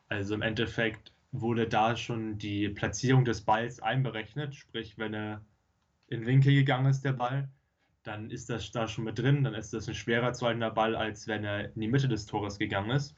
Also 0.08 0.34
im 0.34 0.42
Endeffekt 0.42 1.12
wurde 1.32 1.68
da 1.68 1.96
schon 1.96 2.38
die 2.38 2.68
Platzierung 2.68 3.24
des 3.24 3.42
Balls 3.42 3.80
einberechnet, 3.80 4.54
sprich, 4.54 4.96
wenn 4.96 5.14
er 5.14 5.44
in 6.08 6.24
Winkel 6.26 6.54
gegangen 6.54 6.86
ist, 6.86 7.04
der 7.04 7.12
Ball, 7.12 7.50
dann 8.02 8.30
ist 8.30 8.48
das 8.48 8.70
da 8.70 8.88
schon 8.88 9.04
mit 9.04 9.18
drin, 9.18 9.44
dann 9.44 9.54
ist 9.54 9.74
das 9.74 9.88
ein 9.88 9.94
schwerer 9.94 10.32
zu 10.32 10.46
haltender 10.46 10.70
Ball, 10.70 10.96
als 10.96 11.26
wenn 11.28 11.44
er 11.44 11.74
in 11.74 11.80
die 11.80 11.88
Mitte 11.88 12.08
des 12.08 12.26
Tores 12.26 12.58
gegangen 12.58 12.90
ist. 12.90 13.14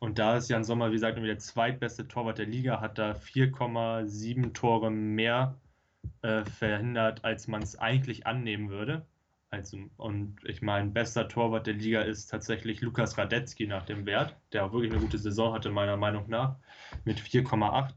Und 0.00 0.18
da 0.18 0.36
ist 0.36 0.50
Jan 0.50 0.64
Sommer, 0.64 0.90
wie 0.90 0.94
gesagt, 0.94 1.16
der 1.16 1.38
zweitbeste 1.38 2.06
Torwart 2.06 2.38
der 2.38 2.46
Liga, 2.46 2.80
hat 2.80 2.98
da 2.98 3.12
4,7 3.12 4.52
Tore 4.52 4.90
mehr 4.90 5.58
äh, 6.20 6.44
verhindert, 6.44 7.24
als 7.24 7.48
man 7.48 7.62
es 7.62 7.78
eigentlich 7.78 8.26
annehmen 8.26 8.68
würde. 8.68 9.06
Also, 9.54 9.78
und 9.96 10.36
ich 10.44 10.62
meine, 10.62 10.90
bester 10.90 11.28
Torwart 11.28 11.68
der 11.68 11.74
Liga 11.74 12.02
ist 12.02 12.26
tatsächlich 12.26 12.80
Lukas 12.80 13.16
Radetzky 13.16 13.68
nach 13.68 13.84
dem 13.86 14.04
Wert, 14.04 14.36
der 14.52 14.64
auch 14.64 14.72
wirklich 14.72 14.90
eine 14.90 15.00
gute 15.00 15.18
Saison 15.18 15.54
hatte, 15.54 15.70
meiner 15.70 15.96
Meinung 15.96 16.28
nach, 16.28 16.56
mit 17.04 17.20
4,8 17.20 17.94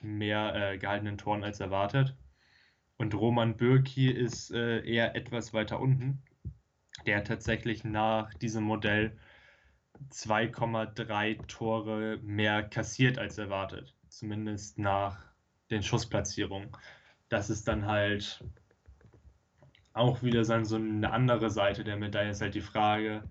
mehr 0.00 0.54
äh, 0.54 0.78
gehaltenen 0.78 1.18
Toren 1.18 1.44
als 1.44 1.60
erwartet. 1.60 2.16
Und 2.96 3.14
Roman 3.14 3.56
Bürki 3.56 4.10
ist 4.10 4.50
äh, 4.50 4.80
eher 4.80 5.14
etwas 5.14 5.52
weiter 5.52 5.78
unten, 5.78 6.22
der 7.06 7.22
tatsächlich 7.22 7.84
nach 7.84 8.32
diesem 8.34 8.64
Modell 8.64 9.18
2,3 10.10 11.46
Tore 11.48 12.18
mehr 12.22 12.62
kassiert 12.62 13.18
als 13.18 13.36
erwartet. 13.36 13.94
Zumindest 14.08 14.78
nach 14.78 15.18
den 15.70 15.82
Schussplatzierungen. 15.82 16.70
Das 17.28 17.50
ist 17.50 17.68
dann 17.68 17.84
halt 17.84 18.42
auch 19.98 20.22
wieder 20.22 20.44
sein, 20.44 20.64
so 20.64 20.76
eine 20.76 21.12
andere 21.12 21.50
Seite 21.50 21.84
der 21.84 21.96
Medaille 21.96 22.30
ist 22.30 22.40
halt 22.40 22.54
die 22.54 22.60
Frage, 22.60 23.24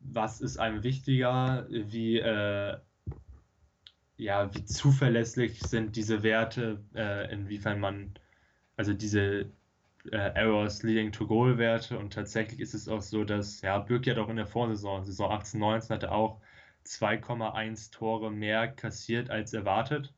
was 0.00 0.40
ist 0.40 0.58
einem 0.58 0.82
wichtiger, 0.82 1.66
wie, 1.70 2.18
äh, 2.18 2.76
ja, 4.16 4.54
wie 4.54 4.64
zuverlässig 4.64 5.60
sind 5.60 5.96
diese 5.96 6.22
Werte, 6.22 6.84
äh, 6.94 7.32
inwiefern 7.32 7.80
man, 7.80 8.14
also 8.76 8.92
diese 8.92 9.50
äh, 10.10 10.16
Errors 10.34 10.82
leading 10.82 11.12
to 11.12 11.26
Goal 11.26 11.58
Werte 11.58 11.98
und 11.98 12.12
tatsächlich 12.12 12.60
ist 12.60 12.74
es 12.74 12.88
auch 12.88 13.02
so, 13.02 13.24
dass, 13.24 13.60
ja, 13.62 13.78
Bürg 13.78 14.06
ja 14.06 14.14
doch 14.14 14.28
in 14.28 14.36
der 14.36 14.46
Vorsaison, 14.46 15.04
Saison 15.04 15.30
18, 15.32 15.60
19 15.60 15.94
hatte 15.94 16.12
auch 16.12 16.40
2,1 16.86 17.92
Tore 17.92 18.30
mehr 18.30 18.68
kassiert 18.68 19.30
als 19.30 19.52
erwartet. 19.52 20.14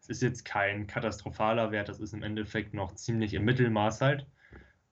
Es 0.00 0.08
ist 0.08 0.22
jetzt 0.22 0.44
kein 0.44 0.86
katastrophaler 0.86 1.72
Wert, 1.72 1.88
das 1.88 2.00
ist 2.00 2.14
im 2.14 2.22
Endeffekt 2.22 2.74
noch 2.74 2.94
ziemlich 2.94 3.34
im 3.34 3.44
Mittelmaß 3.44 4.00
halt. 4.00 4.26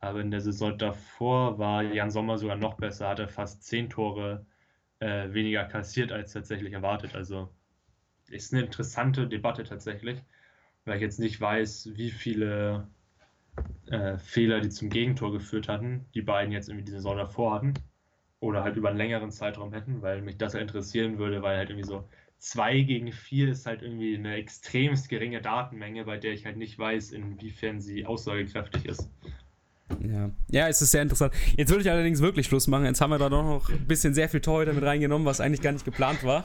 Aber 0.04 0.20
in 0.20 0.30
der 0.30 0.40
Saison 0.40 0.76
davor 0.76 1.58
war 1.58 1.82
Jan 1.82 2.10
Sommer 2.10 2.38
sogar 2.38 2.56
noch 2.56 2.74
besser, 2.74 3.08
hat 3.08 3.18
er 3.18 3.28
fast 3.28 3.62
zehn 3.64 3.88
Tore 3.88 4.44
äh, 5.00 5.32
weniger 5.32 5.64
kassiert 5.64 6.12
als 6.12 6.32
tatsächlich 6.32 6.72
erwartet. 6.72 7.14
Also 7.14 7.48
ist 8.28 8.52
eine 8.52 8.62
interessante 8.62 9.26
Debatte 9.26 9.64
tatsächlich, 9.64 10.22
weil 10.84 10.96
ich 10.96 11.02
jetzt 11.02 11.20
nicht 11.20 11.40
weiß, 11.40 11.90
wie 11.94 12.10
viele 12.10 12.88
äh, 13.86 14.18
Fehler, 14.18 14.60
die 14.60 14.68
zum 14.70 14.90
Gegentor 14.90 15.32
geführt 15.32 15.68
hatten, 15.68 16.06
die 16.14 16.22
beiden 16.22 16.52
jetzt 16.52 16.68
irgendwie 16.68 16.84
die 16.84 16.92
Saison 16.92 17.16
davor 17.16 17.54
hatten 17.54 17.74
oder 18.40 18.62
halt 18.62 18.76
über 18.76 18.90
einen 18.90 18.98
längeren 18.98 19.30
Zeitraum 19.30 19.72
hätten, 19.72 20.02
weil 20.02 20.22
mich 20.22 20.36
das 20.36 20.54
interessieren 20.54 21.18
würde, 21.18 21.42
weil 21.42 21.56
halt 21.56 21.70
irgendwie 21.70 21.88
so 21.88 22.08
2 22.38 22.82
gegen 22.82 23.10
4 23.10 23.48
ist 23.48 23.66
halt 23.66 23.80
irgendwie 23.80 24.16
eine 24.16 24.34
extremst 24.34 25.08
geringe 25.08 25.40
Datenmenge, 25.40 26.04
bei 26.04 26.18
der 26.18 26.32
ich 26.32 26.44
halt 26.44 26.58
nicht 26.58 26.78
weiß, 26.78 27.12
inwiefern 27.12 27.80
sie 27.80 28.04
aussagekräftig 28.04 28.84
ist. 28.84 29.08
Ja. 30.02 30.30
ja, 30.50 30.68
es 30.68 30.80
ist 30.80 30.92
sehr 30.92 31.02
interessant. 31.02 31.32
Jetzt 31.56 31.68
würde 31.68 31.82
ich 31.82 31.90
allerdings 31.90 32.20
wirklich 32.20 32.46
Schluss 32.46 32.66
machen. 32.68 32.86
Jetzt 32.86 33.00
haben 33.00 33.10
wir 33.10 33.18
da 33.18 33.28
doch 33.28 33.42
noch 33.42 33.68
ein 33.68 33.86
bisschen 33.86 34.14
sehr 34.14 34.28
viel 34.28 34.40
Torhüter 34.40 34.72
mit 34.72 34.82
reingenommen, 34.82 35.26
was 35.26 35.40
eigentlich 35.40 35.60
gar 35.60 35.72
nicht 35.72 35.84
geplant 35.84 36.24
war. 36.24 36.44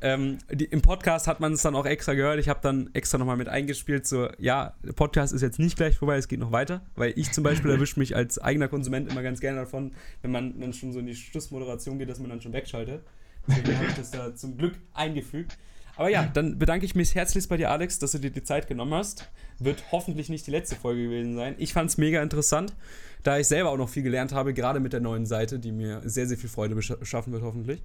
Ähm, 0.00 0.38
die, 0.50 0.64
Im 0.64 0.80
Podcast 0.80 1.28
hat 1.28 1.38
man 1.38 1.52
es 1.52 1.62
dann 1.62 1.76
auch 1.76 1.86
extra 1.86 2.14
gehört. 2.14 2.40
Ich 2.40 2.48
habe 2.48 2.60
dann 2.62 2.90
extra 2.94 3.18
nochmal 3.18 3.36
mit 3.36 3.48
eingespielt, 3.48 4.06
so, 4.06 4.28
ja, 4.38 4.74
der 4.82 4.94
Podcast 4.94 5.32
ist 5.32 5.42
jetzt 5.42 5.58
nicht 5.58 5.76
gleich 5.76 5.96
vorbei, 5.96 6.16
es 6.16 6.28
geht 6.28 6.40
noch 6.40 6.50
weiter. 6.50 6.80
Weil 6.96 7.12
ich 7.16 7.30
zum 7.32 7.44
Beispiel 7.44 7.70
erwische 7.72 7.98
mich 8.00 8.16
als 8.16 8.38
eigener 8.38 8.68
Konsument 8.68 9.10
immer 9.10 9.22
ganz 9.22 9.40
gerne 9.40 9.60
davon, 9.60 9.92
wenn 10.22 10.32
man 10.32 10.58
dann 10.58 10.72
schon 10.72 10.92
so 10.92 10.98
in 10.98 11.06
die 11.06 11.14
Schlussmoderation 11.14 11.98
geht, 11.98 12.08
dass 12.08 12.20
man 12.20 12.30
dann 12.30 12.40
schon 12.40 12.52
wegschaltet. 12.52 13.02
Deswegen 13.46 13.76
habe 13.76 13.86
ich 13.86 13.94
das 13.94 14.10
da 14.10 14.34
zum 14.34 14.56
Glück 14.56 14.74
eingefügt. 14.94 15.58
Aber 15.96 16.08
ja, 16.08 16.24
dann 16.32 16.58
bedanke 16.58 16.86
ich 16.86 16.94
mich 16.94 17.14
herzlichst 17.14 17.48
bei 17.48 17.56
dir, 17.56 17.70
Alex, 17.70 17.98
dass 17.98 18.12
du 18.12 18.18
dir 18.18 18.30
die 18.30 18.42
Zeit 18.42 18.66
genommen 18.66 18.94
hast. 18.94 19.28
Wird 19.58 19.84
hoffentlich 19.92 20.28
nicht 20.28 20.46
die 20.46 20.50
letzte 20.50 20.74
Folge 20.74 21.04
gewesen 21.04 21.36
sein. 21.36 21.54
Ich 21.58 21.72
fand 21.72 21.90
es 21.90 21.98
mega 21.98 22.22
interessant, 22.22 22.74
da 23.22 23.38
ich 23.38 23.46
selber 23.46 23.70
auch 23.70 23.76
noch 23.76 23.88
viel 23.88 24.02
gelernt 24.02 24.32
habe, 24.32 24.54
gerade 24.54 24.80
mit 24.80 24.92
der 24.92 25.00
neuen 25.00 25.26
Seite, 25.26 25.58
die 25.58 25.70
mir 25.70 26.00
sehr, 26.04 26.26
sehr 26.26 26.38
viel 26.38 26.48
Freude 26.48 26.74
beschaffen 26.74 27.32
wird, 27.32 27.42
hoffentlich. 27.42 27.82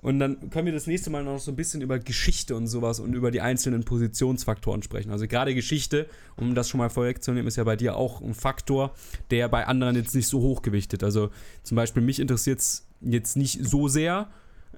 Und 0.00 0.18
dann 0.18 0.50
können 0.50 0.66
wir 0.66 0.72
das 0.72 0.86
nächste 0.86 1.10
Mal 1.10 1.22
noch 1.22 1.38
so 1.38 1.52
ein 1.52 1.56
bisschen 1.56 1.82
über 1.82 1.98
Geschichte 1.98 2.56
und 2.56 2.66
sowas 2.66 2.98
und 2.98 3.14
über 3.14 3.30
die 3.30 3.42
einzelnen 3.42 3.84
Positionsfaktoren 3.84 4.82
sprechen. 4.82 5.12
Also 5.12 5.28
gerade 5.28 5.54
Geschichte, 5.54 6.06
um 6.36 6.54
das 6.54 6.68
schon 6.68 6.78
mal 6.78 6.90
vorwegzunehmen, 6.90 7.46
ist 7.46 7.56
ja 7.56 7.64
bei 7.64 7.76
dir 7.76 7.96
auch 7.96 8.22
ein 8.22 8.34
Faktor, 8.34 8.94
der 9.30 9.48
bei 9.48 9.66
anderen 9.66 9.94
jetzt 9.94 10.14
nicht 10.14 10.26
so 10.26 10.40
hochgewichtet. 10.40 11.04
Also 11.04 11.30
zum 11.62 11.76
Beispiel 11.76 12.02
mich 12.02 12.18
interessiert 12.18 12.60
es 12.60 12.88
jetzt 13.02 13.36
nicht 13.36 13.64
so 13.64 13.88
sehr, 13.88 14.30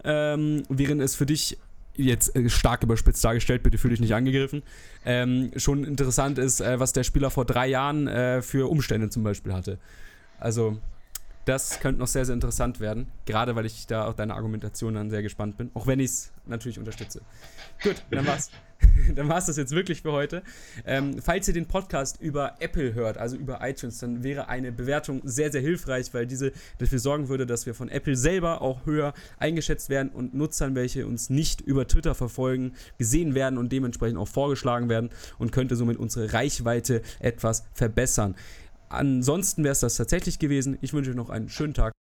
ähm, 0.02 0.64
während 0.68 1.00
es 1.00 1.14
für 1.14 1.24
dich 1.24 1.56
jetzt 1.96 2.34
äh, 2.36 2.48
stark 2.48 2.82
überspitzt 2.82 3.24
dargestellt, 3.24 3.62
bitte 3.62 3.78
fühle 3.78 3.92
dich 3.92 4.00
nicht 4.00 4.14
angegriffen, 4.14 4.62
ähm, 5.04 5.52
schon 5.56 5.84
interessant 5.84 6.38
ist, 6.38 6.60
äh, 6.60 6.80
was 6.80 6.92
der 6.92 7.04
Spieler 7.04 7.30
vor 7.30 7.44
drei 7.44 7.66
Jahren 7.68 8.08
äh, 8.08 8.42
für 8.42 8.70
Umstände 8.70 9.08
zum 9.10 9.22
Beispiel 9.22 9.52
hatte. 9.52 9.78
Also 10.38 10.78
das 11.44 11.80
könnte 11.80 12.00
noch 12.00 12.06
sehr, 12.06 12.24
sehr 12.24 12.34
interessant 12.34 12.80
werden. 12.80 13.06
Gerade 13.26 13.54
weil 13.54 13.66
ich 13.66 13.86
da 13.86 14.06
auf 14.06 14.14
deine 14.16 14.34
Argumentation 14.34 14.94
dann 14.94 15.10
sehr 15.10 15.22
gespannt 15.22 15.56
bin. 15.56 15.70
Auch 15.74 15.86
wenn 15.86 16.00
ich 16.00 16.06
es 16.06 16.32
natürlich 16.46 16.78
unterstütze. 16.78 17.20
Gut, 17.82 18.02
dann 18.10 18.26
war's. 18.26 18.50
dann 19.14 19.28
war 19.28 19.38
es 19.38 19.46
das 19.46 19.56
jetzt 19.56 19.72
wirklich 19.72 20.02
für 20.02 20.12
heute. 20.12 20.42
Ähm, 20.86 21.16
falls 21.22 21.48
ihr 21.48 21.54
den 21.54 21.66
Podcast 21.66 22.20
über 22.20 22.54
Apple 22.60 22.94
hört, 22.94 23.18
also 23.18 23.36
über 23.36 23.60
iTunes, 23.62 23.98
dann 23.98 24.22
wäre 24.22 24.48
eine 24.48 24.72
Bewertung 24.72 25.20
sehr, 25.24 25.50
sehr 25.52 25.60
hilfreich, 25.60 26.12
weil 26.12 26.26
diese 26.26 26.52
dafür 26.78 26.98
sorgen 26.98 27.28
würde, 27.28 27.46
dass 27.46 27.66
wir 27.66 27.74
von 27.74 27.88
Apple 27.88 28.16
selber 28.16 28.62
auch 28.62 28.86
höher 28.86 29.14
eingeschätzt 29.38 29.88
werden 29.88 30.10
und 30.10 30.34
Nutzern, 30.34 30.74
welche 30.74 31.06
uns 31.06 31.30
nicht 31.30 31.60
über 31.60 31.86
Twitter 31.86 32.14
verfolgen, 32.14 32.72
gesehen 32.98 33.34
werden 33.34 33.58
und 33.58 33.72
dementsprechend 33.72 34.18
auch 34.18 34.28
vorgeschlagen 34.28 34.88
werden 34.88 35.10
und 35.38 35.52
könnte 35.52 35.76
somit 35.76 35.98
unsere 35.98 36.32
Reichweite 36.32 37.02
etwas 37.20 37.64
verbessern. 37.74 38.34
Ansonsten 38.88 39.64
wäre 39.64 39.72
es 39.72 39.80
das 39.80 39.96
tatsächlich 39.96 40.38
gewesen. 40.38 40.78
Ich 40.80 40.92
wünsche 40.92 41.10
euch 41.10 41.16
noch 41.16 41.30
einen 41.30 41.48
schönen 41.48 41.74
Tag. 41.74 41.92